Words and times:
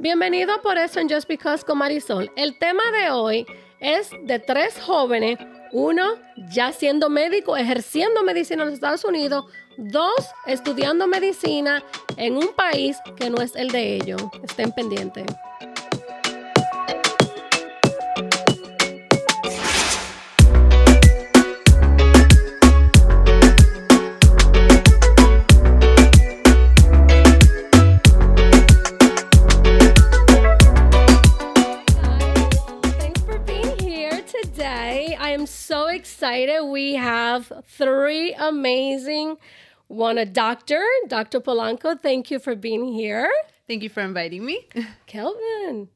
Bienvenido 0.00 0.62
por 0.62 0.78
eso 0.78 0.98
en 0.98 1.10
Just 1.10 1.28
Because 1.28 1.62
con 1.62 1.76
Marisol. 1.76 2.32
El 2.34 2.58
tema 2.58 2.82
de 2.98 3.10
hoy 3.10 3.44
es 3.80 4.08
de 4.22 4.38
tres 4.38 4.80
jóvenes, 4.80 5.38
uno 5.72 6.14
ya 6.50 6.72
siendo 6.72 7.10
médico, 7.10 7.54
ejerciendo 7.54 8.22
medicina 8.22 8.62
en 8.62 8.68
los 8.68 8.74
Estados 8.76 9.04
Unidos, 9.04 9.44
dos 9.76 10.30
estudiando 10.46 11.06
medicina 11.06 11.84
en 12.16 12.38
un 12.38 12.48
país 12.54 12.96
que 13.16 13.28
no 13.28 13.42
es 13.42 13.54
el 13.54 13.68
de 13.68 13.96
ellos. 13.96 14.22
Estén 14.42 14.72
pendientes. 14.72 15.26
Excited. 36.30 36.64
We 36.66 36.94
have 36.94 37.52
three 37.66 38.34
amazing 38.34 39.36
one 39.88 40.18
a 40.18 40.24
doctor, 40.24 40.84
Dr. 41.08 41.40
Polanco. 41.40 42.00
Thank 42.00 42.30
you 42.30 42.38
for 42.38 42.54
being 42.54 42.92
here. 42.92 43.30
Thank 43.66 43.82
you 43.82 43.88
for 43.88 44.00
inviting 44.00 44.44
me. 44.44 44.68
Kelvin, 45.06 45.88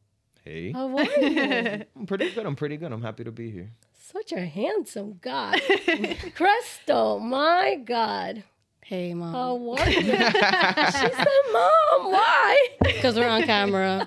Hey. 0.45 0.73
how 0.73 0.97
are 0.97 1.05
you? 1.05 1.85
I'm 1.97 2.07
pretty 2.07 2.31
good. 2.33 2.47
I'm 2.47 2.57
pretty 2.57 2.77
good. 2.77 2.93
I'm 2.93 3.03
happy 3.03 3.25
to 3.25 3.33
be 3.33 3.51
here. 3.51 3.71
Such 3.97 4.33
a 4.33 4.45
handsome 4.45 5.19
guy. 5.23 5.59
Crystal, 6.35 7.19
my 7.21 7.77
God. 7.85 8.43
Hey, 8.85 9.15
mom. 9.15 9.33
How 9.33 9.57
are 9.83 9.89
you? 9.89 10.01
she 10.03 10.11
said, 10.11 11.27
Mom, 11.53 12.13
why? 12.13 12.69
Because 12.83 13.17
we're 13.17 13.27
on 13.27 13.45
camera. 13.45 14.07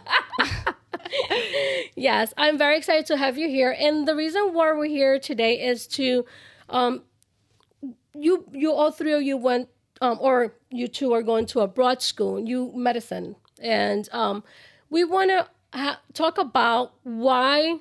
Yes, 1.96 2.34
I'm 2.38 2.58
very 2.58 2.78
excited 2.78 3.06
to 3.08 3.18
have 3.18 3.38
you 3.38 3.48
here. 3.50 3.76
And 3.78 4.08
the 4.08 4.16
reason 4.16 4.54
why 4.54 4.72
we're 4.72 4.86
here 4.86 5.20
today 5.20 5.66
is 5.66 5.88
to, 5.88 6.26
um, 6.70 7.04
you, 8.14 8.46
you 8.52 8.72
all 8.72 8.91
three 8.91 9.14
of 9.14 9.22
you 9.22 9.38
went, 9.38 9.70
um, 10.02 10.18
or 10.22 10.54
you 10.70 10.88
two 10.88 11.14
are 11.14 11.24
going 11.24 11.46
to 11.48 11.62
a 11.62 11.68
broad 11.68 12.02
school, 12.02 12.40
you 12.40 12.72
medicine, 12.76 13.36
and 13.60 14.08
um, 14.12 14.44
we 14.90 15.04
want 15.04 15.32
to 15.32 15.48
ha- 15.74 15.99
talk 16.14 16.38
about 16.38 16.94
why 17.04 17.80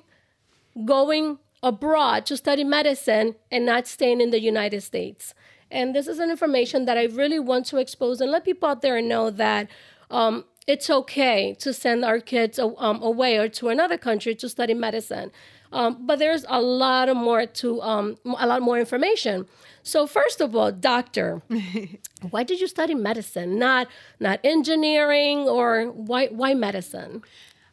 going 0.85 1.37
abroad 1.63 2.25
to 2.25 2.37
study 2.37 2.63
medicine 2.63 3.35
and 3.51 3.65
not 3.65 3.87
staying 3.87 4.21
in 4.21 4.31
the 4.31 4.41
United 4.41 4.81
States. 4.81 5.33
And 5.69 5.93
this 5.93 6.07
is 6.07 6.19
an 6.19 6.29
information 6.29 6.85
that 6.85 6.97
I 6.97 7.05
really 7.05 7.39
want 7.39 7.65
to 7.67 7.77
expose 7.77 8.21
and 8.21 8.31
let 8.31 8.45
people 8.45 8.69
out 8.69 8.81
there 8.81 9.01
know 9.01 9.29
that 9.31 9.67
um, 10.09 10.45
it's 10.67 10.89
okay 10.89 11.55
to 11.59 11.73
send 11.73 12.03
our 12.03 12.19
kids 12.19 12.59
um, 12.59 13.01
away 13.01 13.37
or 13.37 13.47
to 13.47 13.69
another 13.69 13.97
country 13.97 14.35
to 14.35 14.49
study 14.49 14.73
medicine. 14.73 15.31
Um, 15.71 16.05
but 16.05 16.19
there's 16.19 16.45
a 16.47 16.61
lot 16.61 17.09
of 17.09 17.17
more 17.17 17.45
to 17.45 17.81
um, 17.81 18.17
a 18.25 18.47
lot 18.47 18.61
more 18.61 18.77
information. 18.79 19.47
So 19.83 20.07
first 20.07 20.39
of 20.41 20.55
all, 20.55 20.71
doctor, 20.71 21.41
why 22.29 22.43
did 22.43 22.59
you 22.59 22.67
study 22.67 22.95
medicine, 22.95 23.57
not 23.59 23.87
not 24.19 24.39
engineering, 24.43 25.39
or 25.47 25.85
why 25.85 26.27
why 26.27 26.53
medicine? 26.53 27.23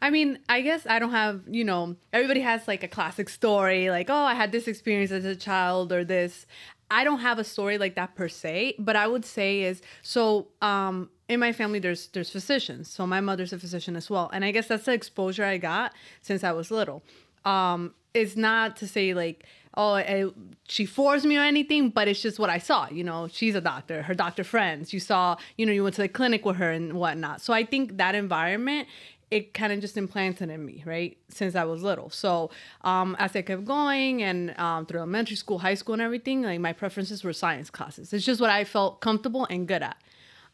I 0.02 0.10
mean, 0.10 0.38
I 0.48 0.60
guess 0.60 0.86
I 0.86 0.98
don't 0.98 1.12
have, 1.12 1.42
you 1.48 1.64
know, 1.64 1.96
everybody 2.12 2.40
has 2.40 2.68
like 2.68 2.82
a 2.82 2.88
classic 2.88 3.28
story, 3.30 3.88
like, 3.88 4.10
oh, 4.10 4.24
I 4.24 4.34
had 4.34 4.52
this 4.52 4.68
experience 4.68 5.10
as 5.10 5.24
a 5.24 5.34
child 5.34 5.92
or 5.92 6.04
this. 6.04 6.46
I 6.90 7.04
don't 7.04 7.20
have 7.20 7.38
a 7.38 7.44
story 7.44 7.78
like 7.78 7.94
that 7.94 8.14
per 8.14 8.28
se, 8.28 8.74
but 8.78 8.96
I 8.96 9.06
would 9.06 9.24
say 9.24 9.62
is 9.62 9.82
so 10.02 10.48
um 10.60 11.10
in 11.28 11.41
my 11.41 11.53
family 11.53 11.78
there's 11.78 12.08
there's 12.08 12.30
physicians. 12.30 12.91
So 12.91 13.06
my 13.06 13.20
mother's 13.20 13.53
a 13.53 13.58
physician 13.58 13.97
as 13.97 14.11
well. 14.11 14.30
And 14.33 14.44
I 14.44 14.50
guess 14.50 14.69
that's 14.69 14.84
the 14.84 14.92
exposure 14.92 15.44
I 15.44 15.58
got 15.58 15.92
since 16.22 16.44
I 16.44 16.53
was 16.53 16.70
little. 16.70 17.03
Um 17.44 17.94
it's 18.14 18.36
not 18.36 18.77
to 18.77 18.86
say 18.86 19.12
like 19.12 19.45
oh 19.77 19.95
I, 19.95 20.27
she 20.69 20.86
forced 20.86 21.25
me 21.25 21.36
or 21.36 21.42
anything 21.42 21.91
but 21.91 22.06
it's 22.08 22.22
just 22.22 22.39
what 22.39 22.48
i 22.48 22.58
saw 22.58 22.89
you 22.89 23.05
know 23.05 23.29
she's 23.29 23.57
a 23.57 23.61
doctor 23.61 24.02
her 24.02 24.14
doctor 24.14 24.45
friends 24.45 24.92
you 24.92 25.01
saw 25.01 25.36
you 25.58 25.67
know 25.67 25.73
you 25.73 25.83
went 25.83 25.96
to 25.96 26.02
the 26.02 26.08
clinic 26.08 26.45
with 26.45 26.57
her 26.57 26.70
and 26.70 26.95
whatnot 26.95 27.40
so 27.40 27.52
i 27.52 27.64
think 27.64 27.96
that 27.96 28.14
environment 28.14 28.89
it 29.30 29.52
kind 29.52 29.73
of 29.73 29.80
just 29.80 29.96
implanted 29.96 30.48
in 30.48 30.64
me 30.64 30.83
right 30.86 31.18
since 31.29 31.57
i 31.57 31.64
was 31.64 31.83
little 31.83 32.08
so 32.08 32.51
um, 32.83 33.17
as 33.18 33.34
i 33.34 33.42
kept 33.42 33.64
going 33.64 34.23
and 34.23 34.57
um, 34.58 34.86
through 34.86 35.01
elementary 35.01 35.36
school 35.36 35.58
high 35.58 35.74
school 35.74 35.95
and 35.95 36.02
everything 36.02 36.42
like 36.42 36.61
my 36.61 36.73
preferences 36.73 37.24
were 37.24 37.33
science 37.33 37.68
classes 37.68 38.13
it's 38.13 38.24
just 38.24 38.40
what 38.40 38.51
i 38.51 38.63
felt 38.63 39.01
comfortable 39.01 39.45
and 39.51 39.67
good 39.67 39.83
at 39.83 39.96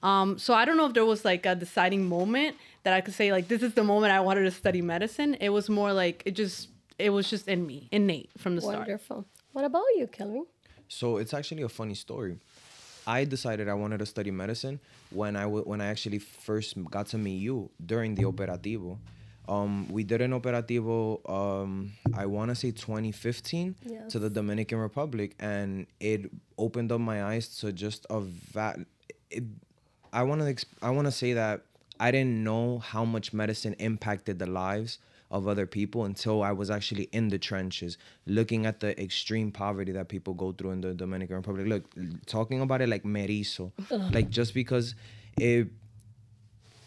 um, 0.02 0.38
so 0.38 0.54
I 0.54 0.64
don't 0.64 0.76
know 0.76 0.86
if 0.86 0.94
there 0.94 1.04
was 1.04 1.24
like 1.24 1.46
a 1.46 1.54
deciding 1.54 2.04
moment 2.06 2.56
that 2.84 2.92
I 2.94 3.00
could 3.00 3.14
say 3.14 3.32
like 3.32 3.48
this 3.48 3.62
is 3.62 3.74
the 3.74 3.84
moment 3.84 4.12
I 4.12 4.20
wanted 4.20 4.42
to 4.44 4.50
study 4.50 4.80
medicine. 4.82 5.34
It 5.40 5.50
was 5.50 5.68
more 5.68 5.92
like 5.92 6.22
it 6.26 6.32
just 6.32 6.68
it 6.98 7.10
was 7.10 7.28
just 7.30 7.48
in 7.48 7.66
me, 7.66 7.88
innate 7.92 8.30
from 8.38 8.56
the 8.56 8.62
start. 8.62 8.78
Wonderful. 8.78 9.24
What 9.52 9.64
about 9.64 9.84
you, 9.96 10.06
Kelvin? 10.06 10.46
So 10.88 11.16
it's 11.18 11.32
actually 11.34 11.62
a 11.62 11.68
funny 11.68 11.94
story. 11.94 12.38
I 13.06 13.24
decided 13.24 13.68
I 13.68 13.74
wanted 13.74 13.98
to 13.98 14.06
study 14.06 14.30
medicine 14.30 14.80
when 15.10 15.36
I 15.36 15.42
w- 15.42 15.64
when 15.64 15.80
I 15.80 15.86
actually 15.86 16.18
first 16.18 16.74
got 16.90 17.06
to 17.08 17.18
meet 17.18 17.38
you 17.40 17.70
during 17.84 18.14
the 18.14 18.24
operativo. 18.24 18.98
Um, 19.48 19.88
we 19.90 20.04
did 20.04 20.20
an 20.20 20.32
operativo. 20.32 21.18
Um, 21.28 21.92
I 22.14 22.26
want 22.26 22.50
to 22.50 22.54
say 22.54 22.70
2015 22.70 23.74
to 24.08 24.18
the 24.18 24.30
Dominican 24.30 24.78
Republic, 24.78 25.34
and 25.40 25.86
it 25.98 26.30
opened 26.58 26.92
up 26.92 27.00
my 27.00 27.24
eyes 27.24 27.48
to 27.58 27.72
just 27.72 28.06
a 28.10 28.20
va- 28.20 28.84
it, 29.30 29.44
I 30.12 30.22
want 30.22 30.40
to 30.40 30.46
exp- 30.52 30.66
I 30.82 30.90
want 30.90 31.06
to 31.06 31.12
say 31.12 31.32
that 31.34 31.62
I 31.98 32.10
didn't 32.10 32.42
know 32.42 32.78
how 32.78 33.04
much 33.04 33.32
medicine 33.32 33.74
impacted 33.78 34.38
the 34.38 34.46
lives 34.46 34.98
of 35.30 35.46
other 35.46 35.66
people 35.66 36.04
until 36.04 36.42
I 36.42 36.50
was 36.52 36.70
actually 36.70 37.04
in 37.12 37.28
the 37.28 37.38
trenches, 37.38 37.98
looking 38.26 38.66
at 38.66 38.80
the 38.80 39.00
extreme 39.00 39.52
poverty 39.52 39.92
that 39.92 40.08
people 40.08 40.34
go 40.34 40.52
through 40.52 40.72
in 40.72 40.80
the 40.80 40.92
Dominican 40.92 41.36
Republic. 41.36 41.66
Look, 41.68 41.84
talking 42.26 42.60
about 42.60 42.80
it 42.80 42.88
like 42.88 43.04
Marisol, 43.04 43.70
like 44.12 44.30
just 44.30 44.54
because 44.54 44.94
it 45.38 45.68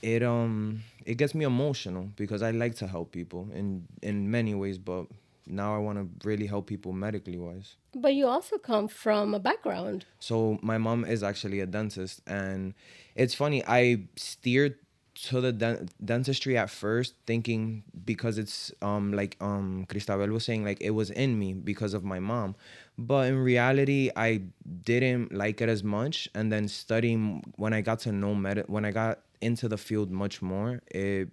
it 0.02 0.24
um 0.24 0.82
it 1.06 1.16
gets 1.16 1.34
me 1.34 1.46
emotional 1.46 2.10
because 2.18 2.42
I 2.42 2.52
like 2.52 2.76
to 2.76 2.88
help 2.88 3.12
people 3.12 3.48
in 3.54 3.88
in 4.02 4.30
many 4.30 4.54
ways, 4.56 4.78
but 4.78 5.06
now 5.48 5.76
I 5.76 5.80
want 5.80 5.98
to 6.00 6.28
really 6.28 6.48
help 6.48 6.68
people 6.68 6.94
medically 6.94 7.38
wise. 7.38 7.76
But 7.96 8.14
you 8.14 8.28
also 8.28 8.58
come 8.58 8.88
from 8.88 9.34
a 9.34 9.40
background. 9.40 10.06
So 10.20 10.60
my 10.62 10.78
mom 10.78 11.06
is 11.06 11.24
actually 11.24 11.60
a 11.60 11.66
dentist, 11.66 12.22
and 12.28 12.74
it's 13.16 13.34
funny. 13.34 13.64
I 13.68 14.06
steered 14.16 14.76
to 15.16 15.42
the 15.42 15.52
den- 15.52 15.90
dentistry 16.04 16.58
at 16.58 16.70
first, 16.70 17.14
thinking 17.28 17.84
because 18.04 18.38
it's 18.38 18.72
um 18.82 19.14
like 19.14 19.38
um 19.42 19.86
Cristabel 19.88 20.30
was 20.32 20.44
saying, 20.46 20.64
like 20.64 20.82
it 20.82 20.92
was 20.92 21.10
in 21.12 21.38
me 21.38 21.54
because 21.54 21.94
of 21.94 22.04
my 22.04 22.20
mom. 22.20 22.56
But 22.98 23.28
in 23.28 23.38
reality, 23.38 24.10
I 24.16 24.44
didn't 24.84 25.34
like 25.34 25.62
it 25.62 25.70
as 25.70 25.84
much. 25.84 26.30
And 26.34 26.52
then 26.52 26.68
studying 26.68 27.44
when 27.58 27.74
I 27.74 27.82
got 27.82 28.00
to 28.00 28.12
know 28.12 28.34
med, 28.36 28.64
when 28.68 28.86
I 28.86 28.92
got 28.92 29.20
into 29.42 29.68
the 29.68 29.78
field 29.78 30.10
much 30.10 30.42
more, 30.42 30.82
it 30.90 31.30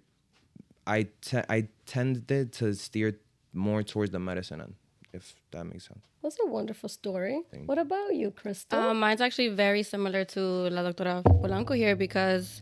I 0.85 1.07
te- 1.21 1.47
I 1.49 1.67
tended 1.85 2.51
to 2.53 2.73
steer 2.73 3.17
more 3.53 3.83
towards 3.83 4.11
the 4.11 4.19
medicine 4.19 4.61
end, 4.61 4.75
if 5.13 5.35
that 5.51 5.65
makes 5.65 5.87
sense. 5.87 6.05
That's 6.23 6.37
a 6.43 6.47
wonderful 6.47 6.89
story. 6.89 7.41
What 7.65 7.77
about 7.77 8.15
you, 8.15 8.31
Crystal? 8.31 8.79
Um, 8.79 8.99
mine's 8.99 9.21
actually 9.21 9.49
very 9.49 9.83
similar 9.83 10.23
to 10.25 10.39
La 10.39 10.83
Doctora 10.83 11.23
Polanco 11.23 11.75
here 11.75 11.95
because 11.95 12.61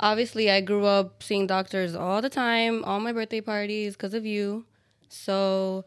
obviously 0.00 0.50
I 0.50 0.60
grew 0.60 0.86
up 0.86 1.22
seeing 1.22 1.46
doctors 1.46 1.94
all 1.94 2.22
the 2.22 2.30
time, 2.30 2.84
all 2.84 3.00
my 3.00 3.12
birthday 3.12 3.40
parties 3.40 3.94
because 3.94 4.14
of 4.14 4.24
you. 4.24 4.64
So, 5.08 5.84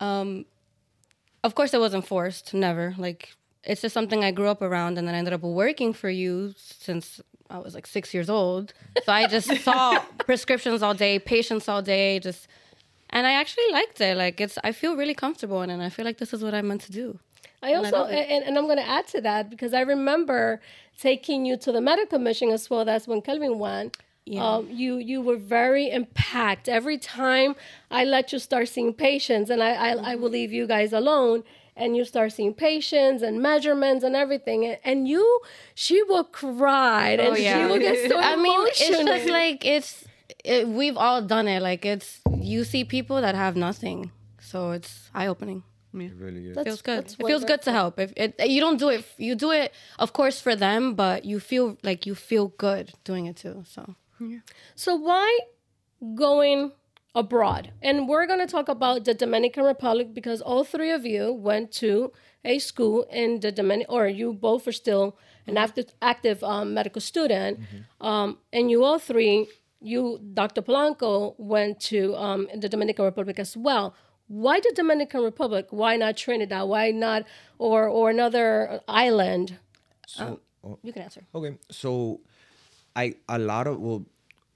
um, 0.00 0.44
of 1.42 1.54
course, 1.54 1.74
it 1.74 1.80
wasn't 1.80 2.06
forced, 2.06 2.54
never. 2.54 2.94
Like, 2.98 3.34
it's 3.62 3.82
just 3.82 3.94
something 3.94 4.22
I 4.24 4.30
grew 4.30 4.48
up 4.48 4.62
around, 4.62 4.98
and 4.98 5.06
then 5.08 5.14
I 5.14 5.18
ended 5.18 5.34
up 5.34 5.42
working 5.42 5.92
for 5.92 6.10
you 6.10 6.54
since 6.56 7.20
I 7.50 7.58
was 7.58 7.74
like 7.74 7.86
six 7.86 8.12
years 8.14 8.30
old. 8.30 8.72
So 9.04 9.12
I 9.12 9.26
just 9.26 9.50
saw 9.62 9.98
prescriptions 10.18 10.82
all 10.82 10.94
day, 10.94 11.18
patients 11.18 11.68
all 11.68 11.82
day, 11.82 12.18
just. 12.18 12.48
And 13.14 13.26
I 13.26 13.32
actually 13.32 13.70
liked 13.72 14.00
it. 14.00 14.16
Like 14.16 14.40
it's, 14.40 14.58
I 14.62 14.72
feel 14.72 14.96
really 14.96 15.14
comfortable 15.14 15.62
in 15.62 15.70
it. 15.70 15.74
And 15.74 15.82
I 15.82 15.88
feel 15.88 16.04
like 16.04 16.18
this 16.18 16.32
is 16.34 16.42
what 16.44 16.52
I'm 16.52 16.68
meant 16.68 16.82
to 16.82 16.92
do. 16.92 17.18
I 17.62 17.72
also, 17.74 17.92
love 17.98 18.10
it. 18.10 18.28
and, 18.28 18.44
and 18.44 18.58
I'm 18.58 18.64
going 18.64 18.76
to 18.76 18.86
add 18.86 19.06
to 19.08 19.20
that 19.22 19.48
because 19.48 19.72
I 19.72 19.80
remember 19.80 20.60
taking 21.00 21.46
you 21.46 21.56
to 21.58 21.72
the 21.72 21.80
medical 21.80 22.18
mission 22.18 22.50
as 22.50 22.68
well. 22.68 22.84
That's 22.84 23.06
when 23.08 23.22
Kelvin 23.22 23.58
went. 23.58 23.96
Um, 24.38 24.68
you 24.70 24.96
you 24.96 25.20
were 25.20 25.36
very 25.36 25.90
impacted 25.90 26.72
every 26.72 26.96
time 26.96 27.54
I 27.90 28.04
let 28.04 28.32
you 28.32 28.38
start 28.38 28.68
seeing 28.68 28.94
patients, 28.94 29.50
and 29.50 29.62
I 29.62 29.72
I, 29.88 30.12
I 30.12 30.14
will 30.14 30.30
leave 30.30 30.50
you 30.50 30.66
guys 30.66 30.94
alone, 30.94 31.44
and 31.76 31.94
you 31.94 32.06
start 32.06 32.32
seeing 32.32 32.54
patients 32.54 33.20
and 33.22 33.42
measurements 33.42 34.02
and 34.02 34.16
everything, 34.16 34.64
and, 34.64 34.78
and 34.82 35.06
you 35.06 35.40
she 35.74 36.02
will 36.04 36.24
cry 36.24 37.10
and 37.10 37.20
Oh, 37.20 37.34
she 37.34 37.44
yeah. 37.44 37.66
will 37.66 37.78
get 37.78 38.10
so 38.10 38.18
I 38.32 38.36
mean, 38.36 38.60
it's 38.68 38.88
just 38.88 39.28
like 39.28 39.64
it's. 39.66 40.06
It, 40.44 40.68
we've 40.68 40.96
all 40.96 41.22
done 41.22 41.48
it. 41.48 41.62
Like 41.62 41.84
it's 41.84 42.20
you 42.38 42.64
see 42.64 42.84
people 42.84 43.20
that 43.20 43.34
have 43.34 43.56
nothing, 43.56 44.12
so 44.40 44.72
it's 44.72 45.10
eye 45.14 45.26
opening. 45.26 45.62
It 45.94 46.12
really 46.18 46.46
is. 46.48 46.56
That's- 46.56 46.66
Feels 46.66 46.82
good. 46.82 47.04
It 47.12 47.26
feels 47.28 47.42
good 47.48 47.62
to 47.62 47.72
help. 47.72 47.98
If 48.00 48.12
it, 48.16 48.34
you 48.48 48.60
don't 48.60 48.78
do 48.78 48.88
it, 48.88 49.04
you 49.16 49.34
do 49.36 49.52
it, 49.52 49.72
of 49.98 50.12
course, 50.12 50.40
for 50.40 50.56
them, 50.56 50.94
but 50.94 51.24
you 51.24 51.38
feel 51.40 51.78
like 51.84 52.04
you 52.04 52.14
feel 52.16 52.48
good 52.58 52.92
doing 53.04 53.26
it 53.26 53.36
too. 53.36 53.62
So 53.74 53.94
So 54.74 54.96
why 54.96 55.38
going 56.14 56.72
abroad. 57.14 57.70
And 57.80 58.08
we're 58.08 58.26
going 58.26 58.40
to 58.40 58.46
talk 58.46 58.68
about 58.68 59.04
the 59.04 59.14
Dominican 59.14 59.64
Republic 59.64 60.12
because 60.12 60.40
all 60.42 60.64
three 60.64 60.90
of 60.90 61.06
you 61.06 61.32
went 61.32 61.70
to 61.72 62.12
a 62.44 62.58
school 62.58 63.04
in 63.10 63.40
the 63.40 63.52
Dominican, 63.52 63.94
or 63.94 64.08
you 64.08 64.32
both 64.32 64.66
are 64.66 64.72
still 64.72 65.16
an 65.46 65.56
active, 65.56 65.94
active 66.02 66.42
um, 66.42 66.74
medical 66.74 67.00
student. 67.00 67.60
Um, 68.00 68.38
and 68.52 68.70
you 68.70 68.82
all 68.84 68.98
three, 68.98 69.46
you, 69.84 70.20
Dr. 70.34 70.62
Polanco, 70.62 71.34
went 71.38 71.80
to 71.80 72.16
um, 72.16 72.48
the 72.54 72.68
Dominican 72.68 73.04
Republic 73.04 73.38
as 73.38 73.56
well. 73.56 73.94
Why 74.26 74.58
the 74.60 74.72
Dominican 74.74 75.22
Republic? 75.22 75.66
Why 75.70 75.96
not 75.96 76.16
Trinidad? 76.16 76.66
Why 76.68 76.90
not, 76.90 77.24
or, 77.58 77.86
or 77.88 78.10
another 78.10 78.80
island? 78.88 79.58
Um, 80.18 80.38
you 80.82 80.92
can 80.92 81.02
answer. 81.02 81.24
Okay, 81.34 81.58
so 81.70 82.20
I 82.96 83.14
a 83.28 83.38
lot 83.38 83.66
of 83.66 83.78
well, 83.80 84.06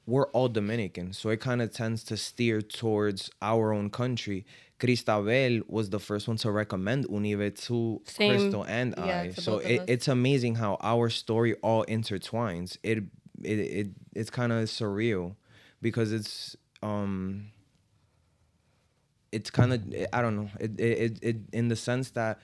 we're 0.07 0.29
all 0.29 0.49
Dominican, 0.49 1.13
so 1.13 1.29
it 1.29 1.41
kind 1.41 1.61
of 1.61 1.71
tends 1.71 2.03
to 2.05 2.17
steer 2.17 2.63
towards 2.63 3.31
our 3.43 3.73
own 3.73 3.91
country. 3.91 4.47
Cristabel 4.81 5.69
was 5.69 5.91
the 5.91 5.99
first 5.99 6.29
one 6.29 6.37
to 6.39 6.51
recommend 6.51 7.07
UNIBE 7.09 7.61
to 7.67 8.01
Same. 8.05 8.31
Crystal 8.31 8.65
and 8.65 8.95
Yeah, 8.97 9.21
I. 9.21 9.31
So 9.33 9.59
it, 9.59 9.83
it's 9.89 10.09
amazing 10.09 10.55
how 10.55 10.79
our 10.81 11.11
story 11.11 11.55
all 11.63 11.85
intertwines. 11.87 12.79
It 12.83 13.03
it, 13.43 13.59
it 13.59 13.87
it's 14.15 14.31
kind 14.31 14.53
of 14.53 14.65
surreal 14.65 15.35
because 15.81 16.13
it's 16.13 16.57
um 16.83 17.51
it's 19.33 19.51
kind 19.51 19.73
of 19.73 19.83
I 20.13 20.23
don't 20.23 20.37
know 20.37 20.51
it, 20.61 20.79
it 20.81 20.99
it 20.99 21.19
it 21.23 21.37
in 21.53 21.69
the 21.69 21.77
sense 21.77 22.11
that 22.11 22.41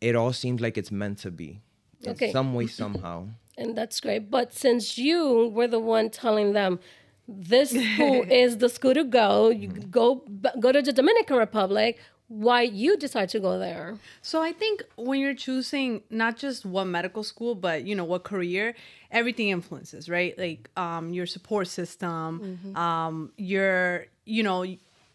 it 0.00 0.16
all 0.16 0.32
seems 0.32 0.60
like 0.60 0.78
it's 0.78 0.90
meant 0.90 1.18
to 1.18 1.30
be. 1.30 1.60
in 2.04 2.12
Okay. 2.12 2.32
Some 2.32 2.54
way 2.54 2.66
somehow. 2.82 3.28
and 3.58 3.76
that's 3.76 4.00
great. 4.00 4.30
But 4.30 4.54
since 4.54 4.96
you 4.96 5.48
were 5.48 5.66
the 5.68 5.80
one 5.80 6.08
telling 6.10 6.52
them 6.54 6.80
this 7.28 7.70
school 7.70 8.24
is 8.30 8.58
the 8.58 8.68
school 8.68 8.94
to 8.94 9.04
go, 9.04 9.50
you 9.50 9.68
go 9.68 10.22
go 10.58 10.72
to 10.72 10.82
the 10.82 10.92
Dominican 10.92 11.36
Republic. 11.36 11.98
Why 12.28 12.62
you 12.62 12.96
decide 12.96 13.28
to 13.30 13.40
go 13.40 13.58
there? 13.58 13.98
So 14.22 14.40
I 14.40 14.52
think 14.52 14.84
when 14.94 15.18
you're 15.18 15.34
choosing 15.34 16.02
not 16.10 16.36
just 16.36 16.64
what 16.64 16.84
medical 16.84 17.24
school, 17.24 17.56
but 17.56 17.84
you 17.84 17.96
know 17.96 18.04
what 18.04 18.22
career, 18.22 18.76
everything 19.10 19.48
influences, 19.50 20.08
right? 20.08 20.36
Like 20.38 20.68
um, 20.76 21.12
your 21.12 21.26
support 21.26 21.68
system, 21.68 22.76
um, 22.76 23.32
your 23.36 24.06
you 24.24 24.42
know, 24.42 24.64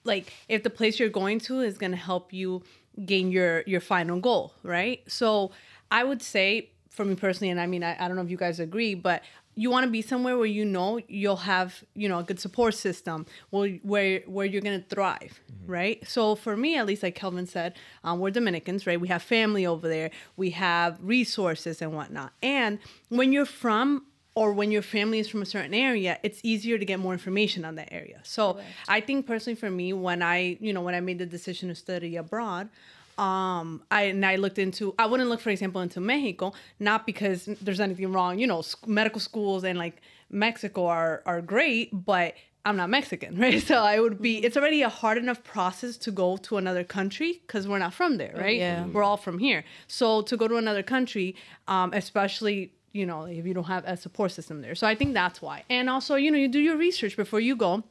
like 0.03 0.33
if 0.49 0.63
the 0.63 0.69
place 0.69 0.99
you're 0.99 1.09
going 1.09 1.39
to 1.41 1.61
is 1.61 1.77
going 1.77 1.91
to 1.91 1.97
help 1.97 2.33
you 2.33 2.63
gain 3.05 3.31
your 3.31 3.61
your 3.61 3.81
final 3.81 4.19
goal, 4.19 4.53
right? 4.63 5.01
So 5.07 5.51
I 5.91 6.03
would 6.03 6.21
say 6.21 6.69
for 6.89 7.05
me 7.05 7.15
personally, 7.15 7.51
and 7.51 7.59
I 7.59 7.67
mean 7.67 7.83
I, 7.83 7.95
I 8.03 8.07
don't 8.07 8.15
know 8.15 8.23
if 8.23 8.29
you 8.29 8.37
guys 8.37 8.59
agree, 8.59 8.95
but 8.95 9.21
you 9.55 9.71
want 9.71 9.85
to 9.85 9.89
be 9.89 10.01
somewhere 10.01 10.37
where 10.37 10.45
you 10.45 10.65
know 10.65 10.99
you'll 11.07 11.35
have 11.37 11.83
you 11.93 12.07
know 12.07 12.19
a 12.19 12.23
good 12.23 12.39
support 12.39 12.75
system 12.75 13.25
where 13.49 13.69
where, 13.83 14.19
where 14.27 14.45
you're 14.45 14.61
gonna 14.61 14.83
thrive 14.89 15.39
right? 15.67 16.07
So 16.07 16.35
for 16.35 16.55
me 16.55 16.77
at 16.77 16.85
least 16.85 17.03
like 17.03 17.15
kelvin 17.15 17.47
said 17.47 17.75
um, 18.03 18.19
we're 18.19 18.31
dominicans 18.31 18.85
right? 18.85 18.99
We 18.99 19.07
have 19.07 19.23
family 19.23 19.65
over 19.65 19.87
there. 19.87 20.11
We 20.37 20.51
have 20.51 20.99
resources 21.01 21.81
and 21.81 21.93
whatnot. 21.93 22.33
And 22.43 22.79
when 23.09 23.33
you're 23.33 23.45
from 23.45 24.05
or 24.35 24.51
when 24.51 24.69
your 24.69 24.81
family 24.81 25.19
is 25.19 25.29
from 25.29 25.41
a 25.41 25.45
certain 25.45 25.73
area 25.73 26.19
it's 26.21 26.39
easier 26.43 26.77
to 26.77 26.85
get 26.85 26.99
more 26.99 27.13
information 27.13 27.63
on 27.65 27.75
that 27.75 27.89
area. 27.91 28.19
So 28.23 28.59
i 28.87 28.99
think 29.01 29.25
personally 29.25 29.55
for 29.55 29.71
me 29.71 29.93
when 29.93 30.21
i 30.21 30.57
you 30.59 30.73
know 30.73 30.81
when 30.81 30.95
i 30.95 30.99
made 30.99 31.19
the 31.19 31.25
decision 31.25 31.69
to 31.69 31.75
study 31.75 32.15
abroad 32.17 32.69
um 33.17 33.81
i 33.91 34.03
and 34.03 34.25
i 34.25 34.35
looked 34.35 34.59
into 34.59 34.93
i 34.99 35.05
wouldn't 35.05 35.29
look 35.29 35.39
for 35.39 35.49
example 35.49 35.81
into 35.81 36.01
mexico 36.01 36.51
not 36.79 37.05
because 37.05 37.45
there's 37.61 37.79
anything 37.79 38.11
wrong 38.11 38.37
you 38.39 38.47
know 38.47 38.61
medical 38.85 39.21
schools 39.21 39.63
and 39.63 39.79
like 39.79 40.01
mexico 40.29 40.85
are 40.85 41.23
are 41.25 41.41
great 41.41 41.89
but 42.05 42.33
i'm 42.65 42.75
not 42.75 42.89
mexican 42.89 43.37
right? 43.39 43.61
So 43.61 43.75
i 43.75 43.99
would 43.99 44.21
be 44.21 44.43
it's 44.43 44.57
already 44.57 44.81
a 44.81 44.89
hard 44.89 45.17
enough 45.17 45.43
process 45.43 45.97
to 45.97 46.11
go 46.11 46.35
to 46.37 46.57
another 46.57 46.83
country 46.83 47.41
because 47.47 47.67
we're 47.67 47.79
not 47.79 47.93
from 47.93 48.17
there 48.17 48.35
right? 48.37 48.57
Yeah. 48.57 48.85
we're 48.87 49.03
all 49.03 49.17
from 49.17 49.39
here. 49.39 49.63
So 49.87 50.21
to 50.23 50.35
go 50.35 50.47
to 50.47 50.57
another 50.57 50.83
country 50.83 51.35
um 51.67 51.93
especially 51.93 52.73
you 52.91 53.05
know 53.05 53.23
if 53.23 53.45
you 53.45 53.53
don't 53.53 53.65
have 53.75 53.85
a 53.85 53.95
support 53.95 54.31
system 54.31 54.61
there. 54.61 54.75
So 54.75 54.87
i 54.87 54.95
think 54.95 55.13
that's 55.13 55.41
why. 55.41 55.63
And 55.69 55.89
also 55.89 56.15
you 56.15 56.31
know 56.31 56.37
you 56.37 56.47
do 56.47 56.59
your 56.59 56.77
research 56.77 57.15
before 57.15 57.39
you 57.39 57.55
go 57.55 57.83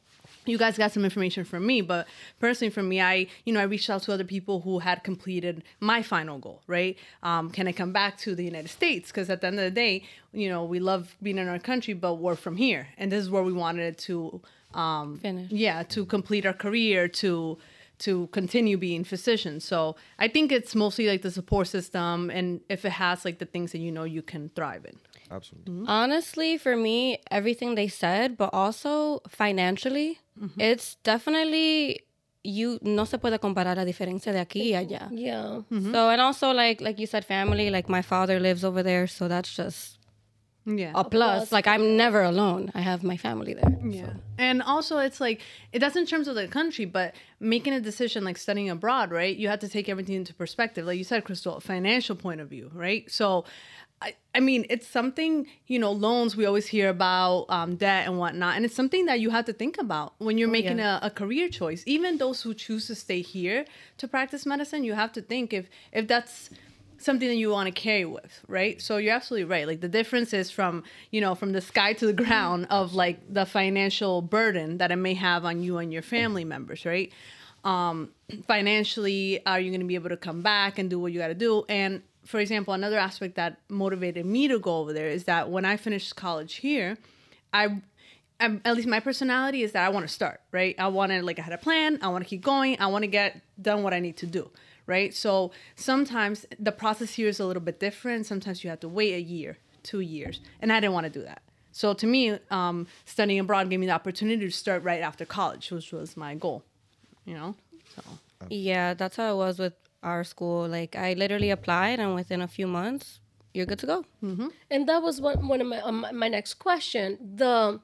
you 0.46 0.58
guys 0.58 0.76
got 0.76 0.92
some 0.92 1.04
information 1.04 1.44
from 1.44 1.66
me 1.66 1.80
but 1.80 2.06
personally 2.38 2.70
for 2.70 2.82
me 2.82 3.00
i 3.00 3.26
you 3.44 3.52
know 3.52 3.60
i 3.60 3.64
reached 3.64 3.88
out 3.88 4.02
to 4.02 4.12
other 4.12 4.24
people 4.24 4.60
who 4.60 4.78
had 4.78 5.02
completed 5.04 5.62
my 5.80 6.02
final 6.02 6.38
goal 6.38 6.62
right? 6.66 6.96
Um, 7.22 7.50
can 7.50 7.66
i 7.68 7.72
come 7.72 7.92
back 7.92 8.16
to 8.18 8.34
the 8.34 8.44
united 8.44 8.68
states? 8.68 9.10
Because 9.10 9.30
at 9.30 9.40
the 9.40 9.46
end 9.48 9.58
of 9.58 9.64
the 9.64 9.70
day 9.70 10.04
you 10.32 10.48
know 10.48 10.64
we 10.64 10.78
love 10.80 11.16
being 11.22 11.38
in 11.38 11.48
our 11.48 11.58
country 11.58 11.94
but 11.94 12.14
we're 12.14 12.36
from 12.36 12.56
here. 12.56 12.88
And 12.98 13.10
this 13.12 13.22
is 13.22 13.30
where 13.30 13.42
we 13.42 13.52
wanted 13.52 13.98
to 13.98 14.40
um, 14.74 15.18
Finish. 15.18 15.50
yeah 15.50 15.82
to 15.84 16.04
complete 16.04 16.44
our 16.46 16.52
career 16.52 17.08
to 17.08 17.58
to 18.00 18.26
continue 18.32 18.76
being 18.76 19.04
physicians 19.04 19.64
so 19.64 19.94
i 20.18 20.26
think 20.26 20.50
it's 20.50 20.74
mostly 20.74 21.06
like 21.06 21.22
the 21.22 21.30
support 21.30 21.68
system 21.68 22.28
and 22.28 22.60
if 22.68 22.84
it 22.84 22.90
has 22.90 23.24
like 23.24 23.38
the 23.38 23.46
things 23.46 23.70
that 23.72 23.78
you 23.78 23.92
know 23.92 24.04
you 24.04 24.20
can 24.22 24.48
thrive 24.50 24.84
in. 24.84 24.98
Absolutely. 25.30 25.86
Honestly, 25.88 26.58
for 26.58 26.76
me, 26.76 27.18
everything 27.30 27.74
they 27.76 27.88
said, 27.88 28.36
but 28.36 28.50
also 28.52 29.20
financially, 29.28 30.20
Mm-hmm. 30.40 30.60
it's 30.60 30.96
definitely 31.04 32.00
you 32.42 32.78
no 32.82 33.04
se 33.04 33.18
puede 33.18 33.38
comparar 33.38 33.76
la 33.76 33.84
diferencia 33.84 34.32
de 34.32 34.40
aquí 34.40 34.70
y 34.70 34.74
allá. 34.74 35.08
Yeah. 35.10 35.62
Mm-hmm. 35.70 35.76
Mm-hmm. 35.76 35.92
So 35.92 36.10
and 36.10 36.20
also 36.20 36.52
like 36.52 36.80
like 36.80 36.98
you 36.98 37.06
said, 37.06 37.24
family. 37.24 37.70
Like 37.70 37.88
my 37.88 38.02
father 38.02 38.38
lives 38.38 38.64
over 38.64 38.82
there, 38.82 39.06
so 39.06 39.28
that's 39.28 39.54
just 39.54 39.98
yeah 40.66 40.92
a 40.94 41.04
plus. 41.04 41.52
Like 41.52 41.66
I'm 41.66 41.96
never 41.96 42.22
alone. 42.22 42.70
I 42.74 42.80
have 42.80 43.02
my 43.02 43.16
family 43.16 43.54
there. 43.54 43.78
Yeah. 43.82 44.14
And 44.36 44.62
also 44.62 44.98
it's 44.98 45.20
like 45.20 45.40
it 45.72 45.78
that's 45.78 45.96
in 45.96 46.04
terms 46.04 46.28
of 46.28 46.34
the 46.34 46.48
country, 46.48 46.84
but 46.84 47.14
making 47.40 47.72
a 47.72 47.80
decision 47.80 48.24
like 48.24 48.36
studying 48.36 48.68
abroad, 48.68 49.10
right? 49.10 49.34
You 49.34 49.48
have 49.48 49.60
to 49.60 49.68
take 49.68 49.88
everything 49.88 50.16
into 50.16 50.34
perspective. 50.34 50.84
Like 50.84 50.98
you 50.98 51.04
said, 51.04 51.24
Crystal, 51.24 51.60
financial 51.60 52.16
point 52.16 52.40
of 52.40 52.48
view, 52.48 52.70
right? 52.74 53.10
So 53.10 53.44
I, 54.04 54.14
I 54.34 54.40
mean, 54.40 54.66
it's 54.68 54.86
something, 54.86 55.46
you 55.66 55.78
know, 55.78 55.90
loans 55.90 56.36
we 56.36 56.44
always 56.44 56.66
hear 56.66 56.90
about, 56.90 57.46
um, 57.48 57.76
debt 57.76 58.06
and 58.06 58.18
whatnot. 58.18 58.56
And 58.56 58.64
it's 58.64 58.74
something 58.74 59.06
that 59.06 59.18
you 59.18 59.30
have 59.30 59.46
to 59.46 59.52
think 59.54 59.78
about 59.78 60.12
when 60.18 60.36
you're 60.36 60.48
making 60.48 60.78
a, 60.78 60.98
a 61.02 61.10
career 61.10 61.48
choice. 61.48 61.82
Even 61.86 62.18
those 62.18 62.42
who 62.42 62.52
choose 62.52 62.86
to 62.88 62.94
stay 62.94 63.22
here 63.22 63.64
to 63.96 64.06
practice 64.06 64.44
medicine, 64.44 64.84
you 64.84 64.92
have 64.92 65.12
to 65.12 65.22
think 65.22 65.52
if 65.54 65.70
if 65.92 66.06
that's 66.06 66.50
something 66.98 67.28
that 67.28 67.36
you 67.36 67.50
want 67.50 67.66
to 67.66 67.72
carry 67.72 68.04
with, 68.04 68.40
right? 68.46 68.80
So 68.80 68.98
you're 68.98 69.14
absolutely 69.14 69.44
right. 69.44 69.66
Like 69.66 69.80
the 69.80 69.88
difference 69.88 70.32
is 70.32 70.50
from, 70.50 70.84
you 71.10 71.20
know, 71.20 71.34
from 71.34 71.52
the 71.52 71.60
sky 71.60 71.94
to 71.94 72.06
the 72.06 72.12
ground 72.24 72.66
of 72.70 72.94
like 72.94 73.32
the 73.32 73.46
financial 73.46 74.22
burden 74.22 74.78
that 74.78 74.90
it 74.90 74.96
may 74.96 75.14
have 75.14 75.44
on 75.44 75.62
you 75.62 75.78
and 75.78 75.92
your 75.92 76.02
family 76.02 76.44
members, 76.44 76.84
right? 76.84 77.10
Um, 77.64 78.10
financially, 78.46 79.44
are 79.46 79.60
you 79.60 79.70
going 79.70 79.80
to 79.80 79.86
be 79.86 79.94
able 79.94 80.10
to 80.10 80.16
come 80.16 80.42
back 80.42 80.78
and 80.78 80.90
do 80.90 80.98
what 80.98 81.12
you 81.12 81.18
got 81.18 81.28
to 81.28 81.34
do? 81.34 81.64
And 81.68 82.02
for 82.24 82.40
example, 82.40 82.74
another 82.74 82.98
aspect 82.98 83.36
that 83.36 83.60
motivated 83.68 84.24
me 84.26 84.48
to 84.48 84.58
go 84.58 84.78
over 84.78 84.92
there 84.92 85.08
is 85.08 85.24
that 85.24 85.50
when 85.50 85.64
I 85.64 85.76
finished 85.76 86.16
college 86.16 86.56
here, 86.56 86.96
I 87.52 87.82
um, 88.40 88.60
at 88.64 88.74
least 88.74 88.88
my 88.88 89.00
personality 89.00 89.62
is 89.62 89.72
that 89.72 89.84
I 89.84 89.88
want 89.90 90.06
to 90.06 90.12
start, 90.12 90.40
right? 90.50 90.74
I 90.78 90.88
want 90.88 91.12
to 91.12 91.22
like 91.22 91.38
I 91.38 91.42
had 91.42 91.52
a 91.52 91.58
plan. 91.58 91.98
I 92.02 92.08
want 92.08 92.24
to 92.24 92.28
keep 92.28 92.42
going. 92.42 92.78
I 92.80 92.86
want 92.88 93.02
to 93.02 93.08
get 93.08 93.40
done 93.60 93.82
what 93.82 93.94
I 93.94 94.00
need 94.00 94.16
to 94.18 94.26
do, 94.26 94.50
right? 94.86 95.14
So 95.14 95.52
sometimes 95.76 96.46
the 96.58 96.72
process 96.72 97.14
here 97.14 97.28
is 97.28 97.40
a 97.40 97.46
little 97.46 97.62
bit 97.62 97.78
different. 97.78 98.26
Sometimes 98.26 98.64
you 98.64 98.70
have 98.70 98.80
to 98.80 98.88
wait 98.88 99.14
a 99.14 99.20
year, 99.20 99.58
two 99.82 100.00
years, 100.00 100.40
and 100.60 100.72
I 100.72 100.80
didn't 100.80 100.94
want 100.94 101.04
to 101.04 101.10
do 101.10 101.22
that. 101.24 101.42
So 101.72 101.92
to 101.94 102.06
me, 102.06 102.38
um, 102.50 102.86
studying 103.04 103.40
abroad 103.40 103.68
gave 103.68 103.80
me 103.80 103.86
the 103.86 103.92
opportunity 103.92 104.44
to 104.46 104.52
start 104.52 104.82
right 104.82 105.00
after 105.00 105.24
college, 105.24 105.70
which 105.70 105.92
was 105.92 106.16
my 106.16 106.34
goal. 106.34 106.64
You 107.24 107.34
know, 107.34 107.54
so 107.94 108.02
Yeah, 108.50 108.94
that's 108.94 109.16
how 109.16 109.32
it 109.32 109.36
was 109.36 109.58
with 109.58 109.74
our 110.04 110.22
school. 110.24 110.68
Like 110.68 110.94
I 110.94 111.14
literally 111.14 111.50
applied, 111.50 111.98
and 111.98 112.14
within 112.14 112.40
a 112.42 112.48
few 112.48 112.66
months, 112.66 113.20
you're 113.52 113.66
good 113.66 113.78
to 113.80 113.86
go. 113.86 114.04
And 114.70 114.88
that 114.88 115.02
was 115.02 115.20
one, 115.20 115.48
one 115.48 115.60
of 115.60 115.66
my 115.66 115.80
um, 115.80 116.06
my 116.12 116.28
next 116.28 116.54
question. 116.54 117.18
The 117.36 117.80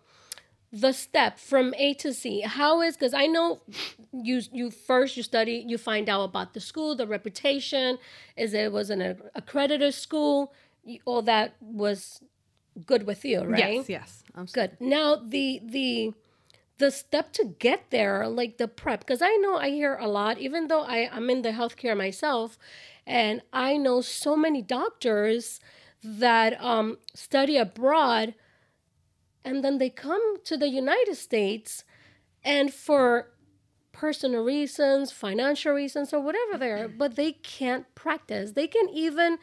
the 0.72 0.92
step 0.92 1.38
from 1.38 1.74
A 1.76 1.94
to 1.94 2.12
Z. 2.12 2.42
How 2.42 2.80
is 2.82 2.96
because 2.96 3.14
I 3.14 3.26
know 3.26 3.60
you 4.12 4.42
you 4.52 4.70
first 4.70 5.16
you 5.16 5.22
study 5.22 5.64
you 5.66 5.78
find 5.78 6.08
out 6.08 6.24
about 6.24 6.54
the 6.54 6.60
school, 6.60 6.94
the 6.94 7.06
reputation. 7.06 7.98
Is 8.36 8.54
it 8.54 8.70
was 8.72 8.90
an 8.90 9.20
accredited 9.34 9.94
school? 9.94 10.52
All 11.04 11.22
that 11.22 11.54
was 11.60 12.22
good 12.86 13.06
with 13.06 13.24
you, 13.24 13.42
right? 13.42 13.74
yes, 13.74 13.88
yes, 13.88 14.24
absolutely. 14.36 14.76
Good. 14.78 14.86
Now 14.86 15.16
the 15.16 15.60
the 15.64 16.12
the 16.80 16.90
step 16.90 17.32
to 17.34 17.44
get 17.58 17.90
there, 17.90 18.26
like 18.26 18.58
the 18.58 18.66
prep, 18.68 19.00
because 19.00 19.22
I 19.22 19.37
know 19.37 19.56
I 19.56 19.70
hear 19.70 19.96
a 19.96 20.08
lot, 20.08 20.38
even 20.38 20.66
though 20.66 20.82
I, 20.82 21.08
I'm 21.12 21.30
in 21.30 21.42
the 21.42 21.52
healthcare 21.52 21.96
myself, 21.96 22.58
and 23.06 23.42
I 23.52 23.76
know 23.76 24.00
so 24.00 24.37
many 24.37 24.62
doctors 24.62 25.60
that 26.02 26.60
um, 26.62 26.99
study 27.14 27.56
abroad 27.56 28.34
and 29.44 29.64
then 29.64 29.78
they 29.78 29.90
come 29.90 30.37
to 30.44 30.56
the 30.56 30.68
United 30.68 31.16
States 31.16 31.84
and 32.44 32.72
for 32.72 33.28
personal 33.92 34.42
reasons, 34.44 35.12
financial 35.12 35.72
reasons, 35.72 36.12
or 36.12 36.20
whatever 36.20 36.58
they're, 36.58 36.88
but 36.88 37.16
they 37.16 37.32
can't 37.32 37.92
practice. 37.94 38.52
They 38.52 38.66
can 38.66 38.88
even 38.90 39.38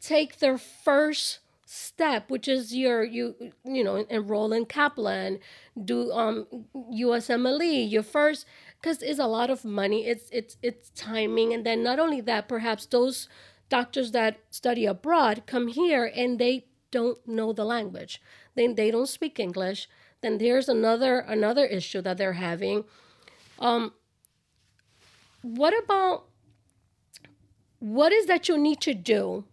take 0.00 0.38
their 0.38 0.58
first 0.58 1.40
step, 1.70 2.30
which 2.30 2.48
is 2.48 2.74
your 2.74 3.04
you 3.04 3.52
you 3.64 3.84
know 3.84 3.96
enroll 3.96 4.52
in 4.52 4.66
Kaplan, 4.66 5.38
do 5.84 6.10
um 6.10 6.46
USMLE, 6.74 7.88
your 7.88 8.02
first 8.02 8.44
because 8.80 9.02
it's 9.02 9.20
a 9.20 9.26
lot 9.26 9.50
of 9.50 9.64
money. 9.64 10.06
It's 10.06 10.28
it's 10.32 10.56
it's 10.62 10.90
timing, 10.90 11.54
and 11.54 11.64
then 11.64 11.82
not 11.82 12.00
only 12.00 12.20
that, 12.22 12.48
perhaps 12.48 12.86
those 12.86 13.28
doctors 13.68 14.10
that 14.10 14.40
study 14.50 14.84
abroad 14.84 15.44
come 15.46 15.68
here 15.68 16.10
and 16.16 16.40
they 16.40 16.66
don't 16.90 17.18
know 17.26 17.52
the 17.52 17.64
language. 17.64 18.20
Then 18.56 18.74
they 18.74 18.90
don't 18.90 19.08
speak 19.08 19.38
English. 19.38 19.88
Then 20.22 20.38
there's 20.38 20.68
another 20.68 21.20
another 21.20 21.66
issue 21.66 22.00
that 22.02 22.18
they're 22.18 22.32
having. 22.32 22.84
Um, 23.60 23.92
what 25.42 25.72
about 25.84 26.24
what 27.78 28.12
is 28.12 28.26
that 28.26 28.48
you 28.48 28.58
need 28.58 28.80
to 28.80 28.92
do 28.92 29.44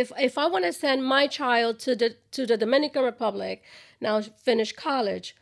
if 0.00 0.12
if 0.18 0.34
I 0.38 0.46
want 0.46 0.64
to 0.64 0.72
send 0.72 1.04
my 1.04 1.26
child 1.26 1.78
to 1.80 1.96
the 1.96 2.16
to 2.36 2.46
the 2.46 2.56
Dominican 2.56 3.02
Republic 3.04 3.62
now 4.00 4.20
finish 4.20 4.72
college? 4.72 5.34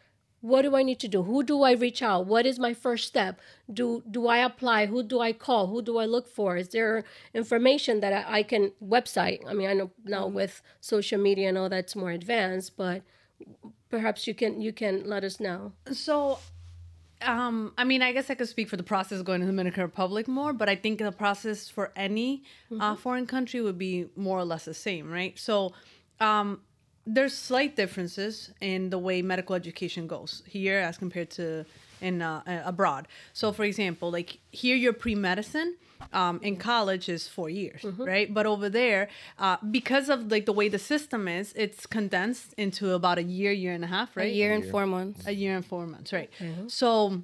what 0.44 0.60
do 0.60 0.76
I 0.76 0.82
need 0.82 1.00
to 1.00 1.08
do? 1.08 1.22
Who 1.22 1.42
do 1.42 1.62
I 1.62 1.72
reach 1.72 2.02
out? 2.02 2.26
What 2.26 2.44
is 2.44 2.58
my 2.58 2.74
first 2.74 3.08
step? 3.08 3.40
Do 3.72 4.02
do 4.16 4.28
I 4.28 4.38
apply? 4.50 4.84
Who 4.92 5.02
do 5.02 5.18
I 5.18 5.32
call? 5.32 5.68
Who 5.68 5.80
do 5.80 5.96
I 5.96 6.04
look 6.04 6.28
for? 6.28 6.58
Is 6.58 6.68
there 6.68 7.04
information 7.32 8.00
that 8.00 8.12
I, 8.12 8.40
I 8.40 8.42
can 8.42 8.72
website? 8.96 9.38
I 9.48 9.54
mean, 9.54 9.70
I 9.70 9.72
know 9.72 9.90
now 10.04 10.26
mm-hmm. 10.26 10.34
with 10.34 10.60
social 10.82 11.18
media 11.18 11.48
and 11.48 11.56
all 11.56 11.70
that's 11.70 11.96
more 11.96 12.10
advanced, 12.10 12.76
but 12.76 13.00
perhaps 13.88 14.26
you 14.26 14.34
can 14.34 14.60
you 14.60 14.72
can 14.74 15.08
let 15.08 15.24
us 15.24 15.40
know. 15.40 15.72
So, 15.90 16.38
um, 17.22 17.72
I 17.78 17.84
mean, 17.84 18.02
I 18.02 18.12
guess 18.12 18.30
I 18.30 18.34
could 18.34 18.48
speak 18.48 18.68
for 18.68 18.76
the 18.76 18.82
process 18.82 19.22
going 19.22 19.40
to 19.40 19.46
the 19.46 19.52
Dominican 19.52 19.82
Republic 19.82 20.28
more, 20.28 20.52
but 20.52 20.68
I 20.68 20.76
think 20.76 20.98
the 20.98 21.12
process 21.12 21.68
for 21.68 21.92
any 21.96 22.42
uh, 22.80 22.96
foreign 22.96 23.26
country 23.26 23.60
would 23.60 23.78
be 23.78 24.08
more 24.16 24.38
or 24.38 24.44
less 24.44 24.64
the 24.64 24.74
same, 24.74 25.10
right? 25.10 25.38
So, 25.38 25.72
um, 26.20 26.60
there's 27.06 27.36
slight 27.36 27.76
differences 27.76 28.50
in 28.60 28.90
the 28.90 28.98
way 28.98 29.20
medical 29.20 29.54
education 29.54 30.06
goes 30.06 30.42
here 30.46 30.78
as 30.78 30.96
compared 30.96 31.30
to 31.30 31.64
in 32.00 32.22
uh, 32.22 32.42
uh, 32.46 32.62
abroad. 32.64 33.08
So, 33.32 33.52
for 33.52 33.64
example, 33.64 34.10
like 34.10 34.38
here, 34.50 34.76
your 34.76 34.92
pre 34.92 35.14
medicine 35.14 35.76
um, 36.12 36.40
in 36.42 36.56
college 36.56 37.08
is 37.08 37.28
four 37.28 37.48
years, 37.50 37.82
right? 38.06 38.32
But 38.32 38.46
over 38.46 38.68
there, 38.68 39.08
uh, 39.38 39.56
because 39.70 40.08
of 40.08 40.30
like 40.30 40.46
the 40.46 40.52
way 40.52 40.68
the 40.68 40.78
system 40.78 41.26
is, 41.28 41.52
it's 41.56 41.86
condensed 41.86 42.54
into 42.56 42.92
about 42.92 43.18
a 43.18 43.22
year, 43.22 43.52
year 43.52 43.72
and 43.72 43.84
a 43.84 43.88
half, 43.88 44.16
right? 44.16 44.26
A 44.32 44.34
year 44.34 44.52
and 44.52 44.64
four 44.70 44.86
months. 44.86 45.26
a 45.26 45.32
year 45.32 45.56
and 45.56 45.64
four 45.66 45.86
months, 45.86 46.12
right? 46.12 46.30
So, 46.68 47.22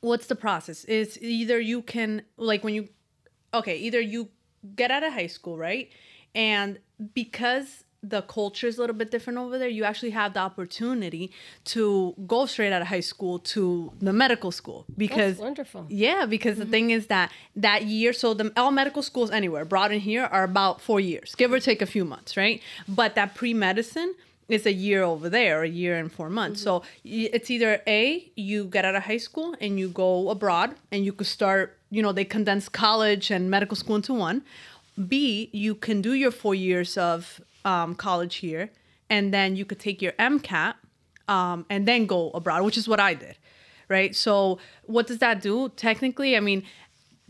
what's 0.00 0.26
the 0.26 0.36
process? 0.36 0.84
Is 0.84 1.18
either 1.22 1.58
you 1.60 1.82
can 1.82 2.22
like 2.36 2.64
when 2.64 2.74
you, 2.74 2.88
okay, 3.54 3.76
either 3.76 4.00
you 4.00 4.28
get 4.76 4.90
out 4.90 5.02
of 5.02 5.12
high 5.12 5.26
school, 5.28 5.56
right? 5.56 5.90
And 6.34 6.78
because 7.14 7.84
the 8.02 8.22
culture 8.22 8.66
is 8.66 8.78
a 8.78 8.80
little 8.80 8.96
bit 8.96 9.10
different 9.10 9.38
over 9.38 9.58
there, 9.58 9.68
you 9.68 9.84
actually 9.84 10.10
have 10.10 10.32
the 10.32 10.40
opportunity 10.40 11.30
to 11.64 12.14
go 12.26 12.46
straight 12.46 12.72
out 12.72 12.80
of 12.80 12.88
high 12.88 13.00
school 13.00 13.38
to 13.38 13.92
the 14.00 14.12
medical 14.12 14.50
school 14.50 14.86
because 14.96 15.34
That's 15.34 15.40
wonderful. 15.40 15.86
yeah, 15.88 16.24
because 16.26 16.56
the 16.56 16.64
mm-hmm. 16.64 16.70
thing 16.70 16.90
is 16.90 17.08
that 17.08 17.30
that 17.56 17.84
year, 17.84 18.12
so 18.12 18.32
the 18.32 18.52
all 18.56 18.70
medical 18.70 19.02
schools 19.02 19.30
anywhere, 19.30 19.62
abroad 19.62 19.92
and 19.92 20.00
here, 20.00 20.24
are 20.24 20.44
about 20.44 20.80
four 20.80 20.98
years, 20.98 21.34
give 21.34 21.52
or 21.52 21.60
take 21.60 21.82
a 21.82 21.86
few 21.86 22.04
months, 22.04 22.36
right? 22.36 22.62
But 22.88 23.14
that 23.16 23.34
pre 23.34 23.52
medicine 23.52 24.14
is 24.48 24.66
a 24.66 24.72
year 24.72 25.02
over 25.02 25.28
there, 25.28 25.62
a 25.62 25.68
year 25.68 25.96
and 25.96 26.10
four 26.10 26.30
months. 26.30 26.60
Mm-hmm. 26.60 26.82
So 26.82 26.82
it's 27.04 27.50
either 27.50 27.82
a 27.86 28.30
you 28.34 28.64
get 28.64 28.84
out 28.84 28.94
of 28.94 29.04
high 29.04 29.18
school 29.18 29.54
and 29.60 29.78
you 29.78 29.88
go 29.88 30.30
abroad 30.30 30.74
and 30.90 31.04
you 31.04 31.12
could 31.12 31.26
start, 31.26 31.76
you 31.90 32.02
know, 32.02 32.12
they 32.12 32.24
condense 32.24 32.68
college 32.68 33.30
and 33.30 33.50
medical 33.50 33.76
school 33.76 33.96
into 33.96 34.14
one. 34.14 34.42
B 35.08 35.48
you 35.52 35.74
can 35.74 36.02
do 36.02 36.14
your 36.14 36.30
four 36.30 36.54
years 36.54 36.98
of 36.98 37.40
um, 37.64 37.94
college 37.94 38.36
here, 38.36 38.70
and 39.08 39.32
then 39.32 39.56
you 39.56 39.64
could 39.64 39.78
take 39.78 40.00
your 40.00 40.12
MCAT 40.12 40.74
um, 41.28 41.66
and 41.70 41.86
then 41.86 42.06
go 42.06 42.30
abroad, 42.30 42.64
which 42.64 42.76
is 42.76 42.88
what 42.88 43.00
I 43.00 43.14
did, 43.14 43.36
right? 43.88 44.14
So 44.14 44.58
what 44.84 45.06
does 45.06 45.18
that 45.18 45.40
do? 45.40 45.70
Technically, 45.76 46.36
I 46.36 46.40
mean, 46.40 46.64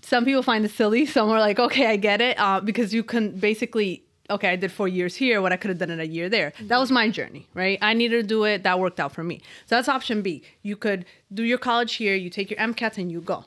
some 0.03 0.25
people 0.25 0.43
find 0.43 0.65
it 0.65 0.71
silly. 0.71 1.07
Some 1.17 1.29
are 1.31 1.39
like, 1.39 1.59
okay, 1.59 1.87
I 1.87 1.97
get 1.97 2.21
it, 2.21 2.39
uh, 2.39 2.61
because 2.61 2.95
you 2.95 3.03
can 3.03 3.39
basically, 3.39 4.05
okay, 4.31 4.49
I 4.49 4.57
did 4.57 4.73
four 4.73 4.89
years 4.89 5.17
here, 5.17 5.43
what 5.43 5.53
I 5.53 5.57
could 5.57 5.69
have 5.69 5.79
done 5.79 5.91
in 5.91 6.01
a 6.01 6.05
year 6.05 6.29
there. 6.29 6.53
That 6.63 6.79
was 6.79 6.91
my 6.91 7.11
journey, 7.11 7.49
right? 7.55 7.79
I 7.83 7.93
needed 7.95 8.23
to 8.23 8.27
do 8.27 8.45
it. 8.45 8.63
That 8.63 8.79
worked 8.79 9.01
out 9.01 9.13
for 9.13 9.23
me. 9.23 9.43
So 9.67 9.77
that's 9.77 9.89
option 9.89 10.23
B. 10.23 10.43
You 10.63 10.77
could 10.77 11.05
do 11.33 11.43
your 11.43 11.59
college 11.59 11.95
here, 11.95 12.15
you 12.15 12.31
take 12.31 12.51
your 12.51 12.59
MCAT, 12.59 12.97
and 12.99 13.13
you 13.13 13.21
go. 13.21 13.45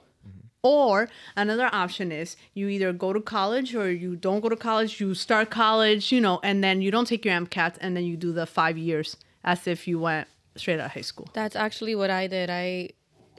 Or 0.63 1.09
another 1.35 1.69
option 1.73 2.09
is 2.09 2.37
you 2.53 2.69
either 2.69 2.93
go 2.93 3.11
to 3.11 3.19
college 3.19 3.75
or 3.75 3.91
you 3.91 4.15
don't 4.15 4.39
go 4.39 4.47
to 4.47 4.55
college, 4.55 5.01
you 5.01 5.13
start 5.13 5.49
college, 5.49 6.09
you 6.09 6.21
know, 6.21 6.39
and 6.41 6.63
then 6.63 6.81
you 6.81 6.89
don't 6.89 7.05
take 7.05 7.25
your 7.25 7.33
MCAT 7.35 7.75
and 7.81 7.97
then 7.97 8.05
you 8.05 8.15
do 8.15 8.31
the 8.31 8.45
five 8.45 8.77
years 8.77 9.17
as 9.43 9.67
if 9.67 9.89
you 9.89 9.99
went 9.99 10.25
straight 10.55 10.79
out 10.79 10.85
of 10.85 10.91
high 10.93 11.01
school. 11.01 11.27
That's 11.33 11.57
actually 11.57 11.95
what 11.95 12.09
I 12.09 12.27
did. 12.27 12.49
I 12.49 12.91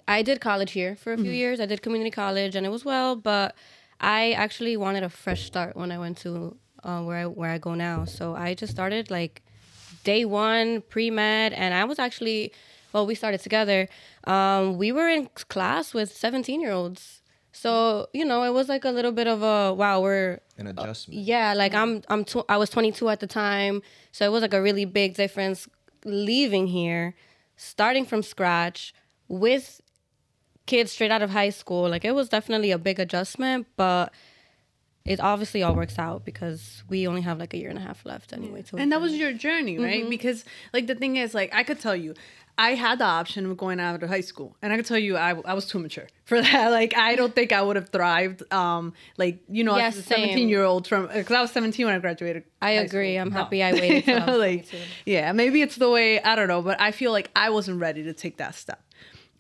I 0.06 0.20
did 0.20 0.42
college 0.42 0.72
here 0.72 0.96
for 0.96 1.14
a 1.14 1.16
few 1.16 1.32
years. 1.32 1.60
I 1.60 1.66
did 1.66 1.80
community 1.80 2.10
college, 2.10 2.54
and 2.54 2.66
it 2.66 2.68
was 2.68 2.84
well. 2.84 3.16
But 3.16 3.56
I 4.02 4.32
actually 4.32 4.76
wanted 4.76 5.02
a 5.02 5.08
fresh 5.08 5.46
start 5.46 5.76
when 5.76 5.90
I 5.90 5.98
went 5.98 6.18
to 6.18 6.58
uh, 6.82 7.00
where 7.00 7.16
I 7.16 7.24
where 7.24 7.50
I 7.50 7.56
go 7.56 7.74
now. 7.74 8.04
So 8.04 8.34
I 8.34 8.52
just 8.52 8.70
started 8.70 9.10
like 9.10 9.40
day 10.04 10.26
one 10.26 10.82
pre 10.82 11.10
med, 11.10 11.54
and 11.54 11.72
I 11.72 11.84
was 11.84 11.98
actually 11.98 12.52
well, 12.94 13.04
we 13.06 13.14
started 13.14 13.40
together. 13.40 13.88
Um, 14.26 14.78
we 14.78 14.90
were 14.92 15.08
in 15.10 15.28
class 15.48 15.92
with 15.92 16.10
seventeen 16.16 16.60
year 16.62 16.72
olds. 16.72 17.20
So 17.52 18.08
you 18.14 18.24
know, 18.24 18.42
it 18.44 18.52
was 18.54 18.68
like 18.68 18.84
a 18.84 18.90
little 18.90 19.12
bit 19.12 19.26
of 19.26 19.42
a 19.42 19.74
wow. 19.74 20.00
We're 20.00 20.40
An 20.56 20.66
adjustment. 20.68 21.20
yeah, 21.20 21.52
like 21.54 21.74
I'm 21.74 22.02
I'm 22.08 22.24
tw- 22.24 22.48
I 22.48 22.56
was 22.56 22.70
22 22.70 23.08
at 23.10 23.20
the 23.20 23.26
time, 23.26 23.82
so 24.12 24.24
it 24.24 24.32
was 24.32 24.40
like 24.42 24.54
a 24.54 24.62
really 24.62 24.86
big 24.86 25.14
difference 25.14 25.68
leaving 26.04 26.66
here, 26.66 27.14
starting 27.56 28.06
from 28.06 28.22
scratch 28.22 28.92
with 29.28 29.80
kids 30.66 30.92
straight 30.92 31.10
out 31.10 31.22
of 31.22 31.30
high 31.30 31.50
school. 31.50 31.88
Like 31.88 32.04
it 32.04 32.14
was 32.14 32.28
definitely 32.28 32.70
a 32.72 32.78
big 32.78 32.98
adjustment, 32.98 33.66
but 33.76 34.12
it 35.04 35.20
obviously 35.20 35.62
all 35.62 35.74
works 35.74 35.98
out 35.98 36.24
because 36.24 36.82
we 36.88 37.06
only 37.06 37.20
have 37.20 37.38
like 37.38 37.52
a 37.52 37.58
year 37.58 37.68
and 37.68 37.78
a 37.78 37.82
half 37.82 38.04
left 38.06 38.32
anyway. 38.32 38.62
To 38.62 38.76
and 38.78 38.90
that 38.92 39.00
was 39.00 39.14
your 39.14 39.32
journey 39.34 39.78
right 39.78 40.08
because 40.08 40.44
like 40.72 40.86
the 40.86 40.94
thing 40.94 41.16
is 41.16 41.34
like 41.34 41.54
i 41.54 41.62
could 41.62 41.78
tell 41.78 41.94
you 41.94 42.14
i 42.56 42.70
had 42.74 42.98
the 43.00 43.04
option 43.04 43.44
of 43.50 43.56
going 43.58 43.80
out 43.80 44.02
of 44.02 44.08
high 44.08 44.22
school 44.22 44.56
and 44.62 44.72
i 44.72 44.76
could 44.76 44.86
tell 44.86 44.98
you 44.98 45.16
i, 45.18 45.30
I 45.44 45.52
was 45.52 45.66
too 45.66 45.78
mature 45.78 46.06
for 46.24 46.40
that 46.40 46.68
like 46.70 46.96
i 46.96 47.16
don't 47.16 47.34
think 47.34 47.52
i 47.52 47.60
would 47.60 47.76
have 47.76 47.90
thrived 47.90 48.50
um 48.52 48.94
like 49.18 49.40
you 49.48 49.62
know 49.62 49.74
as 49.76 49.98
a 49.98 50.02
17 50.02 50.48
year 50.48 50.62
old 50.64 50.86
from 50.88 51.08
because 51.08 51.32
i 51.32 51.40
was 51.42 51.50
17 51.50 51.84
when 51.84 51.94
i 51.94 51.98
graduated 51.98 52.44
I 52.62 52.70
agree. 52.70 53.12
school. 53.16 53.20
I'm 53.22 53.28
No. 53.28 53.36
happy 53.36 53.62
I 53.62 53.72
waited 53.74 54.08
I 54.08 54.24
like 54.36 54.68
22. 54.70 54.78
yeah 55.04 55.32
maybe 55.32 55.60
it's 55.60 55.76
the 55.76 55.90
way 55.90 56.22
i 56.22 56.34
don't 56.34 56.48
know 56.48 56.62
but 56.62 56.80
i 56.80 56.92
feel 56.92 57.12
like 57.12 57.30
i 57.36 57.50
wasn't 57.50 57.78
ready 57.78 58.04
to 58.04 58.14
take 58.14 58.38
that 58.38 58.54
step 58.54 58.80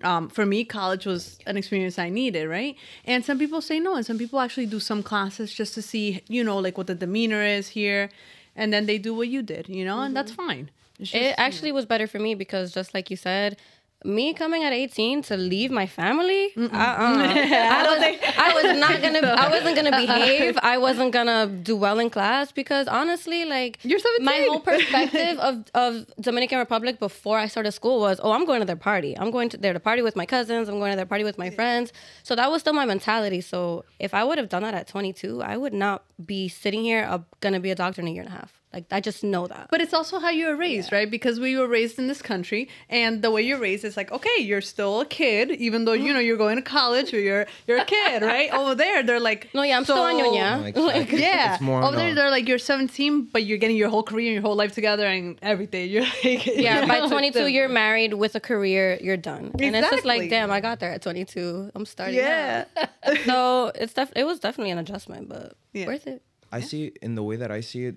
um, 0.04 0.28
for 0.28 0.44
me, 0.46 0.64
college 0.64 1.06
was 1.06 1.38
an 1.46 1.56
experience 1.56 1.98
I 1.98 2.10
needed, 2.10 2.46
right? 2.48 2.76
And 3.04 3.24
some 3.24 3.38
people 3.38 3.60
say 3.60 3.80
no, 3.80 3.94
and 3.96 4.04
some 4.04 4.18
people 4.18 4.38
actually 4.40 4.66
do 4.66 4.78
some 4.78 5.02
classes 5.02 5.52
just 5.52 5.74
to 5.74 5.82
see, 5.82 6.22
you 6.28 6.44
know, 6.44 6.58
like 6.58 6.76
what 6.78 6.86
the 6.86 6.94
demeanor 6.94 7.42
is 7.42 7.68
here, 7.68 8.10
and 8.54 8.72
then 8.72 8.86
they 8.86 8.98
do 8.98 9.14
what 9.14 9.28
you 9.28 9.42
did, 9.42 9.68
you 9.68 9.84
know, 9.84 10.00
and 10.00 10.16
that's 10.16 10.32
fine. 10.32 10.70
Just, 11.00 11.14
It 11.14 11.34
actually 11.38 11.72
was 11.72 11.86
better 11.86 12.06
for 12.06 12.18
me 12.18 12.34
because 12.34 12.72
just 12.72 12.94
like 12.94 13.10
you 13.10 13.16
said, 13.16 13.56
me 14.04 14.34
coming 14.34 14.62
at 14.64 14.72
18 14.72 15.22
to 15.22 15.36
leave 15.36 15.70
my 15.70 15.86
family, 15.86 16.52
uh-uh. 16.56 16.70
I, 16.72 17.82
was, 17.88 18.34
I 18.38 18.54
was 18.54 18.78
not 18.78 19.00
gonna, 19.00 19.20
I 19.20 19.48
wasn't 19.50 19.76
gonna 19.76 19.96
behave. 19.96 20.58
I 20.62 20.78
wasn't 20.78 21.12
gonna 21.12 21.46
do 21.46 21.76
well 21.76 21.98
in 21.98 22.10
class 22.10 22.52
because 22.52 22.86
honestly, 22.88 23.44
like 23.44 23.78
You're 23.82 23.98
17. 23.98 24.24
my 24.24 24.46
whole 24.48 24.60
perspective 24.60 25.38
of, 25.38 25.64
of 25.74 26.06
Dominican 26.20 26.58
Republic 26.58 26.98
before 26.98 27.38
I 27.38 27.46
started 27.46 27.72
school 27.72 28.00
was, 28.00 28.20
oh, 28.22 28.32
I'm 28.32 28.44
going 28.44 28.60
to 28.60 28.66
their 28.66 28.76
party. 28.76 29.16
I'm 29.18 29.30
going 29.30 29.48
to 29.50 29.56
there 29.56 29.72
to 29.72 29.80
party 29.80 30.02
with 30.02 30.16
my 30.16 30.26
cousins. 30.26 30.68
I'm 30.68 30.78
going 30.78 30.92
to 30.92 30.96
their 30.96 31.06
party 31.06 31.24
with 31.24 31.38
my 31.38 31.50
friends. 31.50 31.92
So 32.22 32.34
that 32.34 32.50
was 32.50 32.60
still 32.60 32.72
my 32.74 32.84
mentality. 32.84 33.40
So 33.40 33.84
if 33.98 34.14
I 34.14 34.24
would 34.24 34.38
have 34.38 34.48
done 34.48 34.62
that 34.62 34.74
at 34.74 34.86
22, 34.88 35.42
I 35.42 35.56
would 35.56 35.72
not 35.72 36.04
be 36.24 36.48
sitting 36.48 36.82
here 36.82 37.06
uh, 37.08 37.18
gonna 37.40 37.60
be 37.60 37.70
a 37.70 37.74
doctor 37.74 38.00
in 38.00 38.08
a 38.08 38.10
year 38.10 38.22
and 38.22 38.28
a 38.32 38.36
half. 38.36 38.60
Like 38.74 38.86
I 38.90 39.00
just 39.00 39.22
know 39.22 39.46
that. 39.46 39.68
But 39.70 39.80
it's 39.80 39.94
also 39.94 40.18
how 40.18 40.30
you 40.30 40.46
were 40.48 40.56
raised, 40.56 40.90
right? 40.90 41.08
Because 41.08 41.38
we 41.38 41.56
were 41.56 41.68
raised 41.68 41.96
in 42.00 42.06
this 42.08 42.20
country, 42.20 42.68
and 42.90 43.22
the 43.22 43.30
way 43.30 43.42
you're 43.42 43.58
raised 43.68 43.84
is 43.84 43.96
like, 43.96 44.10
okay, 44.10 44.38
you're 44.40 44.60
still 44.60 45.00
a 45.00 45.06
kid, 45.06 45.52
even 45.52 45.84
though 45.84 45.92
you 45.92 46.12
know 46.12 46.18
you're 46.18 46.36
going 46.46 46.56
to 46.56 46.62
college 46.62 47.14
or 47.14 47.20
you're 47.20 47.46
you're 47.68 47.78
a 47.78 47.84
kid, 47.84 48.22
right? 48.34 48.50
Over 48.52 48.74
there, 48.74 49.02
they're 49.04 49.20
like, 49.20 49.48
no, 49.54 49.62
yeah, 49.62 49.76
I'm 49.76 49.84
still 49.84 49.98
on 49.98 50.14
ñoña. 50.14 50.74
Like, 50.74 51.12
Yeah, 51.12 51.54
It's 51.54 51.62
more 51.62 51.82
over 51.84 51.94
there 51.96 52.14
they're 52.14 52.30
like 52.30 52.48
you're 52.48 52.58
17, 52.58 53.28
but 53.32 53.44
you're 53.44 53.58
getting 53.58 53.76
your 53.76 53.90
whole 53.90 54.02
career 54.02 54.26
and 54.28 54.34
your 54.34 54.42
whole 54.42 54.56
life 54.56 54.72
together 54.72 55.06
and 55.06 55.38
everything. 55.40 55.88
You're 55.94 56.02
like, 56.02 56.46
Yeah, 56.46 56.80
you 56.82 56.88
by 56.88 57.06
22, 57.08 57.46
you're 57.46 57.68
married 57.68 58.14
with 58.14 58.34
a 58.34 58.40
career, 58.40 58.98
you're 59.00 59.16
done. 59.16 59.44
exactly. 59.54 59.66
And 59.66 59.76
it's 59.76 59.90
just 59.90 60.04
like, 60.04 60.30
damn, 60.30 60.50
I 60.50 60.60
got 60.60 60.80
there 60.80 60.90
at 60.90 61.02
22. 61.02 61.70
I'm 61.76 61.86
starting. 61.86 62.16
Yeah. 62.16 62.64
now. 62.76 63.14
so 63.24 63.72
it's 63.74 63.92
def- 63.94 64.12
it 64.16 64.24
was 64.24 64.40
definitely 64.40 64.72
an 64.72 64.78
adjustment, 64.78 65.28
but 65.28 65.54
Yeah. 65.72 65.86
worth 65.86 66.06
it. 66.08 66.22
I 66.50 66.60
see 66.60 66.86
it 66.88 66.98
in 67.02 67.14
the 67.14 67.22
way 67.22 67.36
that 67.36 67.50
I 67.50 67.60
see 67.60 67.84
it. 67.86 67.96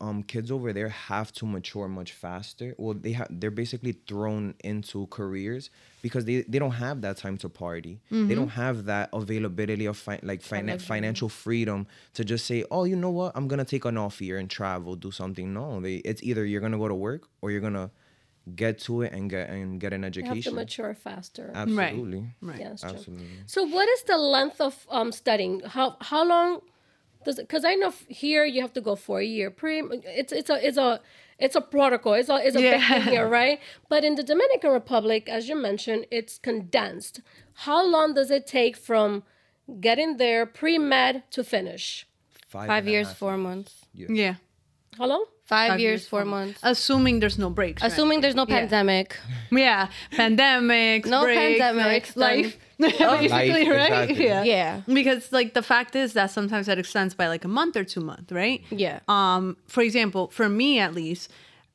Um 0.00 0.22
kids 0.22 0.50
over 0.50 0.72
there 0.72 0.88
have 0.88 1.30
to 1.32 1.46
mature 1.46 1.88
much 1.88 2.12
faster. 2.12 2.74
Well, 2.78 2.94
they 2.94 3.12
have 3.12 3.28
they're 3.30 3.50
basically 3.50 3.92
thrown 3.92 4.54
into 4.64 5.06
careers 5.08 5.70
because 6.02 6.24
they, 6.24 6.42
they 6.42 6.58
don't 6.58 6.72
have 6.72 7.02
that 7.02 7.18
time 7.18 7.36
to 7.38 7.48
party. 7.48 8.00
They 8.10 8.34
don't 8.34 8.48
have 8.48 8.86
that 8.86 9.10
availability 9.12 9.86
of 9.86 9.96
fi- 9.98 10.20
like 10.22 10.40
finan- 10.40 10.80
financial 10.80 11.28
freedom 11.28 11.86
to 12.14 12.24
just 12.24 12.46
say, 12.46 12.64
"Oh, 12.70 12.84
you 12.84 12.96
know 12.96 13.10
what? 13.10 13.32
I'm 13.34 13.48
going 13.48 13.58
to 13.58 13.64
take 13.64 13.84
an 13.84 13.98
off 13.98 14.20
year 14.20 14.38
and 14.38 14.48
travel, 14.48 14.96
do 14.96 15.10
something." 15.10 15.52
No, 15.52 15.80
they 15.80 15.96
it's 15.96 16.22
either 16.22 16.44
you're 16.44 16.60
going 16.60 16.72
to 16.72 16.78
go 16.78 16.88
to 16.88 16.94
work 16.94 17.28
or 17.42 17.50
you're 17.50 17.60
going 17.60 17.74
to 17.74 17.90
get 18.56 18.78
to 18.80 19.02
it 19.02 19.12
and 19.12 19.28
get 19.30 19.50
and 19.50 19.80
get 19.80 19.92
an 19.92 20.02
You 20.02 20.24
have 20.24 20.42
to 20.44 20.50
mature 20.52 20.94
faster. 20.94 21.52
Absolutely. 21.54 22.32
Right. 22.40 22.58
Yeah, 22.58 22.68
that's 22.70 22.82
true. 22.82 22.90
Absolutely. 22.90 23.26
So, 23.46 23.64
what 23.64 23.88
is 23.88 24.02
the 24.04 24.16
length 24.16 24.60
of 24.60 24.86
um, 24.90 25.12
studying? 25.12 25.60
How 25.60 25.96
how 26.00 26.24
long 26.24 26.48
does 26.56 26.62
it? 26.62 26.69
Because 27.24 27.64
I 27.64 27.74
know 27.74 27.92
here 28.08 28.44
you 28.44 28.60
have 28.62 28.72
to 28.74 28.80
go 28.80 28.96
for 28.96 29.20
a 29.20 29.24
year. 29.24 29.50
Pre, 29.50 29.80
it's 30.04 30.32
it's 30.32 30.50
a 30.50 30.66
it's 30.66 30.78
a 30.78 31.00
it's 31.38 31.56
a 31.56 31.60
protocol. 31.60 32.14
It's 32.14 32.28
a 32.28 32.36
it's 32.36 32.56
a 32.56 32.60
big 32.60 32.80
Yeah. 32.80 32.88
thing 32.88 33.02
here, 33.14 33.28
right? 33.28 33.60
But 33.88 34.04
in 34.04 34.14
the 34.14 34.22
Dominican 34.22 34.70
Republic, 34.72 35.28
as 35.28 35.48
you 35.48 35.56
mentioned, 35.56 36.06
it's 36.10 36.38
condensed. 36.38 37.20
How 37.66 37.84
long 37.84 38.14
does 38.14 38.30
it 38.30 38.46
take 38.46 38.76
from 38.76 39.22
getting 39.80 40.16
there 40.16 40.46
pre 40.46 40.78
med 40.78 41.22
to 41.32 41.44
finish? 41.44 42.06
Five 42.48 42.70
and 42.70 42.88
a 42.88 42.90
years, 42.90 43.12
four 43.12 43.36
months. 43.36 43.84
Yeah. 43.94 44.36
How 44.98 45.06
long? 45.06 45.24
Five, 45.50 45.70
Five 45.72 45.80
years, 45.80 46.02
years, 46.02 46.08
four 46.08 46.20
four 46.22 46.30
months. 46.36 46.60
Assuming 46.62 47.18
there's 47.18 47.36
no 47.36 47.50
breaks. 47.50 47.82
right? 47.82 47.90
Assuming 47.90 48.20
there's 48.20 48.36
no 48.36 48.46
pandemic. 48.46 49.16
Yeah, 49.50 49.88
pandemics, 50.12 51.06
No 51.06 51.24
breaks, 51.24 51.60
pandemics, 51.60 52.16
life, 52.26 52.56
basically, 52.78 53.64
Life, 53.64 53.68
right? 53.68 54.10
exactly. 54.10 54.24
Yeah. 54.26 54.42
Yeah. 54.44 54.80
Because 54.86 55.32
like 55.32 55.54
the 55.54 55.62
fact 55.72 55.96
is 55.96 56.12
that 56.12 56.30
sometimes 56.30 56.66
that 56.66 56.78
extends 56.78 57.14
by 57.14 57.26
like 57.26 57.44
a 57.44 57.48
month 57.48 57.74
or 57.76 57.82
two 57.82 58.00
months, 58.00 58.30
right? 58.30 58.62
Yeah. 58.70 59.00
Um, 59.08 59.56
for 59.66 59.82
example, 59.82 60.28
for 60.28 60.48
me 60.48 60.78
at 60.78 60.94
least, 60.94 61.32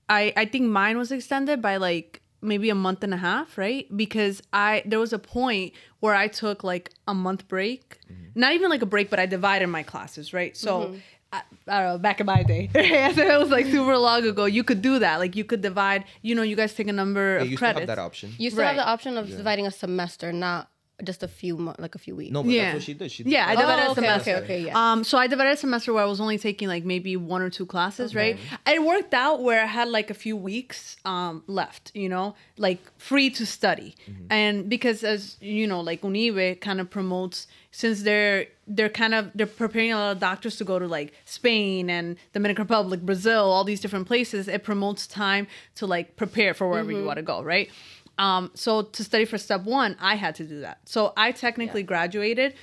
I 0.08 0.32
I 0.38 0.46
think 0.46 0.64
mine 0.70 0.98
was 0.98 1.12
extended 1.12 1.62
by 1.62 1.76
like 1.76 2.22
maybe 2.42 2.70
a 2.70 2.76
month 2.76 3.04
and 3.04 3.14
a 3.14 3.18
half, 3.18 3.58
right? 3.58 3.86
Because 4.04 4.42
I 4.54 4.84
there 4.86 5.00
was 5.00 5.12
a 5.12 5.20
point 5.20 5.74
where 6.00 6.16
I 6.16 6.28
took 6.30 6.64
like 6.64 6.92
a 7.08 7.14
month 7.14 7.48
break, 7.50 8.00
not 8.36 8.54
even 8.54 8.70
like 8.70 8.84
a 8.84 8.86
break, 8.96 9.10
but 9.10 9.20
I 9.20 9.26
divided 9.26 9.68
my 9.68 9.84
classes, 9.84 10.34
right? 10.34 10.56
So. 10.56 10.96
I, 11.36 11.42
I 11.68 11.80
don't 11.82 11.94
know, 11.94 11.98
back 12.00 12.20
in 12.22 12.26
my 12.26 12.44
day, 12.44 12.70
it 12.76 13.40
was 13.40 13.50
like 13.50 13.66
super 13.66 13.98
long 13.98 14.24
ago. 14.26 14.46
You 14.46 14.64
could 14.64 14.82
do 14.82 15.00
that, 15.00 15.18
like 15.24 15.36
you 15.36 15.44
could 15.44 15.62
divide. 15.62 16.06
You 16.22 16.36
know, 16.36 16.42
you 16.44 16.56
guys 16.56 16.74
take 16.74 16.88
a 16.88 16.94
number 16.94 17.36
Yeah, 17.38 17.42
of 17.44 17.50
you 17.52 17.58
still 17.58 17.66
credits. 17.74 17.90
have 17.90 17.98
that 17.98 18.00
option. 18.02 18.34
You 18.38 18.50
still 18.52 18.64
have 18.66 18.76
the 18.78 18.88
option 18.88 19.18
of 19.18 19.28
dividing 19.28 19.66
a 19.68 19.72
semester, 19.72 20.32
not 20.32 20.70
just 21.04 21.24
a 21.24 21.28
few 21.28 21.58
months, 21.58 21.80
like 21.80 21.94
a 21.96 21.98
few 21.98 22.16
weeks. 22.16 22.32
No, 22.32 22.42
but 22.44 22.52
Yeah. 22.52 22.64
that's 22.66 22.74
what 22.76 22.84
she 22.84 22.94
did. 22.94 23.12
She 23.12 23.24
did 23.24 23.32
Yeah, 23.34 23.46
I 23.48 23.56
that. 23.56 23.62
divided 23.62 23.82
Oh, 23.82 23.88
a 23.88 23.92
okay, 23.92 24.02
semester. 24.02 24.36
okay, 24.36 24.44
okay, 24.44 24.62
yeah. 24.68 24.92
Um, 24.94 25.04
so 25.04 25.18
I 25.18 25.28
divided 25.28 25.52
a 25.52 25.58
semester 25.58 25.92
where 25.94 26.04
I 26.04 26.06
was 26.08 26.22
only 26.22 26.38
taking 26.38 26.68
like 26.70 26.86
maybe 26.86 27.18
one 27.18 27.42
or 27.42 27.50
two 27.50 27.66
classes, 27.66 28.16
right? 28.16 28.38
It 28.66 28.82
worked 28.84 29.14
out 29.14 29.42
where 29.44 29.62
I 29.62 29.66
had 29.66 29.90
like 29.90 30.10
a 30.10 30.14
few 30.14 30.38
weeks 30.38 30.96
um 31.04 31.44
left, 31.48 31.92
you 31.94 32.08
know, 32.08 32.36
like 32.58 32.80
free 32.98 33.30
to 33.32 33.46
study, 33.46 33.96
and 34.30 34.70
because 34.70 35.04
as 35.04 35.36
you 35.42 35.68
know, 35.68 35.82
like 35.82 36.02
UNIBE 36.02 36.62
kind 36.62 36.80
of 36.80 36.90
promotes 36.90 37.48
since 37.72 38.04
they're 38.04 38.46
they're 38.68 38.90
kind 38.90 39.14
of 39.14 39.32
they're 39.36 39.46
preparing 39.48 39.92
a 39.92 39.98
lot 39.98 40.12
of 40.14 40.20
doctors 40.20 40.56
to 40.58 40.64
go 40.64 40.80
to 40.80 40.88
like 40.88 41.14
Spain 41.26 41.90
and 41.90 42.16
Dominican 42.34 42.64
Republic, 42.64 43.02
Brazil, 43.02 43.44
all 43.52 43.66
these 43.66 43.82
different 43.82 44.08
places. 44.08 44.48
It 44.48 44.64
promotes 44.64 45.06
time 45.08 45.48
to 45.76 45.86
like 45.86 46.16
prepare 46.16 46.54
for 46.54 46.70
wherever 46.70 46.92
you 46.92 47.04
want 47.04 47.18
to 47.18 47.22
go, 47.24 47.44
right? 47.44 47.70
Um, 48.18 48.52
so 48.54 48.82
to 48.84 49.04
study 49.04 49.26
for 49.26 49.38
step 49.38 49.64
one, 49.64 49.96
I 50.00 50.16
had 50.16 50.36
to 50.36 50.44
do 50.46 50.62
that. 50.62 50.80
So 50.86 51.14
I 51.18 51.32
technically 51.32 51.84
graduated. 51.84 52.54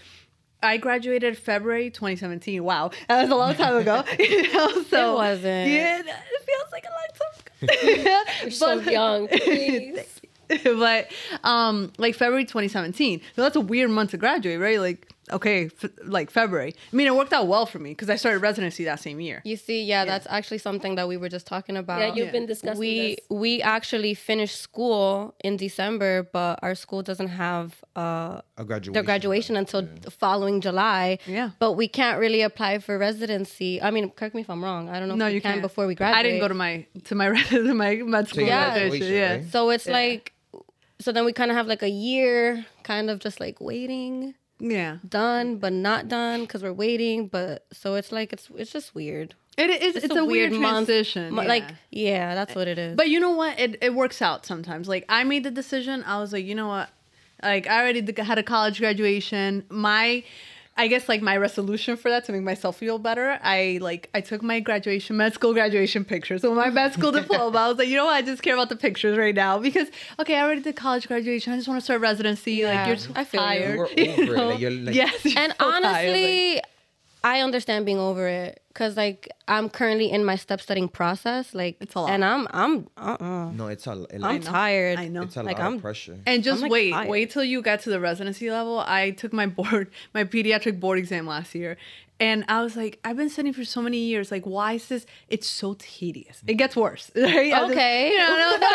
I 0.63 0.77
graduated 0.77 1.37
February 1.37 1.91
2017. 1.91 2.63
Wow, 2.63 2.91
that 3.09 3.23
was 3.23 3.31
a 3.31 3.35
long 3.35 3.55
time 3.55 3.77
ago. 3.77 4.05
you 4.19 4.53
know, 4.53 4.83
so 4.85 5.13
It 5.13 5.15
wasn't. 5.15 5.71
Yeah, 5.71 5.99
it 6.01 6.43
feels 6.47 6.73
like 6.73 6.85
a 6.85 7.69
long 7.69 7.79
time 7.99 8.01
ago. 8.05 8.23
You're 8.43 8.51
so 8.51 8.81
young. 8.81 9.29
Please. 9.29 10.21
but 10.65 11.11
um 11.45 11.91
like 11.97 12.15
february 12.15 12.45
2017 12.45 13.23
so 13.35 13.41
that's 13.43 13.57
a 13.57 13.61
weird 13.61 13.89
month 13.91 14.11
to 14.11 14.19
graduate 14.19 14.61
right 14.61 14.81
like 14.81 15.11
okay 15.31 15.67
f- 15.67 15.91
like 16.05 16.31
february 16.31 16.75
i 16.93 16.97
mean 16.97 17.07
it 17.07 17.15
worked 17.15 17.33
out 17.33 17.47
well 17.47 17.65
for 17.65 17.79
me 17.79 17.91
because 17.91 18.11
i 18.11 18.17
started 18.17 18.41
residency 18.41 18.83
that 18.85 18.99
same 18.99 19.21
year 19.21 19.41
You 19.45 19.57
see, 19.57 19.83
yeah, 19.85 20.05
that's 20.05 20.27
actually 20.29 20.59
something 20.59 20.97
that 20.97 21.07
we 21.09 21.17
were 21.17 21.29
just 21.29 21.47
talking 21.47 21.77
about. 21.77 22.01
Yeah, 22.01 22.15
you've 22.17 22.33
been 22.33 22.47
discussing 22.47 22.79
we 22.81 22.95
this. 23.17 23.39
we 23.45 23.63
actually 23.63 24.15
finished 24.15 24.57
school 24.61 25.35
in 25.45 25.57
December, 25.57 26.13
but 26.39 26.59
our 26.63 26.75
school 26.75 27.03
doesn't 27.11 27.29
have 27.47 27.67
uh 27.97 28.41
A 28.59 28.65
graduation. 28.65 28.93
their 28.95 29.03
graduation 29.13 29.55
until 29.57 29.83
the 30.07 30.11
following 30.11 30.61
July. 30.61 31.19
Yeah. 31.27 31.51
But 31.65 31.73
we 31.81 31.87
can't 31.99 32.19
really 32.25 32.43
apply 32.51 32.73
for 32.81 32.95
residency. 32.99 33.73
I 33.87 33.91
mean, 33.95 34.11
correct 34.11 34.35
me 34.35 34.43
if 34.47 34.51
I'm 34.51 34.63
wrong. 34.67 34.89
I 34.89 34.97
don't 34.99 35.09
know 35.09 35.15
no 35.15 35.27
if 35.27 35.31
we 35.33 35.35
you 35.37 35.41
can 35.41 35.53
can't 35.53 35.63
before 35.69 35.87
we 35.91 35.95
graduate. 35.95 36.19
i 36.19 36.23
didn't 36.27 36.41
go 36.41 36.49
to 36.55 36.59
my 36.65 36.73
to 37.09 37.15
my 37.15 37.27
to 37.51 37.75
my 37.85 37.93
med 38.15 38.25
school 38.29 38.45
Yeah. 38.53 38.65
graduation 38.75 39.13
yeah 39.15 39.33
right? 39.35 39.45
So 39.55 39.71
it's 39.75 39.87
like, 40.01 40.25
so 41.05 41.09
then 41.15 41.25
we 41.29 41.33
kind 41.41 41.51
of 41.53 41.57
have 41.61 41.67
like 41.75 41.83
a 41.83 41.95
year, 42.09 42.65
kind 42.93 43.07
of 43.13 43.17
just 43.27 43.39
like 43.45 43.57
waiting, 43.61 44.35
yeah 44.63 44.99
done 45.09 45.57
but 45.57 45.73
not 45.73 46.09
done 46.09 46.43
because 46.43 46.63
we're 46.63 46.73
waiting. 46.73 47.27
But 47.27 47.67
so 47.73 47.97
it's 47.97 48.13
like 48.13 48.33
it's 48.33 48.49
it's 48.57 48.73
just 48.73 48.95
weird. 48.95 49.35
it 49.59 49.71
is 49.83 49.97
it's, 49.97 50.15
a, 50.15 50.25
weird, 50.25 50.53
month. 50.53 50.87
transition 50.87 51.35
Mo- 51.35 51.43
yeah. 51.43 51.49
Like 51.49 51.65
yeah, 51.91 52.35
that's 52.35 52.55
what 52.55 52.69
it 52.69 52.79
is. 52.79 52.97
But 52.97 53.11
you 53.11 53.21
know 53.21 53.33
what? 53.33 53.59
It, 53.59 53.79
it 53.83 53.95
works 53.95 54.23
out 54.23 54.47
sometimes. 54.47 54.89
Like 54.89 55.05
I 55.09 55.25
made 55.25 55.45
the 55.45 55.51
decision. 55.51 56.05
I 56.05 56.21
was 56.21 56.33
like, 56.33 56.47
you 56.47 56.55
know 56.55 56.69
what? 56.69 56.89
Like 57.43 57.67
I 57.67 57.81
already 57.81 58.07
had 58.23 58.39
a 58.39 58.43
college 58.43 58.79
graduation. 58.79 59.65
My, 59.69 60.23
I 60.75 60.89
guess 60.89 61.07
like 61.09 61.21
my 61.21 61.37
resolution 61.37 61.97
for 61.99 62.09
that 62.11 62.25
to 62.25 62.33
make 62.33 62.43
myself 62.43 62.79
feel 62.79 62.99
better. 62.99 63.39
I 63.43 63.79
like 63.83 64.09
I 64.15 64.23
took 64.23 64.43
my 64.43 64.59
graduation 64.61 65.17
med 65.19 65.35
school 65.35 65.53
graduation 65.53 66.03
picture. 66.05 66.39
So 66.39 66.55
my 66.55 66.71
med 66.71 66.95
school 66.95 67.13
diploma. 67.21 67.59
I 67.59 67.69
was 67.69 67.77
like, 67.79 67.89
you 67.89 67.97
know 67.97 68.07
what? 68.07 68.15
I 68.15 68.23
just 68.23 68.43
care 68.43 68.55
about 68.55 68.71
the 68.71 68.77
pictures 68.77 69.19
right 69.19 69.35
now 69.35 69.59
because 69.59 69.89
okay, 70.19 70.37
I 70.37 70.43
already 70.43 70.63
did 70.63 70.77
college 70.77 71.07
graduation. 71.09 71.53
I 71.53 71.57
just 71.57 71.69
want 71.69 71.79
to 71.79 71.85
start 71.85 72.01
residency. 72.01 72.55
Yeah, 72.55 72.75
like 72.75 72.87
you're 72.89 72.97
so 72.97 73.11
I 73.15 73.25
feel 73.25 73.43
you. 73.43 73.47
tired. 73.47 73.79
We're 73.79 73.85
over 73.87 73.95
it. 73.97 74.29
Like, 74.31 74.61
you're 74.61 74.71
like- 74.71 74.95
yes. 74.95 75.25
you're 75.27 75.39
and 75.39 75.55
so 75.61 75.71
tired, 75.71 75.83
like- 75.83 75.85
honestly, 75.85 76.63
I 77.25 77.41
understand 77.41 77.87
being 77.87 77.99
over 77.99 78.27
it 78.27 78.63
because 78.69 78.97
like 78.97 79.29
I'm 79.47 79.69
currently 79.69 80.11
in 80.11 80.25
my 80.25 80.35
step 80.37 80.61
studying 80.61 80.89
process. 80.89 81.55
Like 81.55 81.77
It's 81.81 81.95
a 81.95 82.01
lot. 82.01 82.11
and 82.11 82.25
I'm 82.25 82.49
I'm 82.51 82.89
uh 82.97 83.17
uh 83.21 83.51
No, 83.53 83.69
it's 83.69 83.87
a. 83.87 84.03
It, 84.11 84.23
I'm 84.23 84.37
it's, 84.37 84.47
tired. 84.47 84.99
I 84.99 85.09
know. 85.09 85.23
it's 85.23 85.37
a 85.37 85.43
Like, 85.43 85.59
lot 85.59 85.65
I'm- 85.65 85.75
of 85.77 85.83
pressure. 85.83 86.19
And 86.27 86.43
just 86.43 86.57
I'm, 86.57 86.63
like, 86.63 86.73
wait, 86.73 86.91
tired. 86.91 87.09
wait 87.09 87.31
till 87.31 87.45
you 87.45 87.63
get 87.63 87.81
to 87.83 87.91
the 87.91 88.01
residency 88.01 88.51
level. 88.51 88.81
I 88.81 89.11
took 89.11 89.33
my 89.33 89.47
board, 89.47 89.91
my 90.15 90.25
pediatric 90.25 90.81
board 90.81 90.99
exam 90.99 91.27
last 91.27 91.55
year, 91.55 91.77
and 92.23 92.39
I 92.49 92.63
was 92.63 92.75
like, 92.83 92.95
I've 93.05 93.17
been 93.23 93.29
studying 93.35 93.53
for 93.61 93.65
so 93.65 93.81
many 93.83 93.99
years. 93.99 94.31
Like, 94.31 94.45
why 94.57 94.69
is 94.79 94.85
this? 94.93 95.05
It's 95.35 95.49
so 95.61 95.69
tedious. 95.79 96.37
It 96.47 96.55
gets 96.63 96.75
worse. 96.77 97.05
Right? 97.17 97.53
I'm 97.53 97.69
just- 97.69 97.73
Okay. 97.73 98.15
no, 98.17 98.29
no, 98.43 98.51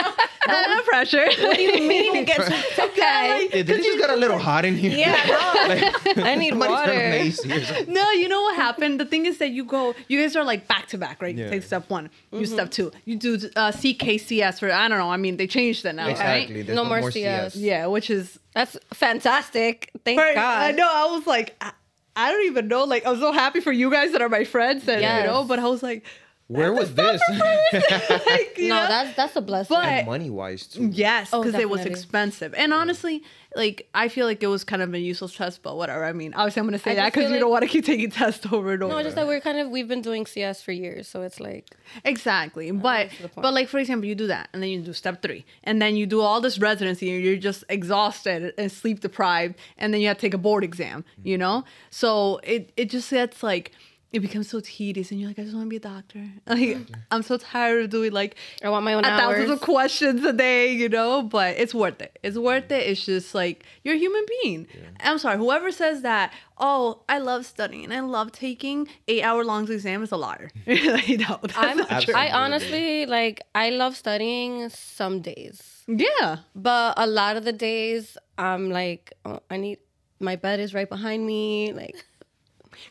no, 0.48 0.62
no, 0.62 0.76
no 0.76 0.82
pressure. 0.92 1.26
What 1.46 1.56
do 1.58 1.62
you 1.62 1.88
mean 1.94 2.16
it 2.22 2.28
gets 2.32 2.48
okay? 2.88 3.48
Yeah, 3.52 3.64
did 3.64 3.70
it 3.80 3.84
just 3.90 4.00
got 4.04 4.10
a 4.18 4.20
little 4.24 4.38
hot 4.50 4.64
in 4.70 4.76
here? 4.84 4.92
Yeah, 5.06 5.16
no, 5.28 6.24
I 6.32 6.36
need 6.36 6.50
Somebody 6.52 6.74
turn 6.74 6.82
on 6.82 6.88
the 6.88 6.94
water. 6.94 7.02
AC 7.26 7.52
or 7.52 7.64
something. 7.66 7.94
No, 7.94 8.06
you 8.22 8.28
know 8.34 8.42
what 8.48 8.56
happened? 8.56 9.00
The 9.00 9.06
thing 9.06 9.26
is 9.26 9.38
that 9.42 9.52
you 9.58 9.64
go, 9.64 9.96
you 10.10 10.22
guys 10.22 10.36
are 10.36 10.44
like 10.44 10.68
back 10.68 10.88
to 10.90 10.98
back, 10.98 11.22
right? 11.22 11.36
You 11.36 11.50
take 11.50 11.64
step 11.64 11.90
one, 11.90 12.10
you 12.32 12.40
Mm-hmm. 12.40 12.54
step 12.58 12.70
two, 12.72 12.92
you 13.06 13.16
do 13.16 13.36
uh, 13.56 13.72
CKCS 13.72 14.60
for 14.60 14.72
I 14.72 14.88
don't 14.88 14.98
know. 15.00 15.12
I 15.12 15.18
mean, 15.18 15.38
they 15.38 15.48
changed 15.48 15.86
it 15.86 15.94
now, 15.96 16.08
Exactly. 16.10 16.56
right? 16.58 16.68
No 16.68 16.76
no, 16.76 16.86
more 16.86 17.00
more 17.02 17.12
CS. 17.12 17.54
CS. 17.54 17.56
Yeah, 17.62 17.86
which 17.88 18.10
is 18.10 18.40
That's 18.54 18.76
fantastic. 18.94 19.92
Thank 20.06 20.20
Right, 20.20 20.36
God. 20.36 20.62
I 20.70 20.72
know. 20.72 20.90
I 20.90 21.06
was 21.16 21.28
like, 21.28 21.56
I, 21.62 21.72
I 22.18 22.32
don't 22.32 22.46
even 22.48 22.68
know. 22.68 22.84
Like, 22.84 23.06
I'm 23.06 23.20
so 23.20 23.32
happy 23.32 23.60
for 23.62 23.72
you 23.72 23.90
guys 23.92 24.12
that 24.14 24.22
are 24.22 24.30
my 24.30 24.44
friends, 24.44 24.88
and 24.88 25.02
Yes. 25.02 25.22
you 25.24 25.28
know. 25.32 25.44
But 25.44 25.60
I 25.60 25.68
was 25.68 25.82
like, 25.84 26.04
Where 26.48 26.72
was 26.72 26.94
this? 26.96 27.22
like 27.30 28.56
no, 28.58 28.68
know? 28.68 28.88
that's 28.88 29.16
that's 29.16 29.36
a 29.36 29.42
blessing. 29.42 29.76
But- 29.76 30.06
money 30.06 30.30
wise 30.30 30.68
too. 30.68 30.90
yes, 30.94 31.30
Oh, 31.34 31.44
because 31.44 31.60
it 31.60 31.70
was 31.70 31.86
expensive. 31.86 32.54
And 32.54 32.74
honestly, 32.74 33.24
like, 33.56 33.90
I 33.94 34.08
feel 34.08 34.28
like 34.28 34.44
it 34.44 34.48
was 34.48 34.64
kind 34.64 34.82
of 34.82 34.94
a 34.94 35.00
useless 35.00 35.36
test, 35.36 35.64
but 35.64 35.76
whatever. 35.76 36.06
I 36.06 36.14
mean, 36.14 36.34
obviously, 36.36 36.60
I'm 36.62 36.68
gonna 36.68 36.80
say 36.80 36.92
I 36.92 36.96
that 36.96 37.06
because 37.08 37.24
feel 37.24 37.30
you 37.30 37.36
like- 37.36 37.42
don't 37.42 37.52
want 37.52 37.64
to 37.64 37.68
keep 37.68 37.86
taking 37.86 38.12
tests 38.12 38.46
over 38.52 38.72
and 38.74 38.84
over. 38.84 38.94
no, 38.94 39.04
just 39.04 39.16
that 39.16 39.28
we're 39.28 39.42
kind 39.42 39.58
of 39.60 39.70
we've 39.70 39.88
been 39.90 40.02
doing 40.02 40.26
CS 40.26 40.62
for 40.62 40.72
years, 40.72 41.08
so 41.08 41.22
it's 41.22 41.40
like 41.42 41.66
Exactly. 42.06 42.72
But 42.72 43.10
that's 43.10 43.18
the 43.18 43.28
point. 43.30 43.44
but 43.44 43.54
like 43.54 43.68
for 43.68 43.80
example, 43.80 44.08
you 44.08 44.16
do 44.16 44.28
that 44.28 44.50
and 44.54 44.64
then 44.64 44.70
you 44.70 44.82
do 44.82 44.94
step 44.94 45.22
three. 45.22 45.46
And 45.66 45.82
then 45.82 45.98
you 45.98 46.06
do 46.06 46.22
all 46.22 46.40
this 46.40 46.60
residency 46.60 47.14
and 47.14 47.24
you're 47.24 47.36
just 47.36 47.66
exhausted 47.68 48.54
and 48.58 48.72
sleep 48.72 49.02
deprived 49.02 49.56
and 49.78 49.94
then 49.94 50.00
you 50.00 50.08
have 50.08 50.18
to 50.18 50.22
take 50.22 50.34
a 50.34 50.38
board 50.38 50.64
exam, 50.64 51.04
you 51.24 51.36
mm-hmm. 51.36 51.40
know? 51.42 51.66
So 51.90 52.40
it 52.44 52.72
it 52.78 52.90
just 52.90 53.10
gets 53.10 53.44
like 53.44 53.72
it 54.14 54.22
becomes 54.22 54.50
so 54.50 54.62
tedious 54.62 55.12
and 55.12 55.20
you're 55.20 55.30
like, 55.30 55.38
I 55.38 55.44
just 55.44 55.54
want 55.54 55.66
to 55.66 55.70
be 55.70 55.76
a 55.76 55.80
doctor. 55.80 56.24
Like 56.48 56.78
I'm 57.12 57.24
so 57.24 57.38
tired 57.38 57.84
of 57.84 57.90
doing 57.90 58.14
like 58.14 58.36
I 58.64 58.70
want 58.70 58.86
my 58.86 58.94
own 58.94 59.04
a 59.04 59.10
hours. 59.10 59.20
thousands 59.22 59.50
of 59.52 59.62
questions 59.62 60.24
a 60.24 60.32
day, 60.32 60.72
you 60.72 60.88
know, 60.88 61.22
but 61.24 61.58
it's 61.58 61.74
worth 61.74 62.02
it. 62.02 62.18
It's 62.24 62.38
worth 62.38 62.72
it. 62.72 62.88
It's 62.88 63.06
just 63.06 63.36
like 63.36 63.66
you're 63.84 63.96
a 63.96 63.98
human 63.98 64.26
being. 64.42 64.68
I'm 65.02 65.18
sorry, 65.18 65.38
whoever 65.38 65.72
says 65.72 66.04
that, 66.04 66.34
oh, 66.58 67.04
I 67.10 67.18
love 67.20 67.46
studying 67.46 67.84
and 67.84 67.94
I 67.94 68.00
love 68.00 68.32
taking 68.32 68.88
eight 69.10 69.24
hour 69.24 69.44
long 69.44 69.70
exam 69.70 70.02
is 70.04 70.12
a 70.14 70.18
liar. 70.18 70.52
like, 70.68 71.10
no, 71.10 71.40
that's 71.42 71.58
I'm, 71.58 71.78
not 71.78 72.02
true. 72.04 72.14
I 72.16 72.32
honestly 72.32 73.06
like 73.06 73.42
I 73.54 73.72
love 73.72 73.98
studying 73.98 74.70
some 74.70 75.20
days, 75.22 75.84
Yeah. 75.88 76.38
but 76.56 76.94
a 76.98 77.06
lot 77.08 77.36
of 77.36 77.44
the 77.44 77.54
days 77.54 78.18
I'm 78.38 78.70
like 78.70 79.14
oh, 79.26 79.42
I 79.52 79.58
need 79.58 79.80
my 80.20 80.38
bed 80.38 80.60
is 80.62 80.74
right 80.74 80.90
behind 80.90 81.26
me. 81.26 81.74
Like 81.74 82.04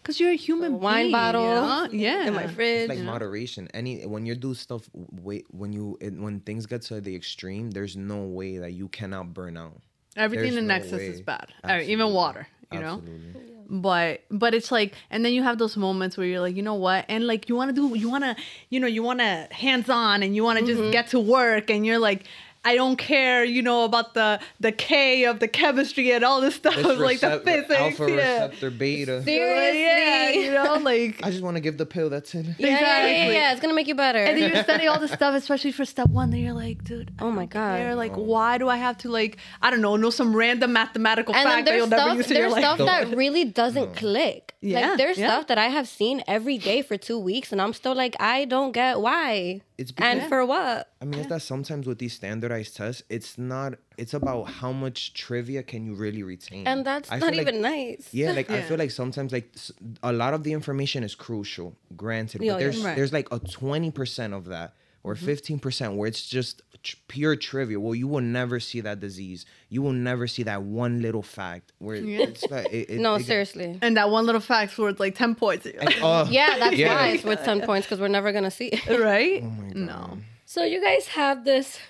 Because 0.02 0.18
you're 0.20 0.30
a 0.30 0.36
human 0.36 0.74
A 0.74 0.76
wine 0.76 1.04
being, 1.04 1.12
bottle 1.12 1.42
you 1.42 1.48
know? 1.48 1.88
Yeah. 1.92 2.26
in 2.28 2.34
my 2.34 2.46
fridge. 2.46 2.88
like 2.88 2.98
moderation. 3.00 3.68
Any 3.74 4.04
when 4.06 4.26
you 4.26 4.34
do 4.34 4.54
stuff, 4.54 4.88
wait 4.94 5.46
when 5.50 5.72
you 5.72 5.96
it, 6.00 6.14
when 6.14 6.40
things 6.40 6.66
get 6.66 6.82
to 6.82 7.00
the 7.00 7.14
extreme, 7.14 7.70
there's 7.70 7.96
no 7.96 8.22
way 8.24 8.58
that 8.58 8.72
you 8.72 8.88
cannot 8.88 9.32
burn 9.34 9.56
out. 9.56 9.80
Everything 10.16 10.52
There's 10.52 10.56
in 10.62 10.66
no 10.68 10.74
excess 10.74 11.00
is 11.00 11.20
bad. 11.20 11.52
I 11.62 11.82
even 11.82 12.12
water, 12.12 12.48
you 12.72 12.80
know? 12.80 12.94
Absolutely. 12.96 13.42
but 13.68 14.22
but 14.30 14.54
it's 14.54 14.70
like 14.70 14.94
and 15.10 15.24
then 15.24 15.32
you 15.34 15.42
have 15.42 15.58
those 15.58 15.76
moments 15.76 16.16
where 16.16 16.26
you're 16.26 16.40
like 16.40 16.54
you 16.56 16.62
know 16.62 16.74
what 16.74 17.04
and 17.08 17.26
like 17.26 17.48
you 17.48 17.56
want 17.56 17.68
to 17.68 17.74
do 17.74 17.98
you 17.98 18.08
want 18.08 18.22
to 18.24 18.36
you 18.70 18.78
know 18.80 18.86
you 18.86 19.02
want 19.02 19.18
to 19.18 19.48
hands 19.50 19.90
on 19.90 20.22
and 20.22 20.34
you 20.36 20.42
want 20.44 20.58
to 20.58 20.64
Mm-hmm. 20.64 20.80
just 20.82 20.92
get 20.92 21.08
to 21.08 21.20
work 21.20 21.68
and 21.68 21.84
you're 21.84 21.98
like 21.98 22.24
I 22.70 22.74
don't 22.74 22.96
care, 22.96 23.44
you 23.44 23.62
know, 23.62 23.84
about 23.84 24.14
the 24.14 24.40
the 24.60 24.72
K 24.72 25.24
of 25.24 25.38
the 25.38 25.48
chemistry 25.48 26.10
and 26.12 26.24
all 26.24 26.40
this 26.40 26.56
stuff, 26.56 26.74
This 26.76 26.98
like 26.98 27.20
the 27.20 27.40
physics. 27.44 27.70
alpha 28.00 28.10
yeah. 28.10 28.16
receptor 28.46 28.70
beta. 28.70 29.22
Seriously. 29.22 29.82
Yeah, 29.82 30.30
you 30.30 30.50
know, 30.52 30.74
like 30.82 31.20
I 31.24 31.30
just 31.30 31.42
want 31.42 31.56
to 31.56 31.60
give 31.60 31.76
the 31.78 31.86
pill. 31.86 32.10
That's 32.10 32.34
it. 32.34 32.46
yeah, 32.58 32.68
yeah, 32.68 32.80
yeah, 32.80 33.06
yeah, 33.06 33.30
yeah, 33.30 33.52
It's 33.52 33.60
gonna 33.60 33.74
make 33.74 33.86
you 33.86 33.94
better. 33.94 34.18
and 34.18 34.36
then 34.36 34.52
you're 34.52 34.62
studying 34.64 34.88
all 34.88 34.98
this 34.98 35.12
stuff, 35.12 35.34
especially 35.34 35.72
for 35.72 35.84
step 35.84 36.08
one. 36.10 36.30
Then 36.30 36.40
you're 36.40 36.52
like, 36.54 36.82
dude, 36.84 37.12
Oh 37.20 37.30
my 37.30 37.42
don't 37.46 37.50
God. 37.50 37.76
care. 37.78 37.94
Like, 37.94 38.16
oh. 38.16 38.22
why 38.22 38.58
do 38.58 38.68
I 38.68 38.76
have 38.76 38.98
to 38.98 39.08
like, 39.10 39.38
I 39.62 39.70
don't 39.70 39.80
know, 39.80 39.96
know 39.96 40.10
some 40.10 40.34
random 40.34 40.72
mathematical 40.72 41.34
and 41.34 41.44
fact 41.48 41.66
that 41.66 41.70
there's 41.70 41.78
you'll 41.80 41.88
never 41.88 42.02
stuff, 42.02 42.16
use 42.16 42.30
in 42.30 42.36
your 42.36 42.50
there's 42.50 42.52
life? 42.62 42.74
stuff 42.76 42.78
that 43.10 43.16
really 43.22 43.44
doesn't 43.44 43.94
click. 43.96 44.54
Yeah, 44.60 44.88
like 44.90 44.98
there's 44.98 45.18
yeah. 45.18 45.28
stuff 45.28 45.46
that 45.48 45.58
I 45.58 45.66
have 45.68 45.86
seen 45.86 46.24
every 46.26 46.58
day 46.58 46.82
for 46.82 46.96
two 46.96 47.18
weeks, 47.18 47.52
and 47.52 47.62
I'm 47.62 47.72
still 47.72 47.94
like, 47.94 48.16
I 48.18 48.46
don't 48.46 48.72
get 48.72 48.98
why. 49.00 49.60
It's 49.78 49.92
and 49.98 50.22
for 50.28 50.44
what? 50.44 50.90
I 51.00 51.04
mean, 51.04 51.20
it's 51.20 51.28
that 51.28 51.42
sometimes 51.42 51.86
with 51.86 51.98
these 51.98 52.14
standardized 52.14 52.74
tests, 52.76 53.02
it's 53.10 53.36
not. 53.36 53.74
It's 53.98 54.14
about 54.14 54.44
how 54.44 54.72
much 54.72 55.12
trivia 55.12 55.62
can 55.62 55.84
you 55.84 55.94
really 55.94 56.22
retain. 56.22 56.66
And 56.66 56.86
that's 56.86 57.12
I 57.12 57.18
not 57.18 57.30
feel 57.34 57.38
like- 57.44 57.48
even 57.48 57.60
nice. 57.60 58.08
Yeah, 58.12 58.32
like 58.32 58.50
I 58.50 58.62
feel 58.68 58.78
like 58.78 58.90
sometimes 58.90 59.30
like 59.32 59.54
a 60.02 60.12
lot 60.12 60.32
of 60.32 60.42
the 60.42 60.52
information 60.54 61.04
is 61.04 61.14
crucial, 61.14 61.76
granted, 61.96 62.40
Yeah, 62.42 62.52
but 62.54 62.58
yeah. 62.60 62.64
there's 62.70 62.82
Right. 62.82 62.96
there's 62.96 63.12
like 63.12 63.28
a 63.30 63.38
twenty 63.38 63.90
percent 63.90 64.32
of 64.32 64.46
that 64.46 64.74
or 65.02 65.14
mm-hmm. 65.14 65.26
15 65.26 65.58
percent 65.60 65.94
where 65.96 66.08
it's 66.08 66.26
just 66.28 66.62
tr- 66.82 66.96
pure 67.08 67.36
trivia. 67.36 67.78
Well, 67.78 67.94
you 67.94 68.08
will 68.08 68.22
never 68.22 68.58
see 68.58 68.80
that 68.80 68.98
disease. 68.98 69.44
You 69.68 69.82
will 69.82 69.92
never 69.92 70.26
see 70.26 70.44
that 70.44 70.62
one 70.62 71.02
little 71.02 71.22
fact 71.22 71.72
where 71.78 71.96
it's 71.96 72.42
like 72.50 72.72
it, 72.72 72.88
it, 72.90 73.00
No, 73.00 73.16
it- 73.16 73.24
seriously. 73.26 73.78
and 73.82 73.98
that 73.98 74.08
one 74.08 74.24
little 74.24 74.40
fact's 74.40 74.78
worth 74.78 74.98
like 74.98 75.14
ten 75.14 75.34
points, 75.34 75.66
like, 75.66 75.98
oh, 76.00 76.26
Yeah, 76.30 76.56
that's 76.58 76.76
Yeah. 76.76 76.94
why 76.94 77.08
it's 77.08 77.22
worth 77.24 77.44
ten 77.44 77.60
points 77.68 77.86
because 77.86 78.00
we're 78.00 78.08
never 78.08 78.32
gonna 78.32 78.50
see 78.50 78.68
it. 78.68 78.88
right? 78.98 79.42
Oh 79.44 79.50
my 79.50 79.66
God. 79.68 79.76
No. 79.76 80.18
So 80.48 80.62
you 80.62 80.80
guys 80.80 81.08
have 81.08 81.44
this, 81.44 81.80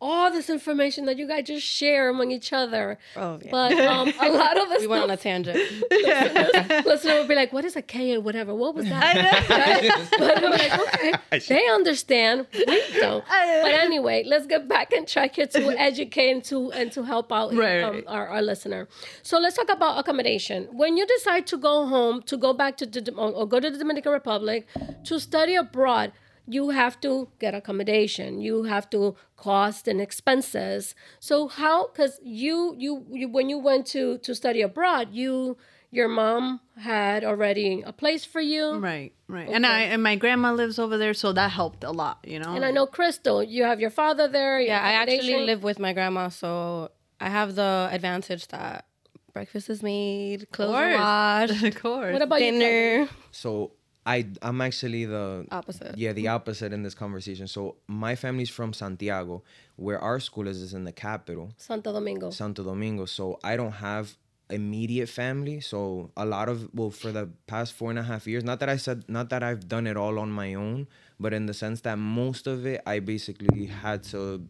all 0.00 0.30
this 0.30 0.48
information 0.48 1.04
that 1.06 1.18
you 1.18 1.26
guys 1.26 1.48
just 1.48 1.66
share 1.66 2.08
among 2.10 2.30
each 2.30 2.52
other. 2.52 2.96
Oh, 3.16 3.40
yeah. 3.42 3.50
But 3.50 3.72
um, 3.72 4.12
a 4.20 4.28
lot 4.30 4.56
of 4.56 4.68
us 4.74 4.80
We 4.82 4.86
went 4.86 5.02
on 5.02 5.10
a 5.10 5.16
tangent. 5.16 5.58
listener 6.86 7.14
would 7.18 7.26
be 7.26 7.34
like, 7.34 7.52
"What 7.52 7.64
is 7.64 7.74
a 7.74 7.82
K 7.82 8.14
or 8.14 8.20
whatever? 8.20 8.54
What 8.54 8.76
was 8.76 8.88
that?" 8.88 9.16
Right? 9.50 10.08
but 10.16 10.44
I'm 10.44 10.50
like, 10.52 10.78
"Okay, 10.78 11.40
they 11.48 11.66
understand. 11.70 12.46
We 12.54 12.64
don't." 13.00 13.24
But 13.26 13.72
anyway, 13.86 14.22
let's 14.24 14.46
get 14.46 14.68
back 14.68 14.92
and 14.92 15.06
try 15.08 15.26
here 15.26 15.48
to 15.48 15.70
educate 15.76 16.30
and 16.30 16.44
to 16.44 16.70
and 16.70 16.92
to 16.92 17.02
help 17.02 17.32
out 17.32 17.52
Right, 17.52 17.82
um, 17.82 17.94
right. 17.96 18.04
our, 18.06 18.28
our 18.28 18.42
listener. 18.42 18.86
So 19.24 19.38
let's 19.40 19.56
talk 19.56 19.70
about 19.70 19.98
accommodation. 19.98 20.68
When 20.70 20.96
you 20.96 21.04
decide 21.06 21.48
to 21.48 21.56
go 21.56 21.86
home, 21.86 22.22
to 22.30 22.36
go 22.36 22.52
back 22.52 22.76
to 22.76 22.86
the, 22.86 23.12
or 23.14 23.32
or 23.32 23.44
go 23.48 23.58
to 23.58 23.68
the 23.68 23.78
Dominican 23.78 24.12
Republic 24.12 24.68
to 25.08 25.18
study 25.18 25.56
abroad. 25.56 26.12
You 26.50 26.70
have 26.70 27.00
to 27.02 27.28
get 27.38 27.54
accommodation. 27.54 28.40
You 28.40 28.64
have 28.64 28.88
to 28.90 29.16
cost 29.36 29.86
and 29.86 30.00
expenses. 30.00 30.94
So 31.20 31.48
how? 31.48 31.88
Because 31.88 32.18
you, 32.22 32.74
you 32.78 33.04
you 33.10 33.28
when 33.28 33.48
you 33.48 33.58
went 33.58 33.86
to 33.88 34.18
to 34.18 34.34
study 34.34 34.62
abroad, 34.62 35.08
you 35.12 35.58
your 35.90 36.08
mom 36.08 36.60
had 36.76 37.24
already 37.24 37.82
a 37.86 37.92
place 37.92 38.24
for 38.24 38.40
you. 38.40 38.78
Right, 38.78 39.12
right. 39.26 39.48
And 39.48 39.64
I 39.64 39.80
and 39.80 40.02
my 40.02 40.16
grandma 40.16 40.52
lives 40.52 40.78
over 40.78 40.98
there, 40.98 41.14
so 41.14 41.32
that 41.32 41.50
helped 41.50 41.84
a 41.84 41.90
lot, 41.90 42.24
you 42.26 42.38
know. 42.38 42.54
And 42.54 42.64
I 42.64 42.70
know 42.70 42.86
Crystal, 42.86 43.42
you 43.42 43.64
have 43.64 43.80
your 43.80 43.90
father 43.90 44.28
there. 44.28 44.60
you 44.60 44.68
Yeah, 44.68 44.80
I 44.80 44.92
actually 44.92 45.44
live 45.44 45.62
with 45.62 45.78
my 45.78 45.92
grandma, 45.92 46.28
so 46.28 46.90
I 47.20 47.28
have 47.30 47.54
the 47.54 47.88
advantage 47.90 48.48
that 48.48 48.86
breakfast 49.32 49.70
is 49.70 49.82
made, 49.82 50.50
clothes 50.50 50.74
are 50.74 50.90
course. 50.90 50.98
washed, 50.98 51.62
of 51.68 51.74
course. 51.76 52.12
What 52.12 52.22
about 52.22 52.40
you? 52.40 52.52
Dinner. 52.52 53.08
So 53.30 53.72
I 54.08 54.26
I'm 54.40 54.60
actually 54.62 55.04
the 55.04 55.46
Opposite. 55.52 55.98
Yeah, 55.98 56.12
the 56.12 56.24
mm-hmm. 56.24 56.34
opposite 56.34 56.72
in 56.72 56.82
this 56.82 56.94
conversation. 56.94 57.46
So 57.46 57.76
my 57.86 58.16
family's 58.16 58.48
from 58.48 58.72
Santiago, 58.72 59.42
where 59.76 60.00
our 60.00 60.18
school 60.18 60.48
is 60.48 60.62
is 60.62 60.72
in 60.72 60.84
the 60.84 60.92
capital, 60.92 61.50
Santo 61.58 61.92
Domingo. 61.92 62.30
Santo 62.30 62.64
Domingo. 62.64 63.04
So 63.04 63.38
I 63.44 63.56
don't 63.56 63.72
have 63.72 64.16
immediate 64.48 65.10
family. 65.10 65.60
So 65.60 66.10
a 66.16 66.24
lot 66.24 66.48
of 66.48 66.70
well 66.72 66.90
for 66.90 67.12
the 67.12 67.28
past 67.46 67.74
four 67.74 67.90
and 67.90 67.98
a 67.98 68.02
half 68.02 68.26
years, 68.26 68.44
not 68.44 68.60
that 68.60 68.70
I 68.70 68.78
said 68.78 69.04
not 69.08 69.28
that 69.28 69.42
I've 69.42 69.68
done 69.68 69.86
it 69.86 69.98
all 69.98 70.18
on 70.18 70.30
my 70.30 70.54
own, 70.54 70.88
but 71.20 71.34
in 71.34 71.44
the 71.44 71.54
sense 71.54 71.82
that 71.82 71.98
most 71.98 72.46
of 72.46 72.64
it 72.64 72.80
I 72.86 73.00
basically 73.00 73.66
had 73.66 74.02
to 74.14 74.46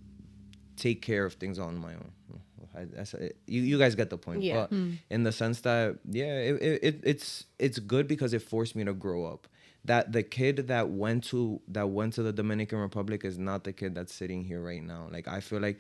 take 0.77 1.03
care 1.03 1.25
of 1.25 1.35
things 1.35 1.59
on 1.59 1.77
my 1.77 1.94
own. 1.94 2.12
I, 2.79 2.85
that's 2.85 3.14
it. 3.14 3.37
You, 3.47 3.62
you 3.62 3.79
guys 3.79 3.95
get 3.95 4.11
the 4.11 4.19
point. 4.19 4.43
Yeah. 4.43 4.55
But 4.55 4.71
hmm. 4.71 4.93
in 5.11 5.23
the 5.25 5.33
sense 5.33 5.61
that 5.62 5.99
yeah, 6.09 6.38
it, 6.38 6.62
it, 6.62 6.81
it 6.83 7.01
it's 7.03 7.45
it's 7.59 7.79
good 7.79 8.07
because 8.07 8.33
it 8.33 8.43
forced 8.43 8.77
me 8.77 8.85
to 8.85 8.93
grow 8.93 9.25
up. 9.25 9.49
That 9.85 10.12
the 10.12 10.23
kid 10.23 10.69
that 10.69 10.91
went 10.91 11.25
to 11.25 11.61
that 11.69 11.88
went 11.88 12.14
to 12.14 12.23
the 12.23 12.33
Dominican 12.33 12.79
Republic 12.79 13.25
is 13.25 13.38
not 13.38 13.64
the 13.64 13.73
kid 13.73 13.95
that's 13.95 14.14
sitting 14.14 14.45
here 14.45 14.61
right 14.61 14.83
now. 14.83 15.09
Like 15.11 15.29
I 15.29 15.41
feel 15.41 15.61
like 15.61 15.79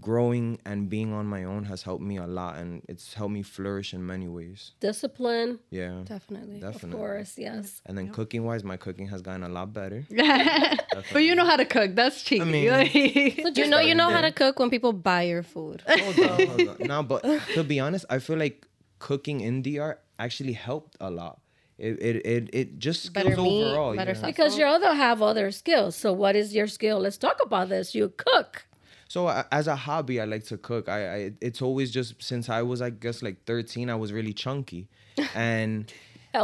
growing 0.00 0.58
and 0.66 0.88
being 0.90 1.12
on 1.14 1.24
my 1.26 1.44
own 1.44 1.64
has 1.64 1.82
helped 1.82 2.02
me 2.02 2.18
a 2.18 2.26
lot 2.26 2.56
and 2.58 2.82
it's 2.88 3.14
helped 3.14 3.32
me 3.32 3.42
flourish 3.42 3.94
in 3.94 4.04
many 4.04 4.28
ways. 4.28 4.72
Discipline, 4.80 5.58
Yeah. 5.70 6.02
Definitely. 6.04 6.60
Definitely. 6.60 6.90
of 6.90 6.96
course, 6.96 7.38
yes. 7.38 7.80
And 7.86 7.96
then 7.96 8.10
cooking 8.10 8.44
wise, 8.44 8.62
my 8.64 8.76
cooking 8.76 9.06
has 9.08 9.22
gotten 9.22 9.42
a 9.42 9.48
lot 9.48 9.72
better. 9.72 10.04
but 11.12 11.24
you 11.24 11.34
know 11.34 11.46
how 11.46 11.56
to 11.56 11.64
cook. 11.64 11.94
That's 11.94 12.22
cheating. 12.22 12.50
mean- 12.50 12.68
You 13.56 13.66
know, 13.66 13.80
you 13.80 13.94
know 13.94 14.10
how 14.10 14.20
to 14.20 14.30
cook 14.30 14.58
when 14.58 14.68
people 14.70 14.92
buy 14.92 15.22
your 15.22 15.42
food. 15.42 15.82
Hold 15.88 16.18
on, 16.20 16.46
hold 16.46 16.68
on. 16.68 16.76
No, 16.88 17.02
but 17.02 17.22
to 17.54 17.64
be 17.64 17.80
honest, 17.80 18.04
I 18.10 18.18
feel 18.18 18.36
like 18.36 18.66
cooking 18.98 19.40
in 19.40 19.62
DR 19.62 19.98
actually 20.18 20.52
helped 20.52 20.96
a 21.00 21.10
lot. 21.10 21.40
It 21.78 22.02
it 22.02 22.16
it, 22.26 22.50
it 22.52 22.78
just 22.78 23.04
skills 23.04 23.24
Better 23.24 23.40
meat, 23.40 23.64
overall. 23.64 23.94
better 23.96 24.10
yeah. 24.10 24.16
stuff. 24.18 24.26
Because 24.28 24.58
you 24.58 24.64
other 24.66 24.92
have 24.94 25.22
other 25.22 25.50
skills. 25.52 25.94
So 25.96 26.12
what 26.12 26.34
is 26.36 26.52
your 26.54 26.66
skill? 26.66 26.98
Let's 26.98 27.16
talk 27.16 27.38
about 27.42 27.68
this. 27.68 27.94
You 27.94 28.12
cook. 28.16 28.64
So 29.08 29.26
uh, 29.26 29.44
as 29.50 29.66
a 29.66 29.74
hobby, 29.76 30.20
I 30.20 30.24
like 30.26 30.44
to 30.44 30.58
cook. 30.58 30.88
I, 30.88 31.14
I 31.14 31.32
it's 31.40 31.60
always 31.62 31.90
just 31.90 32.22
since 32.22 32.48
I 32.48 32.62
was 32.62 32.80
I 32.80 32.90
guess 32.90 33.22
like 33.22 33.44
13, 33.44 33.90
I 33.90 33.94
was 33.94 34.12
really 34.12 34.32
chunky, 34.32 34.88
and. 35.34 35.92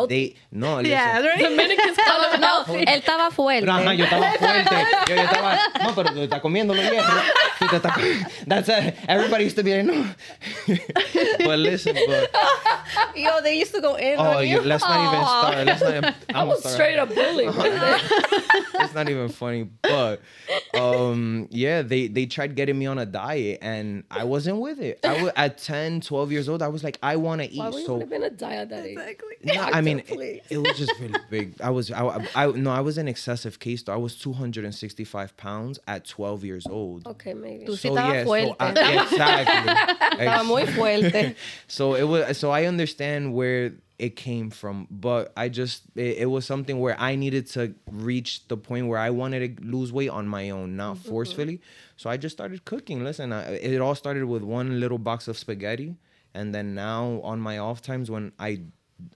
They 0.09 0.35
no 0.51 0.81
yeah, 0.81 1.21
right? 1.21 1.41
Dominicans 1.41 1.97
call 1.97 2.33
it 2.35 2.41
No, 2.45 2.65
healthy. 2.65 2.85
él 2.85 3.03
estaba 3.03 3.31
fuerte. 3.31 3.61
Pero, 3.67 3.73
ajá, 3.73 3.95
yo 3.95 4.05
estaba 4.05 4.33
fuerte. 4.33 4.75
Yo, 5.09 5.15
yo 5.17 5.23
estaba, 5.23 5.59
no, 5.83 5.95
pero 5.95 6.13
tú 6.13 6.21
estás 6.23 6.41
comiendo 6.41 6.75
los 6.75 6.85
hierros. 6.85 7.23
Tú 7.59 7.67
te 7.69 7.77
estás- 7.77 8.47
That's 8.47 8.69
it. 8.69 8.95
Everybody 9.09 9.45
used 9.45 9.57
to 9.57 9.63
be 9.63 9.75
like, 9.77 9.85
no. 9.85 10.05
but 11.45 11.59
listen, 11.59 11.97
but 12.07 12.31
Yo, 13.17 13.41
they 13.43 13.59
used 13.59 13.75
to 13.75 13.81
go 13.81 13.95
in 13.97 14.19
oh, 14.19 14.39
on 14.39 14.47
you, 14.47 14.57
you. 14.57 14.61
let's 14.63 14.83
not 14.83 15.13
even 15.13 15.25
start. 15.27 15.67
Let's 15.67 15.83
not. 15.83 15.95
Even, 15.95 16.15
I 16.35 16.45
was 16.45 16.65
straight 16.65 16.99
up 16.99 17.15
bullied. 17.15 17.51
it's 18.75 18.95
not 18.95 19.09
even 19.09 19.29
funny 19.29 19.69
but 19.83 20.21
um 20.75 21.47
yeah 21.51 21.83
they 21.83 22.09
they 22.09 22.27
tried 22.27 22.55
getting 22.55 22.79
me 22.79 22.87
on 22.87 22.99
a 22.99 23.07
diet 23.07 23.59
and 23.63 24.05
i 24.11 24.25
wasn't 24.25 24.57
with 24.59 24.81
it 24.81 24.99
i 25.05 25.23
was 25.23 25.33
at 25.37 25.59
10 25.59 26.01
12 26.01 26.33
years 26.33 26.49
old 26.49 26.63
i 26.63 26.69
was 26.69 26.83
like 26.85 26.99
i 27.03 27.17
want 27.17 27.41
to 27.41 27.51
eat 27.51 27.59
Why 27.59 27.69
would 27.71 27.79
you 27.81 27.87
so 27.87 27.93
want 27.95 28.05
to 28.05 28.11
be 28.11 28.17
in 28.17 28.23
a 28.25 28.31
diet 28.31 28.69
that 28.71 28.85
age? 28.85 28.99
no, 29.45 29.63
i 29.75 29.81
mean 29.81 30.03
it, 30.07 30.45
it 30.51 30.59
was 30.59 30.77
just 30.77 30.93
really 31.01 31.19
big. 31.31 31.61
I 31.61 31.71
was 31.71 31.91
I, 31.91 32.27
I 32.35 32.47
no 32.53 32.71
i 32.71 32.81
was 32.81 32.99
an 32.99 33.09
excessive 33.09 33.59
case 33.59 33.83
though. 33.83 33.93
I 33.93 33.97
was 33.97 34.17
265 34.17 35.37
pounds 35.37 35.79
at 35.87 36.07
12 36.07 36.45
years 36.45 36.67
old. 36.67 37.07
Okay, 37.07 37.35
maybe. 37.35 37.67
Tú 37.67 37.73
sí 37.73 37.91
estabas 37.91 38.25
fuerte. 38.25 38.57
I- 38.61 39.03
exactly. 39.03 39.73
Estaba 40.25 40.45
muy 40.45 40.67
fuerte. 40.67 41.35
so 41.67 41.95
it 41.95 42.05
was 42.05 42.39
so 42.39 42.51
i 42.51 42.67
understand 42.67 43.35
where 43.35 43.73
it 43.99 44.17
came 44.17 44.51
from 44.51 44.87
but 44.91 45.33
i 45.37 45.49
just 45.49 45.83
it, 45.95 46.19
it 46.19 46.27
was 46.27 46.45
something 46.45 46.81
where 46.81 46.99
i 47.01 47.15
needed 47.15 47.47
to 47.47 47.75
reach 47.91 48.47
the 48.49 48.57
point 48.57 48.89
where 48.89 48.99
i 48.99 49.11
wanted 49.11 49.57
to 49.57 49.65
lose 49.65 49.93
weight 49.93 50.11
on 50.11 50.27
my 50.27 50.51
own 50.51 50.77
not 50.77 50.97
mm-hmm. 50.97 51.09
forcefully. 51.09 51.61
So 51.97 52.11
i 52.11 52.17
just 52.17 52.35
started 52.35 52.65
cooking. 52.65 53.05
Listen 53.05 53.33
I, 53.33 53.55
it 53.55 53.81
all 53.81 53.95
started 53.95 54.25
with 54.25 54.43
one 54.43 54.81
little 54.81 54.99
box 54.99 55.29
of 55.29 55.39
spaghetti 55.39 55.97
and 56.35 56.55
then 56.55 56.75
now 56.75 57.21
on 57.23 57.41
my 57.41 57.59
off 57.59 57.81
times 57.81 58.11
when 58.11 58.33
i 58.39 58.61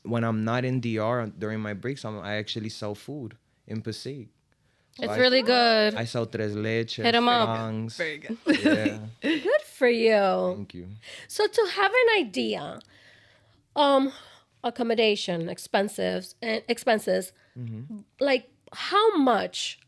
when 0.02 0.24
i'm 0.24 0.44
not 0.44 0.64
in 0.64 0.80
dr 0.80 1.32
during 1.38 1.60
my 1.60 1.72
breaks 1.74 2.04
I'm, 2.04 2.18
i 2.20 2.34
actually 2.36 2.68
sell 2.70 2.94
food 2.94 3.36
in 3.66 3.82
Passaic. 3.82 4.28
It's 5.00 5.12
I- 5.12 5.18
really 5.18 5.42
good. 5.42 5.94
I 5.94 6.04
sell 6.06 6.26
tres 6.26 6.54
leches, 6.56 7.04
Hit 7.04 7.14
'em 7.14 7.28
up. 7.28 7.48
frangs. 7.48 7.96
Very 7.96 8.18
good. 8.18 8.36
Yeah, 8.46 8.98
Good 9.22 9.62
for 9.78 9.88
you. 9.88 10.54
thank 10.56 10.74
you. 10.74 10.88
So 11.28 11.46
to 11.46 11.62
have 11.76 11.92
an 12.02 12.08
idea, 12.24 12.80
um, 13.76 14.12
accommodation, 14.64 15.48
expenses, 15.48 16.34
and 16.42 16.62
expenses, 16.68 17.32
Mm-hmm. 17.58 17.98
like 18.20 18.50
how 18.72 19.16
much 19.16 19.80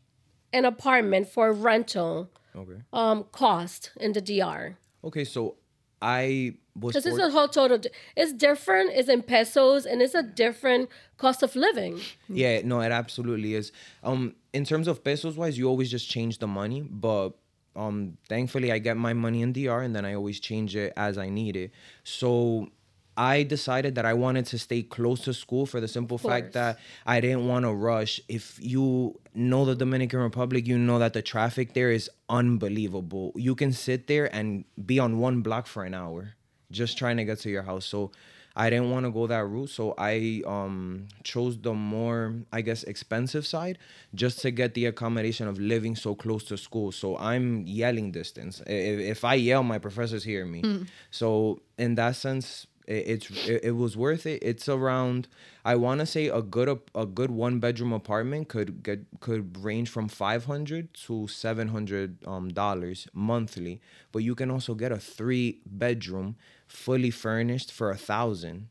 an 0.53 0.65
apartment 0.65 1.27
for 1.29 1.53
rental 1.53 2.29
Okay. 2.55 2.81
um 2.91 3.25
cost 3.31 3.91
in 3.97 4.11
the 4.13 4.21
DR? 4.21 4.77
Okay, 5.03 5.23
so 5.23 5.55
I 6.01 6.55
was 6.79 6.95
Because 6.95 7.05
it's 7.05 7.19
a 7.19 7.29
whole 7.29 7.47
total. 7.47 7.79
It's 8.15 8.33
different. 8.33 8.91
It's 8.93 9.09
in 9.09 9.21
pesos, 9.21 9.85
and 9.85 10.01
it's 10.01 10.15
a 10.15 10.23
different 10.23 10.89
cost 11.17 11.43
of 11.43 11.55
living. 11.55 11.99
Yeah, 12.29 12.61
no, 12.63 12.81
it 12.81 12.91
absolutely 12.91 13.55
is. 13.55 13.71
Um, 14.03 14.35
in 14.53 14.65
terms 14.65 14.87
of 14.87 15.03
pesos 15.03 15.37
wise, 15.37 15.57
you 15.57 15.67
always 15.67 15.91
just 15.91 16.09
change 16.09 16.39
the 16.39 16.47
money, 16.47 16.81
but 16.81 17.33
um, 17.75 18.17
thankfully 18.27 18.71
I 18.71 18.79
get 18.79 18.97
my 18.97 19.13
money 19.13 19.41
in 19.41 19.53
DR 19.53 19.81
and 19.81 19.95
then 19.95 20.05
I 20.05 20.13
always 20.13 20.39
change 20.39 20.75
it 20.75 20.93
as 20.97 21.17
I 21.17 21.29
need 21.29 21.55
it. 21.55 21.71
So 22.03 22.69
I 23.17 23.43
decided 23.43 23.95
that 23.95 24.05
I 24.05 24.13
wanted 24.13 24.45
to 24.47 24.57
stay 24.57 24.83
close 24.83 25.21
to 25.21 25.33
school 25.33 25.65
for 25.65 25.79
the 25.81 25.87
simple 25.87 26.17
fact 26.17 26.53
that 26.53 26.79
I 27.05 27.19
didn't 27.19 27.47
want 27.47 27.65
to 27.65 27.73
rush. 27.73 28.21
If 28.27 28.57
you 28.61 29.19
know 29.33 29.65
the 29.65 29.75
Dominican 29.75 30.19
Republic, 30.19 30.65
you 30.65 30.77
know 30.77 30.99
that 30.99 31.13
the 31.13 31.21
traffic 31.21 31.73
there 31.73 31.91
is 31.91 32.09
unbelievable. 32.29 33.33
You 33.35 33.55
can 33.55 33.73
sit 33.73 34.07
there 34.07 34.33
and 34.33 34.65
be 34.85 34.99
on 34.99 35.19
one 35.19 35.41
block 35.41 35.67
for 35.67 35.83
an 35.83 35.93
hour 35.93 36.35
just 36.71 36.97
trying 36.97 37.17
to 37.17 37.25
get 37.25 37.39
to 37.39 37.49
your 37.49 37.63
house. 37.63 37.85
So 37.85 38.11
I 38.55 38.69
didn't 38.69 38.91
want 38.91 39.05
to 39.05 39.11
go 39.11 39.27
that 39.27 39.45
route, 39.45 39.69
so 39.69 39.93
I 39.97 40.41
um 40.45 41.07
chose 41.23 41.57
the 41.57 41.73
more 41.73 42.35
I 42.51 42.61
guess 42.61 42.83
expensive 42.83 43.45
side 43.47 43.77
just 44.13 44.39
to 44.41 44.51
get 44.51 44.73
the 44.73 44.85
accommodation 44.87 45.47
of 45.47 45.57
living 45.59 45.95
so 45.95 46.15
close 46.15 46.43
to 46.45 46.57
school. 46.57 46.91
So 46.91 47.17
I'm 47.17 47.65
yelling 47.65 48.11
distance. 48.11 48.61
If, 48.67 48.99
if 48.99 49.23
I 49.23 49.35
yell, 49.35 49.63
my 49.63 49.79
professors 49.79 50.23
hear 50.23 50.45
me. 50.45 50.85
So 51.11 51.61
in 51.77 51.95
that 51.95 52.15
sense, 52.17 52.67
it, 52.91 53.03
it's 53.13 53.27
it, 53.47 53.59
it 53.69 53.75
was 53.83 53.93
worth 53.95 54.25
it. 54.25 54.39
It's 54.43 54.67
around 54.69 55.27
I 55.63 55.75
want 55.75 55.99
to 56.01 56.05
say 56.05 56.27
a 56.27 56.41
good 56.41 56.69
a 56.95 57.05
good 57.19 57.31
one 57.31 57.59
bedroom 57.59 57.93
apartment 57.93 58.49
could 58.53 58.83
get 58.83 58.99
could 59.19 59.43
range 59.63 59.89
from 59.89 60.07
500 60.07 60.93
to 61.05 61.27
700 61.27 62.27
um 62.27 62.49
dollars 62.49 63.07
monthly, 63.13 63.79
but 64.11 64.19
you 64.27 64.35
can 64.35 64.49
also 64.51 64.73
get 64.75 64.91
a 64.91 64.97
three 64.99 65.59
bedroom 65.65 66.35
fully 66.67 67.11
furnished 67.11 67.71
for 67.71 67.89
a 67.91 67.97
thousand 67.97 68.67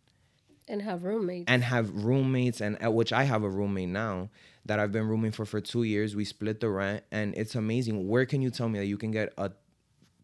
And 0.69 0.83
have 0.83 1.03
roommates. 1.05 1.47
and 1.53 1.63
have 1.65 1.87
roommates 2.05 2.61
and 2.61 2.81
at 2.81 2.93
which 2.95 3.13
I 3.13 3.25
have 3.25 3.43
a 3.43 3.51
roommate 3.51 3.89
now 3.91 4.29
that 4.67 4.79
I've 4.79 4.93
been 4.93 5.09
rooming 5.09 5.33
for 5.33 5.45
for 5.47 5.61
2 5.61 5.83
years. 5.85 6.15
We 6.15 6.25
split 6.25 6.61
the 6.61 6.69
rent 6.69 7.03
and 7.11 7.35
it's 7.37 7.55
amazing. 7.57 7.97
Where 8.13 8.27
can 8.27 8.41
you 8.45 8.51
tell 8.51 8.69
me 8.69 8.79
that 8.79 8.87
you 8.93 8.99
can 8.99 9.11
get 9.11 9.33
a 9.37 9.51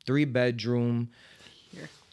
three 0.07 0.25
bedroom 0.25 1.11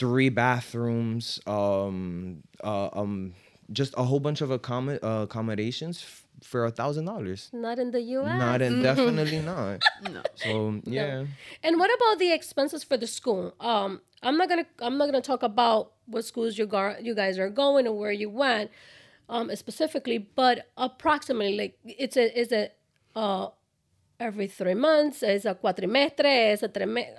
three 0.04 0.30
bathrooms 0.30 1.40
um 1.48 2.44
uh, 2.72 2.90
um 3.02 3.34
just 3.80 3.94
a 3.98 4.04
whole 4.10 4.20
bunch 4.28 4.42
of 4.46 4.50
accom- 4.58 5.00
uh, 5.02 5.24
accommodations 5.28 5.96
f- 6.04 6.26
for 6.50 6.66
a 6.66 6.72
thousand 6.80 7.06
dollars 7.12 7.42
Not 7.54 7.78
in 7.84 7.90
the 7.96 8.02
U.S. 8.18 8.40
not 8.46 8.60
in 8.68 8.74
definitely 8.90 9.40
not 9.54 9.78
No. 10.16 10.22
so 10.36 10.82
yeah 10.98 11.26
And 11.66 11.74
what 11.82 11.90
about 11.98 12.16
the 12.24 12.32
expenses 12.40 12.84
for 12.90 12.98
the 13.04 13.08
school? 13.08 13.44
Um, 13.72 14.02
I'm 14.28 14.38
not 14.40 14.48
gonna 14.52 14.68
I'm 14.86 14.98
not 15.00 15.06
gonna 15.10 15.22
talk 15.34 15.44
about 15.54 15.82
what 16.14 16.24
schools 16.32 16.58
you 16.60 16.66
gar- 16.68 17.00
you 17.08 17.14
guys 17.16 17.36
are 17.44 17.50
going 17.64 17.84
and 17.88 17.96
where 18.02 18.12
you 18.24 18.30
went, 18.44 18.68
um, 19.34 19.46
specifically, 19.56 20.18
but 20.42 20.56
approximately 20.76 21.56
like 21.62 21.74
it's 21.86 22.18
a 22.18 22.26
is 22.44 22.52
it 22.52 22.70
uh 23.16 23.48
every 24.20 24.48
three 24.48 24.76
months, 24.88 25.24
es 25.24 25.46
a 25.46 25.54
cuatrimestre, 25.56 26.52
es 26.54 26.64
a 26.64 26.68
tres 26.68 26.88
meses. 26.88 27.16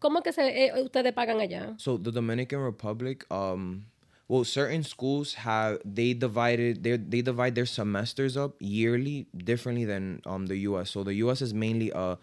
¿Cómo 0.00 0.22
que 0.22 0.32
se 0.32 0.66
eh, 0.66 0.72
ustedes 0.82 1.12
pagan 1.12 1.40
allá? 1.40 1.74
So 1.80 1.96
the 1.96 2.12
Dominican 2.12 2.60
Republic, 2.60 3.24
um, 3.30 3.86
well, 4.28 4.44
certain 4.44 4.82
schools 4.82 5.34
have 5.34 5.78
they 5.84 6.12
divided 6.12 6.82
they 6.82 6.96
they 6.96 7.22
divide 7.22 7.54
their 7.54 7.66
semesters 7.66 8.36
up 8.36 8.56
yearly 8.60 9.26
differently 9.36 9.84
than 9.84 10.20
um 10.26 10.46
the 10.46 10.56
U.S. 10.68 10.90
So 10.90 11.02
the 11.02 11.14
U.S. 11.14 11.40
is 11.40 11.54
mainly 11.54 11.90
a 11.94 12.18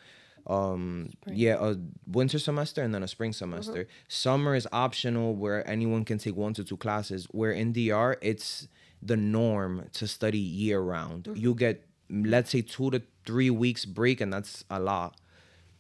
um 0.46 1.10
yeah 1.26 1.56
a 1.60 1.76
winter 2.06 2.38
semester 2.38 2.84
and 2.84 2.94
then 2.94 3.02
a 3.02 3.08
spring 3.08 3.34
semester. 3.34 3.88
Summer 4.08 4.54
is 4.56 4.68
optional 4.72 5.36
where 5.36 5.68
anyone 5.68 6.04
can 6.04 6.18
take 6.18 6.36
one 6.36 6.54
to 6.54 6.64
two 6.64 6.78
classes. 6.78 7.28
Where 7.32 7.52
in 7.52 7.74
DR 7.74 8.18
it's 8.22 8.68
the 9.02 9.18
norm 9.18 9.88
to 9.94 10.08
study 10.08 10.40
year 10.40 10.80
round. 10.80 11.30
You 11.34 11.56
get 11.56 11.86
let's 12.10 12.52
say 12.52 12.62
two 12.62 12.92
to 12.92 13.02
three 13.26 13.50
weeks 13.50 13.86
break 13.86 14.22
and 14.22 14.32
that's 14.32 14.66
a 14.70 14.80
lot 14.80 15.16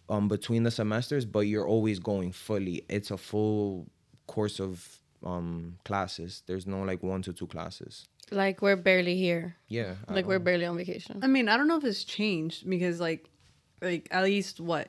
um 0.10 0.28
between 0.28 0.63
the 0.63 0.72
semesters, 0.72 1.26
but 1.26 1.42
you're 1.42 1.68
always 1.68 2.00
going 2.00 2.32
fully. 2.32 2.84
It's 2.89 3.12
a 3.12 3.18
full 3.18 3.88
course 4.28 4.60
of 4.60 5.00
um 5.24 5.78
classes. 5.86 6.44
There's 6.48 6.68
no 6.68 6.82
like 6.84 7.02
one 7.04 7.22
to 7.24 7.34
two 7.34 7.48
classes. 7.48 8.08
Like 8.32 8.62
we're 8.62 8.76
barely 8.78 9.16
here. 9.18 9.56
Yeah. 9.68 9.96
I 10.08 10.13
Like 10.13 10.26
we're 10.26 10.36
don't- 10.39 10.46
barely 10.46 10.66
on 10.66 10.78
vacation. 10.78 11.20
I 11.22 11.28
mean, 11.28 11.48
I 11.50 11.58
don't 11.58 11.68
know 11.68 11.78
if 11.78 11.84
it's 11.84 12.04
changed 12.04 12.70
because 12.70 13.00
like 13.00 13.30
like 13.82 14.08
at 14.12 14.24
least 14.24 14.60
what 14.60 14.88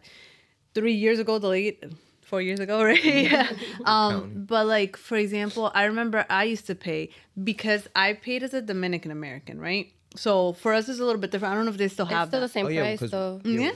three 0.74 0.94
years 0.94 1.18
ago, 1.18 1.38
the 1.38 1.48
late 1.48 1.84
four 2.22 2.40
years 2.40 2.58
ago, 2.60 2.82
right? 2.90 3.04
yeah. 3.04 3.50
Um, 3.84 4.44
but 4.46 4.66
like 4.66 4.96
for 4.96 5.16
example, 5.16 5.70
I 5.74 5.84
remember 5.84 6.24
I 6.30 6.44
used 6.44 6.66
to 6.66 6.74
pay 6.74 7.10
because 7.42 7.86
I 7.94 8.14
paid 8.14 8.42
as 8.42 8.54
a 8.54 8.62
Dominican 8.62 9.10
American, 9.10 9.60
right? 9.60 9.92
So 10.16 10.52
for 10.54 10.72
us, 10.72 10.88
it's 10.88 11.00
a 11.00 11.04
little 11.04 11.20
bit 11.20 11.30
different. 11.32 11.52
I 11.52 11.56
don't 11.56 11.64
know 11.66 11.72
if 11.72 11.76
they 11.78 11.88
still 11.88 12.06
It's 12.06 12.14
have 12.14 12.28
still 12.28 12.40
that. 12.40 12.46
the 12.46 12.52
same 12.52 12.66
Oh, 12.66 12.68
yeah, 12.70 12.82
price 12.82 13.00
because- 13.00 13.10
though. 13.10 13.40
Yeah. 13.44 13.72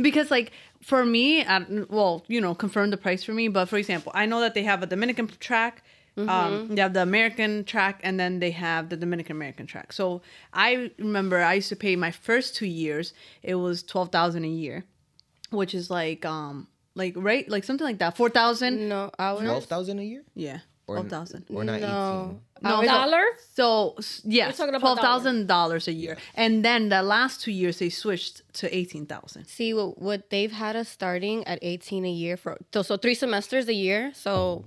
Because 0.00 0.30
like 0.30 0.52
for 0.82 1.04
me, 1.04 1.44
I, 1.44 1.64
well, 1.88 2.24
you 2.28 2.40
know, 2.40 2.54
confirm 2.54 2.90
the 2.90 2.96
price 2.96 3.22
for 3.24 3.32
me. 3.32 3.48
But 3.48 3.66
for 3.68 3.76
example, 3.78 4.12
I 4.14 4.26
know 4.26 4.40
that 4.40 4.54
they 4.54 4.64
have 4.64 4.82
a 4.82 4.86
Dominican 4.86 5.28
track. 5.40 5.82
Um, 6.14 6.68
they 6.74 6.82
have 6.82 6.92
the 6.92 7.00
American 7.00 7.64
track, 7.64 8.00
and 8.02 8.20
then 8.20 8.38
they 8.38 8.50
have 8.50 8.90
the 8.90 8.98
Dominican 8.98 9.34
American 9.34 9.66
track. 9.66 9.94
So 9.94 10.20
I 10.52 10.90
remember 10.98 11.40
I 11.40 11.54
used 11.54 11.70
to 11.70 11.76
pay 11.76 11.96
my 11.96 12.10
first 12.10 12.54
two 12.54 12.66
years. 12.66 13.14
It 13.42 13.54
was 13.54 13.82
twelve 13.82 14.12
thousand 14.12 14.44
a 14.44 14.48
year, 14.48 14.84
which 15.50 15.74
is 15.74 15.88
like 15.90 16.26
um 16.26 16.68
like 16.94 17.14
right 17.16 17.48
like 17.48 17.64
something 17.64 17.86
like 17.86 17.98
that 18.00 18.14
four 18.18 18.28
thousand. 18.28 18.90
No, 18.90 19.10
ours. 19.18 19.40
Twelve 19.40 19.64
thousand 19.64 20.00
a 20.00 20.02
year? 20.02 20.22
Yeah, 20.34 20.58
Or 20.86 20.96
twelve 20.96 21.08
thousand. 21.08 21.46
Or 21.48 21.64
not 21.64 21.80
No. 21.80 22.40
No, 22.62 22.76
Ours- 22.76 22.86
Dollar? 22.86 23.24
So 23.54 23.94
s- 23.98 24.20
yes, 24.24 24.56
twelve 24.56 24.98
thousand 25.00 25.46
dollars 25.48 25.88
a 25.88 25.92
year, 25.92 26.16
and 26.34 26.64
then 26.64 26.88
the 26.88 27.02
last 27.02 27.40
two 27.42 27.52
years 27.52 27.78
they 27.78 27.88
switched 27.90 28.42
to 28.54 28.76
eighteen 28.76 29.06
thousand. 29.06 29.46
See 29.46 29.74
what 29.74 29.98
what 30.00 30.30
they've 30.30 30.52
had 30.52 30.76
us 30.76 30.88
starting 30.88 31.44
at 31.46 31.58
18 31.62 32.04
a 32.04 32.10
year 32.10 32.36
for 32.36 32.58
so, 32.72 32.82
so 32.82 32.96
three 32.96 33.14
semesters 33.14 33.68
a 33.68 33.74
year. 33.74 34.12
So 34.14 34.64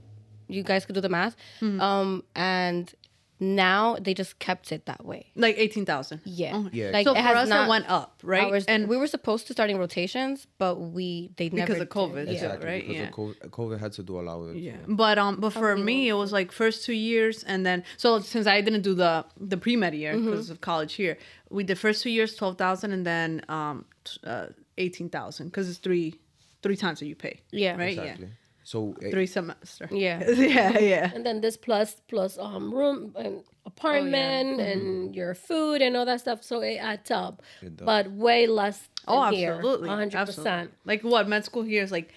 you 0.48 0.62
guys 0.64 0.86
could 0.86 0.96
do 0.96 1.02
the 1.02 1.10
math. 1.10 1.36
Hmm. 1.60 1.80
Um 1.82 2.24
and 2.36 2.94
now 3.40 3.98
they 4.00 4.14
just 4.14 4.40
kept 4.40 4.72
it 4.72 4.86
that 4.86 5.04
way. 5.06 5.32
Like 5.36 5.58
eighteen 5.58 5.86
thousand. 5.86 6.22
Yeah. 6.24 6.64
Yeah. 6.72 6.92
Like 6.92 7.06
so 7.06 7.12
it 7.12 7.16
for 7.18 7.22
has 7.22 7.38
us 7.44 7.50
not 7.50 7.66
it 7.66 7.70
went 7.70 7.90
up, 7.90 8.20
right? 8.24 8.52
ours- 8.52 8.66
and 8.66 8.88
we 8.88 8.96
were 8.98 9.08
supposed 9.08 9.48
to 9.48 9.54
starting 9.54 9.78
rotations, 9.78 10.48
but 10.58 10.76
we 10.80 11.32
they 11.38 11.50
never 11.50 11.74
Because 11.74 11.82
of 11.82 11.90
COVID, 11.90 12.16
did. 12.26 12.28
yeah. 12.28 12.34
Exactly. 12.34 12.66
right, 12.68 12.88
Because 12.88 12.96
yeah. 13.02 13.08
of 13.08 13.14
COVID, 13.14 13.50
COVID 13.50 13.80
had 13.80 13.92
to 13.94 14.04
do 14.04 14.20
a 14.20 14.24
lot 14.24 14.40
with 14.40 14.52
it. 14.56 14.60
Yeah, 14.60 14.78
but 14.88 15.18
um, 15.18 15.36
but 15.40 15.52
for 15.52 15.76
me, 15.76 16.08
it 16.08 16.14
was 16.14 16.32
like 16.32 16.52
first 16.52 16.86
two 16.86 16.94
years, 16.94 17.44
and 17.44 17.66
then 17.66 17.84
so 17.98 18.20
since 18.20 18.48
I 18.48 18.62
didn't 18.62 18.82
do 18.84 18.94
the 18.94 19.26
the 19.40 19.58
pre 19.58 19.76
med 19.76 19.94
year 19.94 20.14
Mm-hmm. 20.14 20.26
because 20.32 20.50
of 20.50 20.62
college 20.62 20.94
here, 20.94 21.18
we 21.50 21.64
did 21.64 21.78
first 21.78 22.02
two 22.04 22.10
years 22.12 22.36
twelve 22.36 22.58
thousand, 22.58 22.92
and 22.94 23.06
then 23.06 23.42
um, 23.50 23.86
t- 24.06 24.20
uh, 24.24 24.48
eighteen 24.78 25.10
thousand 25.10 25.48
because 25.48 25.70
it's 25.70 25.80
three 25.80 26.16
three 26.64 26.78
times 26.78 27.00
that 27.00 27.08
you 27.08 27.16
pay. 27.16 27.42
Yeah. 27.52 27.76
right. 27.76 27.98
Exactly. 27.98 28.30
So 28.66 28.96
Yeah, 29.00 29.08
eh, 29.08 29.12
three 29.12 29.28
semester. 29.28 29.88
Yeah. 29.92 30.28
yeah, 30.30 30.80
yeah. 30.80 31.12
And 31.14 31.24
then 31.26 31.40
this 31.40 31.56
plus 31.56 32.02
plus 32.08 32.38
um 32.40 32.74
room 32.74 33.14
and 33.16 33.44
apartment 33.66 34.60
and 34.60 35.16
your 35.16 35.36
food 35.36 35.82
and 35.84 35.96
all 35.96 36.06
that 36.06 36.20
stuff. 36.20 36.44
So 36.44 36.62
it 36.62 36.78
adds 36.78 37.12
up, 37.12 37.44
It 37.62 37.78
but 37.78 38.12
way 38.12 38.48
less. 38.48 38.90
Oh, 39.08 39.26
than 39.26 39.34
here, 39.36 39.54
absolutely, 39.54 39.90
100%. 39.90 40.70
Like 40.84 41.04
what 41.04 41.28
med 41.28 41.46
school 41.46 41.62
here 41.62 41.84
is 41.84 41.92
like 41.92 42.12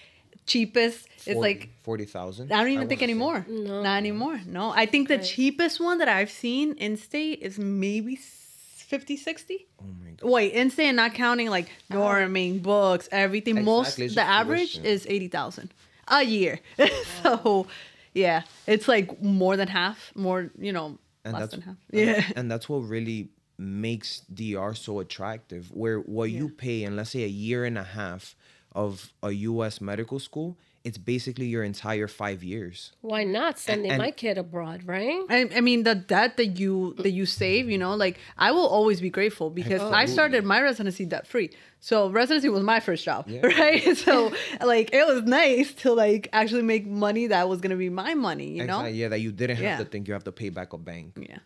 cheapest. 0.47 1.07
It's 1.17 1.25
40 1.25 1.39
like 1.39 1.69
forty 1.83 2.05
thousand. 2.05 2.51
I 2.51 2.63
don't 2.63 2.71
even 2.73 2.87
think 2.87 3.03
anymore. 3.03 3.45
No. 3.47 3.83
Not 3.83 3.97
anymore. 3.97 4.41
No, 4.47 4.71
I 4.71 4.87
think 4.87 5.07
the 5.07 5.19
cheapest 5.19 5.79
one 5.79 5.99
that 5.99 6.09
I've 6.09 6.31
seen 6.31 6.73
in 6.73 6.97
state 6.97 7.43
is 7.43 7.59
maybe 7.59 8.15
50, 8.15 9.17
60. 9.17 9.67
Oh 9.79 9.85
my 10.03 10.11
god. 10.17 10.31
Wait, 10.31 10.53
in 10.53 10.71
state, 10.71 10.91
not 10.93 11.13
counting 11.13 11.51
like 11.51 11.69
norming, 11.91 12.63
books, 12.63 13.07
everything. 13.11 13.63
Most 13.63 13.89
Exactly, 13.89 14.05
it's 14.05 14.15
the 14.15 14.23
average 14.23 14.73
tuition. 14.73 14.85
is 14.85 15.05
eighty 15.07 15.27
thousand 15.27 15.71
a 16.09 16.23
year. 16.23 16.59
so, 17.23 17.67
yeah, 18.13 18.43
it's 18.67 18.87
like 18.87 19.21
more 19.21 19.55
than 19.57 19.67
half. 19.67 20.11
More, 20.15 20.51
you 20.59 20.73
know, 20.73 20.97
And 21.23 21.33
less 21.33 21.51
than 21.51 21.61
half. 21.61 21.75
and- 21.91 21.99
Yeah. 22.01 22.23
And 22.35 22.49
that's 22.51 22.67
what 22.69 22.79
really 22.79 23.29
makes 23.57 24.21
DR 24.33 24.73
so 24.73 24.99
attractive. 24.99 25.69
Where 25.71 25.99
what 25.99 26.31
you 26.31 26.49
pay 26.49 26.83
in 26.83 26.95
let's 26.95 27.11
say 27.11 27.23
a 27.23 27.27
year 27.27 27.65
and 27.65 27.77
a 27.77 27.83
half 27.83 28.35
of 28.73 29.11
a 29.23 29.31
US 29.31 29.81
medical 29.81 30.19
school, 30.19 30.57
it's 30.83 30.97
basically 30.97 31.45
your 31.45 31.63
entire 31.63 32.07
five 32.07 32.43
years. 32.43 32.93
Why 33.01 33.23
not 33.23 33.59
sending 33.59 33.91
And- 33.91 34.01
my 34.01 34.11
kid 34.11 34.37
abroad, 34.37 34.83
right? 34.85 35.21
I, 35.29 35.49
I 35.55 35.61
mean 35.61 35.83
the 35.83 35.95
debt 35.95 36.37
that 36.37 36.57
you 36.59 36.93
that 36.99 37.11
you 37.11 37.25
save, 37.25 37.69
you 37.69 37.77
know, 37.77 37.93
like 37.95 38.17
I 38.37 38.51
will 38.51 38.65
always 38.67 39.01
be 39.01 39.09
grateful 39.09 39.49
because 39.49 39.81
I 39.81 40.05
started 40.05 40.45
my 40.45 40.61
residency 40.61 41.05
debt 41.05 41.27
free. 41.27 41.49
So 41.81 42.09
residency 42.09 42.49
was 42.49 42.63
my 42.63 42.79
first 42.79 43.03
job, 43.03 43.27
Yeah. 43.27 43.45
right? 43.59 43.95
So 43.97 44.31
like 44.63 44.93
it 44.93 45.05
was 45.05 45.23
nice 45.23 45.73
to 45.83 45.93
like 45.93 46.29
actually 46.33 46.63
make 46.63 46.85
money 46.87 47.27
that 47.27 47.49
was 47.49 47.59
gonna 47.61 47.75
be 47.75 47.89
my 47.89 48.13
money, 48.13 48.49
you 48.57 48.65
know? 48.65 48.85
Yeah, 48.85 49.09
that 49.09 49.19
you 49.19 49.31
didn't 49.31 49.57
have 49.57 49.63
Yeah. 49.63 49.77
to 49.79 49.85
think 49.85 50.07
you 50.07 50.13
have 50.13 50.23
to 50.25 50.31
pay 50.31 50.49
back 50.49 50.73
a 50.73 50.77
bank. 50.77 51.17
Yeah. 51.19 51.39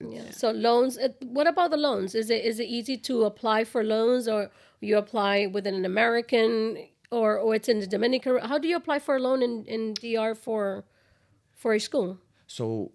Yeah. 0.00 0.30
So 0.30 0.50
loans. 0.52 0.96
uh, 0.96 1.08
What 1.26 1.46
about 1.46 1.70
the 1.72 1.76
loans? 1.76 2.14
Is 2.14 2.30
it 2.30 2.44
is 2.44 2.58
it 2.60 2.68
easy 2.68 2.96
to 3.08 3.24
apply 3.24 3.64
for 3.64 3.82
loans, 3.82 4.28
or 4.28 4.50
you 4.80 4.96
apply 4.96 5.46
within 5.46 5.74
an 5.74 5.84
American, 5.84 6.86
or 7.10 7.38
or 7.38 7.54
it's 7.54 7.68
in 7.68 7.80
the 7.80 7.86
Dominican? 7.86 8.38
How 8.38 8.58
do 8.58 8.68
you 8.68 8.76
apply 8.76 8.98
for 8.98 9.16
a 9.16 9.20
loan 9.20 9.42
in 9.42 9.64
in 9.66 9.94
DR 9.94 10.34
for 10.34 10.84
for 11.54 11.74
a 11.74 11.78
school? 11.80 12.18
So 12.46 12.92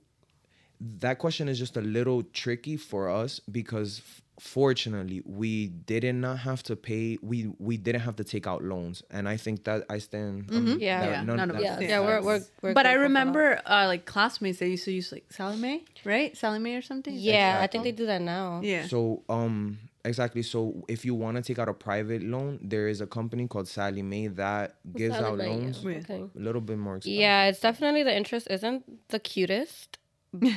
that 0.80 1.18
question 1.20 1.48
is 1.48 1.58
just 1.60 1.78
a 1.78 1.82
little 1.82 2.24
tricky 2.24 2.76
for 2.78 3.10
us 3.10 3.40
because 3.52 4.02
fortunately 4.40 5.22
we 5.26 5.68
did 5.68 6.04
not 6.04 6.16
not 6.16 6.38
have 6.40 6.64
to 6.64 6.76
pay 6.76 7.18
we 7.22 7.54
we 7.60 7.78
didn't 7.78 8.02
have 8.02 8.16
to 8.16 8.24
take 8.24 8.48
out 8.48 8.64
loans 8.64 9.04
and 9.12 9.30
i 9.30 9.38
think 9.38 9.64
that 9.64 9.86
i 9.90 10.00
stand 10.00 10.50
um, 10.52 10.66
Mm-hmm. 10.66 10.80
Yeah. 10.80 11.00
that 11.02 11.12
Yeah, 11.12 11.24
none- 11.24 11.38
none 11.38 11.50
of 11.52 11.58
that- 11.58 11.64
us 11.78 11.82
Yeah. 11.82 11.88
Yeah, 11.88 12.00
we're 12.00 12.22
we're. 12.22 12.42
we're 12.62 12.74
But 12.74 12.86
I 12.88 12.94
grateful 12.94 12.94
for 12.94 12.98
that. 12.98 12.98
remember 13.04 13.62
uh, 13.66 13.86
like 13.88 14.06
classmates 14.06 14.58
they 14.60 14.70
used 14.70 14.86
to 14.86 14.92
use 14.92 15.12
like 15.12 15.26
Sallie 15.32 15.58
Mae, 15.58 15.84
right? 16.04 16.36
Sallie 16.36 16.60
Mae 16.60 16.76
or 16.76 16.82
something. 16.82 17.14
Yeah, 17.16 17.60
I 17.62 17.68
think 17.68 17.84
they 17.84 17.92
do 17.92 18.08
that 18.08 18.22
now. 18.22 18.60
Yeah. 18.64 18.88
so 18.88 19.22
um 19.30 19.78
exactly 20.06 20.42
so 20.42 20.84
if 20.88 21.06
you 21.06 21.16
want 21.16 21.38
to 21.38 21.42
take 21.42 21.58
out 21.60 21.70
a 21.70 21.74
private 21.74 22.22
loan 22.24 22.60
there 22.62 22.88
is 22.88 23.00
a 23.02 23.08
company 23.08 23.48
called 23.48 23.68
Sallie 23.68 24.02
Mae 24.02 24.28
that 24.28 24.76
gives 24.96 25.16
Sallie 25.16 25.28
out 25.32 25.38
Mae, 25.38 25.48
loans 25.50 25.84
Yeah. 25.84 25.98
Okay. 26.00 26.24
a 26.36 26.40
little 26.40 26.62
bit 26.62 26.78
more 26.78 26.98
expensive. 26.98 27.20
Yeah, 27.20 27.46
it's 27.46 27.60
definitely 27.62 28.04
the 28.04 28.16
interest 28.16 28.48
isn't 28.50 28.84
the 29.10 29.20
cutest, 29.20 29.98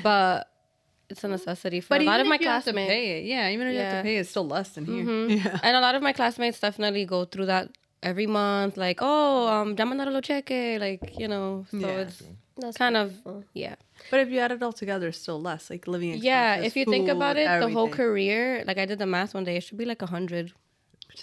but 0.03 0.49
it's 1.09 1.23
a 1.23 1.29
necessity 1.29 1.81
for 1.81 1.91
but 1.91 2.01
a 2.01 2.05
lot 2.05 2.19
of 2.21 2.27
my 2.27 2.35
if 2.35 2.41
you 2.41 2.49
have 2.49 2.65
to 2.65 2.73
classmates. 2.73 2.91
pay 2.91 3.19
it, 3.21 3.25
yeah, 3.27 3.49
even 3.51 3.69
if 3.69 3.75
you 3.75 3.79
have 3.81 3.99
to 3.99 4.03
pay 4.03 4.17
it, 4.17 4.21
it's 4.21 4.31
still 4.31 4.47
less 4.49 4.71
than 4.71 4.85
here. 4.87 5.05
Mm-hmm. 5.05 5.47
Yeah. 5.47 5.61
And 5.63 5.77
a 5.77 5.81
lot 5.81 5.95
of 5.95 6.03
my 6.03 6.13
classmates 6.13 6.59
definitely 6.59 7.05
go 7.05 7.25
through 7.25 7.47
that 7.47 7.71
every 8.03 8.27
month, 8.27 8.77
like, 8.77 8.99
oh, 9.01 9.49
um, 9.49 9.75
ya 9.79 9.85
mandaron 9.85 10.13
lo 10.13 10.21
cheque, 10.21 10.79
like, 10.81 11.19
you 11.19 11.29
know. 11.29 11.67
So 11.71 11.79
Yeah. 11.79 12.01
it's 12.07 12.23
That's 12.59 12.77
kind 12.77 12.97
of, 12.97 13.13
wonderful. 13.25 13.45
yeah. 13.55 13.77
But 14.11 14.21
if 14.21 14.31
you 14.31 14.39
add 14.41 14.53
it 14.53 14.63
all 14.63 14.73
together, 14.73 15.09
it's 15.09 15.19
still 15.19 15.41
less. 15.41 15.69
Like 15.71 15.87
living 15.87 16.11
expenses. 16.11 16.25
Yeah, 16.27 16.57
if 16.57 16.77
you 16.77 16.85
think 16.85 17.09
about 17.09 17.37
food, 17.37 17.43
it, 17.43 17.61
the 17.61 17.69
whole 17.69 17.89
career, 17.89 18.65
like 18.67 18.79
I 18.79 18.87
did 18.87 18.99
the 18.99 19.07
math 19.07 19.35
one 19.35 19.45
day, 19.45 19.57
it 19.57 19.63
should 19.63 19.79
be 19.79 19.85
like 19.85 20.01
a 20.03 20.07
hundred 20.07 20.53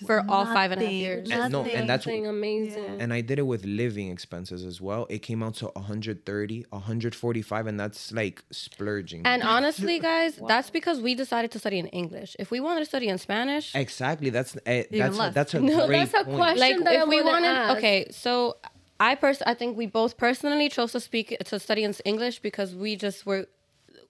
for 0.08 0.24
all 0.30 0.46
five 0.46 0.72
and 0.72 0.82
a 0.82 0.86
half 0.86 0.92
nothing. 0.92 0.96
years. 1.00 1.30
And 1.32 1.52
no, 1.54 1.64
and 1.64 1.88
that's 1.90 2.04
Something 2.06 2.28
amazing. 2.28 2.98
and 3.02 3.14
I 3.14 3.22
did 3.22 3.40
it 3.40 3.44
with 3.44 3.66
living 3.66 4.10
expenses 4.10 4.64
as 4.66 4.82
well. 4.82 5.06
It 5.10 5.20
came 5.20 5.42
out 5.44 5.56
to 5.56 5.66
130, 5.68 6.66
145, 6.70 7.68
and 7.68 7.80
that's 7.80 8.12
like 8.12 8.44
splurging. 8.52 9.22
And 9.26 9.44
honestly, 9.44 10.00
guys, 10.12 10.40
that's 10.48 10.70
because 10.70 11.00
we 11.02 11.16
decided 11.16 11.52
to 11.52 11.60
study 11.60 11.80
in 11.80 11.88
English. 11.88 12.36
If 12.40 12.52
we 12.52 12.60
wanted 12.60 12.80
to 12.82 12.86
study 12.86 13.08
in 13.08 13.18
Spanish, 13.18 13.74
exactly, 13.76 14.30
that's 14.30 14.58
eh, 14.66 14.84
that's 14.92 15.16
a, 15.16 15.20
less. 15.20 15.34
that's 15.34 15.54
a 15.54 15.60
No, 15.74 15.88
great 15.88 15.98
that's 16.12 16.14
a 16.14 16.24
point. 16.26 16.38
question. 16.38 16.60
like 16.60 16.78
that 16.86 16.96
I 17.00 17.02
if 17.04 17.08
we 17.08 17.22
wanna 17.22 17.32
wanted, 17.32 17.48
ask. 17.48 17.78
okay, 17.78 18.08
so 18.12 18.58
I 19.00 19.16
pers- 19.16 19.42
I 19.46 19.54
think 19.54 19.78
we 19.78 19.86
both 19.88 20.18
personally 20.18 20.70
chose 20.70 20.92
to 20.94 21.00
speak 21.00 21.38
to 21.46 21.60
study 21.60 21.84
in 21.84 21.94
English 22.06 22.40
because 22.40 22.76
we 22.76 22.96
just 22.96 23.26
were 23.26 23.48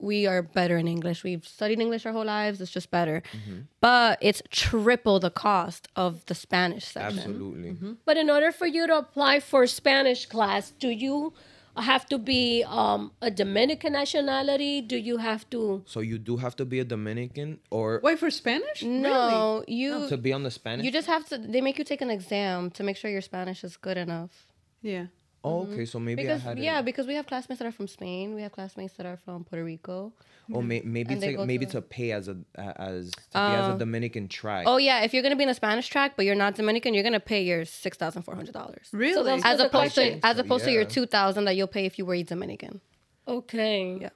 we 0.00 0.26
are 0.26 0.42
better 0.42 0.76
in 0.76 0.86
English. 0.88 1.24
We've 1.24 1.46
studied 1.46 1.80
English 1.80 2.06
our 2.06 2.12
whole 2.12 2.24
lives. 2.24 2.60
It's 2.60 2.70
just 2.70 2.90
better, 2.90 3.22
Mm-hmm. 3.32 3.60
but 3.80 4.18
it's 4.20 4.42
triple 4.50 5.18
the 5.20 5.30
cost 5.30 5.88
of 5.96 6.24
the 6.26 6.34
Spanish 6.34 6.84
section. 6.86 7.18
Absolutely. 7.18 7.70
Mm-hmm. 7.72 7.92
But 8.04 8.16
in 8.16 8.28
order 8.30 8.52
for 8.52 8.66
you 8.66 8.86
to 8.86 8.96
apply 8.98 9.40
for 9.40 9.66
Spanish 9.66 10.26
class, 10.26 10.72
do 10.78 10.88
you 10.88 11.32
have 11.76 12.06
to 12.06 12.18
be 12.18 12.62
um, 12.68 13.10
a 13.20 13.30
Dominican 13.32 13.94
nationality? 13.94 14.80
Do 14.80 14.96
you 14.96 15.16
have 15.16 15.48
to? 15.50 15.82
So 15.86 16.00
you 16.00 16.18
do 16.18 16.36
have 16.36 16.54
to 16.56 16.64
be 16.64 16.78
a 16.78 16.84
Dominican 16.84 17.58
or 17.70 18.00
Wait 18.02 18.18
for 18.20 18.30
Spanish? 18.30 18.82
No, 18.84 19.64
you 19.66 20.08
to 20.08 20.16
be 20.16 20.32
on 20.32 20.44
the 20.44 20.50
Spanish. 20.52 20.84
you 20.86 20.92
just 20.92 21.08
have 21.08 21.26
to. 21.30 21.38
They 21.38 21.60
make 21.60 21.76
you 21.78 21.84
take 21.84 22.00
an 22.00 22.10
exam 22.10 22.70
to 22.72 22.84
make 22.84 22.96
sure 22.96 23.10
your 23.10 23.20
Spanish 23.22 23.64
is 23.64 23.76
good 23.76 23.96
enough. 23.96 24.46
Yeah. 24.82 25.06
Oh, 25.44 25.62
okay, 25.62 25.72
mm-hmm. 25.72 25.84
so 25.84 25.98
maybe 25.98 26.22
Because 26.22 26.44
I 26.44 26.48
had 26.48 26.58
yeah, 26.58 26.80
it. 26.80 26.84
because 26.84 27.06
we 27.06 27.14
have 27.14 27.26
classmates 27.26 27.60
that 27.60 27.66
are 27.66 27.72
from 27.72 27.86
Spain. 27.86 28.34
We 28.34 28.42
have 28.42 28.52
classmates 28.52 28.94
that 28.94 29.06
are 29.06 29.18
from 29.24 29.44
Puerto 29.44 29.64
Rico. 29.64 30.12
Or 30.52 30.62
may, 30.62 30.82
maybe 30.84 31.16
to, 31.16 31.32
go 31.34 31.46
maybe 31.46 31.66
to- 31.66 31.72
to 31.72 31.82
pay 31.82 32.12
as 32.12 32.28
a 32.28 32.36
as 32.56 33.10
to 33.10 33.16
be 33.32 33.38
as 33.38 33.68
a 33.68 33.72
oh. 33.74 33.78
Dominican 33.78 34.28
track. 34.28 34.64
Oh 34.66 34.76
yeah, 34.76 35.04
if 35.04 35.14
you're 35.14 35.22
gonna 35.22 35.36
be 35.36 35.44
in 35.44 35.48
a 35.48 35.54
Spanish 35.54 35.88
track, 35.88 36.14
but 36.16 36.26
you're 36.26 36.34
not 36.34 36.54
Dominican, 36.54 36.92
you're 36.94 37.04
gonna 37.04 37.20
pay 37.20 37.42
your 37.42 37.64
six 37.64 37.96
thousand 37.96 38.22
four 38.22 38.34
hundred 38.34 38.54
dollars. 38.54 38.88
Really? 38.92 39.22
those- 39.22 39.42
As 39.44 39.60
opposed 39.60 39.94
to 39.94 40.18
as 40.26 40.38
opposed 40.38 40.64
to 40.64 40.70
your 40.70 40.82
yeah. 40.82 40.88
two 40.88 41.06
thousand 41.06 41.44
that 41.44 41.56
you'll 41.56 41.66
pay 41.66 41.86
if 41.86 41.98
you 41.98 42.04
were 42.04 42.14
a 42.14 42.22
Dominican. 42.22 42.80
Okay. 43.26 43.98
Yeah. 44.00 44.10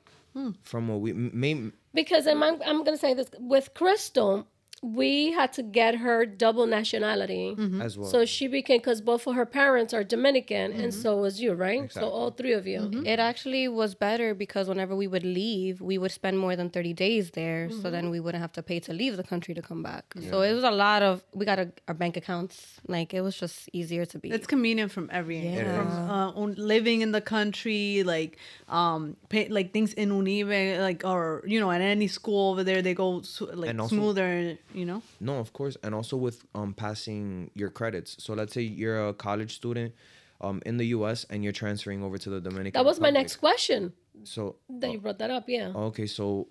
From 0.63 0.89
what 0.89 1.01
we 1.01 1.13
may 1.13 1.73
Because 1.95 2.27
I'm, 2.27 2.43
I'm 2.43 2.61
going 2.61 2.97
to 2.97 2.97
say 2.97 3.15
this 3.15 3.31
with 3.39 3.75
Crystal, 3.75 4.47
we 4.83 5.33
had 5.33 5.53
to 5.55 5.63
get 5.63 5.97
her 5.97 6.25
double 6.27 6.67
nationality. 6.67 7.57
as 7.83 7.99
well. 7.99 8.09
So 8.11 8.25
she 8.25 8.47
became, 8.49 8.79
because 8.79 9.01
both 9.01 9.27
of 9.27 9.35
her 9.35 9.47
parents 9.47 9.93
are 9.95 10.05
Dominican, 10.05 10.73
and 10.73 10.93
so 10.95 11.17
was 11.17 11.41
you, 11.41 11.53
right? 11.53 11.83
Exactly. 11.85 12.03
So 12.09 12.15
all 12.15 12.31
three 12.31 12.53
of 12.53 12.67
you. 12.67 13.03
It 13.07 13.19
actually 13.19 13.69
was 13.69 13.95
better 13.95 14.35
because 14.35 14.69
whenever 14.69 14.95
we 14.95 15.07
would 15.07 15.25
leave, 15.25 15.81
we 15.81 15.99
would 15.99 16.13
spend 16.13 16.39
more 16.39 16.55
than 16.57 16.71
thirty 16.71 16.93
days 16.93 17.31
there, 17.33 17.71
so 17.83 17.91
then 17.91 18.11
we 18.11 18.21
wouldn't 18.21 18.41
have 18.43 18.53
to 18.53 18.63
pay 18.63 18.79
to 18.81 18.93
leave 18.93 19.17
the 19.17 19.23
country 19.25 19.55
to 19.55 19.63
come 19.63 19.83
back. 19.83 20.05
So 20.31 20.43
it 20.43 20.53
was 20.53 20.65
a 20.65 20.71
lot 20.71 21.03
of 21.03 21.23
we 21.35 21.45
got 21.45 21.59
a, 21.59 21.71
our 21.89 21.95
bank 21.95 22.17
accounts. 22.17 22.81
Like 22.87 23.13
it 23.15 23.21
was 23.23 23.37
just 23.39 23.69
easier 23.73 24.05
to 24.07 24.19
be. 24.19 24.31
It's 24.31 24.47
convenient 24.47 24.93
from 24.93 25.09
every 25.13 25.39
angle. 25.39 25.65
Yeah. 25.65 25.77
From 25.85 25.89
uh, 26.11 26.31
living 26.57 27.01
in 27.03 27.13
the 27.13 27.21
country, 27.21 28.03
like 28.05 28.39
um, 28.69 29.17
pay, 29.29 29.49
like 29.49 29.73
things 29.73 29.93
in 29.95 30.11
UNIBE, 30.11 30.81
like 30.81 31.05
or 31.05 31.43
you 31.47 31.59
know, 31.61 31.71
at 31.71 31.81
any 31.81 32.09
school 32.09 32.53
over 32.53 32.63
there, 32.65 32.83
they 32.83 32.95
go 32.95 33.23
su- 33.23 33.47
like 33.53 33.71
And 33.71 33.81
also- 33.81 33.97
smoother. 33.97 34.59
You 34.75 34.85
know. 34.85 35.03
No, 35.21 35.39
of 35.39 35.53
course, 35.53 35.77
and 35.83 35.95
also 35.95 36.17
with 36.17 36.45
um 36.55 36.75
passing 36.75 37.51
your 37.55 37.71
credits. 37.71 38.17
So 38.23 38.35
let's 38.35 38.53
say 38.53 38.63
you're 38.63 39.09
a 39.09 39.15
college 39.15 39.55
student 39.55 39.95
um 40.41 40.63
in 40.67 40.77
the 40.77 40.87
U.S. 40.99 41.25
and 41.31 41.43
you're 41.43 41.53
transferring 41.53 42.03
over 42.03 42.19
to 42.19 42.31
the 42.31 42.41
Dominican. 42.41 42.79
That 42.79 42.85
was 42.85 43.01
my 43.01 43.11
next 43.11 43.37
question 43.37 43.93
So 44.25 44.57
that 44.69 44.91
you 44.93 44.99
brought 44.99 45.19
that 45.19 45.31
up. 45.31 45.45
Yeah. 45.49 45.73
okay, 45.75 46.07
so 46.07 46.49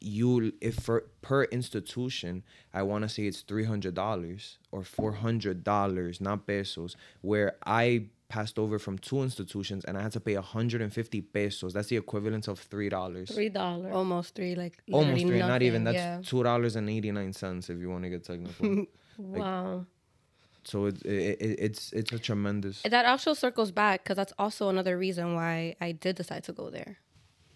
you 0.00 0.52
if 0.60 0.74
for 0.76 1.06
per 1.22 1.44
institution, 1.44 2.42
I 2.74 2.82
want 2.82 3.02
to 3.02 3.08
say 3.08 3.22
it's 3.26 3.40
three 3.40 3.64
hundred 3.64 3.94
dollars 3.94 4.58
or 4.70 4.82
four 4.84 5.12
hundred 5.12 5.64
dollars, 5.64 6.20
not 6.20 6.46
pesos. 6.46 6.96
Where 7.22 7.56
I 7.64 8.06
passed 8.28 8.58
over 8.58 8.78
from 8.78 8.98
two 8.98 9.22
institutions 9.22 9.84
and 9.84 9.96
I 9.98 10.02
had 10.02 10.12
to 10.12 10.20
pay 10.20 10.34
hundred 10.34 10.82
and 10.82 10.92
fifty 10.92 11.20
pesos. 11.20 11.72
That's 11.72 11.88
the 11.88 11.96
equivalent 11.96 12.48
of 12.48 12.58
three 12.58 12.88
dollars. 12.88 13.30
Three 13.30 13.48
dollars. 13.48 13.94
almost 13.94 14.34
three, 14.34 14.54
like 14.54 14.78
Almost 14.90 15.14
literally 15.14 15.40
three, 15.40 15.48
not 15.48 15.62
even. 15.62 15.84
That's 15.84 15.96
yeah. 15.96 16.20
two 16.24 16.42
dollars 16.42 16.76
and 16.76 16.88
eighty 16.88 17.10
nine 17.12 17.32
cents 17.32 17.70
if 17.70 17.78
you 17.78 17.90
want 17.90 18.04
to 18.04 18.10
get 18.10 18.24
technical. 18.24 18.86
Wow. 19.16 19.86
so 20.64 20.86
it, 20.86 21.00
it, 21.04 21.40
it 21.40 21.58
it's 21.60 21.92
it's 21.92 22.10
a 22.10 22.18
tremendous. 22.18 22.82
that 22.82 23.04
actually 23.04 23.36
circles 23.36 23.70
back 23.70 24.02
because 24.02 24.16
that's 24.16 24.32
also 24.40 24.68
another 24.68 24.98
reason 24.98 25.36
why 25.36 25.76
I 25.80 25.92
did 25.92 26.16
decide 26.16 26.42
to 26.44 26.52
go 26.52 26.68
there. 26.68 26.98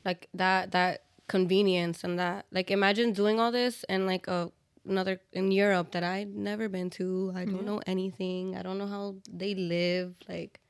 Like 0.05 0.29
that 0.35 0.71
that 0.71 1.03
convenience 1.27 2.05
and 2.05 2.17
that 2.19 2.47
like 2.53 2.71
imagine 2.71 3.13
doing 3.13 3.41
all 3.41 3.51
this 3.51 3.85
and 3.89 4.07
like 4.07 4.29
a 4.29 4.53
another 4.89 5.21
in 5.33 5.51
Europe 5.51 5.93
that 5.93 6.03
I'd 6.03 6.35
never 6.35 6.69
been 6.69 6.91
to. 6.91 7.33
I 7.35 7.45
don't 7.45 7.65
know 7.65 7.81
anything. 7.87 8.57
I 8.57 8.63
don't 8.63 8.79
know 8.79 8.87
how 8.87 9.17
they 9.33 9.55
live. 9.55 10.15
Like 10.29 10.61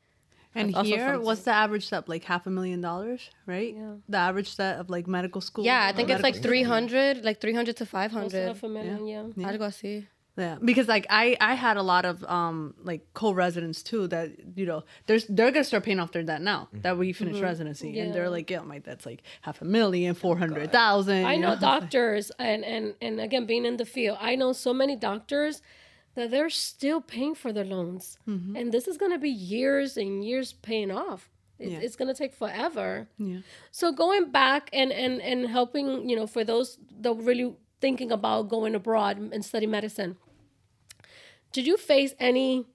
And 0.55 0.75
here, 0.85 1.21
what's 1.21 1.43
the 1.43 1.53
average 1.53 1.87
step? 1.87 2.09
Like 2.09 2.25
half 2.25 2.47
a 2.47 2.51
million 2.51 2.81
dollars, 2.81 3.31
right? 3.47 3.75
Yeah. 3.75 3.95
The 4.09 4.19
average 4.19 4.55
set 4.55 4.79
of 4.81 4.91
like 4.91 5.07
medical 5.07 5.41
school. 5.41 5.65
yeah, 5.65 5.87
I 5.87 5.93
think 5.93 6.11
it's 6.11 6.23
like 6.23 6.37
three 6.43 6.63
hundred, 6.63 7.25
like 7.25 7.41
three 7.41 7.55
hundred 7.55 7.77
to 7.77 7.87
five 7.87 8.11
hundred. 8.11 8.45
Close 8.45 8.61
hundred. 8.61 8.61
enough 8.61 8.63
a 8.63 8.69
million, 8.69 9.35
yeah. 9.37 9.51
Algo 9.51 9.67
así. 9.73 10.07
Yeah, 10.39 10.57
because 10.65 10.89
like 10.89 11.07
I 11.11 11.37
I 11.41 11.55
had 11.55 11.77
a 11.77 11.83
lot 11.83 12.05
of 12.05 12.25
um 12.25 12.75
like 12.83 13.03
co-residents 13.13 13.83
too 13.83 14.07
that 14.09 14.31
you 14.57 14.67
know 14.67 14.85
there's 15.07 15.27
they're 15.27 15.51
gonna 15.51 15.65
start 15.65 15.85
paying 15.85 16.01
off 16.01 16.13
their 16.13 16.23
debt 16.23 16.41
now 16.41 16.69
that 16.73 16.97
we 16.97 17.13
finish 17.13 17.41
residency 17.41 17.99
and 17.99 18.15
they're 18.15 18.31
like 18.31 18.49
yeah 18.49 18.61
my 18.61 18.79
debt's 18.79 19.05
like 19.05 19.23
half 19.43 19.61
a 19.61 19.65
million 19.65 20.15
four 20.15 20.39
hundred 20.39 20.73
thousand. 20.73 21.25
I 21.25 21.35
you 21.35 21.41
know 21.41 21.57
doctors, 21.61 22.31
and, 22.39 22.65
and, 22.65 22.95
and 23.01 23.21
again, 23.21 23.47
being 23.47 23.65
in 23.65 23.77
the 23.77 23.85
field, 23.85 24.19
I 24.21 24.37
know 24.37 24.53
so 24.53 24.73
many 24.73 24.97
doctors 24.97 25.63
that 26.15 26.31
they're 26.31 26.51
still 26.51 27.01
paying 27.01 27.35
for 27.35 27.53
their 27.53 27.65
loans. 27.65 28.19
Mm-hmm. 28.29 28.57
And 28.57 28.73
this 28.73 28.89
is 28.89 28.97
going 28.97 29.13
to 29.13 29.19
be 29.19 29.31
years 29.31 29.97
and 29.97 30.25
years 30.25 30.53
paying 30.53 30.91
off. 30.91 31.31
It, 31.59 31.71
Yeah. 31.73 31.79
It's 31.79 31.97
going 31.97 32.09
to 32.09 32.15
take 32.15 32.35
forever. 32.35 33.09
Yeah. 33.19 33.39
So 33.71 33.93
going 33.93 34.31
back 34.31 34.71
and, 34.73 34.93
and, 34.93 35.21
and 35.21 35.47
helping, 35.49 36.09
you 36.09 36.17
know, 36.17 36.27
for 36.27 36.45
those 36.45 36.79
that 37.01 37.13
really 37.15 37.55
thinking 37.81 38.11
about 38.11 38.49
going 38.49 38.75
abroad 38.75 39.19
and 39.19 39.45
study 39.45 39.67
medicine, 39.67 40.17
did 41.53 41.67
you 41.67 41.77
face 41.77 42.15
any 42.19 42.67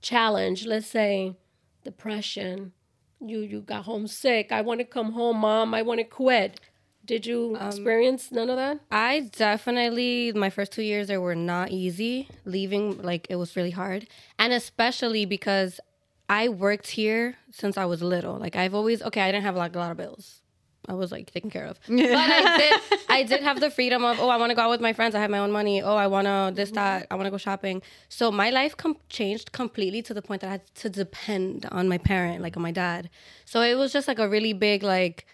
challenge? 0.00 0.66
Let's 0.66 0.86
say 0.86 1.36
depression. 1.84 2.72
You 3.20 3.40
you 3.40 3.60
got 3.60 3.84
homesick. 3.84 4.52
I 4.52 4.60
want 4.60 4.80
to 4.80 4.84
come 4.84 5.12
home, 5.12 5.38
mom. 5.38 5.74
I 5.74 5.82
want 5.82 5.98
to 5.98 6.04
quit. 6.04 6.60
Did 7.04 7.26
you 7.26 7.56
um, 7.58 7.68
experience 7.68 8.30
none 8.30 8.50
of 8.50 8.56
that? 8.56 8.80
I 8.90 9.30
definitely 9.34 10.32
my 10.32 10.50
first 10.50 10.72
two 10.72 10.82
years 10.82 11.08
there 11.08 11.20
were 11.20 11.34
not 11.34 11.70
easy. 11.70 12.28
Leaving 12.44 13.02
like 13.02 13.26
it 13.30 13.36
was 13.36 13.56
really 13.56 13.70
hard, 13.70 14.06
and 14.38 14.52
especially 14.52 15.24
because 15.24 15.80
I 16.28 16.48
worked 16.48 16.88
here 16.88 17.36
since 17.50 17.76
I 17.78 17.86
was 17.86 18.02
little. 18.02 18.38
Like 18.38 18.56
I've 18.56 18.74
always 18.74 19.02
okay, 19.02 19.22
I 19.22 19.32
didn't 19.32 19.44
have 19.44 19.56
like 19.56 19.74
a 19.74 19.78
lot 19.78 19.90
of 19.90 19.96
bills. 19.96 20.42
I 20.88 20.94
was 20.94 21.12
like 21.12 21.30
taken 21.30 21.50
care 21.50 21.66
of, 21.66 21.78
but 21.86 21.96
I 22.00 22.56
did. 22.58 23.00
I 23.08 23.22
did 23.22 23.42
have 23.42 23.60
the 23.60 23.70
freedom 23.70 24.04
of 24.04 24.18
oh, 24.18 24.28
I 24.28 24.36
want 24.38 24.50
to 24.50 24.56
go 24.56 24.62
out 24.62 24.70
with 24.70 24.80
my 24.80 24.94
friends. 24.94 25.14
I 25.14 25.20
have 25.20 25.30
my 25.30 25.38
own 25.38 25.52
money. 25.52 25.82
Oh, 25.82 25.96
I 25.96 26.06
want 26.06 26.26
to 26.26 26.52
this 26.54 26.70
that. 26.72 27.06
I 27.10 27.14
want 27.14 27.26
to 27.26 27.30
go 27.30 27.36
shopping. 27.36 27.82
So 28.08 28.30
my 28.30 28.50
life 28.50 28.76
com- 28.76 28.96
changed 29.08 29.52
completely 29.52 30.00
to 30.02 30.14
the 30.14 30.22
point 30.22 30.40
that 30.40 30.48
I 30.48 30.50
had 30.52 30.74
to 30.76 30.88
depend 30.88 31.66
on 31.70 31.88
my 31.88 31.98
parent, 31.98 32.42
like 32.42 32.56
on 32.56 32.62
my 32.62 32.72
dad. 32.72 33.10
So 33.44 33.60
it 33.60 33.74
was 33.74 33.92
just 33.92 34.08
like 34.08 34.18
a 34.18 34.28
really 34.28 34.54
big 34.54 34.82
like 34.82 35.26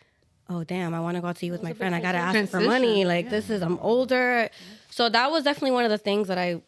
oh 0.50 0.64
damn, 0.64 0.92
I 0.92 1.00
want 1.00 1.16
to 1.16 1.20
go 1.20 1.28
out 1.28 1.36
to 1.36 1.46
eat 1.46 1.50
with 1.52 1.62
my 1.62 1.72
friend. 1.72 1.94
I 1.94 2.00
gotta 2.00 2.18
ask 2.18 2.50
for 2.50 2.60
money. 2.60 3.04
Like 3.04 3.30
this 3.30 3.48
is 3.48 3.62
I'm 3.62 3.78
older, 3.78 4.50
so 4.90 5.08
that 5.08 5.30
was 5.30 5.44
definitely 5.44 5.70
one 5.72 5.84
of 5.84 5.90
the 5.90 5.98
things 5.98 6.28
that 6.28 6.38
I 6.38 6.60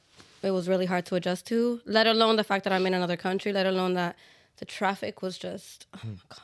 it 0.43 0.51
was 0.51 0.69
really 0.69 0.87
hard 0.87 1.07
to 1.07 1.17
adjust 1.17 1.47
to. 1.49 1.81
Let 1.85 2.07
alone 2.07 2.37
the 2.37 2.45
fact 2.45 2.65
that 2.65 2.73
I'm 2.73 2.87
in 2.87 2.95
another 2.95 3.17
country. 3.17 3.53
Let 3.53 3.67
alone 3.67 3.95
that 3.95 4.17
the 4.59 4.65
traffic 4.65 5.23
was 5.23 5.37
just 5.39 5.87
oh 5.95 6.01
my 6.05 6.21
god. 6.29 6.41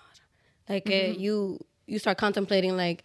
Like 0.69 0.89
it, 0.89 1.19
you 1.19 1.65
you 1.87 1.99
start 1.99 2.19
contemplating 2.19 2.77
like, 2.77 3.05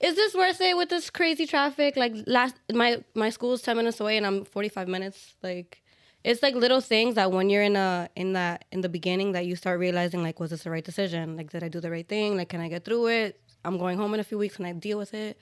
is 0.00 0.16
this 0.16 0.34
worth 0.34 0.60
it 0.60 0.76
with 0.76 0.88
this 0.88 1.10
crazy 1.10 1.46
traffic? 1.46 1.96
Like 1.96 2.14
last 2.26 2.56
my 2.72 3.02
my 3.14 3.30
school 3.30 3.52
is 3.52 3.62
ten 3.62 3.76
minutes 3.76 4.00
away 4.00 4.16
and 4.16 4.26
I'm 4.26 4.44
forty 4.44 4.68
five 4.68 4.88
minutes. 4.88 5.34
Like 5.42 5.82
it's 6.24 6.42
like 6.42 6.54
little 6.54 6.80
things 6.80 7.14
that 7.14 7.32
when 7.32 7.50
you're 7.50 7.62
in 7.62 7.76
a 7.76 8.08
in 8.16 8.32
that 8.32 8.64
in 8.72 8.80
the 8.80 8.88
beginning 8.88 9.32
that 9.32 9.46
you 9.46 9.56
start 9.56 9.78
realizing 9.78 10.22
like 10.22 10.40
was 10.40 10.50
this 10.50 10.64
the 10.64 10.70
right 10.70 10.84
decision? 10.84 11.36
Like 11.36 11.50
did 11.50 11.62
I 11.62 11.68
do 11.68 11.80
the 11.80 11.90
right 11.90 12.06
thing? 12.06 12.36
Like 12.36 12.48
can 12.48 12.60
I 12.60 12.68
get 12.68 12.84
through 12.84 13.08
it? 13.08 13.40
I'm 13.64 13.78
going 13.78 13.96
home 13.98 14.14
in 14.14 14.20
a 14.20 14.24
few 14.24 14.38
weeks 14.38 14.56
and 14.56 14.66
I 14.66 14.72
deal 14.72 14.98
with 14.98 15.14
it. 15.14 15.38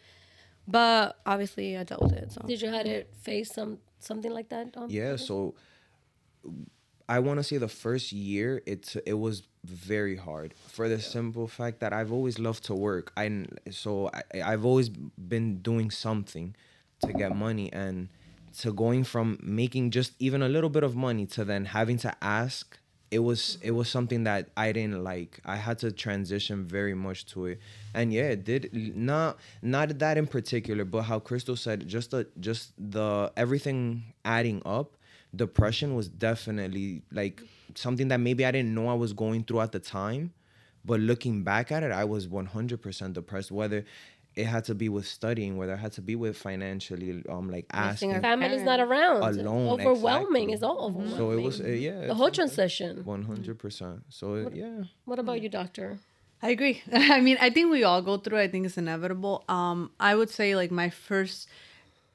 But 0.69 1.19
obviously 1.27 1.77
I 1.77 1.83
dealt 1.85 2.03
with 2.03 2.13
it. 2.13 2.33
So 2.33 2.43
Did 2.47 2.63
you 2.63 2.69
had 2.69 2.87
to 2.87 3.05
face 3.23 3.53
some 3.53 3.79
something 3.99 4.33
like 4.33 4.49
that? 4.51 4.75
Yeah, 4.89 5.17
so 5.17 5.55
I 7.09 7.19
want 7.19 7.39
to 7.39 7.45
say 7.45 7.59
the 7.59 7.69
first 7.69 8.13
year 8.13 8.63
it 8.67 8.95
it 9.07 9.15
was 9.15 9.43
very 9.65 10.17
hard 10.17 10.55
for 10.69 10.89
the 10.89 11.01
simple 11.01 11.47
fact 11.47 11.81
that 11.81 11.93
I've 11.93 12.13
always 12.13 12.39
loved 12.39 12.65
to 12.65 12.75
work. 12.75 13.13
I 13.17 13.45
so 13.71 14.11
I, 14.13 14.43
I've 14.43 14.65
always 14.65 14.89
been 14.89 15.59
doing 15.59 15.91
something 15.91 16.55
to 17.05 17.13
get 17.13 17.35
money 17.35 17.73
and 17.73 18.09
to 18.59 18.73
going 18.73 19.05
from 19.05 19.39
making 19.43 19.91
just 19.91 20.13
even 20.19 20.43
a 20.43 20.49
little 20.49 20.71
bit 20.71 20.83
of 20.83 20.95
money 20.95 21.27
to 21.27 21.45
then 21.45 21.65
having 21.65 21.97
to 21.99 22.15
ask 22.23 22.79
it 23.13 23.19
was 23.19 23.41
mm-hmm. 23.41 23.69
it 23.69 23.71
was 23.73 23.89
something 23.91 24.25
that 24.25 24.49
I 24.57 24.73
didn't 24.73 25.05
like. 25.05 25.39
I 25.45 25.57
had 25.57 25.79
to 25.81 25.93
transition 25.93 26.65
very 26.65 26.95
much 26.95 27.27
to 27.27 27.47
it, 27.47 27.61
and 27.95 28.11
yeah, 28.13 28.31
it 28.31 28.45
did 28.45 28.97
not 28.97 29.39
not 29.61 29.99
that 29.99 30.17
in 30.17 30.27
particular, 30.27 30.87
but 30.87 31.03
how 31.03 31.19
Crystal 31.19 31.55
said, 31.55 31.87
just 31.87 32.11
the 32.11 32.27
just 32.41 32.73
the 32.79 33.31
everything 33.37 34.15
adding 34.25 34.63
up. 34.65 34.97
Depression 35.35 35.95
was 35.95 36.09
definitely 36.09 37.03
like 37.11 37.43
something 37.75 38.09
that 38.09 38.21
maybe 38.21 38.45
I 38.45 38.51
didn't 38.51 38.75
know 38.75 38.89
I 38.89 38.95
was 38.95 39.13
going 39.13 39.45
through 39.45 39.61
at 39.61 39.73
the 39.73 39.81
time, 39.81 40.33
but 40.85 41.01
looking 41.01 41.43
back 41.43 41.73
at 41.73 41.83
it, 41.83 41.91
I 41.93 42.05
was 42.05 42.29
one 42.29 42.47
hundred 42.47 42.83
percent 42.83 43.15
depressed. 43.15 43.51
Whether 43.51 43.85
it 44.35 44.47
had 44.47 44.65
to 44.65 44.75
be 44.75 44.89
with 44.89 45.07
studying, 45.07 45.57
whether 45.57 45.75
it 45.75 45.79
had 45.79 45.93
to 45.93 46.03
be 46.03 46.17
with 46.17 46.37
financially, 46.37 47.23
um, 47.29 47.51
like 47.51 47.67
asking. 47.73 48.15
our 48.15 48.21
Family's 48.21 48.63
not 48.63 48.81
around. 48.81 49.23
Alone, 49.23 49.81
Overwhelming 49.81 50.51
exactly. 50.51 50.53
is 50.55 50.63
all 50.63 50.87
overwhelming. 50.87 51.17
So 51.17 51.31
it 51.33 51.43
was, 51.43 51.61
uh, 51.61 51.65
yeah, 51.67 52.07
the 52.07 52.15
whole 52.15 52.31
transition. 52.31 53.05
one 53.05 53.23
hundred 53.23 53.59
percent. 53.59 54.03
So 54.09 54.35
it, 54.35 54.55
yeah. 54.55 54.85
What 55.05 55.19
about 55.19 55.43
you, 55.43 55.49
doctor? 55.49 55.99
I 56.43 56.51
agree. 56.51 56.83
I 56.93 57.21
mean, 57.21 57.37
I 57.41 57.51
think 57.51 57.71
we 57.71 57.85
all 57.85 58.03
go 58.03 58.17
through. 58.17 58.39
it. 58.39 58.43
I 58.43 58.49
think 58.49 58.67
it's 58.67 58.79
inevitable. 58.79 59.45
Um, 59.49 59.91
I 60.01 60.15
would 60.15 60.31
say 60.31 60.57
like 60.57 60.71
my 60.71 60.91
first, 60.91 61.49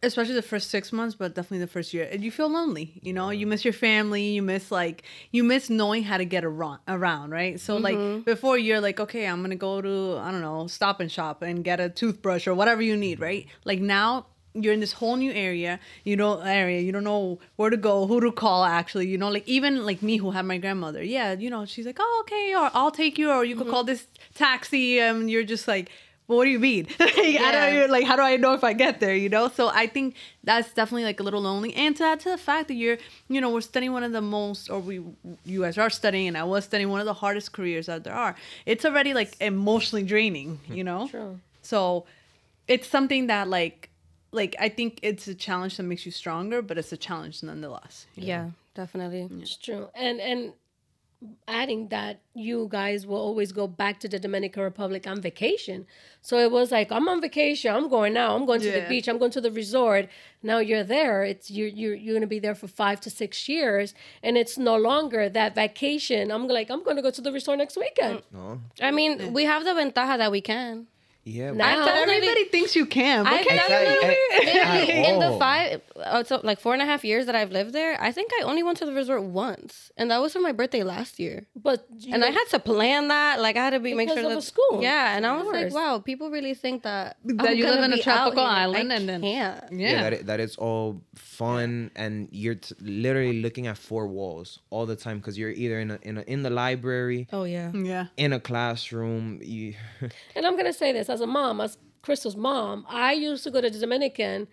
especially 0.03 0.35
the 0.35 0.41
first 0.41 0.69
six 0.69 0.93
months, 0.93 1.15
but 1.15 1.33
definitely 1.33 1.59
the 1.59 1.67
first 1.67 1.93
year, 1.93 2.07
And 2.11 2.23
you 2.23 2.31
feel 2.31 2.49
lonely. 2.49 2.99
You 3.01 3.13
know, 3.13 3.29
you 3.29 3.41
mm-hmm. 3.41 3.49
miss 3.49 3.65
your 3.65 3.73
family. 3.73 4.29
You 4.29 4.41
miss 4.41 4.71
like 4.71 5.03
you 5.31 5.43
miss 5.43 5.69
knowing 5.69 6.03
how 6.03 6.17
to 6.17 6.25
get 6.25 6.45
around. 6.45 6.79
Around, 6.87 7.31
right? 7.31 7.59
So 7.59 7.77
like 7.77 7.97
mm-hmm. 7.97 8.21
before 8.21 8.57
you're 8.57 8.81
like, 8.81 8.99
okay, 8.99 9.25
I'm 9.25 9.41
gonna 9.41 9.55
go 9.55 9.81
to 9.81 10.17
I 10.19 10.31
don't 10.31 10.41
know, 10.41 10.67
Stop 10.67 10.99
and 10.99 11.11
Shop 11.11 11.41
and 11.41 11.63
get 11.63 11.79
a 11.79 11.89
toothbrush 11.89 12.47
or 12.47 12.53
whatever 12.53 12.81
you 12.81 12.95
need, 12.95 13.19
right? 13.19 13.47
Like 13.65 13.79
now 13.79 14.27
you're 14.53 14.73
in 14.73 14.79
this 14.79 14.93
whole 14.93 15.15
new 15.17 15.31
area 15.31 15.79
you 16.03 16.15
know 16.15 16.39
area 16.39 16.81
you 16.81 16.91
don't 16.91 17.03
know 17.03 17.37
where 17.57 17.69
to 17.69 17.77
go 17.77 18.07
who 18.07 18.19
to 18.19 18.31
call 18.31 18.63
actually 18.63 19.07
you 19.07 19.17
know 19.17 19.29
like 19.29 19.47
even 19.47 19.85
like 19.85 20.01
me 20.01 20.17
who 20.17 20.31
had 20.31 20.45
my 20.45 20.57
grandmother 20.57 21.03
yeah 21.03 21.33
you 21.33 21.49
know 21.49 21.65
she's 21.65 21.85
like 21.85 21.97
oh 21.99 22.23
okay 22.23 22.55
or 22.55 22.71
i'll 22.73 22.89
take 22.89 23.17
you 23.17 23.29
or 23.29 23.45
you 23.45 23.55
could 23.55 23.65
mm-hmm. 23.65 23.71
call 23.71 23.83
this 23.83 24.07
taxi 24.33 24.99
and 24.99 25.29
you're 25.29 25.43
just 25.43 25.67
like 25.67 25.91
well, 26.27 26.37
what 26.37 26.43
do 26.45 26.49
you 26.49 26.59
mean 26.59 26.85
like, 26.99 27.17
I 27.17 27.51
don't, 27.51 27.73
Yeah. 27.75 27.85
like 27.89 28.05
how 28.05 28.15
do 28.15 28.21
i 28.21 28.35
know 28.37 28.53
if 28.53 28.63
i 28.63 28.73
get 28.73 28.99
there 28.99 29.15
you 29.15 29.29
know 29.29 29.47
so 29.49 29.69
i 29.69 29.87
think 29.87 30.15
that's 30.43 30.73
definitely 30.73 31.03
like 31.05 31.19
a 31.19 31.23
little 31.23 31.41
lonely 31.41 31.73
and 31.75 31.95
to 31.97 32.03
add 32.03 32.19
to 32.21 32.29
the 32.29 32.37
fact 32.37 32.67
that 32.67 32.73
you're 32.75 32.97
you 33.29 33.39
know 33.41 33.49
we're 33.49 33.61
studying 33.61 33.93
one 33.93 34.03
of 34.03 34.11
the 34.11 34.21
most 34.21 34.69
or 34.69 34.79
we 34.79 35.01
you 35.45 35.61
guys 35.61 35.77
are 35.77 35.89
studying 35.89 36.27
and 36.27 36.37
i 36.37 36.43
was 36.43 36.65
studying 36.65 36.89
one 36.89 36.99
of 36.99 37.05
the 37.05 37.13
hardest 37.13 37.53
careers 37.53 37.85
that 37.87 38.03
there 38.03 38.13
are 38.13 38.35
it's 38.65 38.83
already 38.85 39.13
like 39.13 39.35
emotionally 39.41 40.03
draining 40.03 40.59
you 40.69 40.83
know 40.83 41.07
True. 41.07 41.39
so 41.61 42.05
it's 42.67 42.87
something 42.87 43.27
that 43.27 43.47
like 43.47 43.89
like 44.33 44.57
I 44.59 44.67
think 44.67 44.99
it's 45.03 45.25
a 45.29 45.33
challenge 45.33 45.77
that 45.77 45.83
makes 45.83 46.05
you 46.05 46.11
stronger, 46.11 46.61
but 46.61 46.77
it's 46.77 46.91
a 46.91 46.97
challenge 46.97 47.41
nonetheless. 47.43 48.05
yeah, 48.15 48.49
definitely. 48.75 49.29
It's 49.41 49.55
true. 49.55 49.87
And 49.95 50.19
and 50.19 50.51
adding 51.47 51.87
that 51.87 52.19
you 52.35 52.67
guys 52.69 53.07
will 53.07 53.17
always 53.17 53.51
go 53.51 53.65
back 53.67 53.99
to 54.01 54.07
the 54.07 54.19
Dominican 54.19 54.61
Republic 54.61 55.07
on 55.07 55.19
vacation. 55.19 55.87
So 56.21 56.37
it 56.37 56.51
was 56.51 56.71
like 56.71 56.91
I'm 56.91 57.07
on 57.09 57.21
vacation, 57.21 57.73
I'm 57.75 57.89
going 57.89 58.13
now, 58.13 58.35
I'm 58.35 58.45
going 58.45 58.61
to 58.61 58.71
the 58.71 58.85
beach, 58.87 59.07
I'm 59.07 59.17
going 59.17 59.31
to 59.31 59.41
the 59.41 59.51
resort. 59.51 60.09
Now 60.43 60.59
you're 60.59 60.83
there. 60.83 61.23
It's 61.23 61.49
you're 61.49 61.69
you're 61.69 61.95
you're 61.95 62.13
gonna 62.15 62.27
be 62.27 62.39
there 62.39 62.53
for 62.55 62.67
five 62.67 63.01
to 63.01 63.09
six 63.09 63.49
years 63.49 63.95
and 64.21 64.37
it's 64.37 64.57
no 64.57 64.75
longer 64.77 65.27
that 65.29 65.55
vacation. 65.55 66.31
I'm 66.31 66.47
like, 66.47 66.69
I'm 66.69 66.83
gonna 66.83 67.01
go 67.01 67.09
to 67.11 67.21
the 67.21 67.31
resort 67.31 67.57
next 67.57 67.77
weekend. 67.77 68.21
No. 68.31 68.61
I 68.81 68.91
mean, 68.91 69.33
we 69.33 69.45
have 69.45 69.63
the 69.65 69.73
ventaja 69.73 70.17
that 70.19 70.31
we 70.31 70.41
can. 70.41 70.85
Yeah. 71.23 71.51
Now- 71.51 71.79
but- 71.79 71.85
But 71.87 71.95
everybody 71.97 72.45
thinks 72.45 72.73
you 72.75 72.85
can. 72.85 73.23
But 73.25 73.33
I 73.33 73.43
can 73.43 73.57
definitely- 73.57 74.15
you? 74.15 74.53
Literally, 74.53 75.05
in 75.09 75.19
the 75.19 75.37
five, 75.39 75.81
uh, 76.03 76.23
so 76.23 76.39
like 76.43 76.59
four 76.59 76.73
and 76.73 76.81
a 76.81 76.85
half 76.85 77.03
years 77.03 77.25
that 77.25 77.35
I've 77.35 77.51
lived 77.51 77.73
there, 77.73 77.99
I 78.01 78.11
think 78.11 78.31
I 78.39 78.43
only 78.43 78.63
went 78.63 78.77
to 78.79 78.85
the 78.85 78.93
resort 78.93 79.23
once, 79.23 79.91
and 79.97 80.09
that 80.11 80.21
was 80.21 80.33
for 80.33 80.39
my 80.39 80.51
birthday 80.51 80.83
last 80.83 81.19
year. 81.19 81.47
But 81.55 81.85
you 81.97 82.13
And 82.13 82.23
I 82.23 82.29
had 82.31 82.45
to 82.51 82.59
plan 82.59 83.07
that. 83.09 83.39
Like 83.39 83.55
I 83.57 83.63
had 83.65 83.71
to 83.71 83.79
be 83.79 83.93
make 83.93 84.09
sure 84.09 84.17
of 84.19 84.29
that 84.29 84.35
the 84.35 84.41
school. 84.41 84.81
Yeah, 84.81 85.15
and 85.15 85.25
I 85.25 85.37
was 85.41 85.47
like, 85.47 85.73
wow, 85.73 85.99
people 85.99 86.29
really 86.29 86.53
think 86.53 86.83
that 86.83 87.17
That 87.25 87.49
I'm 87.49 87.57
you 87.57 87.65
live 87.65 87.83
in 87.83 87.93
a 87.93 88.01
tropical 88.01 88.43
island 88.43 88.91
I 88.91 88.95
and 88.97 89.09
then- 89.09 89.21
can't. 89.21 89.63
Yeah. 89.71 89.91
yeah, 89.91 90.01
that, 90.03 90.13
it, 90.13 90.25
that 90.27 90.39
it's 90.39 90.55
all 90.57 91.01
fun 91.15 91.91
and 91.95 92.27
you're 92.31 92.55
t- 92.55 92.75
literally 92.81 93.41
looking 93.41 93.67
at 93.67 93.77
four 93.77 94.07
walls 94.07 94.59
all 94.69 94.85
the 94.85 94.95
time 94.95 95.17
because 95.19 95.37
you're 95.37 95.51
either 95.51 95.79
in 95.79 95.91
a, 95.91 95.99
in 96.01 96.17
a, 96.17 96.21
in 96.21 96.43
the 96.43 96.49
library, 96.49 97.27
Oh 97.33 97.43
yeah. 97.43 97.71
yeah. 97.73 98.05
in 98.17 98.33
a 98.33 98.39
classroom. 98.39 99.39
You, 99.43 99.73
And 100.35 100.45
I'm 100.45 100.55
gonna 100.57 100.73
say 100.73 100.91
this 100.91 101.09
as 101.09 101.21
a 101.21 101.27
mom, 101.27 101.61
as 101.61 101.77
Crystal's 102.01 102.35
mom, 102.37 102.85
I 102.87 103.13
used 103.13 103.43
to 103.43 103.51
go 103.51 103.59
to 103.61 103.69
the 103.69 103.79
Dominican 103.79 104.47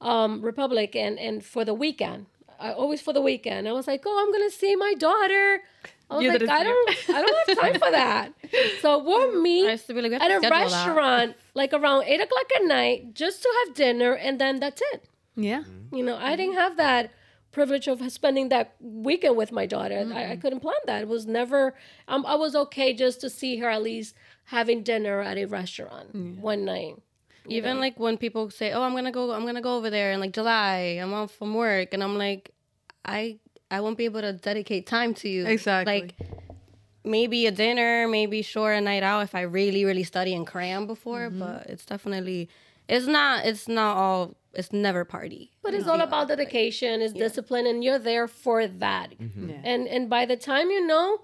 um, 0.00 0.42
Republic 0.42 0.94
and 0.96 1.18
and 1.18 1.44
for 1.44 1.64
the 1.64 1.74
weekend. 1.74 2.26
I, 2.58 2.72
always 2.72 3.02
for 3.02 3.12
the 3.12 3.20
weekend. 3.20 3.68
I 3.68 3.72
was 3.72 3.86
like, 3.86 4.02
oh, 4.06 4.24
I'm 4.24 4.32
gonna 4.32 4.50
see 4.50 4.76
my 4.76 4.94
daughter. 4.94 5.60
I 6.08 6.14
was 6.16 6.24
You 6.24 6.30
like, 6.30 6.48
I 6.48 6.62
don't, 6.64 7.10
I 7.10 7.20
don't 7.22 7.48
have 7.48 7.58
time 7.58 7.72
for 7.74 7.90
that. 7.90 8.32
So 8.80 9.02
we'll 9.02 9.42
meet 9.46 9.66
I 9.66 9.72
used 9.72 9.86
to 9.88 9.94
be 9.94 10.00
like, 10.00 10.12
we 10.12 10.14
have 10.14 10.22
at 10.22 10.30
a 10.30 10.38
schedule 10.38 10.50
that. 10.70 10.86
restaurant 10.86 11.36
like 11.54 11.72
around 11.74 12.04
eight 12.04 12.20
o'clock 12.20 12.46
at 12.56 12.64
night 12.64 13.12
just 13.12 13.42
to 13.42 13.48
have 13.66 13.74
dinner, 13.74 14.12
and 14.14 14.40
then 14.40 14.58
that's 14.60 14.80
it. 14.92 15.04
Yeah. 15.34 15.64
You 15.92 16.02
know, 16.02 16.16
I 16.16 16.34
didn't 16.36 16.54
have 16.54 16.76
that 16.78 17.10
privilege 17.52 17.88
of 17.88 18.00
spending 18.12 18.48
that 18.50 18.74
weekend 18.80 19.36
with 19.36 19.50
my 19.52 19.66
daughter. 19.66 20.06
I, 20.14 20.32
I 20.32 20.36
couldn't 20.36 20.60
plan 20.60 20.76
that. 20.86 21.02
It 21.02 21.08
was 21.08 21.26
never. 21.26 21.74
Um, 22.08 22.24
I 22.24 22.36
was 22.36 22.54
okay 22.54 22.94
just 22.94 23.20
to 23.22 23.28
see 23.28 23.58
her 23.58 23.68
at 23.68 23.82
least 23.82 24.14
having 24.44 24.82
dinner 24.82 25.20
at 25.20 25.36
a 25.36 25.44
restaurant 25.46 26.14
one 26.40 26.64
night. 26.64 26.96
Even 27.48 27.80
like 27.80 27.98
when 27.98 28.16
people 28.16 28.50
say, 28.50 28.72
"Oh, 28.72 28.82
I'm 28.82 28.94
gonna 28.94 29.12
go, 29.12 29.32
I'm 29.32 29.46
gonna 29.46 29.60
go 29.60 29.76
over 29.76 29.90
there 29.90 30.12
in 30.12 30.20
like 30.20 30.32
July. 30.32 30.98
I'm 31.00 31.12
off 31.12 31.32
from 31.32 31.54
work," 31.54 31.94
and 31.94 32.02
I'm 32.02 32.16
like, 32.18 32.52
I 33.04 33.38
I 33.70 33.80
won't 33.80 33.98
be 33.98 34.04
able 34.04 34.20
to 34.20 34.32
dedicate 34.32 34.86
time 34.86 35.14
to 35.14 35.28
you. 35.28 35.46
Exactly. 35.46 36.00
Like 36.00 36.14
maybe 37.04 37.46
a 37.46 37.52
dinner, 37.52 38.08
maybe 38.08 38.42
sure 38.42 38.72
a 38.72 38.80
night 38.80 39.02
out 39.02 39.22
if 39.22 39.34
I 39.34 39.42
really 39.42 39.84
really 39.84 40.04
study 40.04 40.34
and 40.34 40.46
cram 40.46 40.86
before, 40.86 41.28
mm-hmm. 41.28 41.38
but 41.38 41.66
it's 41.66 41.84
definitely 41.84 42.48
it's 42.88 43.06
not 43.06 43.46
it's 43.46 43.68
not 43.68 43.96
all 43.96 44.36
it's 44.54 44.72
never 44.72 45.04
party. 45.04 45.52
But 45.62 45.74
it's 45.74 45.86
all 45.86 46.00
about 46.00 46.28
dedication, 46.28 47.02
it's 47.02 47.12
discipline, 47.12 47.66
and 47.66 47.84
you're 47.84 47.98
there 47.98 48.26
for 48.26 48.66
that. 48.66 49.10
Mm-hmm. 49.18 49.50
Yeah. 49.50 49.56
And 49.64 49.86
and 49.88 50.08
by 50.08 50.26
the 50.26 50.36
time 50.36 50.70
you 50.70 50.86
know, 50.86 51.20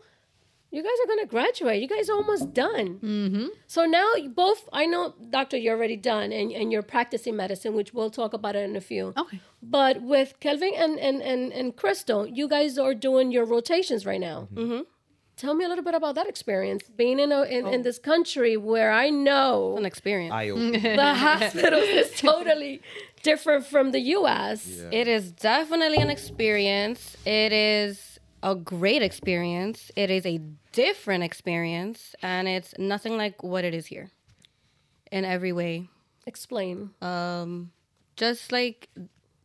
you 0.72 0.82
guys 0.82 0.98
are 1.04 1.06
gonna 1.06 1.26
graduate. 1.26 1.82
You 1.82 1.86
guys 1.86 2.08
are 2.08 2.16
almost 2.16 2.54
done. 2.54 2.98
Mm-hmm. 3.02 3.46
So 3.66 3.84
now 3.84 4.08
both, 4.34 4.68
I 4.72 4.86
know, 4.86 5.14
doctor, 5.30 5.58
you're 5.58 5.76
already 5.76 5.96
done, 5.96 6.32
and, 6.32 6.50
and 6.50 6.72
you're 6.72 6.82
practicing 6.82 7.36
medicine, 7.36 7.74
which 7.74 7.92
we'll 7.92 8.10
talk 8.10 8.32
about 8.32 8.56
it 8.56 8.64
in 8.68 8.74
a 8.74 8.80
few. 8.80 9.12
Okay. 9.16 9.40
But 9.62 10.00
with 10.02 10.40
Kelvin 10.40 10.72
and 10.74 10.98
and 10.98 11.20
and, 11.22 11.52
and 11.52 11.76
Crystal, 11.76 12.26
you 12.26 12.48
guys 12.48 12.78
are 12.78 12.94
doing 12.94 13.30
your 13.30 13.44
rotations 13.44 14.06
right 14.06 14.20
now. 14.20 14.48
Mm-hmm. 14.54 14.80
Tell 15.36 15.54
me 15.54 15.64
a 15.64 15.68
little 15.68 15.84
bit 15.84 15.94
about 15.94 16.14
that 16.14 16.28
experience, 16.28 16.84
being 16.96 17.18
in 17.18 17.32
a 17.32 17.42
in, 17.42 17.66
in 17.66 17.82
this 17.82 17.98
country 17.98 18.56
where 18.56 18.92
I 18.92 19.10
know 19.10 19.76
An 19.76 19.84
experience. 19.84 20.32
the 20.82 21.14
hospitals 21.14 21.84
is 21.84 22.10
totally 22.16 22.80
different 23.22 23.66
from 23.66 23.92
the 23.92 24.00
U.S. 24.16 24.82
It 24.90 25.06
is 25.06 25.32
definitely 25.32 25.98
an 25.98 26.10
experience. 26.10 27.16
It 27.26 27.52
is 27.52 28.18
a 28.42 28.54
great 28.54 29.02
experience. 29.02 29.90
It 29.96 30.10
is 30.10 30.26
a 30.26 30.40
different 30.72 31.22
experience, 31.22 32.14
and 32.22 32.48
it's 32.48 32.74
nothing 32.78 33.16
like 33.16 33.42
what 33.42 33.64
it 33.64 33.74
is 33.74 33.86
here 33.86 34.10
in 35.10 35.24
every 35.24 35.52
way. 35.52 35.88
Explain. 36.26 36.90
Um, 37.00 37.72
just 38.16 38.52
like, 38.52 38.88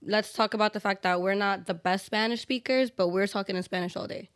let's 0.02 0.34
talk 0.34 0.54
about 0.54 0.74
the 0.74 0.80
fact 0.80 1.04
that 1.04 1.22
we're 1.22 1.36
not 1.36 1.66
the 1.66 1.74
best 1.74 2.06
Spanish 2.06 2.42
speakers, 2.42 2.90
but 2.90 3.10
we're 3.10 3.28
talking 3.28 3.56
in 3.56 3.64
Spanish 3.64 3.96
all 3.96 4.08
day. 4.08 4.30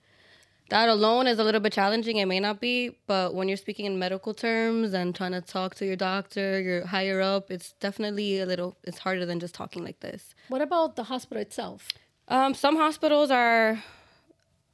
That 0.70 0.88
alone 0.88 1.28
is 1.28 1.38
a 1.38 1.44
little 1.44 1.60
bit 1.60 1.74
challenging. 1.74 2.18
It 2.18 2.28
may 2.28 2.40
not 2.40 2.62
be, 2.62 2.98
but 3.06 3.36
when 3.36 3.50
you're 3.50 3.58
speaking 3.58 3.86
in 3.86 4.00
medical 4.00 4.34
terms 4.34 4.94
and 4.94 5.14
trying 5.14 5.34
to 5.34 5.42
talk 5.42 5.76
to 5.76 5.86
your 5.86 5.98
doctor, 5.98 6.62
you're 6.62 6.86
higher 6.86 7.20
up, 7.20 7.52
it's 7.52 7.74
definitely 7.74 8.40
a 8.40 8.46
little, 8.46 8.78
it's 8.86 9.00
harder 9.00 9.26
than 9.26 9.42
just 9.42 9.54
talking 9.54 9.84
like 9.84 10.00
this. 10.00 10.34
What 10.48 10.62
about 10.62 10.96
the 10.96 11.04
hospital 11.04 11.42
itself? 11.42 11.90
Um, 12.30 12.54
some 12.54 12.78
hospitals 12.78 13.32
are 13.32 13.84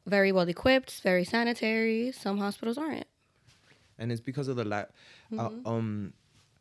very 0.08 0.32
well 0.32 0.48
equipped, 0.48 1.02
very 1.04 1.24
sanitary. 1.26 2.12
Some 2.12 2.38
hospitals 2.40 2.78
aren't. 2.78 3.08
and 4.00 4.12
it's 4.12 4.22
because 4.22 4.48
of 4.48 4.56
the 4.58 4.64
la- 4.66 4.92
uh, 5.38 5.50
um 5.66 6.14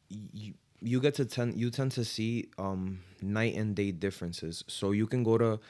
you, 0.08 0.54
you 0.80 1.00
get 1.00 1.14
to 1.14 1.24
tend 1.24 1.58
you 1.60 1.70
tend 1.70 1.92
to 1.92 2.04
see 2.04 2.48
um 2.58 3.00
night 3.20 3.54
and 3.60 3.74
day 3.76 3.90
differences 3.92 4.64
so 4.68 4.90
you 4.92 5.06
can 5.06 5.22
go 5.22 5.36
to 5.38 5.60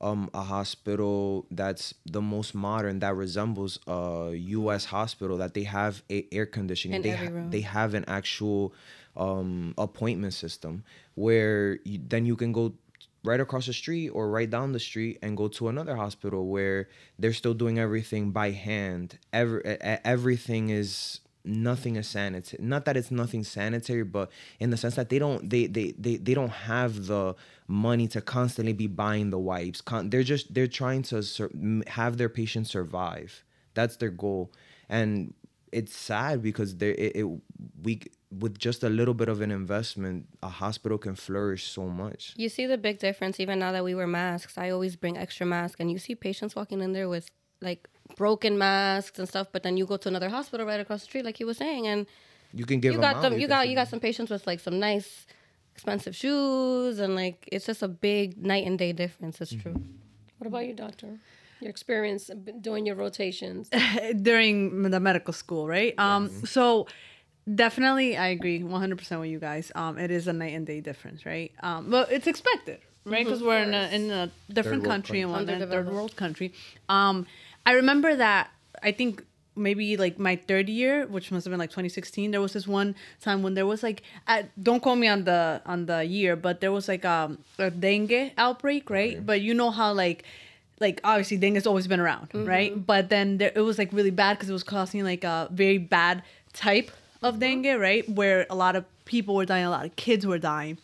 um 0.00 0.28
a 0.34 0.42
hospital 0.42 1.46
that's 1.50 1.94
the 2.04 2.20
most 2.20 2.54
modern 2.54 2.98
that 3.00 3.14
resembles 3.14 3.78
a 3.86 4.32
US 4.58 4.84
hospital 4.86 5.36
that 5.38 5.54
they 5.54 5.62
have 5.64 6.02
a 6.10 6.26
air 6.32 6.46
conditioning 6.46 6.96
In 6.96 7.02
they 7.02 7.10
every 7.16 7.26
ha- 7.28 7.32
room. 7.32 7.50
they 7.50 7.60
have 7.62 7.94
an 7.94 8.04
actual 8.08 8.72
um 9.16 9.72
appointment 9.78 10.34
system 10.34 10.82
where 11.14 11.78
you, 11.84 12.00
then 12.12 12.26
you 12.26 12.36
can 12.36 12.52
go 12.52 12.74
right 13.24 13.40
across 13.40 13.66
the 13.66 13.72
street 13.72 14.10
or 14.10 14.30
right 14.30 14.50
down 14.50 14.72
the 14.72 14.80
street 14.80 15.18
and 15.22 15.36
go 15.36 15.48
to 15.48 15.68
another 15.68 15.96
hospital 15.96 16.46
where 16.46 16.88
they're 17.18 17.32
still 17.32 17.54
doing 17.54 17.78
everything 17.78 18.30
by 18.30 18.50
hand. 18.50 19.18
Every, 19.32 19.62
everything 19.64 20.70
is 20.70 21.20
nothing 21.46 21.96
is 21.96 22.08
sanitary 22.08 22.64
not 22.64 22.86
that 22.86 22.96
it's 22.96 23.10
nothing 23.10 23.44
sanitary 23.44 24.02
but 24.02 24.30
in 24.60 24.70
the 24.70 24.78
sense 24.78 24.94
that 24.94 25.10
they 25.10 25.18
don't 25.18 25.50
they 25.50 25.66
they 25.66 25.92
they, 25.98 26.16
they 26.16 26.32
don't 26.32 26.48
have 26.48 27.04
the 27.04 27.34
money 27.68 28.06
to 28.08 28.20
constantly 28.20 28.72
be 28.72 28.86
buying 28.86 29.30
the 29.30 29.38
wipes. 29.38 29.80
Con- 29.80 30.10
they're 30.10 30.22
just 30.22 30.52
they're 30.52 30.66
trying 30.66 31.02
to 31.02 31.22
sur- 31.22 31.50
have 31.86 32.16
their 32.16 32.28
patients 32.28 32.70
survive. 32.70 33.44
That's 33.74 33.96
their 33.96 34.10
goal. 34.10 34.52
And 34.88 35.34
it's 35.72 35.94
sad 35.94 36.42
because 36.42 36.76
there 36.76 36.92
it, 36.92 37.16
it 37.16 37.26
we 37.82 38.00
with 38.38 38.58
just 38.58 38.82
a 38.82 38.88
little 38.88 39.14
bit 39.14 39.28
of 39.28 39.40
an 39.40 39.50
investment 39.50 40.26
a 40.42 40.48
hospital 40.48 40.98
can 40.98 41.14
flourish 41.14 41.64
so 41.66 41.86
much 41.86 42.34
You 42.36 42.48
see 42.48 42.66
the 42.66 42.78
big 42.78 42.98
difference 42.98 43.40
even 43.40 43.58
now 43.58 43.72
that 43.72 43.84
we 43.84 43.94
wear 43.94 44.06
masks. 44.06 44.58
I 44.58 44.70
always 44.70 44.96
bring 44.96 45.16
extra 45.16 45.46
masks, 45.46 45.76
and 45.80 45.90
you 45.90 45.98
see 45.98 46.14
patients 46.14 46.54
walking 46.56 46.80
in 46.80 46.92
there 46.92 47.08
with 47.08 47.28
like 47.60 47.88
broken 48.16 48.58
masks 48.58 49.18
and 49.18 49.28
stuff. 49.28 49.48
But 49.52 49.62
then 49.62 49.76
you 49.76 49.86
go 49.86 49.96
to 49.96 50.08
another 50.08 50.28
hospital 50.28 50.66
right 50.66 50.80
across 50.80 51.00
the 51.00 51.06
street, 51.06 51.24
like 51.24 51.36
he 51.36 51.44
was 51.44 51.56
saying, 51.56 51.86
and 51.86 52.06
you 52.52 52.64
can 52.64 52.80
give 52.80 52.92
you 52.92 53.00
them 53.00 53.12
got 53.12 53.22
them. 53.22 53.38
You 53.38 53.48
got 53.48 53.68
you 53.68 53.74
got 53.74 53.88
some 53.88 54.00
patients 54.00 54.30
with 54.30 54.46
like 54.46 54.60
some 54.60 54.78
nice, 54.78 55.26
expensive 55.74 56.14
shoes, 56.14 56.98
and 56.98 57.14
like 57.14 57.48
it's 57.50 57.66
just 57.66 57.82
a 57.82 57.88
big 57.88 58.42
night 58.44 58.66
and 58.66 58.78
day 58.78 58.92
difference. 58.92 59.40
It's 59.40 59.54
true. 59.54 59.82
What 60.38 60.46
about 60.48 60.66
you, 60.66 60.74
doctor? 60.74 61.18
Your 61.60 61.70
experience 61.70 62.30
doing 62.60 62.84
your 62.84 62.96
rotations. 62.96 63.70
during 64.22 64.82
the 64.90 65.00
medical 65.00 65.32
school, 65.32 65.66
right? 65.66 65.98
Um, 65.98 66.28
so 66.44 66.86
definitely, 67.52 68.16
I 68.16 68.28
agree 68.28 68.60
100% 68.60 69.20
with 69.20 69.30
you 69.30 69.38
guys. 69.38 69.70
Um, 69.74 69.98
it 69.98 70.10
is 70.10 70.28
a 70.28 70.32
night 70.32 70.54
and 70.54 70.66
day 70.66 70.80
difference, 70.80 71.26
right? 71.26 71.52
Um, 71.62 71.90
but 71.90 72.10
it's 72.10 72.26
expected, 72.26 72.80
right? 73.04 73.24
Because 73.24 73.42
we're 73.42 73.62
in 73.62 73.74
a, 73.74 73.88
in 73.92 74.10
a 74.10 74.30
different 74.52 74.82
world 74.82 74.92
country 74.92 75.20
and 75.20 75.32
country. 75.32 75.54
whatnot, 75.54 75.68
third 75.68 75.88
world 75.92 76.16
country. 76.16 76.52
Um, 76.88 77.26
I 77.66 77.72
remember 77.72 78.14
that. 78.16 78.50
I 78.82 78.92
think 78.92 79.24
maybe 79.56 79.96
like 79.96 80.18
my 80.18 80.36
third 80.36 80.68
year, 80.68 81.06
which 81.06 81.30
must 81.30 81.44
have 81.44 81.50
been 81.52 81.58
like 81.58 81.70
2016. 81.70 82.30
There 82.30 82.40
was 82.40 82.52
this 82.52 82.66
one 82.66 82.94
time 83.20 83.42
when 83.42 83.54
there 83.54 83.66
was 83.66 83.82
like, 83.82 84.02
uh, 84.26 84.42
don't 84.62 84.82
call 84.82 84.96
me 84.96 85.08
on 85.08 85.24
the 85.24 85.62
on 85.64 85.86
the 85.86 86.04
year, 86.04 86.36
but 86.36 86.60
there 86.60 86.72
was 86.72 86.88
like 86.88 87.04
um, 87.04 87.38
a 87.58 87.70
dengue 87.70 88.32
outbreak, 88.36 88.90
right? 88.90 89.24
But 89.24 89.40
you 89.40 89.54
know 89.54 89.70
how 89.70 89.92
like 89.92 90.24
like 90.80 91.00
obviously 91.04 91.36
dengue's 91.36 91.66
always 91.66 91.86
been 91.86 92.00
around, 92.00 92.28
right? 92.34 92.84
But 92.86 93.08
then 93.08 93.38
there, 93.38 93.52
it 93.54 93.60
was 93.60 93.78
like 93.78 93.92
really 93.92 94.10
bad 94.10 94.34
because 94.36 94.50
it 94.50 94.52
was 94.52 94.64
causing 94.64 95.04
like 95.04 95.24
a 95.24 95.48
very 95.52 95.78
bad 95.78 96.22
type 96.52 96.90
of 97.24 97.40
dengue, 97.40 97.80
right? 97.80 98.08
Where 98.08 98.46
a 98.50 98.54
lot 98.54 98.76
of 98.76 98.84
people 99.06 99.34
were 99.34 99.46
dying, 99.46 99.64
a 99.64 99.70
lot 99.70 99.86
of 99.86 99.96
kids 99.96 100.26
were 100.26 100.38
dying. 100.38 100.78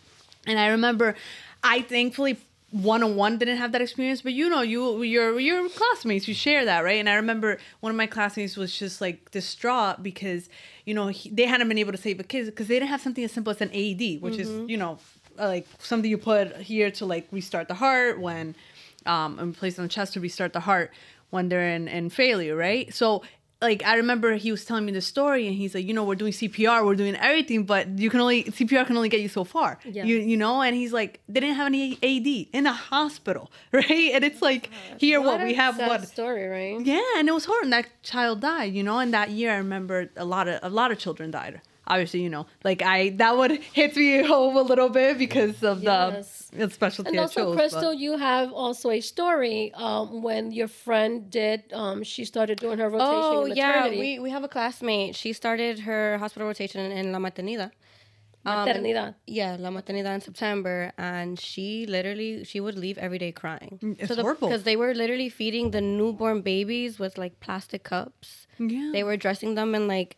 And 0.47 0.59
I 0.59 0.69
remember, 0.69 1.15
I 1.63 1.83
thankfully 1.83 2.39
one 2.71 3.03
on 3.03 3.17
one 3.17 3.37
didn't 3.37 3.59
have 3.59 3.73
that 3.73 3.83
experience, 3.83 4.23
but 4.23 4.33
you 4.33 4.49
know, 4.49 4.63
you 4.63 5.03
your 5.03 5.39
your 5.39 5.69
classmates, 5.69 6.27
you 6.27 6.35
share 6.35 6.65
that, 6.65 6.83
right? 6.83 6.99
And 6.99 7.09
I 7.09 7.15
remember 7.15 7.59
one 7.81 7.91
of 7.91 7.97
my 7.97 8.07
classmates 8.07 8.57
was 8.57 8.77
just 8.77 9.01
like 9.01 9.31
distraught 9.33 10.03
because 10.03 10.49
you 10.87 10.95
know 10.95 11.09
he, 11.09 11.29
they 11.31 11.45
hadn't 11.45 11.69
been 11.69 11.79
able 11.79 11.93
to 11.93 11.99
save 11.99 12.19
the 12.19 12.25
kids 12.25 12.49
because 12.49 12.69
they 12.69 12.77
didn't 12.77 12.89
have 12.89 13.01
something 13.01 13.25
as 13.25 13.33
simple 13.33 13.51
as 13.51 13.61
an 13.61 13.71
AED, 13.73 14.23
which 14.23 14.39
is 14.39 14.49
you 14.71 14.77
know 14.77 14.99
uh, 15.39 15.47
like 15.47 15.67
something 15.79 16.11
you 16.11 16.19
put 16.19 16.57
here 16.59 16.91
to 16.93 17.05
like 17.05 17.27
restart 17.33 17.69
the 17.69 17.75
heart 17.75 18.21
when 18.21 18.55
um 19.07 19.39
and 19.39 19.57
place 19.57 19.79
on 19.79 19.85
the 19.85 19.89
chest 19.89 20.13
to 20.15 20.21
restart 20.21 20.53
the 20.53 20.61
heart 20.61 20.93
when 21.31 21.49
they're 21.49 21.71
in 21.71 21.89
in 21.89 22.09
failure, 22.09 22.57
right? 22.57 22.95
So 22.95 23.23
like 23.63 23.85
I 23.85 23.97
remember 23.97 24.35
he 24.37 24.51
was 24.51 24.65
telling 24.65 24.87
me 24.87 24.93
the 24.93 25.01
story 25.03 25.47
and 25.47 25.55
he's 25.55 25.75
like, 25.75 25.85
you 25.87 25.93
know, 25.93 26.05
we're 26.05 26.15
doing 26.15 26.33
CPR, 26.33 26.85
we're 26.85 26.95
doing 26.95 27.15
everything, 27.17 27.65
but 27.65 27.89
you 27.99 28.09
can 28.09 28.21
only 28.21 28.45
CPR 28.45 28.87
can 28.87 28.97
only 28.97 29.09
get 29.11 29.21
you 29.21 29.29
so 29.29 29.45
far. 29.45 29.79
Yeah. 29.85 30.05
You 30.05 30.17
you 30.17 30.37
know, 30.37 30.63
and 30.63 30.75
he's 30.75 30.93
like, 30.93 31.21
they 31.29 31.41
didn't 31.41 31.57
have 31.57 31.67
any 31.67 31.99
AED 32.03 32.49
in 32.55 32.67
a 32.67 32.73
hospital, 32.73 33.51
right? 33.73 34.11
And 34.15 34.25
it's 34.25 34.41
like 34.41 34.71
oh 34.73 34.97
here 34.99 35.21
what, 35.21 35.39
What 35.39 35.45
we 35.47 35.55
have 35.55 35.77
sad 35.77 35.89
what 35.89 36.09
story, 36.09 36.47
right? 36.47 36.81
yeah, 36.87 37.03
and 37.19 37.29
it 37.29 37.33
was 37.33 37.45
hard. 37.45 37.65
And 37.65 37.73
that 37.73 37.87
child 38.03 38.41
died, 38.41 38.73
you 38.75 38.83
know. 38.83 38.99
And 38.99 39.13
that 39.13 39.31
year, 39.31 39.53
I 39.53 39.57
remember 39.57 40.11
a 40.17 40.25
lot 40.25 40.49
of 40.49 40.59
a 40.63 40.71
lot 40.71 40.91
of 40.91 40.99
children 40.99 41.31
died. 41.31 41.61
Obviously, 41.95 42.21
you 42.27 42.31
know, 42.37 42.45
like 42.69 42.81
I 42.97 42.99
that 43.23 43.33
would 43.39 43.53
hit 43.79 43.91
me 43.97 44.11
home 44.33 44.55
a 44.57 44.63
little 44.73 44.89
bit 45.01 45.13
because 45.25 45.59
of 45.71 45.77
Yes. 45.83 46.49
the 46.61 46.71
specialty 46.79 47.09
And 47.11 47.19
I 47.19 47.23
also, 47.27 47.41
chose. 47.47 47.57
Crystal, 47.57 47.91
but- 47.93 47.99
you 48.05 48.13
have 48.31 48.49
also 48.65 48.87
a 48.91 49.01
story 49.15 49.73
um, 49.87 50.23
when 50.27 50.43
your 50.59 50.69
friend 50.85 51.13
did. 51.41 51.59
Um, 51.83 51.99
she 52.13 52.23
started 52.33 52.57
doing 52.65 52.79
her 52.83 52.89
rotation. 52.89 53.35
Oh 53.39 53.45
in 53.51 53.57
yeah, 53.63 53.89
we 54.03 54.11
we 54.25 54.31
have 54.37 54.45
a 54.45 54.53
classmate. 54.57 55.13
She 55.23 55.31
started 55.43 55.75
her 55.91 56.05
hospital 56.23 56.47
rotation 56.53 56.81
in 57.01 57.05
La 57.15 57.19
Maternidad. 57.27 57.73
Um, 58.47 58.67
Maternidad. 58.67 59.15
yeah, 59.27 59.57
La 59.65 59.69
Maternidad 59.77 60.15
in 60.15 60.23
September, 60.23 60.93
and 60.97 61.39
she 61.39 61.85
literally 61.97 62.31
she 62.51 62.59
would 62.65 62.79
leave 62.85 62.97
every 63.07 63.19
day 63.25 63.33
crying. 63.33 63.79
Mm, 63.83 63.97
it's 64.01 64.15
the, 64.17 64.23
horrible. 64.23 64.49
because 64.49 64.63
they 64.69 64.77
were 64.83 64.95
literally 64.95 65.29
feeding 65.29 65.67
the 65.77 65.83
newborn 65.99 66.41
babies 66.41 66.99
with 66.99 67.19
like 67.19 67.35
plastic 67.41 67.83
cups. 67.93 68.47
Yeah. 68.59 68.91
They 68.95 69.05
were 69.09 69.19
dressing 69.19 69.57
them 69.57 69.75
in 69.75 69.85
like 69.97 70.17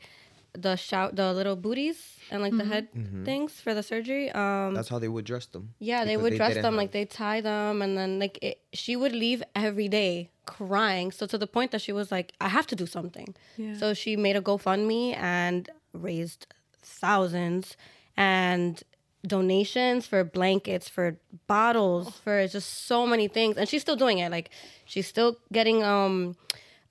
the 0.54 0.76
shout 0.76 1.16
the 1.16 1.32
little 1.32 1.56
booties 1.56 1.96
and 2.30 2.42
like 2.42 2.52
Mm-hmm. 2.52 2.58
the 2.68 2.74
head 2.74 2.88
things 3.24 3.52
for 3.60 3.72
the 3.74 3.82
surgery. 3.82 4.30
Um, 4.32 4.74
that's 4.74 4.88
how 4.88 4.98
they 4.98 5.08
would 5.08 5.24
dress 5.24 5.46
them 5.46 5.74
yeah, 5.78 6.04
they 6.04 6.16
because 6.16 6.22
would 6.22 6.36
dress 6.36 6.54
them 6.54 6.64
have- 6.64 6.74
like 6.74 6.92
they 6.92 7.04
tie 7.06 7.40
them, 7.40 7.80
and 7.82 7.96
then 7.96 8.18
like 8.18 8.38
it, 8.42 8.60
she 8.72 8.94
would 8.96 9.12
leave 9.12 9.42
every 9.56 9.88
day 9.88 10.30
crying. 10.44 11.10
So 11.12 11.26
to 11.26 11.38
the 11.38 11.46
point 11.46 11.70
that 11.70 11.80
she 11.80 11.92
was 11.92 12.10
like, 12.12 12.32
I 12.40 12.48
have 12.48 12.66
to 12.68 12.76
do 12.76 12.86
something. 12.86 13.34
Yeah. 13.56 13.76
So 13.78 13.94
she 13.94 14.16
made 14.16 14.36
a 14.36 14.42
GoFundMe 14.42 15.16
and 15.16 15.70
raised 15.92 16.46
thousands 16.82 17.76
and 18.16 18.82
donations 19.26 20.06
for 20.06 20.24
blankets, 20.24 20.88
for 20.88 21.16
bottles, 21.46 22.10
for 22.24 22.46
just 22.48 22.86
so 22.86 23.06
many 23.06 23.28
things. 23.28 23.56
And 23.56 23.68
she's 23.68 23.82
still 23.82 23.96
doing 23.96 24.18
it. 24.18 24.30
Like 24.30 24.50
she's 24.84 25.06
still 25.06 25.38
getting 25.52 25.82
um 25.82 26.36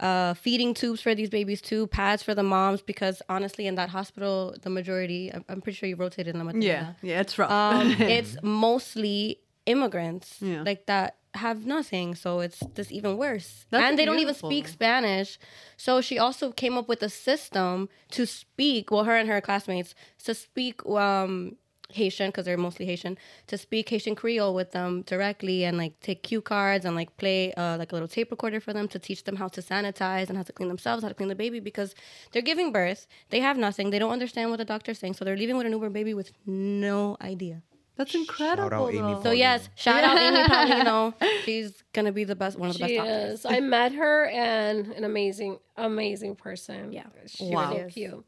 uh, 0.01 0.33
feeding 0.33 0.73
tubes 0.73 0.99
for 1.01 1.15
these 1.15 1.29
babies 1.29 1.61
too, 1.61 1.87
pads 1.87 2.23
for 2.23 2.35
the 2.35 2.43
moms, 2.43 2.81
because 2.81 3.21
honestly, 3.29 3.67
in 3.67 3.75
that 3.75 3.89
hospital, 3.89 4.55
the 4.61 4.69
majority, 4.69 5.31
I'm, 5.33 5.45
I'm 5.47 5.61
pretty 5.61 5.77
sure 5.77 5.87
you 5.87 5.95
rotated 5.95 6.35
in 6.35 6.45
the 6.45 6.59
yeah, 6.59 6.93
yeah, 7.01 7.21
it's 7.21 7.37
rough. 7.37 7.51
um, 7.51 7.91
it's 7.99 8.35
mostly 8.41 9.39
immigrants 9.65 10.37
Yeah. 10.41 10.63
like 10.63 10.87
that 10.87 11.17
have 11.33 11.65
nothing 11.65 12.13
so 12.13 12.41
it's 12.41 12.59
just 12.75 12.91
even 12.91 13.15
worse 13.15 13.65
That's 13.69 13.83
and 13.83 13.97
they 13.97 14.03
don't 14.03 14.19
even 14.19 14.33
speak 14.33 14.67
spanish 14.67 15.39
so 15.77 16.01
she 16.01 16.19
also 16.19 16.51
came 16.51 16.77
up 16.77 16.89
with 16.89 17.01
a 17.03 17.09
system 17.09 17.87
to 18.09 18.25
speak 18.25 18.91
well 18.91 19.05
her 19.05 19.15
and 19.15 19.29
her 19.29 19.39
classmates 19.39 19.95
to 20.25 20.33
speak 20.33 20.85
um 20.85 21.55
haitian 21.93 22.29
because 22.29 22.45
they're 22.45 22.57
mostly 22.57 22.85
haitian 22.85 23.17
to 23.47 23.57
speak 23.57 23.89
haitian 23.89 24.15
creole 24.15 24.53
with 24.53 24.71
them 24.71 25.01
directly 25.03 25.63
and 25.65 25.77
like 25.77 25.99
take 25.99 26.23
cue 26.23 26.41
cards 26.41 26.85
and 26.85 26.95
like 26.95 27.15
play 27.17 27.53
uh, 27.53 27.75
like 27.77 27.91
a 27.91 27.95
little 27.95 28.07
tape 28.07 28.31
recorder 28.31 28.59
for 28.59 28.73
them 28.73 28.87
to 28.87 28.97
teach 28.99 29.23
them 29.23 29.35
how 29.35 29.47
to 29.47 29.61
sanitize 29.61 30.27
and 30.29 30.37
how 30.37 30.43
to 30.43 30.53
clean 30.53 30.69
themselves 30.69 31.03
how 31.03 31.09
to 31.09 31.15
clean 31.15 31.29
the 31.29 31.35
baby 31.35 31.59
because 31.59 31.93
they're 32.31 32.41
giving 32.41 32.71
birth 32.71 33.07
they 33.29 33.39
have 33.39 33.57
nothing 33.57 33.89
they 33.89 33.99
don't 33.99 34.11
understand 34.11 34.49
what 34.49 34.57
the 34.57 34.65
doctor's 34.65 34.99
saying 34.99 35.13
so 35.13 35.23
they're 35.25 35.37
leaving 35.37 35.57
with 35.57 35.65
a 35.67 35.69
newborn 35.69 35.93
baby 35.93 36.13
with 36.13 36.31
no 36.45 37.17
idea 37.21 37.61
That's 37.97 38.15
incredible. 38.15 38.89
Amy 38.89 39.15
so 39.21 39.31
yes, 39.31 39.69
shout 39.75 40.03
out 40.03 40.17
Amy 40.17 40.41
Paulino. 40.51 41.13
She's 41.45 41.83
gonna 41.93 42.11
be 42.11 42.23
the 42.23 42.35
best, 42.35 42.57
one 42.57 42.69
of 42.71 42.77
the 42.77 42.87
She 42.87 42.97
best 42.97 43.07
doctors. 43.07 43.39
is. 43.39 43.45
I 43.45 43.59
met 43.59 43.91
her 43.93 44.25
and 44.27 44.87
an 44.97 45.03
amazing, 45.03 45.59
amazing 45.77 46.35
person. 46.35 46.93
Yeah. 46.93 47.03
she 47.27 47.45
Wow. 47.53 47.73
was 47.73 47.77
so 47.81 47.87
cute. 47.93 48.25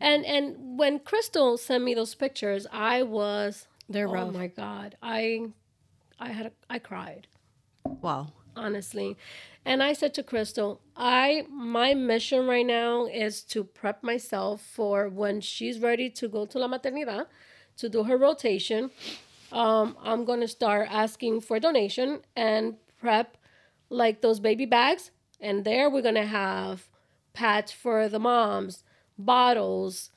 And 0.00 0.24
and 0.24 0.78
when 0.78 1.00
Crystal 1.00 1.56
sent 1.58 1.84
me 1.84 1.94
those 1.94 2.14
pictures, 2.14 2.66
I 2.72 3.02
was 3.02 3.66
They're 3.88 4.08
oh 4.08 4.12
rough. 4.12 4.34
my 4.34 4.46
god, 4.46 4.96
I 5.02 5.48
I 6.18 6.28
had 6.32 6.46
a, 6.46 6.52
I 6.70 6.78
cried 6.78 7.26
Wow. 7.84 8.28
honestly. 8.56 9.16
And 9.64 9.82
I 9.82 9.92
said 9.92 10.14
to 10.14 10.22
Crystal, 10.22 10.80
I 10.96 11.44
my 11.50 11.94
mission 11.94 12.46
right 12.46 12.66
now 12.66 13.06
is 13.06 13.42
to 13.44 13.64
prep 13.64 14.02
myself 14.02 14.62
for 14.62 15.08
when 15.08 15.40
she's 15.40 15.78
ready 15.78 16.10
to 16.10 16.28
go 16.28 16.46
to 16.46 16.58
La 16.58 16.68
Maternidad 16.68 17.26
to 17.76 17.88
do 17.88 18.04
her 18.04 18.16
rotation. 18.16 18.90
Um, 19.52 19.96
I'm 20.02 20.24
gonna 20.24 20.48
start 20.48 20.88
asking 20.90 21.40
for 21.42 21.58
donation 21.60 22.20
and 22.36 22.76
prep 23.00 23.36
like 23.90 24.20
those 24.20 24.40
baby 24.40 24.66
bags. 24.66 25.10
And 25.40 25.64
there 25.64 25.88
we're 25.88 26.02
gonna 26.02 26.26
have 26.26 26.88
pads 27.32 27.70
for 27.72 28.08
the 28.08 28.18
moms, 28.18 28.82
bottles, 29.18 30.10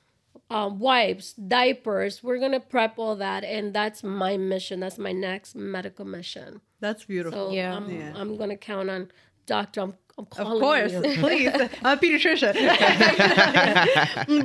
um, 0.49 0.79
wipes, 0.79 1.33
diapers. 1.33 2.23
We're 2.23 2.39
gonna 2.39 2.59
prep 2.59 2.97
all 2.97 3.15
that, 3.17 3.43
and 3.43 3.73
that's 3.73 4.03
my 4.03 4.37
mission. 4.37 4.79
That's 4.79 4.97
my 4.97 5.11
next 5.11 5.55
medical 5.55 6.05
mission. 6.05 6.61
That's 6.79 7.05
beautiful. 7.05 7.49
So 7.49 7.53
Yeah. 7.53 7.75
I'm, 7.75 7.89
Yeah. 7.89 8.13
I'm 8.15 8.37
gonna 8.37 8.57
count 8.57 8.89
on 8.89 9.11
doctor, 9.45 9.81
I'm, 9.81 9.95
I'm 10.17 10.25
Of 10.47 10.59
course, 10.59 10.91
you. 10.91 11.01
please. 11.19 11.49
I'm 11.83 11.97
a 11.97 12.01
pediatrician. 12.01 12.53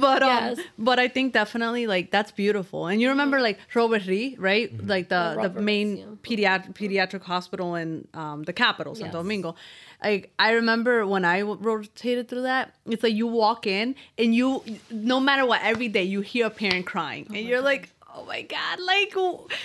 but 0.01 0.23
um, 0.23 0.29
Yes. 0.29 0.61
but 0.79 0.99
I 0.99 1.09
think 1.09 1.33
definitely 1.33 1.87
like 1.87 2.11
that's 2.11 2.31
beautiful. 2.33 2.87
And 2.87 3.01
you 3.01 3.09
remember 3.09 3.41
like 3.41 3.59
Robert 3.75 4.07
Reid, 4.07 4.39
right? 4.39 4.71
Like 4.87 5.09
the 5.09 5.33
the 5.35 5.49
Robert, 5.49 5.62
main 5.62 5.97
yeah. 5.97 6.05
pediatric 6.23 6.75
pediatric 6.75 7.23
hospital 7.23 7.75
in 7.75 8.07
um, 8.14 8.43
the 8.45 8.53
capital, 8.53 8.95
Santo 8.95 9.19
Yes. 9.19 9.23
Domingo. 9.23 9.55
Like 10.03 10.33
I 10.39 10.53
remember 10.53 11.07
when 11.07 11.25
I 11.25 11.43
rotated 11.43 12.29
through 12.29 12.43
that, 12.43 12.75
it's 12.87 13.03
like 13.03 13.14
you 13.14 13.27
walk 13.27 13.67
in 13.67 13.95
and 14.19 14.35
you, 14.35 14.62
no 14.91 15.21
matter 15.21 15.47
what, 15.47 15.61
every 15.62 15.89
day 15.89 16.03
you 16.05 16.21
hear 16.21 16.47
a 16.47 16.51
parent 16.51 16.87
crying, 16.87 17.27
and 17.29 17.39
you're 17.47 17.62
like, 17.62 17.89
oh 17.89 17.96
my 18.27 18.43
god, 18.43 18.79
like, 18.81 19.14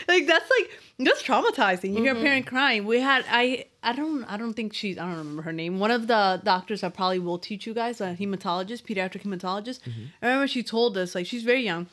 like 0.07 0.27
that's 0.27 0.49
like 0.49 0.79
that's 0.99 1.23
traumatizing. 1.23 1.93
You 1.95 2.03
hear 2.03 2.11
a 2.11 2.15
mm-hmm. 2.15 2.23
parent 2.23 2.45
crying. 2.47 2.85
We 2.85 2.99
had 2.99 3.25
I 3.29 3.65
I 3.83 3.93
don't 3.93 4.23
I 4.25 4.37
don't 4.37 4.53
think 4.53 4.73
she's 4.73 4.97
I 4.97 5.01
don't 5.01 5.17
remember 5.17 5.41
her 5.43 5.53
name. 5.53 5.79
One 5.79 5.91
of 5.91 6.07
the 6.07 6.41
doctors 6.43 6.83
I 6.83 6.89
probably 6.89 7.19
will 7.19 7.39
teach 7.39 7.65
you 7.65 7.73
guys, 7.73 8.01
a 8.01 8.15
hematologist, 8.15 8.83
pediatric 8.83 9.23
hematologist. 9.23 9.81
Mm-hmm. 9.81 10.03
I 10.21 10.27
remember 10.27 10.47
she 10.47 10.63
told 10.63 10.97
us 10.97 11.15
like 11.15 11.25
she's 11.25 11.43
very 11.43 11.63
young 11.63 11.87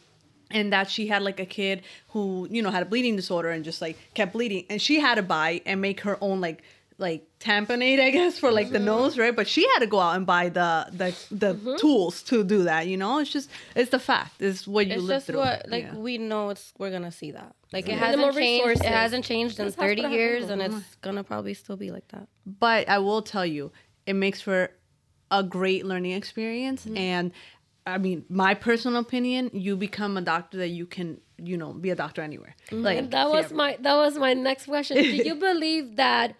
and 0.50 0.72
that 0.72 0.90
she 0.90 1.06
had 1.08 1.22
like 1.22 1.40
a 1.40 1.46
kid 1.46 1.82
who 2.08 2.48
you 2.50 2.62
know 2.62 2.70
had 2.70 2.82
a 2.82 2.86
bleeding 2.86 3.16
disorder 3.16 3.50
and 3.50 3.64
just 3.64 3.80
like 3.80 3.96
kept 4.14 4.32
bleeding 4.32 4.64
and 4.70 4.80
she 4.80 5.00
had 5.00 5.16
to 5.16 5.22
buy 5.22 5.60
and 5.66 5.80
make 5.80 6.00
her 6.00 6.18
own 6.20 6.40
like 6.40 6.62
like 6.98 7.27
tamponade 7.40 8.00
i 8.00 8.10
guess 8.10 8.36
for 8.38 8.50
like 8.50 8.70
the 8.70 8.78
nose 8.80 9.16
right 9.16 9.36
but 9.36 9.46
she 9.46 9.62
had 9.74 9.78
to 9.78 9.86
go 9.86 10.00
out 10.00 10.16
and 10.16 10.26
buy 10.26 10.48
the 10.48 10.86
the 10.92 11.14
the 11.30 11.76
tools 11.78 12.22
to 12.22 12.42
do 12.42 12.64
that 12.64 12.88
you 12.88 12.96
know 12.96 13.18
it's 13.20 13.30
just 13.30 13.48
it's 13.76 13.90
the 13.90 13.98
fact 14.00 14.40
it's 14.40 14.66
what 14.66 14.86
you 14.88 14.94
It's 14.94 15.02
live 15.02 15.16
just 15.18 15.26
through 15.28 15.38
what 15.38 15.68
like 15.68 15.84
Yeah. 15.84 15.94
we 15.96 16.18
know 16.18 16.48
it's 16.50 16.72
we're 16.78 16.90
gonna 16.90 17.12
see 17.12 17.30
that. 17.32 17.54
Like 17.72 17.88
it 17.88 17.98
hasn't 17.98 18.22
changed. 18.34 18.66
resources. 18.66 18.80
It 18.86 18.92
hasn't 18.92 19.24
changed 19.24 19.60
in 19.60 19.70
thirty 19.70 20.02
years, 20.02 20.44
more. 20.44 20.52
and 20.52 20.62
it's 20.62 20.96
gonna 20.96 21.22
probably 21.22 21.54
still 21.54 21.76
be 21.76 21.90
like 21.90 22.08
that. 22.08 22.26
but 22.44 22.88
i 22.88 22.98
will 22.98 23.22
tell 23.22 23.46
you 23.46 23.70
it 24.06 24.14
makes 24.14 24.40
for 24.40 24.70
a 25.30 25.42
great 25.44 25.84
learning 25.86 26.12
experience 26.12 26.84
Mm-hmm. 26.86 26.96
and 26.96 27.32
i 27.86 27.98
mean 27.98 28.24
my 28.28 28.54
personal 28.54 28.98
opinion 29.00 29.50
you 29.52 29.76
become 29.76 30.16
a 30.16 30.22
doctor 30.22 30.56
that 30.58 30.68
you 30.78 30.86
can 30.86 31.20
you 31.36 31.56
know 31.56 31.72
be 31.72 31.90
a 31.90 31.94
doctor 31.94 32.20
anywhere 32.22 32.54
Mm-hmm. 32.70 32.82
like 32.82 32.98
And 32.98 33.10
that 33.12 33.28
was 33.30 33.44
everyone. 33.46 33.66
my 33.66 33.76
that 33.82 33.96
was 34.04 34.18
my 34.18 34.34
next 34.34 34.64
question. 34.66 34.96
Do 34.96 35.16
you 35.30 35.34
believe 35.50 35.96
that 35.96 36.34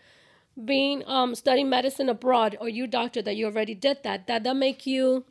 being 0.65 1.03
um 1.07 1.35
studying 1.35 1.69
medicine 1.69 2.09
abroad 2.09 2.57
or 2.61 2.69
you 2.69 2.87
doctor 2.87 3.23
that 3.23 3.37
you 3.37 3.47
already 3.47 3.75
did 3.75 4.03
that 4.03 4.27
that 4.27 4.45
that 4.45 4.57
make 4.57 4.87
you 4.87 5.25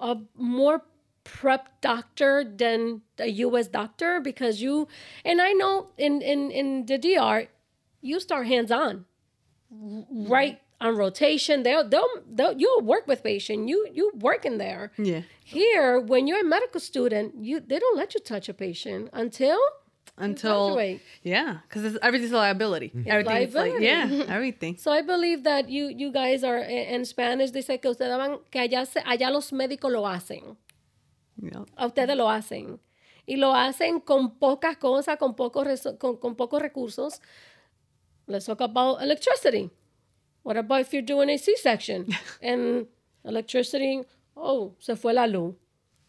a 0.00 0.16
more 0.36 0.82
prep 1.24 1.80
doctor 1.80 2.44
than 2.44 3.02
a 3.18 3.28
US 3.28 3.68
doctor 3.68 4.20
because 4.20 4.62
you 4.62 4.88
and 5.24 5.40
I 5.40 5.52
know 5.52 5.88
in 5.96 6.22
in 6.22 6.50
in 6.50 6.86
the 6.86 6.98
DR 6.98 7.48
you 8.00 8.20
start 8.20 8.46
hands 8.46 8.70
on 8.70 9.04
right 9.70 10.60
on 10.80 10.96
rotation. 10.96 11.62
They'll 11.62 11.88
they'll, 11.88 12.08
they'll 12.30 12.56
you'll 12.56 12.82
work 12.82 13.06
with 13.06 13.22
patient. 13.22 13.68
You 13.68 13.88
you 13.92 14.12
work 14.14 14.44
in 14.44 14.58
there. 14.58 14.92
Yeah. 14.96 15.22
Here 15.44 16.00
when 16.00 16.26
you're 16.26 16.40
a 16.40 16.44
medical 16.44 16.80
student 16.80 17.34
you 17.44 17.60
they 17.60 17.78
don't 17.78 17.96
let 17.96 18.14
you 18.14 18.20
touch 18.20 18.48
a 18.48 18.54
patient 18.54 19.10
until 19.12 19.58
until 20.20 20.74
graduate. 20.74 21.00
yeah 21.22 21.58
because 21.68 21.96
everything's 22.02 22.32
a 22.32 22.36
liability 22.36 22.88
mm-hmm. 22.88 23.10
everything's 23.10 23.54
like 23.54 23.72
liability. 23.72 23.84
yeah 23.84 24.24
everything 24.36 24.76
So 24.76 24.92
I 24.92 25.02
believe 25.02 25.44
that 25.44 25.68
you 25.68 25.88
you 25.88 26.12
guys 26.12 26.44
are 26.44 26.58
eh, 26.58 26.94
in 26.94 27.04
Spanish 27.04 27.50
dice 27.50 27.80
que 27.80 27.90
ustedes 27.90 28.16
van 28.16 28.38
que 28.50 28.60
allá 28.60 28.86
se, 28.86 29.00
allá 29.00 29.30
los 29.30 29.52
médicos 29.52 29.90
lo 29.90 30.06
hacen. 30.06 30.56
know 31.36 31.66
A 31.76 31.86
ustedes 31.86 32.16
lo 32.16 32.28
hacen. 32.28 32.78
Y 33.26 33.36
lo 33.36 33.52
hacen 33.54 34.00
con 34.00 34.38
pocas 34.38 34.78
cosas, 34.78 35.18
con 35.18 35.34
pocos 35.34 35.66
con, 35.98 36.16
con 36.16 36.34
pocos 36.34 36.62
recursos. 36.62 37.20
Let's 38.26 38.46
talk 38.46 38.60
about 38.60 39.02
electricity. 39.02 39.70
What 40.42 40.56
about 40.56 40.80
if 40.80 40.92
you're 40.92 41.02
doing 41.02 41.28
a 41.28 41.36
C-section 41.36 42.06
and 42.42 42.86
electricity, 43.24 44.02
oh, 44.34 44.74
se 44.78 44.96
fue 44.96 45.12
la 45.12 45.26
luz. 45.26 45.54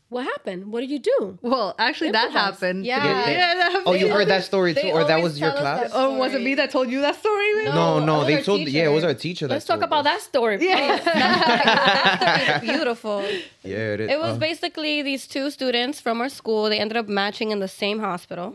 What 0.09 0.25
happened? 0.25 0.71
What 0.71 0.79
did 0.81 0.89
you 0.89 0.99
do? 1.13 1.37
well 1.41 1.75
actually 1.77 2.11
that 2.11 2.27
Improvise. 2.29 2.53
happened 2.59 2.79
Yeah. 2.85 3.05
yeah 3.05 3.23
that 3.55 3.71
happened. 3.71 3.83
Oh, 3.87 3.93
you 3.93 4.07
heard 4.09 4.27
that 4.29 4.43
story 4.43 4.73
too, 4.73 4.81
They 4.81 4.91
or 4.91 5.03
that 5.03 5.17
always 5.19 5.33
was 5.33 5.39
your 5.39 5.51
tell 5.51 5.57
us 5.59 5.61
class? 5.61 5.91
that 5.91 5.97
oh 5.99 6.17
was 6.17 6.33
it 6.33 6.41
me 6.41 6.55
that 6.55 6.69
told 6.71 6.89
you 6.93 7.01
that 7.01 7.15
story 7.23 7.49
man? 7.57 7.65
No, 7.65 7.99
No, 7.99 8.05
no, 8.05 8.21
it 8.21 8.25
they 8.27 8.35
was 8.37 8.47
our 8.49 8.55
told. 8.57 8.67
Yeah, 8.77 8.89
it 8.89 8.93
was 8.99 9.03
our 9.09 9.13
teacher. 9.13 9.45
That 9.47 9.53
Let's 9.55 9.65
talk 9.65 9.79
told 9.81 9.89
about 9.91 10.05
us. 10.07 10.11
that 10.11 10.21
story. 10.31 10.55
Yeah. 10.61 10.97
please. 10.97 11.05
that 11.13 12.19
story 12.21 12.55
is 12.55 12.61
beautiful. 12.71 13.21
Yeah, 13.63 13.93
it, 13.93 13.99
is. 14.01 14.07
It 14.15 14.19
was 14.19 14.35
uh, 14.37 14.39
basically 14.49 14.93
these 15.03 15.27
two 15.27 15.49
students 15.51 16.01
from 16.01 16.15
our 16.21 16.29
school. 16.39 16.61
They 16.71 16.79
ended 16.79 16.97
up 16.97 17.07
matching 17.07 17.51
in 17.51 17.59
the 17.59 17.67
same 17.83 17.99
hospital, 17.99 18.47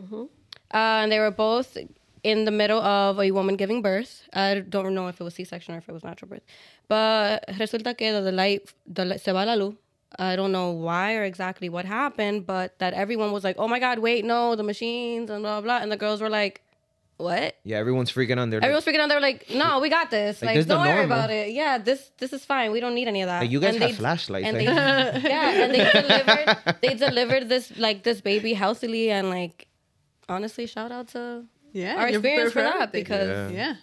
uh, 0.72 1.02
and 1.02 1.12
they 1.12 1.20
were 1.20 1.30
both 1.30 1.76
in 2.24 2.44
the 2.46 2.50
middle 2.50 2.80
of 2.80 3.20
a 3.20 3.30
woman 3.30 3.54
giving 3.56 3.80
birth. 3.82 4.12
I 4.32 4.60
don't 4.60 4.94
know 4.94 5.06
if 5.08 5.20
it 5.20 5.24
was 5.24 5.34
C-section 5.34 5.74
or 5.74 5.78
if 5.78 5.88
it 5.88 5.92
was 5.92 6.02
natural 6.02 6.28
birth, 6.30 6.42
but 6.88 7.44
resulta 7.60 7.96
que 7.96 8.10
the 8.12 8.32
light, 8.32 8.62
the 8.86 9.04
light- 9.04 9.20
se 9.20 9.30
va 9.32 9.44
la 9.44 9.54
luz. 9.54 9.74
I 10.18 10.36
don't 10.36 10.52
know 10.52 10.70
why 10.72 11.14
or 11.16 11.24
exactly 11.24 11.68
what 11.68 11.84
happened, 11.84 12.46
but 12.46 12.78
that 12.78 12.92
everyone 12.94 13.32
was 13.32 13.44
like, 13.44 13.56
"Oh 13.58 13.68
my 13.68 13.78
God, 13.78 13.98
wait, 13.98 14.24
no, 14.24 14.54
the 14.56 14.62
machines 14.62 15.30
and 15.30 15.42
blah 15.42 15.60
blah," 15.60 15.78
and 15.78 15.90
the 15.90 15.96
girls 15.96 16.20
were 16.20 16.28
like, 16.30 16.60
"What?" 17.16 17.56
yeah, 17.64 17.78
everyone's 17.78 18.10
freaking 18.12 18.38
out. 18.38 18.50
They're 18.50 18.60
like, 18.60 18.64
Everyone's 18.64 18.84
freaking 18.84 18.98
out. 19.00 19.08
They're 19.08 19.20
like, 19.20 19.50
"No, 19.54 19.80
we 19.80 19.88
got 19.88 20.10
this. 20.10 20.40
Like, 20.42 20.48
Like, 20.48 20.54
this 20.56 20.62
is 20.64 20.68
the 20.68 20.74
don't 20.74 20.86
worry 20.86 20.96
normal. 21.06 21.16
about 21.18 21.30
it. 21.30 21.52
Yeah, 21.52 21.78
this 21.78 22.10
this 22.18 22.32
is 22.32 22.44
fine. 22.44 22.72
We 22.72 22.80
don't 22.80 22.94
need 22.94 23.08
any 23.08 23.22
of 23.22 23.28
that." 23.28 23.40
Like, 23.42 23.50
you 23.50 23.60
guys 23.60 23.74
And 23.74 23.82
have 23.82 23.90
they- 23.92 23.96
flashlights, 23.96 24.46
And 24.46 24.56
like- 24.56 24.66
they, 24.66 25.28
yeah, 25.34 25.62
and 25.64 25.74
they 25.74 25.84
delivered 26.00 26.76
they 26.82 26.94
delivered 26.94 27.48
this 27.48 27.76
like 27.78 28.02
this 28.02 28.20
baby 28.20 28.52
healthily 28.54 29.10
and 29.10 29.30
like 29.30 29.68
honestly, 30.28 30.66
shout 30.66 30.90
out 30.92 31.08
to 31.08 31.44
yeah 31.72 31.96
our 31.96 32.08
experience 32.08 32.52
for 32.52 32.62
that 32.62 32.92
because 32.92 33.52
Yeah. 33.52 33.56
yeah 33.70 33.74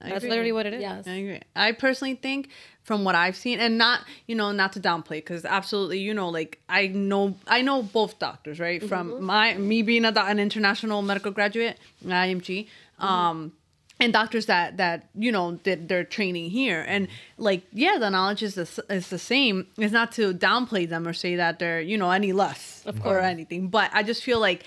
I 0.00 0.10
that's 0.10 0.18
agree. 0.18 0.30
literally 0.30 0.52
what 0.52 0.66
it 0.66 0.74
is. 0.74 0.80
Yes. 0.80 1.06
I 1.06 1.12
agree. 1.12 1.40
I 1.56 1.72
personally 1.72 2.14
think, 2.14 2.50
from 2.82 3.04
what 3.04 3.14
I've 3.14 3.36
seen, 3.36 3.60
and 3.60 3.76
not 3.76 4.00
you 4.26 4.34
know 4.34 4.52
not 4.52 4.72
to 4.72 4.80
downplay, 4.80 5.18
because 5.18 5.44
absolutely 5.44 5.98
you 5.98 6.14
know 6.14 6.28
like 6.28 6.60
I 6.68 6.86
know 6.86 7.36
I 7.46 7.62
know 7.62 7.82
both 7.82 8.18
doctors 8.18 8.58
right 8.58 8.82
from 8.82 9.22
my 9.22 9.54
me 9.54 9.82
being 9.82 10.04
a, 10.04 10.12
an 10.16 10.38
international 10.38 11.02
medical 11.02 11.30
graduate 11.30 11.78
IMG, 12.04 12.66
um, 12.98 13.52
and 14.00 14.12
doctors 14.12 14.46
that 14.46 14.78
that 14.78 15.08
you 15.14 15.30
know 15.32 15.52
did 15.62 15.88
their 15.88 16.04
training 16.04 16.50
here, 16.50 16.84
and 16.88 17.08
like 17.36 17.64
yeah, 17.72 17.98
the 17.98 18.08
knowledge 18.08 18.42
is 18.42 18.54
the, 18.54 18.84
is 18.88 19.08
the 19.08 19.18
same. 19.18 19.66
It's 19.76 19.92
not 19.92 20.12
to 20.12 20.32
downplay 20.32 20.88
them 20.88 21.06
or 21.06 21.12
say 21.12 21.36
that 21.36 21.58
they're 21.58 21.80
you 21.80 21.98
know 21.98 22.10
any 22.10 22.32
less 22.32 22.82
of 22.86 23.04
or 23.04 23.20
anything, 23.20 23.68
but 23.68 23.90
I 23.92 24.02
just 24.02 24.22
feel 24.22 24.40
like 24.40 24.64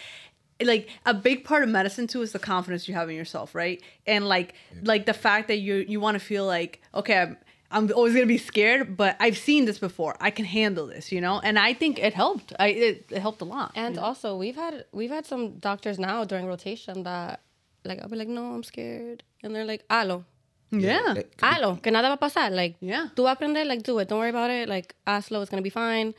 like 0.66 0.90
a 1.06 1.14
big 1.14 1.44
part 1.44 1.64
of 1.64 1.70
medicine 1.70 2.08
too 2.08 2.22
is 2.22 2.32
the 2.32 2.40
confidence 2.40 2.88
you 2.88 2.94
have 2.94 3.10
in 3.10 3.16
yourself 3.16 3.54
right 3.56 3.82
and 4.06 4.28
like 4.28 4.54
like 4.84 5.06
the 5.06 5.14
fact 5.14 5.48
that 5.48 5.58
you 5.58 5.76
you 5.88 6.00
want 6.00 6.16
to 6.16 6.20
feel 6.20 6.46
like 6.46 6.82
okay 6.94 7.18
I'm, 7.22 7.38
I'm 7.72 7.92
always 7.96 8.14
gonna 8.14 8.26
be 8.26 8.38
scared 8.38 8.98
but 8.98 9.16
i've 9.20 9.38
seen 9.38 9.66
this 9.66 9.80
before 9.80 10.16
i 10.20 10.30
can 10.32 10.46
handle 10.46 10.88
this 10.88 11.12
you 11.12 11.22
know 11.22 11.40
and 11.44 11.58
i 11.60 11.74
think 11.74 12.00
it 12.00 12.14
helped 12.14 12.54
i 12.60 12.68
it, 12.68 13.06
it 13.10 13.20
helped 13.22 13.42
a 13.42 13.46
lot 13.46 13.72
And 13.76 13.98
also, 13.98 14.36
we've 14.36 14.56
had 14.56 14.86
we've 14.92 15.10
had 15.18 15.26
some 15.26 15.44
doctors 15.60 15.98
now 16.00 16.24
during 16.26 16.46
rotation 16.48 17.04
that 17.04 17.42
like 17.84 18.00
I'll 18.02 18.10
be 18.10 18.16
like, 18.16 18.28
"No, 18.28 18.44
I'm 18.54 18.64
scared," 18.64 19.24
and 19.42 19.56
they're 19.56 19.66
like, 19.66 19.84
alo. 19.90 20.24
yeah 20.72 21.16
it- 21.16 21.34
Halo, 21.42 21.76
que 21.84 21.92
nada 21.92 22.08
va 22.10 22.14
a 22.14 22.18
pasar. 22.30 22.52
Like, 22.52 22.76
Yeah. 22.80 23.08
tú 23.16 23.24
vas 23.24 23.32
a 23.32 23.36
aprender, 23.36 23.66
like, 23.66 23.82
do 23.84 23.98
it. 24.00 24.08
Don't 24.08 24.20
worry 24.20 24.30
about 24.30 24.52
it. 24.52 24.70
Like, 24.70 24.94
hazlo, 25.08 25.42
it's 25.42 25.50
gonna 25.50 25.64
be 25.64 25.72
fine. 25.72 26.14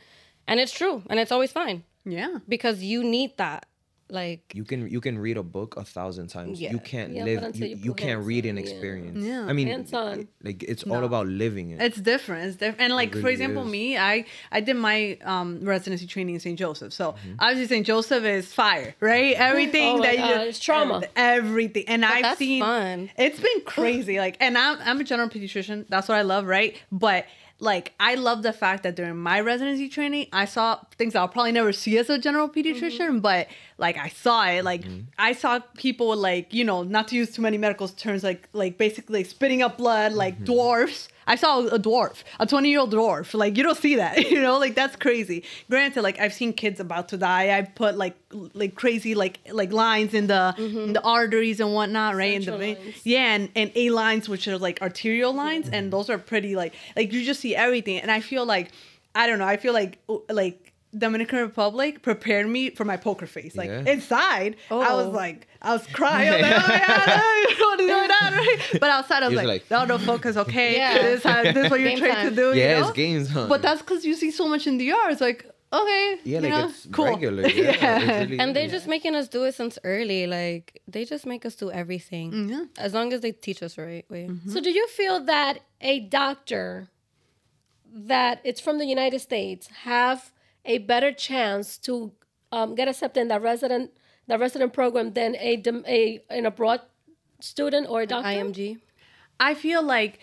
And 0.45 0.59
it's 0.59 0.73
true. 0.73 1.03
And 1.09 1.19
it's 1.21 1.31
always 1.31 1.51
fine. 1.53 1.83
yeah 2.05 2.39
Because 2.49 2.83
you 2.83 3.01
need 3.01 3.31
that. 3.37 3.65
Like, 4.09 4.51
you 4.53 4.63
can 4.63 4.87
you 4.89 5.01
can 5.01 5.17
read 5.17 5.37
a 5.37 5.43
book 5.43 5.75
a 5.77 5.83
thousand 5.83 6.27
times. 6.27 6.59
Yeah. 6.61 6.71
You 6.71 6.79
can't 6.79 7.13
Yeah, 7.13 7.23
live. 7.23 7.55
You, 7.55 7.67
you 7.67 7.75
you 7.77 7.93
can't 7.93 8.23
read 8.25 8.45
on 8.45 8.51
an 8.51 8.57
it, 8.57 8.65
yeah. 8.65 8.71
experience. 8.71 9.23
Yeah. 9.25 9.45
I 9.49 9.53
mean, 9.53 9.67
Hands-on. 9.67 10.27
like 10.43 10.61
it's 10.63 10.83
all 10.83 11.03
about 11.03 11.27
living 11.27 11.71
it. 11.71 11.81
it's 11.81 11.97
different 11.99 12.45
it's 12.47 12.57
different 12.57 12.81
and 12.81 12.93
like 12.93 13.15
for 13.15 13.29
example 13.29 13.63
is. 13.65 13.71
me 13.71 13.97
i 13.97 14.25
i 14.51 14.59
did 14.59 14.75
my 14.75 15.17
um 15.23 15.59
residency 15.63 16.05
training 16.05 16.35
in 16.35 16.39
st 16.41 16.59
joseph 16.59 16.91
so 16.93 17.15
obviously 17.39 17.67
st 17.77 17.85
joseph 17.87 18.23
is 18.23 18.53
fire 18.53 18.93
right 18.99 19.35
everything 19.37 19.99
Oh 19.99 20.01
that 20.03 20.17
God, 20.17 20.29
you 20.29 20.35
it's 20.49 20.59
trauma. 20.59 21.03
everything 21.15 21.85
and 21.87 22.03
i've 22.05 22.21
that's 22.23 22.39
seen 22.39 22.61
fun. 22.61 23.09
It's 23.17 23.39
been 23.39 23.61
crazy. 23.65 24.17
Like, 24.19 24.37
and 24.39 24.57
I'm 24.57 24.77
I'm 24.81 24.99
a 24.99 25.03
general 25.03 25.29
pediatrician. 25.29 25.85
That's 25.89 26.07
what 26.09 26.17
I 26.17 26.21
love, 26.23 26.45
right? 26.45 26.75
But 26.91 27.25
like, 27.63 27.93
I 27.99 28.15
love 28.15 28.43
the 28.43 28.51
fact 28.51 28.83
that 28.83 28.95
during 28.95 29.17
my 29.17 29.39
residency 29.39 29.87
training, 29.87 30.27
I 30.33 30.45
saw 30.45 30.79
things 30.97 31.15
I'll 31.15 31.29
probably 31.29 31.53
never 31.53 31.71
see 31.71 31.97
as 31.97 32.09
a 32.09 32.17
general 32.17 32.49
pediatrician. 32.49 33.07
Mm-hmm. 33.07 33.19
But 33.19 33.47
like, 33.77 33.97
I 33.97 34.09
saw 34.09 34.45
it. 34.47 34.65
Like, 34.65 34.81
mm-hmm. 34.81 35.01
I 35.17 35.31
saw 35.33 35.59
people 35.77 36.15
like 36.15 36.53
you 36.53 36.65
know, 36.65 36.83
not 36.83 37.07
to 37.09 37.15
use 37.15 37.31
too 37.31 37.41
many 37.41 37.57
medical 37.57 37.87
terms, 37.87 38.23
like 38.23 38.49
like 38.53 38.77
basically 38.77 39.23
spitting 39.23 39.61
up 39.61 39.77
blood, 39.77 40.13
like 40.13 40.35
mm-hmm. 40.35 40.45
dwarfs. 40.45 41.07
I 41.27 41.35
saw 41.35 41.59
a 41.59 41.79
dwarf, 41.79 42.23
a 42.39 42.45
20 42.45 42.69
year 42.69 42.79
old 42.79 42.93
dwarf. 42.93 43.33
Like, 43.33 43.57
you 43.57 43.63
don't 43.63 43.77
see 43.77 43.95
that, 43.95 44.29
you 44.31 44.41
know, 44.41 44.57
like 44.57 44.75
that's 44.75 44.95
crazy. 44.95 45.43
Granted, 45.69 46.01
like 46.01 46.19
I've 46.19 46.33
seen 46.33 46.53
kids 46.53 46.79
about 46.79 47.09
to 47.09 47.17
die. 47.17 47.57
I 47.57 47.61
put 47.63 47.97
like 47.97 48.15
like 48.53 48.75
crazy 48.75 49.15
like 49.15 49.39
like 49.51 49.71
lines 49.71 50.13
in 50.13 50.27
the 50.27 50.55
mm-hmm. 50.57 50.77
in 50.79 50.93
the 50.93 51.01
arteries 51.01 51.59
and 51.59 51.73
whatnot, 51.73 52.15
right? 52.15 52.33
In 52.33 52.45
the 52.45 52.57
vein. 52.57 52.77
Yeah, 53.03 53.35
and, 53.35 53.49
and 53.55 53.71
A 53.75 53.89
lines, 53.89 54.27
which 54.27 54.47
are 54.47 54.57
like 54.57 54.81
arterial 54.81 55.33
lines, 55.33 55.69
and 55.69 55.91
those 55.91 56.09
are 56.09 56.17
pretty 56.17 56.55
like 56.55 56.73
like 56.95 57.13
you 57.13 57.23
just 57.23 57.39
see 57.39 57.55
everything. 57.55 57.99
And 57.99 58.11
I 58.11 58.19
feel 58.19 58.45
like 58.45 58.71
I 59.15 59.27
don't 59.27 59.39
know. 59.39 59.47
I 59.47 59.57
feel 59.57 59.73
like 59.73 59.99
like 60.29 60.72
Dominican 60.97 61.39
Republic 61.39 62.01
prepared 62.01 62.47
me 62.47 62.69
for 62.69 62.85
my 62.85 62.97
poker 62.97 63.25
face. 63.25 63.55
Like 63.55 63.69
Yeah. 63.69 63.83
inside, 63.93 64.55
I 64.69 64.75
was 64.93 65.07
Oh. 65.07 65.09
like, 65.09 65.47
I 65.61 65.73
was 65.73 65.85
crying. 65.87 66.29
I 66.29 66.33
was 66.33 66.41
like, 66.41 66.53
oh 66.53 66.67
my 66.67 66.79
god, 66.87 67.03
I 67.07 67.45
don't 67.47 67.59
know 67.59 67.65
what 67.67 67.79
is 67.79 67.87
going 67.87 68.11
on, 68.11 68.33
right? 68.33 68.59
But 68.79 68.89
outside, 68.91 69.23
I 69.23 69.27
was 69.27 69.33
You're 69.33 69.43
like, 69.43 69.69
like- 69.69 69.71
no, 69.71 69.85
no, 69.85 69.97
focus, 69.97 70.37
okay. 70.37 70.75
Yeah. 70.77 70.93
This, 71.01 71.17
is 71.19 71.23
how, 71.23 71.43
this 71.43 71.55
is 71.65 71.71
what 71.71 71.79
you're 71.79 71.89
Game 71.89 71.99
trained 71.99 72.29
to 72.29 72.35
do. 72.35 72.53
yeah, 72.57 72.75
you 72.75 72.81
know? 72.81 72.87
it's 72.87 72.95
games, 72.95 73.29
huh? 73.29 73.47
But 73.47 73.61
that's 73.61 73.81
because 73.81 74.05
you 74.05 74.13
see 74.15 74.31
so 74.31 74.47
much 74.47 74.67
in 74.67 74.77
the 74.77 74.89
DR. 74.89 75.09
It's 75.09 75.21
like, 75.21 75.45
okay, 75.71 76.17
yeah, 76.23 76.39
like 76.39 76.51
know, 76.51 76.67
it's 76.67 76.87
cool. 76.91 77.05
regular. 77.05 77.47
Yeah, 77.47 77.71
It's 77.99 78.29
really, 78.29 78.39
And 78.39 78.55
they're 78.55 78.65
yeah. 78.65 78.77
just 78.77 78.87
making 78.87 79.15
us 79.15 79.27
do 79.27 79.43
it 79.45 79.55
since 79.55 79.79
early. 79.83 80.27
Like 80.27 80.79
they 80.87 81.05
just 81.05 81.25
make 81.25 81.43
us 81.47 81.55
do 81.55 81.71
everything. 81.71 82.31
Mhm. 82.31 82.69
As 82.77 82.93
long 82.93 83.11
as 83.13 83.21
they 83.21 83.31
teach 83.31 83.63
us 83.63 83.73
the 83.75 83.81
right 83.83 84.05
way. 84.09 84.29
So, 84.47 84.59
do 84.61 84.69
you 84.69 84.87
feel 84.87 85.23
that 85.25 85.59
a 85.81 86.01
doctor 86.01 86.89
that 87.95 88.39
it's 88.43 88.59
from 88.61 88.77
the 88.79 88.85
United 88.85 89.19
States 89.19 89.67
have 89.83 90.31
a 90.65 90.79
better 90.79 91.11
chance 91.11 91.77
to 91.79 92.11
um, 92.51 92.75
get 92.75 92.87
accepted 92.87 93.21
in 93.21 93.27
the 93.27 93.39
resident 93.39 93.91
the 94.27 94.37
resident 94.37 94.73
program 94.73 95.13
than 95.13 95.35
a 95.35 95.61
a 95.87 96.23
an 96.29 96.45
abroad 96.45 96.81
student 97.39 97.89
or 97.89 98.01
a 98.01 98.07
doctor? 98.07 98.29
IMG. 98.29 98.79
I 99.39 99.53
feel 99.53 99.83
like 99.83 100.19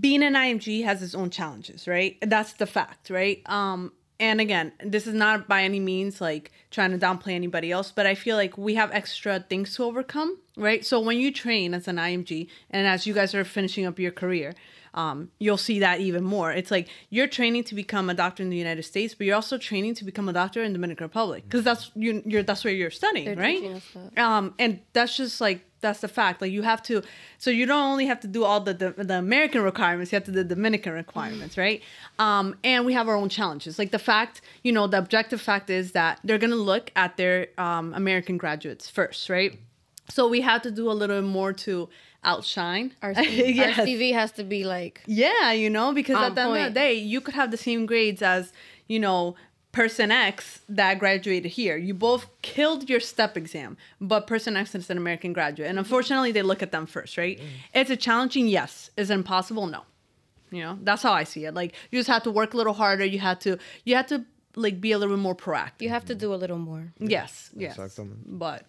being 0.00 0.22
an 0.22 0.34
IMG 0.34 0.84
has 0.84 1.02
its 1.02 1.14
own 1.14 1.30
challenges, 1.30 1.88
right? 1.88 2.18
That's 2.20 2.52
the 2.54 2.66
fact, 2.66 3.10
right? 3.10 3.42
Um, 3.46 3.92
and 4.20 4.40
again, 4.40 4.72
this 4.84 5.06
is 5.06 5.14
not 5.14 5.48
by 5.48 5.62
any 5.62 5.80
means 5.80 6.20
like 6.20 6.50
trying 6.70 6.90
to 6.90 6.98
downplay 6.98 7.32
anybody 7.32 7.70
else, 7.70 7.92
but 7.92 8.04
I 8.04 8.14
feel 8.14 8.36
like 8.36 8.58
we 8.58 8.74
have 8.74 8.90
extra 8.92 9.40
things 9.40 9.74
to 9.76 9.84
overcome, 9.84 10.38
right? 10.56 10.84
So 10.84 11.00
when 11.00 11.18
you 11.18 11.32
train 11.32 11.72
as 11.72 11.86
an 11.86 11.96
IMG 11.96 12.48
and 12.70 12.86
as 12.86 13.06
you 13.06 13.14
guys 13.14 13.34
are 13.34 13.44
finishing 13.44 13.86
up 13.86 13.98
your 13.98 14.10
career, 14.10 14.54
um, 14.98 15.30
you'll 15.38 15.64
see 15.68 15.78
that 15.86 16.00
even 16.00 16.24
more. 16.24 16.50
It's 16.60 16.72
like 16.76 16.88
you're 17.08 17.28
training 17.38 17.62
to 17.70 17.74
become 17.76 18.10
a 18.10 18.14
doctor 18.14 18.42
in 18.42 18.50
the 18.50 18.56
United 18.66 18.82
States, 18.82 19.14
but 19.14 19.22
you're 19.26 19.36
also 19.42 19.56
training 19.56 19.94
to 20.00 20.04
become 20.04 20.28
a 20.28 20.32
doctor 20.32 20.60
in 20.64 20.72
the 20.72 20.78
Dominican 20.78 21.04
Republic 21.04 21.44
because 21.44 21.62
that's 21.68 21.84
you, 21.94 22.10
you're 22.26 22.42
that's 22.42 22.64
where 22.64 22.74
you're 22.74 22.90
studying, 23.02 23.26
They're 23.26 23.36
right? 23.36 23.82
um 24.16 24.44
and 24.58 24.80
that's 24.96 25.16
just 25.16 25.40
like 25.40 25.58
that's 25.80 26.00
the 26.00 26.08
fact. 26.08 26.36
Like 26.42 26.50
you 26.50 26.62
have 26.62 26.82
to 26.90 27.02
so 27.44 27.48
you 27.58 27.64
don't 27.70 27.86
only 27.92 28.06
have 28.12 28.20
to 28.26 28.26
do 28.36 28.42
all 28.48 28.60
the 28.68 28.74
the, 28.74 28.90
the 29.10 29.18
american 29.26 29.62
requirements 29.62 30.10
you 30.10 30.16
have 30.16 30.24
to 30.24 30.32
do 30.32 30.42
the 30.42 30.54
dominican 30.56 30.92
requirements 31.04 31.56
right? 31.56 31.80
Um 32.18 32.56
and 32.64 32.84
we 32.88 32.92
have 32.98 33.06
our 33.10 33.14
own 33.22 33.28
challenges. 33.38 33.78
Like 33.78 33.92
the 33.98 34.04
fact 34.12 34.34
you 34.66 34.72
know 34.76 34.88
the 34.88 34.98
objective 35.04 35.40
fact 35.40 35.70
is 35.70 35.92
that 35.92 36.18
they're 36.24 36.42
gonna 36.44 36.64
look 36.72 36.90
at 36.96 37.10
their 37.20 37.36
um 37.66 37.86
american 38.02 38.36
graduates 38.36 38.84
first 38.98 39.28
right? 39.30 39.52
So 40.10 40.20
we 40.26 40.40
have 40.50 40.62
to 40.62 40.70
do 40.80 40.90
a 40.90 40.96
little 41.02 41.22
more 41.22 41.52
to 41.66 41.88
outshine 42.32 42.86
Our, 43.02 43.12
CV, 43.20 43.54
Yes. 43.54 43.78
our 43.78 43.86
CV 43.86 44.02
has 44.20 44.30
to 44.32 44.44
be 44.54 44.60
like 44.76 44.94
Yeah, 45.06 45.52
you 45.62 45.70
know, 45.76 45.88
because 46.00 46.16
at 46.16 46.34
the 46.34 46.42
end 46.42 46.50
of 46.50 46.56
point. 46.56 46.74
the 46.74 46.80
day, 46.84 46.94
you 47.12 47.20
could 47.24 47.34
have 47.40 47.50
the 47.50 47.56
same 47.68 47.86
grades 47.90 48.22
as, 48.22 48.52
you 48.92 49.00
know, 49.06 49.34
person 49.72 50.10
X 50.10 50.60
that 50.80 50.98
graduated 50.98 51.52
here. 51.60 51.76
You 51.88 51.94
both 51.94 52.22
killed 52.42 52.88
your 52.90 53.00
step 53.12 53.36
exam, 53.36 53.76
but 54.00 54.20
person 54.26 54.56
X 54.56 54.74
is 54.74 54.90
an 54.90 54.98
American 55.04 55.32
graduate. 55.32 55.68
And 55.70 55.78
unfortunately, 55.78 56.32
they 56.32 56.42
look 56.50 56.62
at 56.62 56.72
them 56.76 56.86
first, 56.86 57.12
right? 57.18 57.38
Mm. 57.38 57.44
It's 57.80 57.90
a 57.90 57.96
challenging, 58.06 58.46
yes. 58.48 58.90
Is 58.96 59.10
it 59.10 59.14
impossible? 59.14 59.66
No. 59.66 59.82
You 60.50 60.62
know, 60.64 60.78
that's 60.82 61.02
how 61.02 61.12
I 61.12 61.24
see 61.24 61.44
it. 61.48 61.54
Like 61.54 61.70
you 61.90 61.98
just 61.98 62.08
have 62.08 62.22
to 62.24 62.30
work 62.30 62.54
a 62.54 62.56
little 62.56 62.72
harder. 62.72 63.04
You 63.04 63.18
have 63.20 63.38
to 63.40 63.58
you 63.84 63.94
have 63.96 64.06
to 64.08 64.24
like 64.56 64.80
be 64.80 64.90
a 64.92 64.98
little 64.98 65.14
bit 65.14 65.22
more 65.22 65.36
proactive. 65.36 65.82
you 65.86 65.90
have 65.90 66.06
to 66.06 66.14
do 66.14 66.32
a 66.32 66.38
little 66.42 66.58
more. 66.70 66.84
Yes, 66.98 67.50
yes. 67.54 67.76
Exactamente. 67.76 68.16
But 68.26 68.60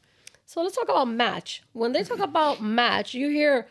So 0.50 0.64
let's 0.64 0.76
talk 0.76 0.89
about 0.89 1.08
match. 1.08 1.62
When 1.74 1.91
they 1.91 2.02
talk 2.02 2.18
about 2.18 2.60
match, 2.60 3.14
you 3.14 3.30
hear, 3.30 3.68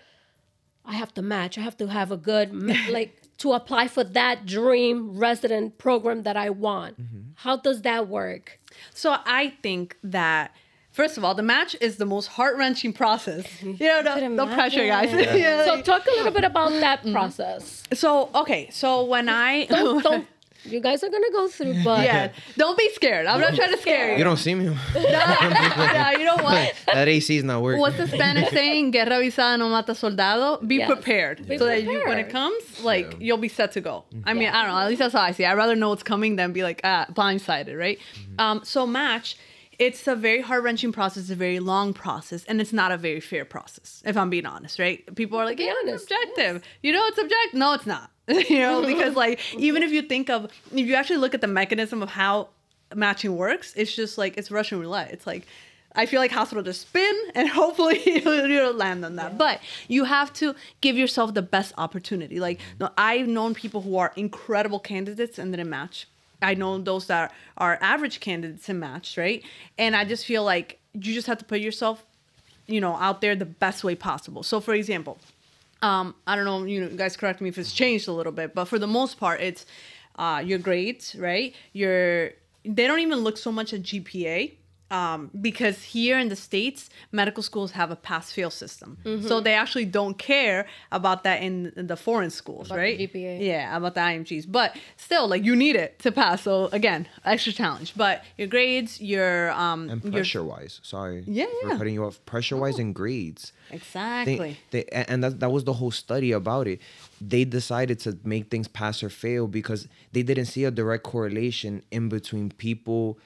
I 0.84 0.94
have 0.94 1.12
to 1.14 1.22
match. 1.22 1.58
I 1.58 1.62
have 1.62 1.76
to 1.78 1.88
have 1.88 2.12
a 2.12 2.16
good, 2.16 2.52
ma- 2.52 2.72
like, 2.90 3.20
to 3.38 3.54
apply 3.54 3.88
for 3.88 4.04
that 4.04 4.46
dream 4.46 5.18
resident 5.18 5.78
program 5.78 6.22
that 6.22 6.36
I 6.36 6.50
want. 6.50 7.00
Mm-hmm. 7.02 7.30
How 7.34 7.56
does 7.56 7.82
that 7.82 8.06
work? 8.06 8.60
So 8.94 9.16
I 9.26 9.54
think 9.60 9.96
that 10.04 10.54
first 10.92 11.18
of 11.18 11.24
all, 11.24 11.34
the 11.34 11.42
match 11.42 11.74
is 11.80 11.96
the 11.96 12.06
most 12.06 12.28
heart 12.28 12.56
wrenching 12.56 12.92
process. 12.92 13.44
You 13.62 13.76
know, 13.80 14.02
no, 14.02 14.28
no 14.28 14.46
pressure, 14.46 14.86
guys. 14.86 15.12
imagine. 15.12 15.36
Yeah, 15.40 15.64
So 15.64 15.82
talk 15.82 16.06
a 16.06 16.10
little 16.10 16.30
bit 16.30 16.44
about 16.44 16.70
that 16.70 17.00
mm-hmm. 17.00 17.12
process. 17.12 17.82
so 17.92 18.30
okay, 18.36 18.70
so 18.70 19.04
when 19.04 19.28
I 19.28 19.64
Don't, 19.64 20.00
don't 20.04 20.28
you 20.64 20.80
guys 20.80 21.02
are 21.04 21.08
gonna 21.08 21.30
go 21.32 21.48
through, 21.48 21.82
but 21.84 22.04
yeah, 22.04 22.32
don't 22.56 22.76
be 22.78 22.88
scared. 22.94 23.26
I'm 23.26 23.40
not 23.40 23.54
trying 23.54 23.70
to 23.72 23.78
scare 23.78 24.12
you. 24.12 24.18
You 24.18 24.24
don't 24.24 24.36
see 24.36 24.54
me. 24.54 24.76
yeah, 24.94 26.10
you 26.18 26.24
know 26.24 26.36
what? 26.36 26.74
that 26.92 27.08
AC 27.08 27.36
is 27.36 27.44
not 27.44 27.62
working. 27.62 27.80
What's 27.80 27.96
the 27.96 28.06
Spanish 28.08 28.50
saying? 28.50 28.90
Guerra 28.90 29.10
avisada 29.20 29.58
no 29.58 29.68
mata 29.68 29.94
soldado. 29.94 30.58
Be 30.64 30.76
Yes. 30.76 30.88
prepared. 30.90 31.46
Be 31.48 31.58
so 31.58 31.66
that 31.66 31.82
you, 31.82 32.02
when 32.06 32.18
it 32.18 32.28
comes, 32.30 32.62
like 32.82 33.12
Yeah. 33.12 33.18
you'll 33.20 33.38
be 33.38 33.48
set 33.48 33.72
to 33.72 33.80
go. 33.80 34.04
I 34.24 34.34
mean, 34.34 34.48
I 34.48 34.62
don't 34.64 34.72
know. 34.74 34.80
At 34.80 34.88
least 34.88 35.00
that's 35.00 35.14
how 35.14 35.20
I 35.22 35.32
see. 35.32 35.44
it. 35.44 35.48
I'd 35.48 35.54
rather 35.56 35.76
know 35.76 35.90
what's 35.90 36.02
coming 36.02 36.36
than 36.36 36.52
be 36.52 36.62
like 36.62 36.80
ah 36.84 37.06
blindsided, 37.12 37.78
right? 37.78 37.98
Um, 38.38 38.60
so 38.64 38.86
match. 38.86 39.36
It's 39.78 40.08
a 40.08 40.16
very 40.16 40.40
heart 40.40 40.64
wrenching 40.64 40.90
process, 40.90 41.30
a 41.30 41.36
very 41.36 41.60
long 41.60 41.94
process, 41.94 42.42
and 42.46 42.60
it's 42.60 42.72
not 42.72 42.90
a 42.90 42.96
very 42.96 43.20
fair 43.20 43.44
process. 43.44 44.02
If 44.04 44.16
I'm 44.16 44.28
being 44.28 44.44
honest, 44.44 44.80
right? 44.80 44.98
People 45.14 45.38
are 45.38 45.44
like, 45.44 45.58
Be 45.58 45.66
"Yeah, 45.66 45.74
it's 45.84 45.88
honest. 45.88 46.10
objective." 46.10 46.62
You 46.82 46.90
know, 46.90 47.06
it's 47.06 47.16
objective. 47.18 47.54
No, 47.60 47.74
it's 47.74 47.86
not. 47.86 48.10
you 48.48 48.58
know, 48.58 48.84
because 48.84 49.16
like 49.24 49.40
even 49.56 49.82
if 49.82 49.90
you 49.90 50.02
think 50.02 50.28
of, 50.28 50.44
if 50.72 50.86
you 50.86 50.94
actually 50.94 51.16
look 51.16 51.34
at 51.34 51.40
the 51.40 51.46
mechanism 51.46 52.02
of 52.02 52.10
how 52.10 52.48
matching 52.94 53.36
works, 53.36 53.72
it's 53.76 53.94
just 53.94 54.18
like 54.18 54.36
it's 54.36 54.50
Russian 54.50 54.78
roulette. 54.80 55.10
It's 55.12 55.26
like 55.26 55.46
I 55.94 56.04
feel 56.06 56.20
like 56.20 56.30
hospital 56.30 56.62
just 56.62 56.82
spin 56.82 57.14
and 57.34 57.48
hopefully 57.60 58.00
you'll, 58.04 58.46
you'll 58.46 58.74
land 58.74 59.04
on 59.04 59.16
that. 59.16 59.38
But 59.38 59.60
you 59.88 60.04
have 60.04 60.32
to 60.34 60.54
give 60.80 60.96
yourself 60.96 61.34
the 61.34 61.42
best 61.42 61.72
opportunity. 61.78 62.38
Like 62.38 62.58
mm-hmm. 62.58 62.84
no, 62.84 62.90
I've 62.98 63.28
known 63.28 63.54
people 63.54 63.80
who 63.80 63.96
are 63.96 64.12
incredible 64.14 64.78
candidates 64.78 65.38
and 65.38 65.52
didn't 65.52 65.70
match. 65.70 66.06
I 66.40 66.54
know 66.54 66.78
those 66.78 67.06
that 67.06 67.32
are 67.56 67.78
average 67.80 68.20
candidates 68.20 68.68
and 68.68 68.78
match, 68.78 69.16
right? 69.16 69.42
And 69.76 69.96
I 69.96 70.04
just 70.04 70.24
feel 70.24 70.44
like 70.44 70.78
you 70.92 71.14
just 71.14 71.26
have 71.26 71.38
to 71.38 71.44
put 71.44 71.60
yourself, 71.60 72.04
you 72.66 72.80
know, 72.80 72.94
out 72.96 73.20
there 73.20 73.34
the 73.34 73.46
best 73.46 73.82
way 73.82 73.94
possible. 73.94 74.42
So 74.42 74.60
for 74.60 74.74
example, 74.74 75.18
um, 75.82 76.14
I 76.26 76.36
don't 76.36 76.44
know, 76.44 76.64
you 76.64 76.80
know, 76.80 76.88
guys 76.88 77.16
correct 77.16 77.40
me 77.40 77.48
if 77.48 77.58
it's 77.58 77.72
changed 77.72 78.08
a 78.08 78.12
little 78.12 78.32
bit, 78.32 78.54
but 78.54 78.66
for 78.66 78.78
the 78.78 78.86
most 78.86 79.18
part, 79.18 79.40
it's 79.40 79.66
uh, 80.16 80.42
your 80.44 80.58
grades, 80.58 81.14
right? 81.16 81.54
Your 81.72 82.32
they 82.64 82.86
don't 82.86 83.00
even 83.00 83.18
look 83.18 83.38
so 83.38 83.52
much 83.52 83.72
at 83.72 83.82
GPA. 83.82 84.52
Um, 84.90 85.30
because 85.38 85.82
here 85.82 86.18
in 86.18 86.28
the 86.30 86.36
states, 86.36 86.88
medical 87.12 87.42
schools 87.42 87.72
have 87.72 87.90
a 87.90 87.96
pass-fail 87.96 88.48
system, 88.48 88.96
so 89.28 89.38
they 89.38 89.52
actually 89.52 89.84
don't 89.84 90.16
care 90.16 90.66
about 90.90 91.24
that 91.24 91.42
in, 91.42 91.72
in 91.76 91.88
the 91.88 91.96
foreign 91.96 92.30
schools, 92.30 92.68
About 92.68 92.76
the 92.76 92.80
right? 92.80 92.98
GPA. 92.98 93.44
Yeah, 93.44 93.76
about 93.76 93.94
the 93.94 94.00
IMGs, 94.00 94.46
but 94.50 94.74
still, 94.96 95.28
like 95.28 95.44
you 95.44 95.54
need 95.54 95.76
it 95.76 95.98
to 95.98 96.10
pass. 96.10 96.42
So 96.42 96.66
again, 96.72 97.06
extra 97.26 97.52
challenge. 97.52 97.92
But 97.96 98.24
your 98.38 98.48
grades, 98.48 98.98
your 98.98 99.50
um, 99.50 99.90
and 99.90 100.02
your- 100.02 100.12
pressure 100.12 100.42
wise, 100.42 100.80
sorry. 100.82 101.22
Yeah, 101.26 101.44
For 101.60 101.68
yeah. 101.68 101.76
cutting 101.76 101.92
you 101.92 102.04
off. 102.06 102.24
Pressure 102.24 102.56
wise 102.56 102.78
and 102.78 102.94
grades. 102.94 103.52
exactly. 103.70 104.56
They, 104.70 104.84
they, 104.90 105.04
and 105.08 105.22
that, 105.22 105.40
that 105.40 105.50
was 105.50 105.64
the 105.64 105.74
whole 105.74 105.90
study 105.90 106.32
about 106.32 106.66
it. 106.66 106.80
They 107.20 107.44
decided 107.44 107.98
to 108.00 108.16
make 108.24 108.50
things 108.50 108.68
pass 108.68 109.02
or 109.02 109.10
fail 109.10 109.48
because 109.48 109.86
they 110.12 110.22
didn't 110.22 110.46
see 110.46 110.64
a 110.64 110.70
direct 110.70 111.02
correlation 111.04 111.82
in 111.90 112.08
between 112.08 112.50
people 112.52 113.18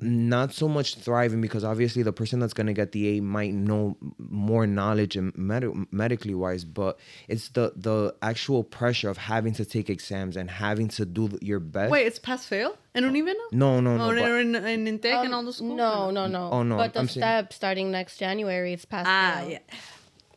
not 0.00 0.52
so 0.52 0.66
much 0.68 0.96
thriving 0.96 1.40
because 1.40 1.62
obviously 1.62 2.02
the 2.02 2.12
person 2.12 2.40
that's 2.40 2.52
going 2.52 2.66
to 2.66 2.72
get 2.72 2.90
the 2.92 3.16
A 3.16 3.20
might 3.22 3.54
know 3.54 3.96
more 4.18 4.66
knowledge 4.66 5.16
and 5.16 5.36
med- 5.38 5.86
medically 5.92 6.34
wise, 6.34 6.64
but 6.64 6.98
it's 7.28 7.48
the 7.50 7.72
the 7.76 8.14
actual 8.20 8.64
pressure 8.64 9.08
of 9.08 9.16
having 9.16 9.52
to 9.54 9.64
take 9.64 9.88
exams 9.88 10.36
and 10.36 10.50
having 10.50 10.88
to 10.88 11.06
do 11.06 11.38
your 11.40 11.60
best. 11.60 11.90
Wait, 11.92 12.06
it's 12.06 12.18
pass-fail 12.18 12.76
in 12.96 13.04
UNIBE 13.04 13.26
now? 13.26 13.34
no, 13.52 13.80
no, 13.80 13.96
no. 13.96 14.04
Oh, 14.04 14.08
but- 14.14 14.40
in, 14.40 14.54
in, 14.56 14.86
in 14.86 14.98
Intec 14.98 15.24
and 15.24 15.32
all 15.32 15.40
Um, 15.40 15.46
the 15.46 15.52
schools? 15.52 15.76
No, 15.76 16.10
no, 16.10 16.26
no. 16.26 16.50
Oh, 16.50 16.62
no, 16.64 16.76
But 16.76 16.92
the 16.92 17.00
I'm 17.00 17.08
saying- 17.08 17.22
step 17.22 17.52
starting 17.52 17.90
next 17.92 18.18
January, 18.18 18.72
it's 18.72 18.84
past. 18.84 19.06
Ah, 19.08 19.38
fail. 19.42 19.50
yeah. 19.50 19.58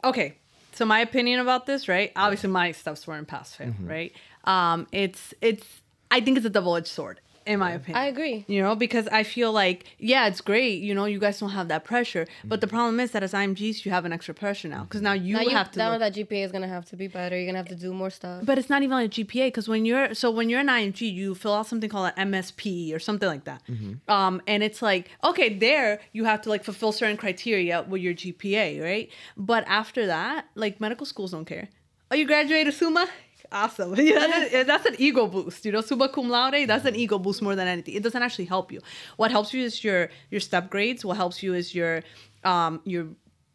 Okay. 0.04 0.36
So 0.74 0.86
my 0.86 1.00
opinion 1.00 1.40
about 1.40 1.66
this, 1.66 1.88
right? 1.90 2.12
Obviously, 2.16 2.50
my 2.50 2.72
steps 2.72 3.06
were 3.08 3.18
in 3.18 3.26
pass 3.26 3.54
fail, 3.56 3.68
Mm-hmm. 3.70 3.88
right? 3.88 4.14
Um, 4.46 4.88
it's 4.92 5.34
it's. 5.42 5.66
I 6.12 6.22
think 6.22 6.38
it's 6.38 6.46
a 6.46 6.50
double 6.50 6.76
edged 6.76 6.88
sword, 6.88 7.20
in 7.50 7.60
my 7.60 7.72
opinion. 7.72 7.98
I 8.04 8.06
agree. 8.14 8.46
You 8.48 8.62
know, 8.62 8.76
because 8.76 9.08
I 9.20 9.24
feel 9.24 9.52
like, 9.52 9.80
yeah, 9.98 10.28
it's 10.30 10.42
great. 10.52 10.82
You 10.88 10.94
know, 10.98 11.06
you 11.14 11.20
guys 11.20 11.40
don't 11.40 11.50
have 11.60 11.68
that 11.74 11.84
pressure, 11.84 12.26
but 12.52 12.62
the 12.62 12.68
problem 12.68 13.00
is 13.00 13.10
that 13.12 13.24
as 13.24 13.34
IMGs, 13.34 13.84
you 13.86 13.92
have 13.92 14.06
an 14.06 14.14
extra 14.14 14.34
pressure 14.34 14.68
now 14.68 14.84
because 14.84 15.02
now 15.02 15.14
you 15.14 15.34
now 15.36 15.42
you 15.42 15.50
have 15.62 15.72
to. 15.72 15.80
now 15.80 15.90
look- 15.92 16.00
that 16.06 16.14
GPA 16.14 16.44
is 16.48 16.52
gonna 16.52 16.68
have 16.78 16.86
to 16.92 16.96
be 16.96 17.08
better. 17.08 17.36
You're 17.38 17.48
gonna 17.48 17.58
have 17.58 17.68
to 17.78 17.82
do 17.88 17.92
more 17.94 18.12
stuff. 18.20 18.46
but 18.46 18.58
it's 18.60 18.70
not 18.70 18.84
even 18.84 18.94
on 19.00 19.04
a 19.04 19.10
GPA 19.10 19.48
because 19.48 19.68
when 19.68 19.84
you're 19.86 20.14
so 20.14 20.30
when 20.32 20.48
you're 20.50 20.60
an 20.68 20.68
IMG, 20.70 21.02
you 21.20 21.34
fill 21.36 21.54
out 21.56 21.66
something 21.68 21.90
called 21.90 22.12
an 22.16 22.32
MSP 22.32 22.94
or 22.96 23.00
something 23.00 23.28
like 23.28 23.46
that. 23.46 23.62
Um, 24.08 24.42
and 24.48 24.62
it's 24.64 24.82
like 24.82 25.10
okay, 25.24 25.50
there 25.68 26.00
you 26.14 26.24
have 26.26 26.42
to 26.44 26.50
like 26.50 26.64
fulfill 26.64 26.92
certain 26.92 27.18
criteria 27.18 27.82
with 27.82 28.02
your 28.02 28.14
GPA, 28.14 28.82
right? 28.84 29.10
But 29.36 29.64
after 29.68 30.06
that, 30.06 30.46
like 30.56 30.80
medical 30.80 31.06
schools 31.06 31.32
don't 31.32 31.46
care. 31.46 31.68
Oh, 32.12 32.16
you 32.16 32.26
graduated 32.26 32.74
summa. 32.74 33.08
Awesome. 33.52 33.96
That's, 33.96 34.68
that's 34.68 34.86
an 34.86 34.96
ego 35.00 35.26
boost. 35.26 35.66
You 35.66 35.72
know, 35.72 35.82
summa 35.82 36.08
cum 36.10 36.30
laude. 36.30 36.68
That's 36.68 36.86
an 36.86 36.96
ego 36.96 37.18
boost 37.18 37.42
more 37.42 37.56
than 37.56 37.68
anything. 37.68 37.96
It 37.96 38.04
doesn't 38.04 38.22
actually 38.22 38.46
help 38.46 38.72
you. 38.72 38.80
What 39.18 39.32
helps 39.32 39.54
you 39.54 39.64
is 39.64 39.84
your 39.84 40.10
your 40.30 40.40
step 40.40 40.70
grades. 40.70 41.04
What 41.04 41.18
helps 41.18 41.42
you 41.42 41.54
is 41.56 41.74
your 41.74 42.04
um 42.44 42.82
your 42.86 43.08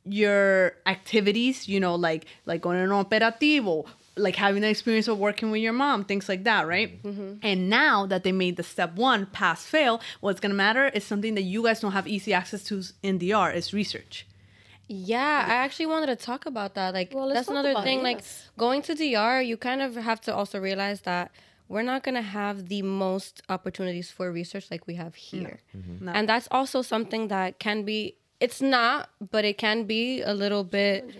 your 0.05 0.72
activities, 0.86 1.68
you 1.68 1.80
know, 1.80 1.95
like 1.95 2.26
like 2.47 2.61
going 2.61 2.76
to 2.76 2.82
an 2.82 2.90
operativo, 3.05 3.86
like 4.16 4.36
having 4.36 4.62
the 4.62 4.68
experience 4.68 5.09
of 5.09 5.18
working 5.18 5.51
with 5.51 5.61
your 5.62 5.72
mom, 5.72 6.05
things 6.05 6.28
like 6.28 6.45
that, 6.45 6.66
right? 6.66 7.01
And 7.42 7.70
now 7.70 8.05
that 8.07 8.22
they 8.24 8.32
made 8.32 8.57
the 8.57 8.62
step 8.62 8.97
one 8.97 9.26
pass 9.26 9.64
fail, 9.64 10.01
what's 10.20 10.40
gonna 10.40 10.55
matter 10.55 10.88
is 10.88 11.05
something 11.05 11.34
that 11.36 11.42
you 11.42 11.62
guys 11.62 11.80
don't 11.80 11.92
have 11.92 12.07
easy 12.09 12.32
access 12.34 12.62
to 12.64 12.82
in 13.03 13.18
DR 13.18 13.51
is 13.55 13.72
research. 13.72 14.26
Yeah, 14.89 15.45
I 15.49 15.55
actually 15.55 15.87
wanted 15.87 16.07
to 16.07 16.16
talk 16.16 16.47
about 16.47 16.74
that. 16.74 16.93
Like, 16.95 17.12
Well, 17.14 17.28
that's 17.28 17.49
another 17.49 17.70
about 17.70 17.80
it, 17.80 17.85
thing. 17.85 18.03
Like, 18.03 18.18
yes. 18.18 18.51
going 18.59 18.82
to 18.82 18.95
DR, 18.95 19.41
you 19.41 19.57
kind 19.57 19.80
of 19.80 19.97
have 19.97 20.20
to 20.22 20.35
also 20.35 20.61
realize 20.61 21.03
that 21.03 21.30
we're 21.68 21.82
not 21.82 22.03
going 22.03 22.14
to 22.16 22.22
have 22.22 22.68
the 22.68 22.82
most 22.82 23.43
opportunities 23.49 24.11
for 24.11 24.30
research 24.30 24.70
like 24.70 24.87
we 24.87 24.95
have 24.97 25.14
here. 25.14 25.61
Mm-hmm. 25.76 26.05
No. 26.07 26.12
And 26.12 26.28
that's 26.28 26.49
also 26.51 26.82
something 26.82 27.28
that 27.28 27.59
can 27.59 27.85
be, 27.85 28.16
it's 28.41 28.61
not, 28.61 29.09
but 29.30 29.45
it 29.45 29.57
can 29.57 29.85
be 29.85 30.20
a 30.20 30.35
little 30.35 30.64
bit 30.64 31.14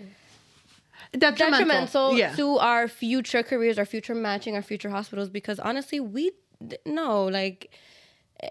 Detrimental. 1.13 1.49
detrimental 1.49 2.19
yeah. 2.19 2.35
to 2.35 2.59
our 2.59 2.89
future 2.89 3.43
careers, 3.43 3.79
our 3.79 3.87
future 3.87 4.15
matching, 4.15 4.55
our 4.57 4.63
future 4.63 4.91
hospitals, 4.91 5.31
because 5.31 5.59
honestly, 5.59 6.01
we 6.01 6.33
no, 6.87 7.25
like, 7.25 7.71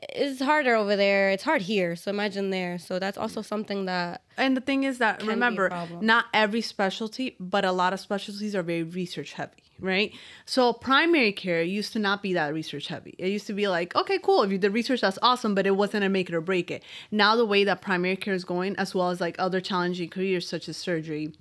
it's 0.09 0.41
harder 0.41 0.75
over 0.75 0.95
there. 0.95 1.29
It's 1.31 1.43
hard 1.43 1.61
here. 1.63 1.95
So 1.95 2.09
imagine 2.11 2.49
there. 2.49 2.77
So 2.77 2.99
that's 2.99 3.17
also 3.17 3.41
something 3.41 3.85
that 3.85 4.21
And 4.37 4.57
the 4.57 4.61
thing 4.61 4.83
is 4.83 4.97
that 4.99 5.23
remember, 5.23 5.69
not 6.01 6.25
every 6.33 6.61
specialty, 6.61 7.35
but 7.39 7.65
a 7.65 7.71
lot 7.71 7.93
of 7.93 7.99
specialties 7.99 8.55
are 8.55 8.63
very 8.63 8.83
research 8.83 9.33
heavy, 9.33 9.63
right? 9.84 10.13
So 10.45 10.73
primary 10.73 11.34
care 11.34 11.61
used 11.61 11.93
to 11.93 11.99
not 11.99 12.23
be 12.23 12.34
that 12.34 12.53
research 12.53 12.88
heavy. 12.88 13.15
It 13.19 13.27
used 13.27 13.45
to 13.47 13.53
be 13.53 13.67
like, 13.67 13.95
okay, 13.95 14.17
cool, 14.17 14.41
if 14.41 14.51
you 14.51 14.57
did 14.57 14.73
research, 14.73 15.01
that's 15.01 15.19
awesome, 15.21 15.53
but 15.53 15.67
it 15.67 15.75
wasn't 15.75 16.05
a 16.05 16.09
make 16.09 16.29
it 16.29 16.36
or 16.36 16.41
break 16.41 16.71
it. 16.71 16.84
Now 17.11 17.36
the 17.36 17.45
way 17.45 17.65
that 17.65 17.81
primary 17.81 18.15
care 18.15 18.34
is 18.34 18.45
going, 18.45 18.75
as 18.77 18.95
well 18.95 19.09
as 19.09 19.19
like 19.19 19.36
other 19.38 19.59
challenging 19.59 20.09
careers 20.09 20.47
such 20.47 20.69
as 20.69 20.77
surgery, 20.77 21.34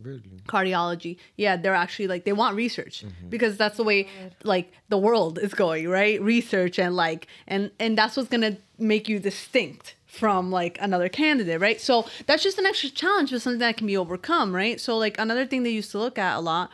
cardiology, 0.46 1.16
yeah, 1.36 1.56
they're 1.56 1.74
actually 1.74 2.08
like 2.08 2.24
they 2.24 2.32
want 2.32 2.56
research 2.56 3.04
mm-hmm. 3.04 3.28
because 3.28 3.56
that's 3.56 3.76
the 3.76 3.84
way 3.84 4.08
like 4.42 4.72
the 4.88 4.98
world 4.98 5.38
is 5.38 5.54
going, 5.54 5.88
right? 5.88 6.20
Research 6.20 6.78
and 6.78 6.96
like 6.96 7.28
and 7.46 7.70
and 7.78 7.96
that's 7.96 8.16
what's 8.16 8.28
gonna 8.28 8.56
make 8.78 9.08
you 9.08 9.20
distinct 9.20 9.94
from 10.12 10.50
like 10.50 10.76
another 10.82 11.08
candidate, 11.08 11.58
right? 11.58 11.80
So 11.80 12.06
that's 12.26 12.42
just 12.42 12.58
an 12.58 12.66
extra 12.66 12.90
challenge, 12.90 13.30
but 13.30 13.40
something 13.40 13.60
that 13.60 13.78
can 13.78 13.86
be 13.86 13.96
overcome, 13.96 14.54
right? 14.54 14.78
So 14.78 14.98
like 14.98 15.18
another 15.18 15.46
thing 15.46 15.62
they 15.62 15.70
used 15.70 15.90
to 15.92 15.98
look 15.98 16.18
at 16.18 16.36
a 16.36 16.40
lot, 16.40 16.70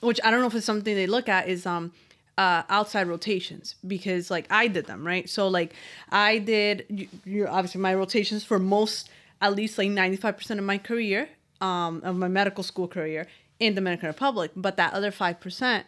which 0.00 0.20
I 0.24 0.30
don't 0.30 0.40
know 0.40 0.46
if 0.46 0.54
it's 0.54 0.66
something 0.66 0.94
they 0.94 1.06
look 1.06 1.28
at, 1.28 1.48
is 1.48 1.66
um 1.66 1.92
uh, 2.38 2.62
outside 2.68 3.08
rotations 3.08 3.74
because 3.86 4.30
like 4.30 4.46
I 4.48 4.68
did 4.68 4.86
them, 4.86 5.04
right? 5.04 5.28
So 5.28 5.48
like 5.48 5.74
I 6.10 6.38
did, 6.38 6.86
you, 6.88 7.08
you're 7.24 7.48
obviously 7.48 7.80
my 7.80 7.94
rotations 7.94 8.44
for 8.44 8.60
most, 8.60 9.10
at 9.42 9.56
least 9.56 9.76
like 9.76 9.90
95% 9.90 10.58
of 10.58 10.64
my 10.64 10.78
career, 10.78 11.28
um, 11.60 12.00
of 12.04 12.14
my 12.14 12.28
medical 12.28 12.62
school 12.62 12.86
career 12.86 13.26
in 13.58 13.74
the 13.74 13.80
Dominican 13.80 14.06
Republic. 14.06 14.52
But 14.54 14.76
that 14.76 14.94
other 14.94 15.10
5%, 15.10 15.82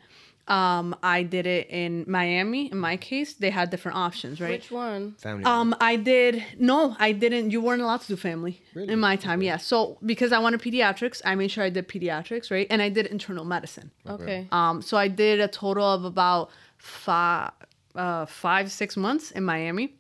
um, 0.49 0.97
I 1.03 1.23
did 1.23 1.47
it 1.47 1.69
in 1.71 2.05
Miami. 2.09 2.71
In 2.71 2.79
my 2.79 2.97
case, 2.97 3.35
they 3.35 3.51
had 3.51 3.71
different 3.71 3.97
options, 3.97 4.41
right? 4.41 4.51
which 4.51 4.71
one? 4.71 5.15
Family. 5.19 5.45
Um, 5.45 5.75
I 5.81 5.97
did 5.97 6.45
no, 6.59 6.97
I 6.99 7.13
didn't. 7.13 7.51
You 7.51 7.61
weren't 7.61 7.83
allowed 7.83 8.01
to 8.03 8.09
do 8.09 8.17
family 8.17 8.61
in 8.75 8.99
my 8.99 9.17
time. 9.17 9.43
Yeah, 9.43 9.59
so 9.59 9.99
because 10.05 10.33
I 10.33 10.39
wanted 10.39 10.61
pediatrics, 10.61 11.23
I 11.25 11.35
made 11.35 11.51
sure 11.51 11.65
I 11.65 11.71
did 11.71 11.89
pediatrics, 11.89 12.51
right? 12.51 12.67
And 12.71 12.83
I 12.83 12.89
did 12.89 13.07
internal 13.07 13.45
medicine. 13.45 13.91
Okay. 14.07 14.49
Um, 14.51 14.83
so 14.83 14.97
I 14.97 15.09
did 15.09 15.41
a 15.41 15.49
total 15.49 15.85
of 15.85 16.05
about 16.05 16.51
five, 16.79 17.53
uh, 17.95 18.27
five, 18.27 18.73
six 18.73 18.97
months 18.97 19.31
in 19.31 19.45
Miami. 19.45 19.95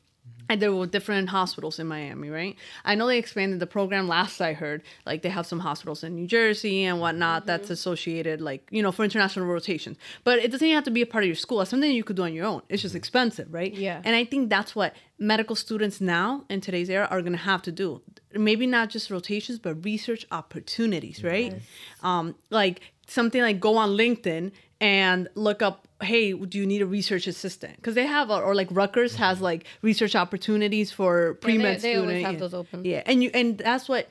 And 0.50 0.60
there 0.60 0.74
were 0.74 0.86
different 0.86 1.28
hospitals 1.28 1.78
in 1.78 1.86
Miami, 1.86 2.28
right? 2.28 2.56
I 2.84 2.96
know 2.96 3.06
they 3.06 3.18
expanded 3.18 3.60
the 3.60 3.68
program 3.68 4.08
last 4.08 4.40
I 4.40 4.52
heard. 4.52 4.82
Like 5.06 5.22
they 5.22 5.28
have 5.28 5.46
some 5.46 5.60
hospitals 5.60 6.02
in 6.02 6.16
New 6.16 6.26
Jersey 6.26 6.82
and 6.82 7.00
whatnot 7.00 7.46
that's 7.46 7.70
associated, 7.70 8.40
like, 8.40 8.66
you 8.72 8.82
know, 8.82 8.90
for 8.90 9.04
international 9.04 9.46
rotations. 9.46 9.96
But 10.24 10.40
it 10.40 10.50
doesn't 10.50 10.66
even 10.66 10.74
have 10.74 10.82
to 10.84 10.90
be 10.90 11.02
a 11.02 11.06
part 11.06 11.22
of 11.22 11.28
your 11.28 11.36
school. 11.36 11.60
It's 11.60 11.70
something 11.70 11.88
you 11.92 12.02
could 12.02 12.16
do 12.16 12.24
on 12.24 12.34
your 12.34 12.46
own. 12.46 12.62
It's 12.68 12.82
just 12.82 12.96
expensive, 12.96 13.46
right? 13.54 13.72
Yeah. 13.72 14.02
And 14.04 14.16
I 14.16 14.24
think 14.24 14.50
that's 14.50 14.74
what 14.74 14.96
medical 15.20 15.54
students 15.54 16.00
now 16.00 16.44
in 16.50 16.60
today's 16.60 16.90
era 16.90 17.06
are 17.12 17.20
going 17.22 17.32
to 17.32 17.38
have 17.38 17.62
to 17.62 17.70
do. 17.70 18.02
Maybe 18.34 18.66
not 18.66 18.90
just 18.90 19.08
rotations, 19.08 19.60
but 19.60 19.84
research 19.84 20.26
opportunities, 20.32 21.22
right? 21.22 21.54
Um, 22.02 22.34
like 22.50 22.80
something 23.06 23.40
like 23.40 23.60
go 23.60 23.76
on 23.76 23.90
LinkedIn 23.90 24.50
and 24.80 25.28
look 25.34 25.62
up, 25.62 25.86
hey, 26.02 26.32
do 26.32 26.58
you 26.58 26.66
need 26.66 26.82
a 26.82 26.86
research 26.86 27.26
assistant? 27.26 27.76
Because 27.76 27.94
they 27.94 28.06
have, 28.06 28.30
or 28.30 28.54
like 28.54 28.68
Rutgers 28.70 29.16
has 29.16 29.36
mm-hmm. 29.36 29.44
like 29.44 29.64
research 29.82 30.16
opportunities 30.16 30.90
for 30.90 31.34
pre 31.34 31.58
med 31.58 31.80
they 31.80 31.96
always 31.96 32.08
student. 32.08 32.24
have 32.26 32.34
yeah. 32.34 32.40
those 32.40 32.54
open. 32.54 32.84
Yeah, 32.84 33.02
and 33.06 33.22
you 33.22 33.30
and 33.34 33.58
that's 33.58 33.88
what 33.88 34.08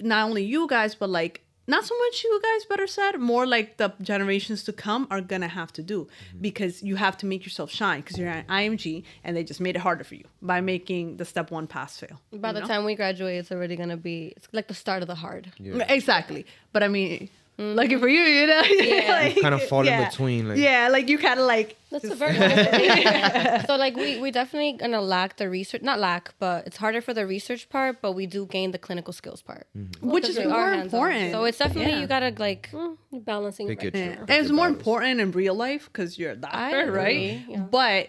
not 0.00 0.28
only 0.28 0.44
you 0.44 0.66
guys, 0.66 0.94
but 0.94 1.08
like 1.08 1.42
not 1.66 1.84
so 1.84 1.96
much 1.96 2.24
you 2.24 2.40
guys 2.42 2.64
better 2.64 2.86
said, 2.86 3.18
more 3.18 3.46
like 3.46 3.76
the 3.76 3.92
generations 4.02 4.64
to 4.64 4.72
come 4.72 5.06
are 5.10 5.20
gonna 5.20 5.48
have 5.48 5.72
to 5.74 5.82
do 5.82 6.04
mm-hmm. 6.04 6.40
because 6.40 6.82
you 6.82 6.96
have 6.96 7.16
to 7.18 7.26
make 7.26 7.44
yourself 7.44 7.70
shine 7.70 8.00
because 8.00 8.18
you're 8.18 8.28
an 8.28 8.44
IMG 8.48 9.04
and 9.24 9.36
they 9.36 9.44
just 9.44 9.60
made 9.60 9.76
it 9.76 9.78
harder 9.78 10.04
for 10.04 10.16
you 10.16 10.24
by 10.42 10.60
making 10.60 11.16
the 11.16 11.24
step 11.24 11.50
one 11.50 11.66
pass 11.66 11.96
fail. 11.98 12.20
By 12.32 12.52
the 12.52 12.60
know? 12.60 12.66
time 12.66 12.84
we 12.84 12.94
graduate, 12.94 13.36
it's 13.36 13.52
already 13.52 13.76
gonna 13.76 13.96
be 13.96 14.34
it's 14.36 14.48
like 14.52 14.68
the 14.68 14.74
start 14.74 15.02
of 15.02 15.08
the 15.08 15.14
hard. 15.14 15.52
Exactly. 15.58 16.44
But 16.72 16.82
I 16.82 16.88
mean, 16.88 17.30
Mm, 17.60 17.74
lucky 17.74 17.96
for 17.98 18.08
you, 18.08 18.20
you 18.22 18.46
know. 18.46 18.62
Yeah. 18.80 19.32
Kind 19.42 19.54
of 19.54 19.62
fall 19.64 19.86
in 19.86 20.04
between, 20.04 20.48
like- 20.48 20.58
yeah, 20.58 20.88
like 20.90 21.08
you 21.08 21.18
kind 21.18 21.38
of 21.38 21.46
like. 21.46 21.76
That's 21.90 22.04
a 22.04 22.14
very 22.14 22.34
thing. 22.38 23.60
so 23.66 23.76
like 23.76 23.96
we 23.96 24.18
we 24.20 24.30
definitely 24.30 24.74
gonna 24.74 25.00
lack 25.00 25.36
the 25.36 25.50
research, 25.50 25.82
not 25.82 25.98
lack, 25.98 26.32
but 26.38 26.66
it's 26.66 26.76
harder 26.76 27.00
for 27.00 27.12
the 27.12 27.26
research 27.26 27.68
part, 27.68 28.00
but 28.00 28.12
we 28.12 28.26
do 28.26 28.46
gain 28.46 28.70
the 28.70 28.78
clinical 28.78 29.12
skills 29.12 29.42
part, 29.42 29.66
mm-hmm. 29.76 30.08
which 30.08 30.28
is 30.28 30.38
more 30.38 30.70
hands-on. 30.70 30.84
important. 30.84 31.32
So 31.32 31.44
it's 31.44 31.58
definitely 31.58 31.92
Yeah. 31.92 32.00
you 32.00 32.06
gotta 32.06 32.32
like 32.38 32.70
You're 32.72 33.20
balancing 33.34 33.66
Pick 33.68 33.82
right 33.82 33.94
your- 33.94 34.04
Yeah. 34.04 34.20
And 34.20 34.30
it's 34.30 34.50
more 34.50 34.66
battles. 34.68 34.78
important 34.78 35.20
in 35.20 35.32
real 35.32 35.54
life 35.54 35.84
because 35.92 36.18
you're 36.18 36.32
a 36.32 36.36
doctor, 36.36 36.80
agree, 36.82 36.96
right? 36.98 37.44
yeah. 37.48 37.58
But 37.78 38.08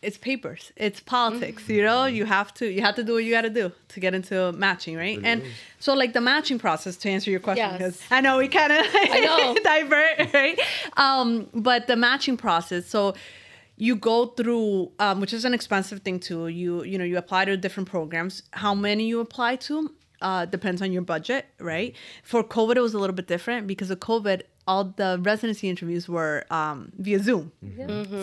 it's 0.00 0.16
papers, 0.16 0.72
it's 0.76 1.00
politics. 1.00 1.68
You 1.68 1.82
know, 1.82 2.04
you 2.06 2.24
have 2.24 2.54
to 2.54 2.66
you 2.70 2.82
have 2.82 2.94
to 2.96 3.04
do 3.04 3.14
what 3.14 3.24
you 3.24 3.32
got 3.32 3.42
to 3.42 3.50
do 3.50 3.72
to 3.88 4.00
get 4.00 4.14
into 4.14 4.52
matching, 4.52 4.96
right? 4.96 5.18
and 5.24 5.42
so, 5.80 5.94
like 5.94 6.12
the 6.12 6.20
matching 6.20 6.58
process, 6.58 6.96
to 6.98 7.08
answer 7.10 7.30
your 7.30 7.40
question, 7.40 7.66
Yes. 7.68 7.78
because 7.78 8.02
I 8.10 8.20
know 8.20 8.38
we 8.38 8.48
kind 8.48 8.72
of 8.72 8.86
I 8.92 9.20
know. 9.20 9.56
divert, 9.64 10.32
right? 10.34 10.58
Um, 10.96 11.48
but 11.52 11.86
the 11.88 11.96
matching 11.96 12.36
process, 12.36 12.86
so 12.86 13.14
you 13.76 13.94
go 13.96 14.26
through 14.26 14.90
um, 14.98 15.20
which 15.20 15.32
is 15.32 15.44
an 15.44 15.54
expensive 15.54 16.00
thing 16.02 16.18
too 16.18 16.48
you 16.48 16.82
you 16.82 16.98
know 16.98 17.04
you 17.04 17.16
apply 17.16 17.44
to 17.44 17.56
different 17.56 17.88
programs 17.88 18.42
how 18.50 18.74
many 18.74 19.06
you 19.06 19.20
apply 19.20 19.54
to 19.54 19.88
uh, 20.20 20.44
depends 20.46 20.82
on 20.82 20.90
your 20.90 21.00
budget 21.02 21.46
right 21.60 21.94
for 22.24 22.42
covid 22.42 22.74
it 22.74 22.80
was 22.80 22.92
a 22.92 22.98
little 22.98 23.14
bit 23.14 23.28
different 23.28 23.68
because 23.68 23.88
of 23.92 24.00
covid 24.00 24.42
all 24.68 24.84
the 25.02 25.18
residency 25.22 25.66
interviews 25.68 26.04
were 26.08 26.44
um, 26.50 26.92
via 26.98 27.18
zoom. 27.18 27.44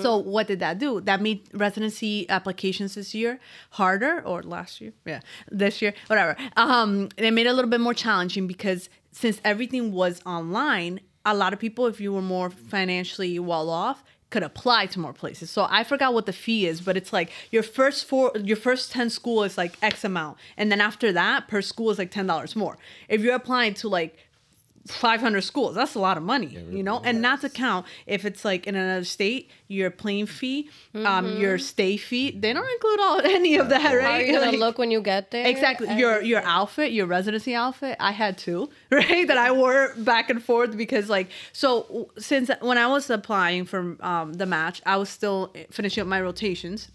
So 0.02 0.18
what 0.18 0.46
did 0.48 0.60
that 0.66 0.76
do? 0.86 1.02
That 1.02 1.20
made 1.28 1.40
residency 1.54 2.30
applications 2.30 2.96
this 2.96 3.14
year 3.14 3.40
harder 3.72 4.22
or 4.32 4.38
last 4.56 4.80
year? 4.82 4.94
Yeah 5.06 5.22
this 5.52 5.82
year 5.82 5.94
whatever. 6.08 6.36
Um, 6.56 7.10
it 7.18 7.32
made 7.32 7.48
it 7.48 7.50
a 7.50 7.54
little 7.54 7.70
bit 7.70 7.82
more 7.82 7.94
challenging 7.94 8.48
because 8.48 8.90
since 9.12 9.42
everything 9.44 9.92
was 9.92 10.22
online 10.26 11.00
a 11.26 11.34
lot 11.34 11.54
of 11.54 11.60
people 11.60 11.88
if 11.88 12.00
you 12.00 12.14
were 12.14 12.22
more 12.22 12.50
financially 12.50 13.40
well 13.40 13.70
off 13.70 14.04
could 14.30 14.44
apply 14.44 14.86
to 14.88 15.00
more 15.00 15.14
places. 15.14 15.50
So 15.50 15.66
I 15.70 15.84
forgot 15.84 16.14
what 16.14 16.26
the 16.26 16.34
fee 16.34 16.68
is, 16.68 16.82
but 16.82 16.98
it's 16.98 17.14
like 17.14 17.32
your 17.52 17.64
first 17.64 18.06
four, 18.06 18.32
your 18.44 18.58
first 18.58 18.92
ten 18.92 19.10
school 19.10 19.44
is 19.44 19.58
like 19.58 19.74
X 19.82 20.04
amount, 20.04 20.38
and 20.58 20.72
then 20.72 20.82
after 20.82 21.14
that, 21.14 21.48
per 21.48 21.62
school 21.62 21.90
is 21.92 21.98
like 21.98 22.12
ten 22.12 22.28
dollars 22.28 22.56
more. 22.56 22.78
If 23.08 23.22
you're 23.22 23.36
applying 23.36 23.76
to 23.76 23.88
like 23.88 24.18
500 24.88 25.42
schools. 25.42 25.74
That's 25.76 25.96
a 25.96 26.00
lot 26.00 26.16
of 26.18 26.24
money 26.24 26.58
you 26.70 26.84
know? 26.84 27.02
and 27.04 27.22
not 27.22 27.42
to 27.42 27.50
count 27.50 27.86
if 28.06 28.24
it's 28.24 28.46
like 28.46 28.68
in 28.68 28.76
another 28.76 29.04
state 29.04 29.50
your 29.68 29.90
plane 29.90 30.28
fee 30.28 30.70
um 30.94 31.38
your 31.38 31.58
stay 31.58 31.98
fee 31.98 32.30
they 32.30 32.54
don't 32.54 32.70
include 32.70 33.00
all 33.00 33.20
any 33.38 33.56
of 33.58 33.70
that 33.70 33.84
right? 33.94 34.04
How 34.04 34.12
are 34.12 34.22
you 34.22 34.34
gonna 34.34 34.52
Like- 34.52 34.60
look 34.60 34.78
when 34.78 34.92
you 34.92 35.02
get 35.02 35.32
there? 35.32 35.48
Exactly. 35.48 35.92
Your 35.98 36.22
your 36.22 36.42
outfit, 36.44 36.92
your 36.92 37.08
residency 37.08 37.56
outfit, 37.56 37.98
I 38.00 38.12
had 38.12 38.38
two, 38.38 38.70
right? 38.92 39.28
That 39.28 39.38
I 39.40 39.52
wore 39.52 39.94
back 39.98 40.30
and 40.30 40.44
forth 40.44 40.78
because 40.78 41.10
like 41.10 41.30
so 41.52 42.12
since 42.20 42.52
when 42.62 42.78
I 42.78 42.86
was 42.88 43.10
applying 43.10 43.66
for 43.66 43.98
um, 44.02 44.34
the 44.34 44.46
match, 44.46 44.82
I 44.86 44.98
was 44.98 45.10
still 45.10 45.52
finishing 45.72 46.02
up 46.02 46.08
my 46.08 46.22
rotations 46.22 46.90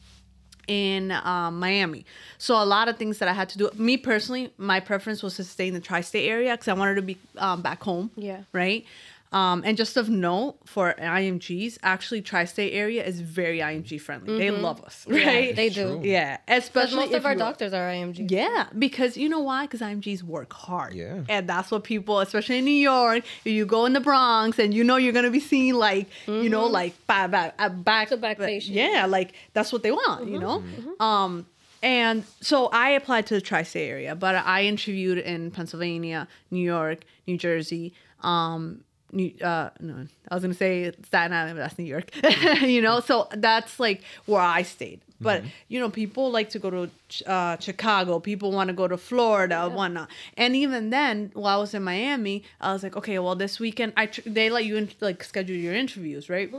in 0.66 1.10
um, 1.10 1.58
Miami. 1.58 2.04
So 2.38 2.62
a 2.62 2.64
lot 2.64 2.88
of 2.88 2.96
things 2.96 3.18
that 3.18 3.28
I 3.28 3.32
had 3.32 3.48
to 3.50 3.58
do. 3.58 3.70
Me 3.74 3.96
personally, 3.96 4.52
my 4.56 4.80
preference 4.80 5.22
was 5.22 5.36
to 5.36 5.44
stay 5.44 5.68
in 5.68 5.74
the 5.74 5.80
tri-state 5.80 6.28
area 6.28 6.52
because 6.52 6.68
I 6.68 6.74
wanted 6.74 6.96
to 6.96 7.02
be 7.02 7.18
um, 7.38 7.62
back 7.62 7.82
home. 7.82 8.10
Yeah. 8.16 8.42
Right. 8.52 8.84
Um, 9.32 9.62
and 9.64 9.76
just 9.76 9.96
of 9.96 10.08
note 10.08 10.58
for 10.64 10.92
IMGs, 10.98 11.78
actually, 11.84 12.20
tri-state 12.20 12.72
area 12.72 13.04
is 13.04 13.20
very 13.20 13.58
IMG 13.60 14.00
friendly. 14.00 14.38
They 14.38 14.50
love 14.50 14.82
us, 14.82 15.06
right? 15.08 15.54
they 15.54 15.68
do. 15.68 16.00
Yeah, 16.02 16.38
especially 16.48 16.96
most 16.96 17.12
if 17.12 17.18
of 17.18 17.26
our 17.26 17.36
doctors 17.36 17.72
are 17.72 17.88
IMG. 17.88 18.28
yeah, 18.28 18.66
because 18.76 19.16
you 19.16 19.28
know 19.28 19.38
why? 19.38 19.66
Because 19.66 19.82
IMGs 19.82 20.24
work 20.24 20.52
hard. 20.52 20.94
Yeah. 20.94 21.22
And 21.28 21.48
that's 21.48 21.70
what 21.70 21.84
people, 21.84 22.18
especially 22.18 22.58
in 22.58 22.64
New 22.64 22.72
York, 22.72 23.22
you 23.44 23.66
go 23.66 23.86
in 23.86 23.92
the 23.92 24.00
Bronx 24.00 24.58
and 24.58 24.74
you 24.74 24.82
know 24.82 24.96
you're 24.96 25.12
going 25.12 25.24
to 25.24 25.30
be 25.30 25.38
seeing 25.38 25.74
like, 25.74 26.08
you 26.26 26.48
know, 26.48 26.66
like 26.66 26.94
back, 27.06 27.30
back, 27.30 27.54
uh, 27.60 27.68
back, 27.68 28.08
To 28.08 28.16
back 28.16 28.38
patient. 28.38 28.74
Yeah, 28.74 29.06
like 29.06 29.34
that's 29.52 29.72
what 29.72 29.84
they 29.84 29.92
want, 29.92 30.26
you 30.28 30.40
know? 30.40 30.64
Um, 30.98 31.46
and 31.82 32.24
so 32.40 32.66
I 32.72 32.90
applied 32.90 33.26
to 33.28 33.34
the 33.34 33.40
tri 33.40 33.62
state 33.62 33.88
area, 33.88 34.14
but 34.16 34.34
I 34.34 34.64
interviewed 34.64 35.18
in 35.18 35.50
Pennsylvania, 35.52 36.26
New 36.50 36.64
York, 36.64 37.04
New 37.26 37.38
Jersey, 37.38 37.94
um, 38.22 38.82
New, 39.12 39.32
uh, 39.42 39.70
no, 39.80 40.06
I 40.30 40.34
was 40.34 40.42
gonna 40.42 40.54
say 40.54 40.92
Staten 41.04 41.32
Island, 41.32 41.56
but 41.56 41.62
that's 41.62 41.78
New 41.78 41.84
York. 41.84 42.10
you 42.62 42.80
know, 42.80 43.00
so 43.00 43.28
that's 43.32 43.80
like 43.80 44.02
where 44.26 44.40
I 44.40 44.62
stayed. 44.62 45.00
But 45.22 45.42
you 45.68 45.78
know, 45.78 45.90
people 45.90 46.30
like 46.30 46.48
to 46.50 46.58
go 46.58 46.70
to 46.70 46.90
uh, 47.30 47.58
Chicago. 47.60 48.20
People 48.20 48.52
want 48.52 48.68
to 48.68 48.72
go 48.74 48.88
to 48.88 48.96
Florida, 48.96 49.68
whatnot. 49.68 50.08
And 50.38 50.56
even 50.56 50.88
then, 50.88 51.30
while 51.34 51.58
I 51.58 51.60
was 51.60 51.74
in 51.74 51.82
Miami, 51.82 52.42
I 52.58 52.72
was 52.72 52.82
like, 52.82 52.96
okay, 52.96 53.18
well, 53.18 53.34
this 53.36 53.60
weekend, 53.60 53.92
I 53.98 54.06
tr- 54.06 54.22
they 54.24 54.48
let 54.48 54.64
you 54.64 54.76
in, 54.78 54.88
like 55.00 55.22
schedule 55.22 55.56
your 55.56 55.74
interviews, 55.74 56.30
right? 56.30 56.50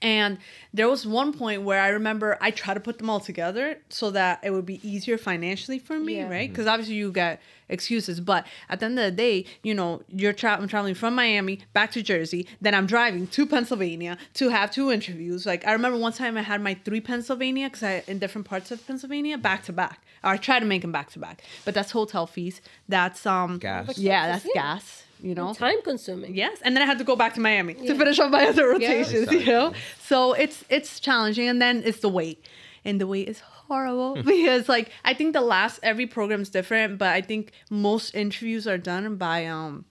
And 0.00 0.38
there 0.72 0.88
was 0.88 1.06
one 1.06 1.34
point 1.34 1.60
where 1.62 1.78
I 1.82 1.88
remember 1.88 2.38
I 2.40 2.52
tried 2.52 2.74
to 2.74 2.80
put 2.80 2.96
them 2.96 3.10
all 3.10 3.20
together 3.20 3.76
so 3.90 4.10
that 4.12 4.40
it 4.42 4.50
would 4.50 4.64
be 4.64 4.80
easier 4.88 5.18
financially 5.18 5.78
for 5.78 5.98
me, 5.98 6.16
Yeah. 6.16 6.30
right? 6.30 6.48
Because 6.48 6.66
obviously 6.66 6.94
you 6.94 7.12
get 7.12 7.40
excuses, 7.70 8.20
but 8.20 8.46
at 8.68 8.80
the 8.80 8.86
end 8.86 8.98
of 8.98 9.04
the 9.06 9.10
day, 9.10 9.44
you 9.62 9.74
know, 9.74 10.02
you're 10.08 10.32
tra- 10.34 10.58
I'm 10.60 10.68
traveling 10.68 10.94
from 10.94 11.14
Miami 11.14 11.60
back 11.72 11.92
to 11.92 12.02
Jersey, 12.02 12.46
then 12.60 12.74
I'm 12.74 12.86
driving 12.86 13.26
to 13.28 13.46
Pennsylvania 13.46 14.18
to 14.34 14.50
have 14.50 14.70
two 14.70 14.90
interviews. 14.90 15.46
Like 15.46 15.66
I 15.66 15.72
remember 15.72 15.98
one 15.98 16.12
time 16.12 16.36
I 16.36 16.42
had 16.42 16.60
my 16.60 16.74
three 16.84 17.00
Pennsylvania 17.00 17.68
because 17.68 17.82
I 17.82 18.02
in 18.06 18.18
different 18.18 18.46
parts 18.46 18.70
of 18.70 18.86
Pennsylvania 18.86 19.38
back 19.38 19.64
to 19.64 19.72
back. 19.72 20.00
Or 20.22 20.30
I 20.32 20.36
try 20.36 20.58
to 20.60 20.66
make 20.66 20.82
them 20.82 20.92
back 20.92 21.10
to 21.12 21.18
back, 21.18 21.42
but 21.64 21.72
that's 21.72 21.92
hotel 21.92 22.26
fees. 22.26 22.60
That's 22.88 23.24
um 23.24 23.58
Gas. 23.58 23.96
Yeah, 23.96 24.26
that's 24.26 24.44
Yeah. 24.44 24.62
gas. 24.62 25.04
You 25.22 25.34
know, 25.34 25.52
Time 25.52 25.82
consuming. 25.82 26.34
Yes, 26.34 26.58
and 26.62 26.74
then 26.74 26.82
I 26.82 26.86
had 26.86 26.96
to 26.98 27.04
go 27.04 27.14
back 27.14 27.34
to 27.34 27.40
Miami 27.40 27.74
to 27.74 27.94
finish 27.94 28.18
up 28.18 28.30
my 28.30 28.46
other 28.46 28.68
rotations. 28.68 29.30
You 29.30 29.44
know, 29.44 29.72
so 30.02 30.32
it's 30.32 30.64
it's 30.70 30.98
challenging, 30.98 31.46
and 31.46 31.60
then 31.60 31.82
it's 31.84 32.00
the 32.00 32.08
wait, 32.08 32.42
and 32.84 33.00
the 33.00 33.06
wait 33.06 33.28
is 33.28 33.40
horrible 33.40 34.22
because 34.22 34.68
like 34.68 34.90
I 35.04 35.14
think 35.14 35.32
the 35.32 35.40
last 35.40 35.80
every 35.82 36.06
program 36.06 36.40
is 36.42 36.48
different, 36.48 36.98
but 36.98 37.08
I 37.08 37.20
think 37.20 37.52
most 37.70 38.14
interviews 38.14 38.66
are 38.66 38.78
done 38.78 39.16
by 39.16 39.46
um 39.46 39.84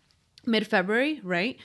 mid 0.46 0.68
February, 0.68 1.20
right? 1.24 1.58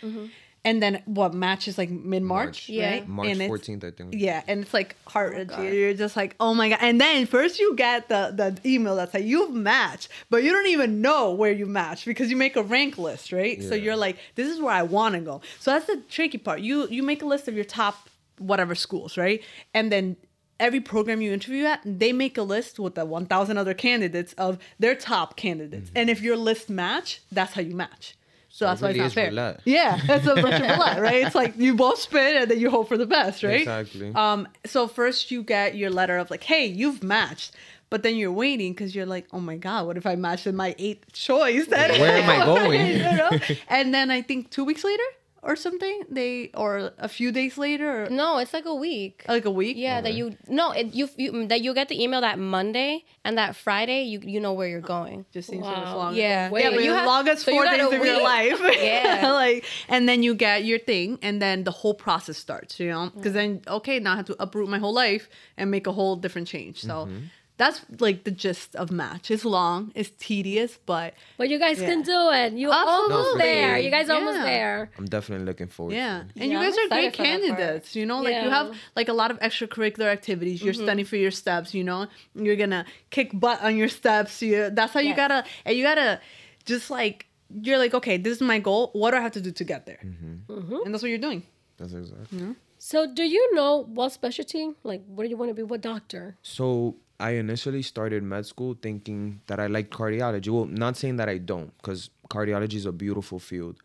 And 0.67 0.83
then 0.83 1.03
what 1.05 1.35
matches 1.35 1.77
like 1.77 1.91
mid 1.91 2.23
March, 2.23 2.47
March. 2.47 2.69
Yeah. 2.71 2.91
right? 2.93 3.07
March 3.09 3.29
And 3.29 3.43
it's- 3.43 3.51
14th, 3.51 3.85
I 3.85 3.91
think. 3.91 4.15
yeah, 4.17 4.43
and 4.49 4.63
it's 4.63 4.73
like 4.73 4.97
heart 5.07 5.35
wrenching. 5.35 5.63
You're 5.75 5.93
just 5.93 6.17
like, 6.17 6.35
oh 6.41 6.55
my 6.55 6.71
god! 6.71 6.79
And 6.81 6.99
then 6.99 7.27
first 7.27 7.59
you 7.61 7.77
get 7.77 8.09
the 8.09 8.33
the 8.35 8.59
email 8.67 8.97
that's 8.97 9.13
like 9.13 9.25
you've 9.25 9.53
matched, 9.53 10.09
but 10.31 10.43
you 10.43 10.53
don't 10.53 10.69
even 10.69 11.03
know 11.03 11.33
where 11.33 11.53
you 11.53 11.67
matched 11.67 12.07
because 12.07 12.31
you 12.31 12.37
make 12.39 12.57
a 12.57 12.63
rank 12.63 12.97
list, 12.97 13.31
right? 13.31 13.63
So 13.63 13.75
you're 13.75 13.95
like, 13.97 14.17
this 14.37 14.49
is 14.49 14.59
where 14.59 14.73
I 14.73 14.85
want 14.85 15.15
to 15.17 15.21
go. 15.21 15.43
So 15.61 15.71
that's 15.71 15.87
the 15.87 15.99
tricky 16.09 16.39
part. 16.39 16.61
You 16.61 16.89
you 16.89 17.03
make 17.03 17.23
a 17.23 17.27
list 17.27 17.47
of 17.47 17.55
your 17.55 17.65
top 17.67 18.09
whatever 18.39 18.75
schools, 18.75 19.19
right? 19.19 19.43
And 19.75 19.93
then 19.93 20.17
every 20.61 20.81
program 20.81 21.21
you 21.21 21.33
interview 21.33 21.65
at, 21.65 21.81
they 21.85 22.13
make 22.13 22.39
a 22.39 22.43
list 22.43 22.79
with 22.79 22.95
the 22.95 23.05
1,000 23.05 23.59
other 23.59 23.75
candidates 23.75 24.33
of 24.35 24.59
their 24.79 24.95
top 24.95 25.37
candidates, 25.37 25.91
and 25.95 26.09
if 26.11 26.21
your 26.23 26.37
list 26.37 26.71
match, 26.71 27.21
that's 27.33 27.55
how 27.55 27.61
you 27.61 27.75
match. 27.75 28.17
So 28.49 28.67
that's 28.67 28.81
why 28.81 28.91
it's 28.91 28.99
not 28.99 29.13
fair. 29.13 29.31
roulette. 29.31 29.61
Yeah, 29.65 29.99
that's 30.07 30.27
a 30.29 30.35
bunch 30.41 30.55
of 30.55 30.61
roulette, 30.61 31.01
right? 31.01 31.27
It's 31.27 31.35
like 31.35 31.55
you 31.57 31.75
both 31.75 31.99
spin 31.99 32.37
and 32.43 32.49
then 32.49 32.61
you 32.61 32.71
hope 32.71 32.87
for 32.87 32.97
the 32.97 33.05
best, 33.07 33.43
right? 33.43 33.59
Exactly. 33.63 34.13
Um, 34.15 34.47
so 34.65 34.87
first 34.87 35.33
you 35.33 35.43
get 35.43 35.75
your 35.75 35.91
letter 35.91 36.19
of 36.19 36.31
like, 36.31 36.45
hey, 36.45 36.67
you've 36.67 37.03
matched. 37.03 37.53
But 37.91 38.05
then 38.05 38.15
you're 38.17 38.33
waiting 38.33 38.73
because 38.73 38.95
you're 38.95 39.07
like, 39.07 39.27
oh 39.33 39.41
my 39.41 39.57
God, 39.57 39.87
what 39.87 39.97
if 39.97 40.07
I 40.07 40.15
match 40.15 40.45
with 40.47 40.55
my 40.55 40.75
eighth 40.79 41.13
choice? 41.13 41.67
Then 41.67 41.91
Where 42.01 42.17
am 42.17 42.31
I 42.31 42.45
going? 42.63 42.87
you 42.87 42.99
know? 42.99 43.31
And 43.69 43.93
then 43.93 44.13
I 44.13 44.23
think 44.23 44.51
two 44.51 44.65
weeks 44.65 44.85
later 44.85 45.03
or 45.45 45.57
something, 45.57 46.03
they 46.11 46.51
or 46.55 46.91
a 46.99 47.09
few 47.09 47.31
days 47.31 47.59
later 47.59 48.05
or 48.05 48.11
No, 48.11 48.39
it's 48.39 48.53
like 48.55 48.65
a 48.65 48.75
week. 48.75 49.25
like 49.29 49.45
a 49.45 49.51
week. 49.51 49.77
Yeah, 49.77 50.01
that 50.01 50.15
you 50.15 50.37
no, 50.49 50.73
it, 50.73 50.95
you, 50.95 51.09
you 51.17 51.47
that 51.49 51.61
you 51.61 51.75
get 51.75 51.89
the 51.89 52.03
email 52.03 52.23
that 52.23 52.39
Monday 52.39 53.05
and 53.25 53.37
that 53.37 53.55
Friday 53.55 54.03
you 54.05 54.21
you 54.25 54.41
know 54.41 54.55
where 54.55 54.69
you're 54.69 54.81
going. 54.97 55.27
Just 55.33 55.51
seems 55.51 55.65
so 55.65 55.71
much 55.71 55.85
Wow. 55.85 55.97
longer. 55.97 56.19
Yeah. 56.21 56.51
yeah, 56.53 56.71
but 56.71 56.81
You 56.81 56.87
you 56.87 56.93
have- 56.93 57.07
long 57.07 57.29
as 57.29 57.43
so 57.43 57.53
four 57.53 57.65
got 57.65 57.77
days 57.77 57.93
a 57.93 57.97
of 57.97 58.05
your 58.05 58.23
life. 58.23 58.61
Yeah. 58.83 59.31
like, 59.45 59.65
and 59.89 60.09
then 60.09 60.23
you 60.23 60.35
get 60.35 60.65
your 60.65 60.79
thing, 60.79 61.19
and 61.23 61.41
then 61.41 61.65
the 61.65 61.71
whole 61.71 61.95
process 61.95 62.37
starts. 62.39 62.81
You 62.81 62.89
know, 62.91 63.11
because 63.15 63.35
then 63.35 63.61
okay, 63.69 63.99
now 64.01 64.15
I 64.15 64.17
have 64.17 64.27
to 64.33 64.37
uproot 64.43 64.69
my 64.69 64.79
whole 64.79 64.95
life 64.95 65.29
and 65.59 65.71
make 65.71 65.87
a 65.87 65.93
whole 65.93 66.17
different 66.17 66.49
change. 66.49 66.81
So. 66.81 66.95
Mm-hmm. 67.07 67.25
That's 67.57 67.83
like 68.01 68.25
the 68.25 68.33
gist 68.33 68.75
of 68.75 68.91
match. 68.91 69.31
It's 69.31 69.45
long, 69.45 69.93
it's 69.95 70.11
tedious, 70.19 70.77
but 70.87 71.15
But 71.37 71.49
you 71.49 71.59
guys 71.61 71.79
can 71.79 72.03
do 72.03 72.31
it. 72.33 72.53
You 72.55 72.73
almost 72.73 73.39
there. 73.39 73.79
You 73.79 73.91
guys 73.91 74.11
almost 74.11 74.41
there. 74.41 74.91
I'm 74.99 75.05
definitely 75.05 75.47
looking 75.47 75.69
forward 75.69 75.95
Yeah, 75.95 76.19
to 76.19 76.25
it. 76.25 76.43
and 76.43 76.51
Yeah, 76.51 76.61
you 76.61 76.67
guys 76.67 76.77
I'm 76.79 76.85
are 76.87 76.89
great 76.89 77.05
excited 77.07 77.15
for 77.15 77.23
that 77.23 77.47
part. 77.47 77.57
candidates. 77.59 77.95
You 77.97 78.07
know, 78.07 78.21
like 78.23 78.43
you 78.43 78.51
have 78.51 78.75
like 78.97 79.09
a 79.09 79.13
lot 79.13 79.31
of 79.31 79.39
extracurricular 79.39 80.07
activities. 80.07 80.63
You're 80.65 80.75
studying 80.75 81.07
for 81.07 81.17
your 81.17 81.31
steps. 81.31 81.75
You 81.75 81.85
know, 81.85 82.09
you're 82.35 82.57
gonna 82.57 82.87
kick 83.11 83.31
butt 83.39 83.63
on 83.63 83.77
your 83.77 83.89
steps. 83.89 84.43
You, 84.43 84.71
that's 84.71 84.93
how 84.93 85.01
you 85.01 85.15
gotta, 85.15 85.45
and 85.65 85.77
you 85.77 85.85
gotta 85.85 86.21
just 86.65 86.91
like 86.91 87.27
you're 87.63 87.79
like, 87.79 87.95
okay, 87.95 88.17
this 88.17 88.33
is 88.37 88.41
my 88.41 88.59
goal. 88.59 88.91
What 88.95 89.13
do 89.13 89.19
I 89.19 89.21
have 89.21 89.33
to 89.33 89.41
do 89.41 89.53
to 89.53 89.65
get 89.65 89.87
there? 89.87 90.01
Mm-hmm. 90.05 90.75
And 90.85 90.93
that's 90.93 91.03
what 91.05 91.09
you're 91.11 91.19
doing. 91.19 91.45
That's 91.77 91.93
exactly. 91.93 92.57
So, 92.79 93.07
do 93.07 93.23
you 93.23 93.55
know 93.55 93.85
what 93.95 94.13
specialty? 94.13 94.73
Like, 94.83 95.03
what 95.07 95.23
do 95.25 95.31
you 95.31 95.37
want 95.37 95.51
to 95.51 95.55
be? 95.55 95.63
What 95.63 95.81
doctor? 95.81 96.37
So 96.43 96.97
I 97.21 97.33
initially 97.33 97.83
started 97.83 98.23
med 98.23 98.47
school 98.47 98.77
thinking 98.81 99.41
that 99.47 99.61
I 99.61 99.67
liked 99.67 99.93
cardiology. 99.93 100.49
Well, 100.49 100.67
not 100.67 100.97
saying 100.97 101.17
that 101.17 101.29
I 101.29 101.39
don't, 101.39 101.77
because 101.79 102.11
cardiology 102.29 102.75
is 102.75 102.87
a 102.87 102.93
beautiful 102.93 103.39
field, 103.39 103.77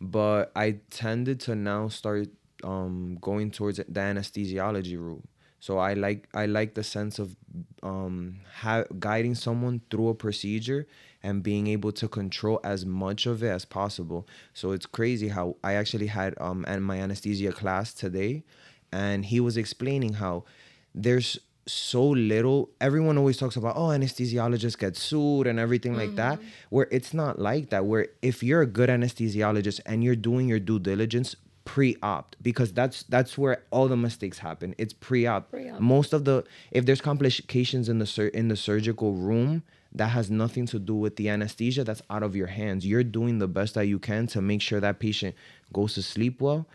but 0.00 0.52
I 0.54 0.78
tended 0.90 1.40
to 1.40 1.54
now 1.54 1.88
start 1.88 2.28
um, 2.62 3.18
going 3.20 3.50
towards 3.50 3.78
the 3.78 3.84
anesthesiology 3.84 4.98
route. 4.98 5.24
So 5.58 5.78
I 5.78 5.94
like 5.94 6.28
I 6.32 6.46
like 6.46 6.74
the 6.74 6.84
sense 6.84 7.18
of 7.18 7.34
um, 7.82 8.40
ha- 8.60 8.84
guiding 9.00 9.34
someone 9.34 9.80
through 9.90 10.10
a 10.10 10.14
procedure 10.14 10.86
and 11.22 11.42
being 11.42 11.66
able 11.66 11.90
to 11.92 12.08
control 12.08 12.60
as 12.62 12.86
much 12.86 13.26
of 13.26 13.42
it 13.42 13.48
as 13.48 13.64
possible. 13.64 14.28
So 14.54 14.70
it's 14.70 14.86
crazy 14.86 15.28
how 15.28 15.56
I 15.64 15.72
actually 15.72 16.06
had 16.06 16.34
um, 16.40 16.64
an- 16.68 16.82
my 16.82 17.00
anesthesia 17.00 17.52
class 17.52 17.92
today, 17.92 18.44
and 18.92 19.24
he 19.24 19.40
was 19.40 19.56
explaining 19.56 20.14
how 20.14 20.44
there's 20.94 21.40
so 21.66 22.04
little. 22.08 22.70
Everyone 22.80 23.18
always 23.18 23.36
talks 23.36 23.56
about 23.56 23.76
oh 23.76 23.88
anesthesiologists 23.88 24.78
get 24.78 24.96
sued 24.96 25.46
and 25.46 25.58
everything 25.58 25.96
like 25.96 26.14
that 26.16 26.38
mm-hmm. 26.38 26.48
where 26.70 26.88
it's 26.90 27.12
not 27.12 27.38
like 27.38 27.70
that 27.70 27.84
where 27.86 28.08
if 28.22 28.42
you're 28.42 28.62
a 28.62 28.66
good 28.66 28.88
anesthesiologist 28.88 29.80
and 29.86 30.02
you're 30.04 30.16
doing 30.16 30.48
your 30.48 30.60
due 30.60 30.78
diligence 30.78 31.36
pre-op 31.64 32.36
because 32.40 32.72
that's 32.72 33.02
that's 33.04 33.36
where 33.36 33.64
all 33.70 33.88
the 33.88 33.96
mistakes 33.96 34.38
happen. 34.38 34.74
It's 34.78 34.92
pre-op, 34.92 35.50
Pre-op. 35.50 35.80
most 35.80 36.12
of 36.12 36.24
the 36.24 36.44
if 36.70 36.86
there's 36.86 37.00
complications 37.00 37.88
in 37.88 37.98
the 37.98 38.06
sur- 38.06 38.28
in 38.28 38.48
the 38.48 38.56
surgical 38.56 39.12
room 39.12 39.62
that 39.92 40.08
has 40.08 40.30
nothing 40.30 40.66
to 40.66 40.78
do 40.78 40.94
with 40.94 41.16
the 41.16 41.28
anesthesia 41.28 41.82
that's 41.82 42.02
out 42.10 42.22
of 42.22 42.36
your 42.36 42.48
hands. 42.48 42.86
You're 42.86 43.04
doing 43.04 43.38
the 43.38 43.48
best 43.48 43.74
that 43.74 43.86
you 43.86 43.98
can 43.98 44.26
to 44.28 44.40
make 44.40 44.62
sure 44.62 44.78
that 44.78 44.98
patient 45.00 45.34
goes 45.72 45.94
to 45.94 46.02
sleep 46.02 46.40
well 46.40 46.66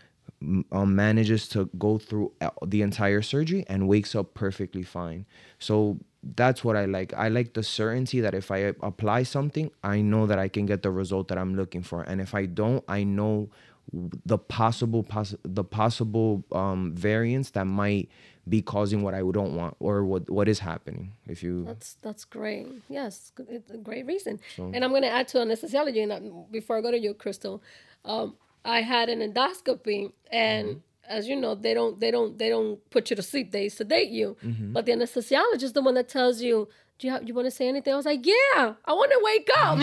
um, 0.72 0.94
manages 0.96 1.48
to 1.48 1.70
go 1.78 1.98
through 1.98 2.32
uh, 2.40 2.50
the 2.66 2.82
entire 2.82 3.22
surgery 3.22 3.64
and 3.68 3.88
wakes 3.88 4.14
up 4.14 4.34
perfectly 4.34 4.82
fine 4.82 5.24
so 5.58 5.98
that's 6.36 6.64
what 6.64 6.76
i 6.76 6.84
like 6.84 7.12
i 7.14 7.28
like 7.28 7.52
the 7.54 7.62
certainty 7.62 8.20
that 8.20 8.34
if 8.34 8.50
i 8.50 8.58
apply 8.82 9.22
something 9.22 9.70
i 9.82 10.00
know 10.00 10.26
that 10.26 10.38
i 10.38 10.48
can 10.48 10.66
get 10.66 10.82
the 10.82 10.90
result 10.90 11.28
that 11.28 11.38
i'm 11.38 11.54
looking 11.54 11.82
for 11.82 12.02
and 12.02 12.20
if 12.20 12.34
i 12.34 12.46
don't 12.46 12.84
i 12.88 13.02
know 13.02 13.48
the 13.92 14.38
possible 14.38 15.02
poss- 15.02 15.34
the 15.42 15.64
possible 15.64 16.44
um, 16.52 16.94
variants 16.94 17.50
that 17.50 17.66
might 17.66 18.08
be 18.48 18.62
causing 18.62 19.02
what 19.02 19.14
I 19.14 19.20
don't 19.20 19.54
want 19.54 19.76
or 19.80 20.04
what 20.04 20.28
what 20.30 20.48
is 20.48 20.60
happening. 20.60 21.12
If 21.26 21.42
you 21.42 21.64
That's 21.64 21.94
that's 22.00 22.24
great. 22.24 22.66
Yes, 22.88 23.32
it's 23.48 23.70
a 23.70 23.76
great 23.76 24.06
reason. 24.06 24.40
And 24.56 24.84
I'm 24.84 24.90
going 24.90 25.02
to 25.02 25.10
add 25.10 25.28
to 25.28 25.38
anesthesiology. 25.38 26.02
And 26.02 26.12
uh, 26.12 26.20
before 26.50 26.78
I 26.78 26.80
go 26.80 26.90
to 26.90 26.98
you, 26.98 27.14
Crystal, 27.14 27.62
um, 28.04 28.36
I 28.64 28.82
had 28.82 29.08
an 29.08 29.20
endoscopy, 29.20 30.12
and 30.30 30.68
mm-hmm. 30.68 30.78
as 31.08 31.28
you 31.28 31.36
know, 31.36 31.54
they 31.54 31.74
don't 31.74 31.98
they 32.00 32.10
don't 32.10 32.38
they 32.38 32.48
don't 32.48 32.78
put 32.90 33.10
you 33.10 33.16
to 33.16 33.22
sleep. 33.22 33.52
They 33.52 33.68
sedate 33.68 34.10
you. 34.10 34.36
Mm-hmm. 34.44 34.72
But 34.72 34.86
the 34.86 34.92
anesthesiologist 34.92 35.62
is 35.62 35.72
the 35.72 35.82
one 35.82 35.94
that 35.94 36.08
tells 36.08 36.40
you. 36.42 36.68
Do 36.98 37.08
you, 37.08 37.14
have, 37.14 37.26
you 37.26 37.34
want 37.34 37.46
to 37.46 37.50
say 37.50 37.66
anything? 37.66 37.92
I 37.92 37.96
was 37.96 38.06
like, 38.06 38.24
yeah, 38.24 38.74
I 38.84 38.92
want 38.92 39.10
to 39.10 39.20
wake 39.24 39.50
up. 39.58 39.76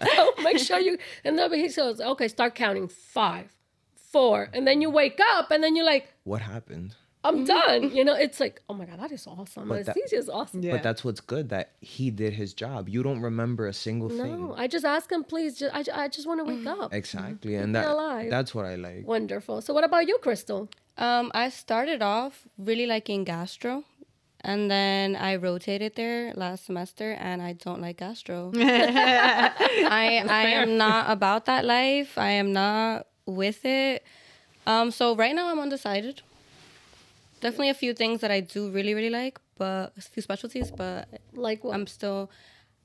so 0.14 0.42
make 0.42 0.58
sure 0.58 0.78
you. 0.78 0.96
And 1.22 1.38
then 1.38 1.52
he 1.52 1.68
says, 1.68 2.00
okay, 2.00 2.28
start 2.28 2.54
counting 2.54 2.88
five, 2.88 3.54
four, 3.94 4.48
and 4.54 4.66
then 4.66 4.80
you 4.80 4.88
wake 4.88 5.20
up, 5.32 5.50
and 5.50 5.62
then 5.62 5.76
you're 5.76 5.84
like, 5.84 6.14
what 6.24 6.40
happened. 6.40 6.94
I'm 7.22 7.44
done. 7.44 7.90
You 7.94 8.04
know, 8.04 8.14
it's 8.14 8.40
like, 8.40 8.62
oh 8.68 8.74
my 8.74 8.86
god, 8.86 8.98
that 9.00 9.12
is 9.12 9.26
awesome. 9.26 9.68
But 9.68 9.84
that- 9.86 9.96
Anesthesia 9.96 10.16
is 10.16 10.28
awesome. 10.30 10.62
Yeah. 10.62 10.72
But 10.72 10.82
that's 10.82 11.04
what's 11.04 11.20
good 11.20 11.50
that 11.50 11.72
he 11.80 12.10
did 12.10 12.32
his 12.32 12.54
job. 12.54 12.88
You 12.88 13.02
don't 13.02 13.20
remember 13.20 13.66
a 13.66 13.72
single 13.74 14.08
No, 14.08 14.22
thing. 14.22 14.52
I 14.56 14.66
just 14.66 14.84
ask 14.86 15.10
him, 15.12 15.24
please. 15.24 15.58
Just, 15.58 15.74
I, 15.74 16.04
I 16.04 16.08
just 16.08 16.26
want 16.26 16.40
to 16.40 16.44
wake 16.44 16.66
up. 16.66 16.94
Exactly, 16.94 17.52
Keep 17.52 17.60
and 17.60 17.72
me 17.72 17.78
that 17.80 17.88
alive. 17.88 18.30
that's 18.30 18.54
what 18.54 18.64
I 18.64 18.76
like. 18.76 19.06
Wonderful. 19.06 19.60
So, 19.60 19.74
what 19.74 19.84
about 19.84 20.08
you, 20.08 20.18
Crystal? 20.22 20.68
Um, 20.96 21.30
I 21.34 21.50
started 21.50 22.00
off 22.02 22.46
really 22.58 22.86
liking 22.86 23.24
gastro, 23.24 23.84
and 24.40 24.70
then 24.70 25.14
I 25.16 25.36
rotated 25.36 25.96
there 25.96 26.32
last 26.34 26.64
semester, 26.66 27.12
and 27.20 27.42
I 27.42 27.52
don't 27.52 27.80
like 27.82 27.98
gastro. 27.98 28.50
I 28.56 30.22
I 30.28 30.42
am 30.60 30.76
not 30.78 31.10
about 31.10 31.44
that 31.46 31.64
life. 31.64 32.16
I 32.18 32.30
am 32.30 32.52
not 32.52 33.06
with 33.26 33.64
it. 33.64 34.04
Um, 34.66 34.90
so 34.90 35.14
right 35.16 35.34
now 35.34 35.48
I'm 35.48 35.58
undecided. 35.58 36.22
Definitely 37.40 37.70
a 37.70 37.74
few 37.74 37.94
things 37.94 38.20
that 38.20 38.30
I 38.30 38.40
do 38.40 38.70
really 38.70 38.94
really 38.94 39.10
like, 39.10 39.40
but 39.58 39.92
a 39.96 40.00
few 40.00 40.22
specialties, 40.22 40.70
but 40.70 41.08
Like 41.32 41.64
what? 41.64 41.74
I'm 41.74 41.86
still 41.86 42.30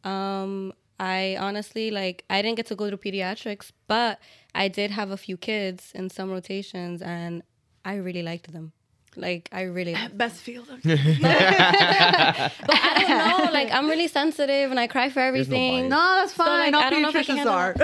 um 0.03 0.73
I 0.99 1.37
honestly 1.39 1.91
like 1.91 2.23
I 2.29 2.41
didn't 2.41 2.55
get 2.57 2.67
to 2.67 2.75
go 2.75 2.89
to 2.89 2.97
pediatrics, 2.97 3.71
but 3.87 4.19
I 4.53 4.67
did 4.69 4.91
have 4.91 5.11
a 5.11 5.17
few 5.17 5.35
kids 5.37 5.91
in 5.93 6.09
some 6.09 6.31
rotations, 6.31 7.01
and 7.01 7.43
I 7.83 7.95
really 7.95 8.23
liked 8.23 8.51
them. 8.53 8.71
Like 9.17 9.49
I 9.51 9.63
really, 9.63 9.95
Best 10.13 10.37
field. 10.41 10.67
But 10.83 10.91
I 10.91 12.51
don't 13.07 13.17
know. 13.17 13.35
Like 13.55 13.71
I'm 13.71 13.87
really 13.87 14.07
sensitive, 14.07 14.71
and 14.71 14.79
I 14.79 14.87
cry 14.87 15.09
for 15.09 15.19
everything. 15.21 15.83
bias. 15.83 15.89
no, 15.89 16.15
that's 16.19 16.33
fine. 16.33 16.71
like, 16.71 16.73
All 16.73 16.81
I 16.81 16.89
don't 16.89 17.01
know 17.01 17.09
if 17.09 17.15
I 17.15 17.23
can 17.23 17.37
pediatricians 17.37 17.51
are. 17.51 17.75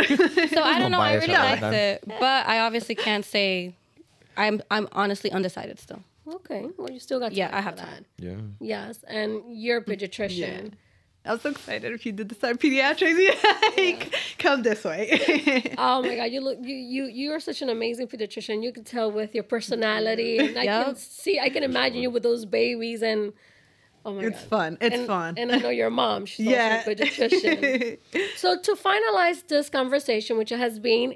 so 0.50 0.62
I 0.62 0.80
don't 0.80 0.92
no 0.92 0.98
know. 0.98 1.04
I 1.04 1.14
really 1.14 1.34
around 1.34 1.62
liked 1.62 1.76
it, 1.76 2.04
but 2.20 2.46
I 2.48 2.60
obviously 2.60 2.96
can't 2.96 3.24
say. 3.26 3.74
I'm 4.38 4.62
I'm 4.72 4.88
honestly 4.94 5.30
undecided 5.32 5.80
still. 5.80 6.04
Okay, 6.36 6.66
well, 6.78 6.90
you 6.90 7.00
still 7.00 7.20
got 7.20 7.30
time 7.30 7.38
Yeah, 7.38 7.50
I 7.52 7.62
have 7.62 7.76
that. 7.78 7.86
time. 7.88 8.06
Yeah. 8.18 8.36
Yes, 8.60 9.04
and 9.08 9.42
you're 9.48 9.78
a 9.78 9.84
pediatrician. 9.84 10.38
Yeah. 10.38 10.70
I 11.24 11.34
was 11.34 11.42
so 11.42 11.52
excited 11.52 11.94
if 11.94 12.04
you 12.06 12.12
did 12.14 12.30
decide 12.30 12.60
pediatrics. 12.60 13.18
Yeah. 13.78 14.06
Come 14.40 14.64
this 14.64 14.84
way. 14.84 15.74
Oh 15.78 16.02
my 16.02 16.16
god, 16.16 16.32
you 16.32 16.42
look 16.42 16.58
you 16.62 16.76
you 16.76 17.04
you 17.06 17.32
are 17.32 17.40
such 17.40 17.62
an 17.62 17.70
amazing 17.70 18.08
pediatrician. 18.08 18.64
You 18.64 18.72
can 18.72 18.84
tell 18.84 19.12
with 19.12 19.34
your 19.36 19.44
personality, 19.44 20.38
and 20.40 20.58
I 20.58 20.66
can 20.66 20.96
see, 20.96 21.40
I 21.40 21.50
can 21.50 21.64
imagine 21.64 22.02
you 22.02 22.10
with 22.10 22.24
those 22.24 22.46
babies, 22.46 23.02
and 23.04 23.34
oh 24.06 24.14
my 24.14 24.24
it's 24.24 24.30
god, 24.30 24.40
It's 24.40 24.50
fun. 24.50 24.78
It's 24.82 24.96
and, 24.96 25.08
fun. 25.08 25.34
And 25.38 25.52
I 25.52 25.58
know 25.58 25.70
your 25.70 25.90
mom; 25.92 26.26
she's 26.32 26.48
yeah. 26.48 26.78
also 26.78 26.92
a 26.92 26.96
pediatrician. 26.96 28.00
so 28.36 28.60
to 28.60 28.72
finalize 28.76 29.48
this 29.48 29.70
conversation, 29.70 30.38
which 30.38 30.50
has 30.50 30.80
been 30.80 31.16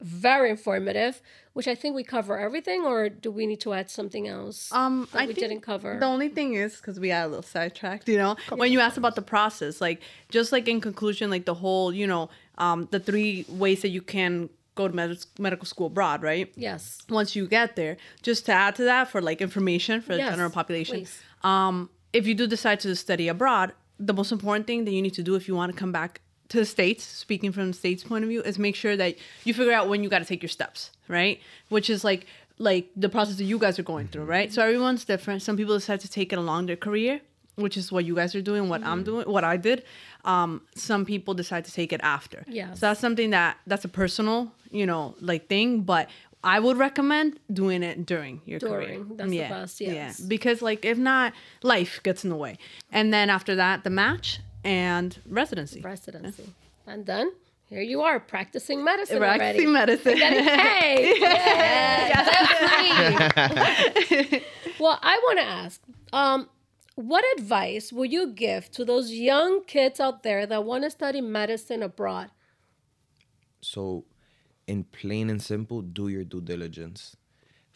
very 0.00 0.50
informative, 0.50 1.22
which 1.54 1.66
I 1.66 1.74
think 1.74 1.94
we 1.96 2.04
cover 2.04 2.38
everything, 2.38 2.82
or 2.84 3.08
do 3.08 3.30
we 3.30 3.46
need 3.46 3.60
to 3.60 3.72
add 3.72 3.90
something 3.90 4.28
else 4.28 4.70
Um, 4.72 5.08
that 5.12 5.22
I 5.22 5.26
we 5.26 5.32
didn't 5.32 5.60
cover? 5.62 5.96
The 5.98 6.06
only 6.06 6.28
thing 6.28 6.54
is 6.54 6.76
because 6.76 7.00
we 7.00 7.08
got 7.08 7.24
a 7.26 7.28
little 7.28 7.42
sidetracked, 7.42 8.08
you 8.08 8.18
know, 8.18 8.36
when 8.54 8.72
you 8.72 8.80
asked 8.80 8.98
about 8.98 9.14
the 9.14 9.22
process, 9.22 9.80
like 9.80 10.00
just 10.28 10.52
like 10.52 10.68
in 10.68 10.80
conclusion, 10.80 11.30
like 11.30 11.46
the 11.46 11.54
whole, 11.54 11.92
you 11.94 12.06
know, 12.06 12.28
um, 12.58 12.88
the 12.90 13.00
three 13.00 13.44
ways 13.48 13.82
that 13.82 13.88
you 13.88 14.02
can 14.02 14.50
go 14.74 14.86
to 14.88 14.94
med- 14.94 15.24
medical 15.38 15.64
school 15.66 15.86
abroad, 15.86 16.22
right? 16.22 16.52
Yes. 16.56 16.98
Once 17.08 17.34
you 17.34 17.46
get 17.46 17.76
there, 17.76 17.96
just 18.22 18.44
to 18.46 18.52
add 18.52 18.74
to 18.76 18.84
that 18.84 19.08
for 19.08 19.22
like 19.22 19.40
information 19.40 20.02
for 20.02 20.12
the 20.12 20.18
Yes, 20.18 20.30
general 20.32 20.50
population, 20.50 20.96
please. 21.00 21.18
um, 21.42 21.88
if 22.12 22.26
you 22.26 22.34
do 22.34 22.46
decide 22.46 22.80
to 22.80 22.94
study 22.94 23.28
abroad, 23.28 23.72
the 23.98 24.12
most 24.12 24.30
important 24.32 24.66
thing 24.66 24.84
that 24.84 24.90
you 24.92 25.00
need 25.00 25.14
to 25.14 25.22
do 25.22 25.34
if 25.36 25.48
you 25.48 25.54
want 25.54 25.72
to 25.72 25.78
come 25.78 25.92
back 25.92 26.20
to 26.48 26.58
the 26.58 26.64
states, 26.64 27.04
speaking 27.04 27.52
from 27.52 27.68
the 27.68 27.72
states 27.72 28.04
point 28.04 28.24
of 28.24 28.28
view, 28.30 28.42
is 28.42 28.58
make 28.58 28.76
sure 28.76 28.96
that 28.96 29.16
you 29.44 29.52
figure 29.54 29.72
out 29.72 29.88
when 29.88 30.02
you 30.02 30.08
got 30.08 30.20
to 30.20 30.24
take 30.24 30.42
your 30.42 30.48
steps, 30.48 30.90
right? 31.08 31.40
Which 31.68 31.90
is 31.90 32.04
like 32.04 32.26
like 32.58 32.88
the 32.96 33.08
process 33.08 33.36
that 33.36 33.44
you 33.44 33.58
guys 33.58 33.78
are 33.78 33.82
going 33.82 34.08
through, 34.08 34.24
right? 34.24 34.52
So 34.52 34.62
everyone's 34.62 35.04
different. 35.04 35.42
Some 35.42 35.56
people 35.56 35.74
decide 35.74 36.00
to 36.00 36.08
take 36.08 36.32
it 36.32 36.38
along 36.38 36.66
their 36.66 36.76
career, 36.76 37.20
which 37.56 37.76
is 37.76 37.92
what 37.92 38.04
you 38.04 38.14
guys 38.14 38.34
are 38.34 38.40
doing, 38.40 38.68
what 38.68 38.82
I'm 38.82 39.02
doing, 39.02 39.30
what 39.30 39.44
I 39.44 39.56
did. 39.58 39.82
Um, 40.24 40.62
some 40.74 41.04
people 41.04 41.34
decide 41.34 41.64
to 41.66 41.72
take 41.72 41.92
it 41.92 42.00
after. 42.02 42.44
yeah 42.48 42.72
So 42.74 42.86
that's 42.86 43.00
something 43.00 43.30
that 43.30 43.58
that's 43.66 43.84
a 43.84 43.88
personal, 43.88 44.52
you 44.70 44.86
know, 44.86 45.14
like 45.20 45.48
thing, 45.48 45.82
but 45.82 46.08
I 46.44 46.60
would 46.60 46.76
recommend 46.76 47.40
doing 47.52 47.82
it 47.82 48.06
during 48.06 48.40
your 48.44 48.60
career. 48.60 48.94
During, 48.94 49.16
that's 49.16 49.30
the 49.30 49.38
best, 49.38 49.80
yes. 49.80 50.20
Yeah, 50.20 50.26
because 50.28 50.62
like 50.62 50.84
if 50.84 50.96
not, 50.96 51.32
life 51.62 52.00
gets 52.02 52.24
in 52.24 52.30
the 52.30 52.36
way. 52.36 52.56
And 52.92 53.12
then 53.12 53.30
after 53.30 53.54
that, 53.56 53.84
the 53.84 53.90
match 53.90 54.40
and 54.64 55.18
residency. 55.28 55.80
Residency. 55.80 56.52
And 56.86 57.06
then 57.06 57.32
here 57.68 57.82
you 57.82 58.02
are 58.02 58.20
practicing 58.20 58.84
medicine 58.84 59.18
already. 59.18 59.38
Practicing 59.38 59.72
medicine. 59.72 60.16
Getting 60.16 60.44
paid. 64.20 64.42
well, 64.78 64.98
I 65.02 65.16
want 65.24 65.38
to 65.40 65.44
ask, 65.44 65.80
um, 66.12 66.48
what 66.94 67.24
advice 67.38 67.92
will 67.92 68.04
you 68.04 68.32
give 68.32 68.70
to 68.72 68.84
those 68.84 69.10
young 69.10 69.64
kids 69.64 69.98
out 70.00 70.22
there 70.22 70.46
that 70.46 70.64
want 70.64 70.84
to 70.84 70.90
study 70.90 71.20
medicine 71.20 71.82
abroad? 71.82 72.30
So, 73.60 74.04
in 74.66 74.84
plain 74.84 75.28
and 75.28 75.42
simple, 75.42 75.82
do 75.82 76.08
your 76.08 76.24
due 76.24 76.40
diligence. 76.40 77.16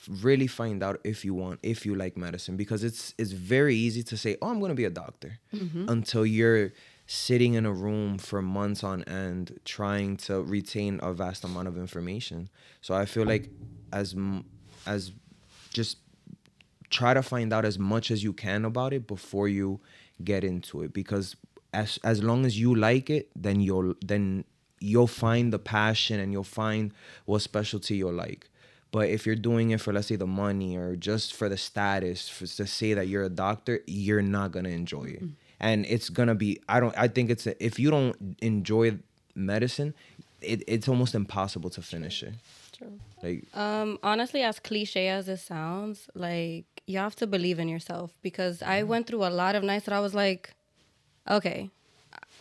Really 0.09 0.47
find 0.47 0.83
out 0.83 1.01
if 1.05 1.25
you 1.25 1.35
want, 1.35 1.61
if 1.63 1.85
you 1.85 1.95
like 1.95 2.17
medicine, 2.17 2.57
because 2.57 2.85
it's 2.85 3.15
it's 3.19 3.33
very 3.33 3.77
easy 3.77 4.03
to 4.05 4.17
say, 4.17 4.37
"Oh, 4.41 4.49
I'm 4.49 4.59
going 4.59 4.71
to 4.71 4.75
be 4.75 4.85
a 4.85 4.91
doctor," 4.91 5.39
mm-hmm. 5.55 5.89
until 5.89 6.25
you're 6.25 6.73
sitting 7.07 7.55
in 7.55 7.67
a 7.67 7.73
room 7.73 8.19
for 8.19 8.41
months 8.41 8.85
on 8.85 9.03
end 9.05 9.59
trying 9.65 10.17
to 10.17 10.41
retain 10.43 11.01
a 11.03 11.13
vast 11.13 11.43
amount 11.43 11.67
of 11.67 11.77
information. 11.77 12.49
So 12.81 12.95
I 12.95 13.05
feel 13.05 13.27
like 13.27 13.51
as 13.93 14.15
as 14.87 15.13
just 15.73 15.99
try 16.89 17.15
to 17.15 17.23
find 17.23 17.53
out 17.53 17.65
as 17.65 17.79
much 17.79 18.11
as 18.11 18.23
you 18.23 18.33
can 18.33 18.65
about 18.65 18.93
it 18.93 19.07
before 19.07 19.49
you 19.49 19.81
get 20.23 20.45
into 20.45 20.83
it 20.83 20.93
because 20.93 21.37
as 21.73 21.99
as 22.05 22.23
long 22.23 22.45
as 22.45 22.59
you 22.59 22.75
like 22.75 23.09
it 23.09 23.31
then 23.35 23.61
you'll 23.61 23.95
then 24.05 24.45
you'll 24.81 25.07
find 25.07 25.53
the 25.53 25.59
passion 25.59 26.19
and 26.21 26.33
you'll 26.33 26.45
find 26.45 26.93
what 27.25 27.41
specialty 27.41 27.97
you'll 27.97 28.13
like 28.13 28.49
but 28.93 29.09
if 29.09 29.27
you're 29.27 29.37
doing 29.37 29.71
it 29.71 29.81
for 29.81 29.93
let's 29.93 30.09
say 30.09 30.17
the 30.17 30.27
money 30.27 30.77
or 30.77 30.97
just 30.97 31.35
for 31.35 31.49
the 31.49 31.57
status 31.57 32.29
for, 32.29 32.47
to 32.47 32.67
say 32.67 32.95
that 32.95 33.09
you're 33.09 33.25
a 33.25 33.31
doctor 33.31 33.81
you're 33.87 34.23
not 34.23 34.53
going 34.53 34.65
to 34.65 34.71
enjoy 34.71 35.05
it. 35.05 35.23
And 35.63 35.85
it's 35.87 36.09
going 36.09 36.29
to 36.29 36.35
be 36.35 36.61
i 36.69 36.81
don't 36.81 36.97
i 36.97 37.07
think 37.09 37.31
it's 37.31 37.47
a, 37.47 37.65
if 37.65 37.79
you 37.79 37.91
don't 37.91 38.37
enjoy 38.41 38.99
medicine 39.35 39.95
it, 40.43 40.63
it's 40.67 40.89
almost 40.89 41.15
impossible 41.15 41.71
to 41.71 41.83
finish 41.83 42.23
it. 42.23 42.35
Like 43.23 43.45
Um, 43.55 43.99
honestly, 44.03 44.43
as 44.43 44.59
cliche 44.59 45.09
as 45.09 45.29
it 45.29 45.39
sounds, 45.39 46.09
like 46.15 46.65
you 46.87 46.99
have 46.99 47.15
to 47.17 47.27
believe 47.27 47.59
in 47.59 47.69
yourself 47.69 48.13
because 48.23 48.63
I 48.63 48.83
went 48.83 49.07
through 49.07 49.25
a 49.25 49.31
lot 49.31 49.55
of 49.55 49.63
nights 49.63 49.85
that 49.87 49.95
I 49.95 50.01
was 50.01 50.15
like, 50.15 50.55
okay, 51.31 51.71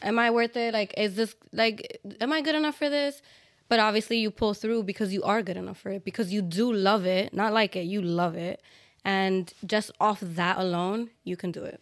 am 0.01 0.17
I 0.17 0.31
worth 0.31 0.55
it? 0.55 0.73
Like, 0.73 0.93
is 0.97 1.15
this 1.15 1.35
like, 1.51 1.99
am 2.21 2.31
I 2.31 2.41
good 2.41 2.55
enough 2.55 2.77
for 2.77 2.89
this? 2.89 3.21
But 3.69 3.79
obviously, 3.79 4.17
you 4.17 4.31
pull 4.31 4.53
through 4.53 4.83
because 4.83 5.13
you 5.13 5.23
are 5.23 5.41
good 5.41 5.55
enough 5.55 5.79
for 5.79 5.91
it 5.91 6.03
because 6.03 6.33
you 6.33 6.41
do 6.41 6.73
love 6.73 7.05
it, 7.05 7.33
not 7.33 7.53
like 7.53 7.75
it, 7.75 7.83
you 7.83 8.01
love 8.01 8.35
it, 8.35 8.61
and 9.05 9.53
just 9.65 9.91
off 9.99 10.19
that 10.21 10.57
alone, 10.57 11.11
you 11.23 11.37
can 11.37 11.51
do 11.51 11.63
it. 11.63 11.81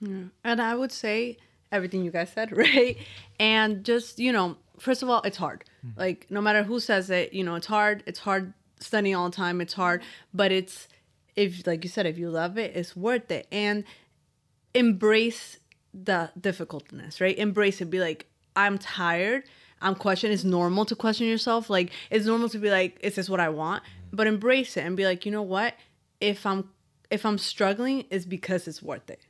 Yeah. 0.00 0.24
And 0.44 0.62
I 0.62 0.74
would 0.74 0.92
say 0.92 1.38
everything 1.72 2.04
you 2.04 2.10
guys 2.10 2.30
said, 2.32 2.56
right? 2.56 2.96
And 3.38 3.84
just, 3.84 4.18
you 4.18 4.32
know, 4.32 4.56
first 4.78 5.02
of 5.02 5.10
all, 5.10 5.22
it's 5.22 5.36
hard. 5.36 5.64
Hmm. 5.82 5.90
Like, 5.96 6.26
no 6.30 6.40
matter 6.40 6.62
who 6.62 6.80
says 6.80 7.10
it, 7.10 7.32
you 7.32 7.44
know, 7.44 7.56
it's 7.56 7.66
hard. 7.66 8.02
It's 8.06 8.20
hard 8.20 8.54
studying 8.80 9.16
all 9.16 9.28
the 9.28 9.36
time. 9.36 9.60
It's 9.60 9.74
hard. 9.74 10.02
But 10.32 10.52
it's, 10.52 10.88
if, 11.36 11.66
like 11.66 11.84
you 11.84 11.90
said, 11.90 12.06
if 12.06 12.16
you 12.16 12.30
love 12.30 12.56
it, 12.58 12.76
it's 12.76 12.96
worth 12.96 13.30
it. 13.30 13.46
And 13.50 13.84
embrace 14.72 15.58
the 15.92 16.30
difficultness, 16.40 17.20
right? 17.20 17.36
Embrace 17.38 17.80
it. 17.80 17.90
Be 17.90 18.00
like, 18.00 18.26
I'm 18.56 18.78
tired. 18.78 19.44
I'm 19.84 19.94
questioning. 19.94 20.34
It's 20.34 20.42
normal 20.44 20.84
to 20.86 20.96
question 20.96 21.26
yourself. 21.28 21.70
Like, 21.70 21.92
it's 22.10 22.26
normal 22.26 22.48
to 22.48 22.58
be 22.58 22.70
like, 22.70 22.98
is 23.02 23.14
this 23.14 23.28
what 23.28 23.38
I 23.38 23.50
want? 23.50 23.82
But 24.12 24.26
embrace 24.26 24.76
it 24.76 24.80
and 24.84 24.96
be 24.96 25.04
like, 25.04 25.24
you 25.26 25.30
know 25.32 25.42
what? 25.42 25.74
If 26.20 26.46
I'm, 26.46 26.70
if 27.10 27.24
I'm 27.26 27.38
struggling, 27.38 28.04
it's 28.10 28.24
because 28.24 28.66
it's 28.66 28.82
worth 28.82 29.08
it. 29.10 29.20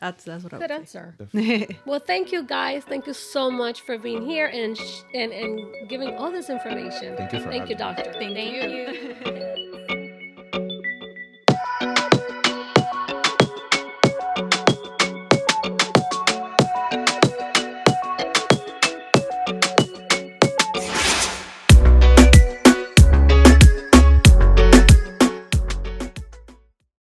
That's 0.00 0.22
that's 0.22 0.44
what 0.44 0.54
I 0.54 0.58
Good 0.58 0.70
would 0.70 0.88
say. 0.88 0.98
answer. 1.00 1.76
well, 1.86 1.98
thank 1.98 2.30
you 2.30 2.44
guys. 2.44 2.84
Thank 2.84 3.08
you 3.08 3.12
so 3.14 3.50
much 3.50 3.80
for 3.80 3.98
being 3.98 4.24
here 4.24 4.46
and 4.46 4.78
sh- 4.78 5.00
and, 5.12 5.32
and 5.32 5.88
giving 5.88 6.14
all 6.14 6.30
this 6.30 6.50
information. 6.50 7.16
Thank 7.16 7.32
you 7.32 7.40
for 7.40 7.48
Thank 7.48 7.68
you, 7.68 7.74
doctor. 7.74 8.04
Thank, 8.04 8.36
Thank 8.36 8.52
you. 8.52 9.32
you. 9.32 9.44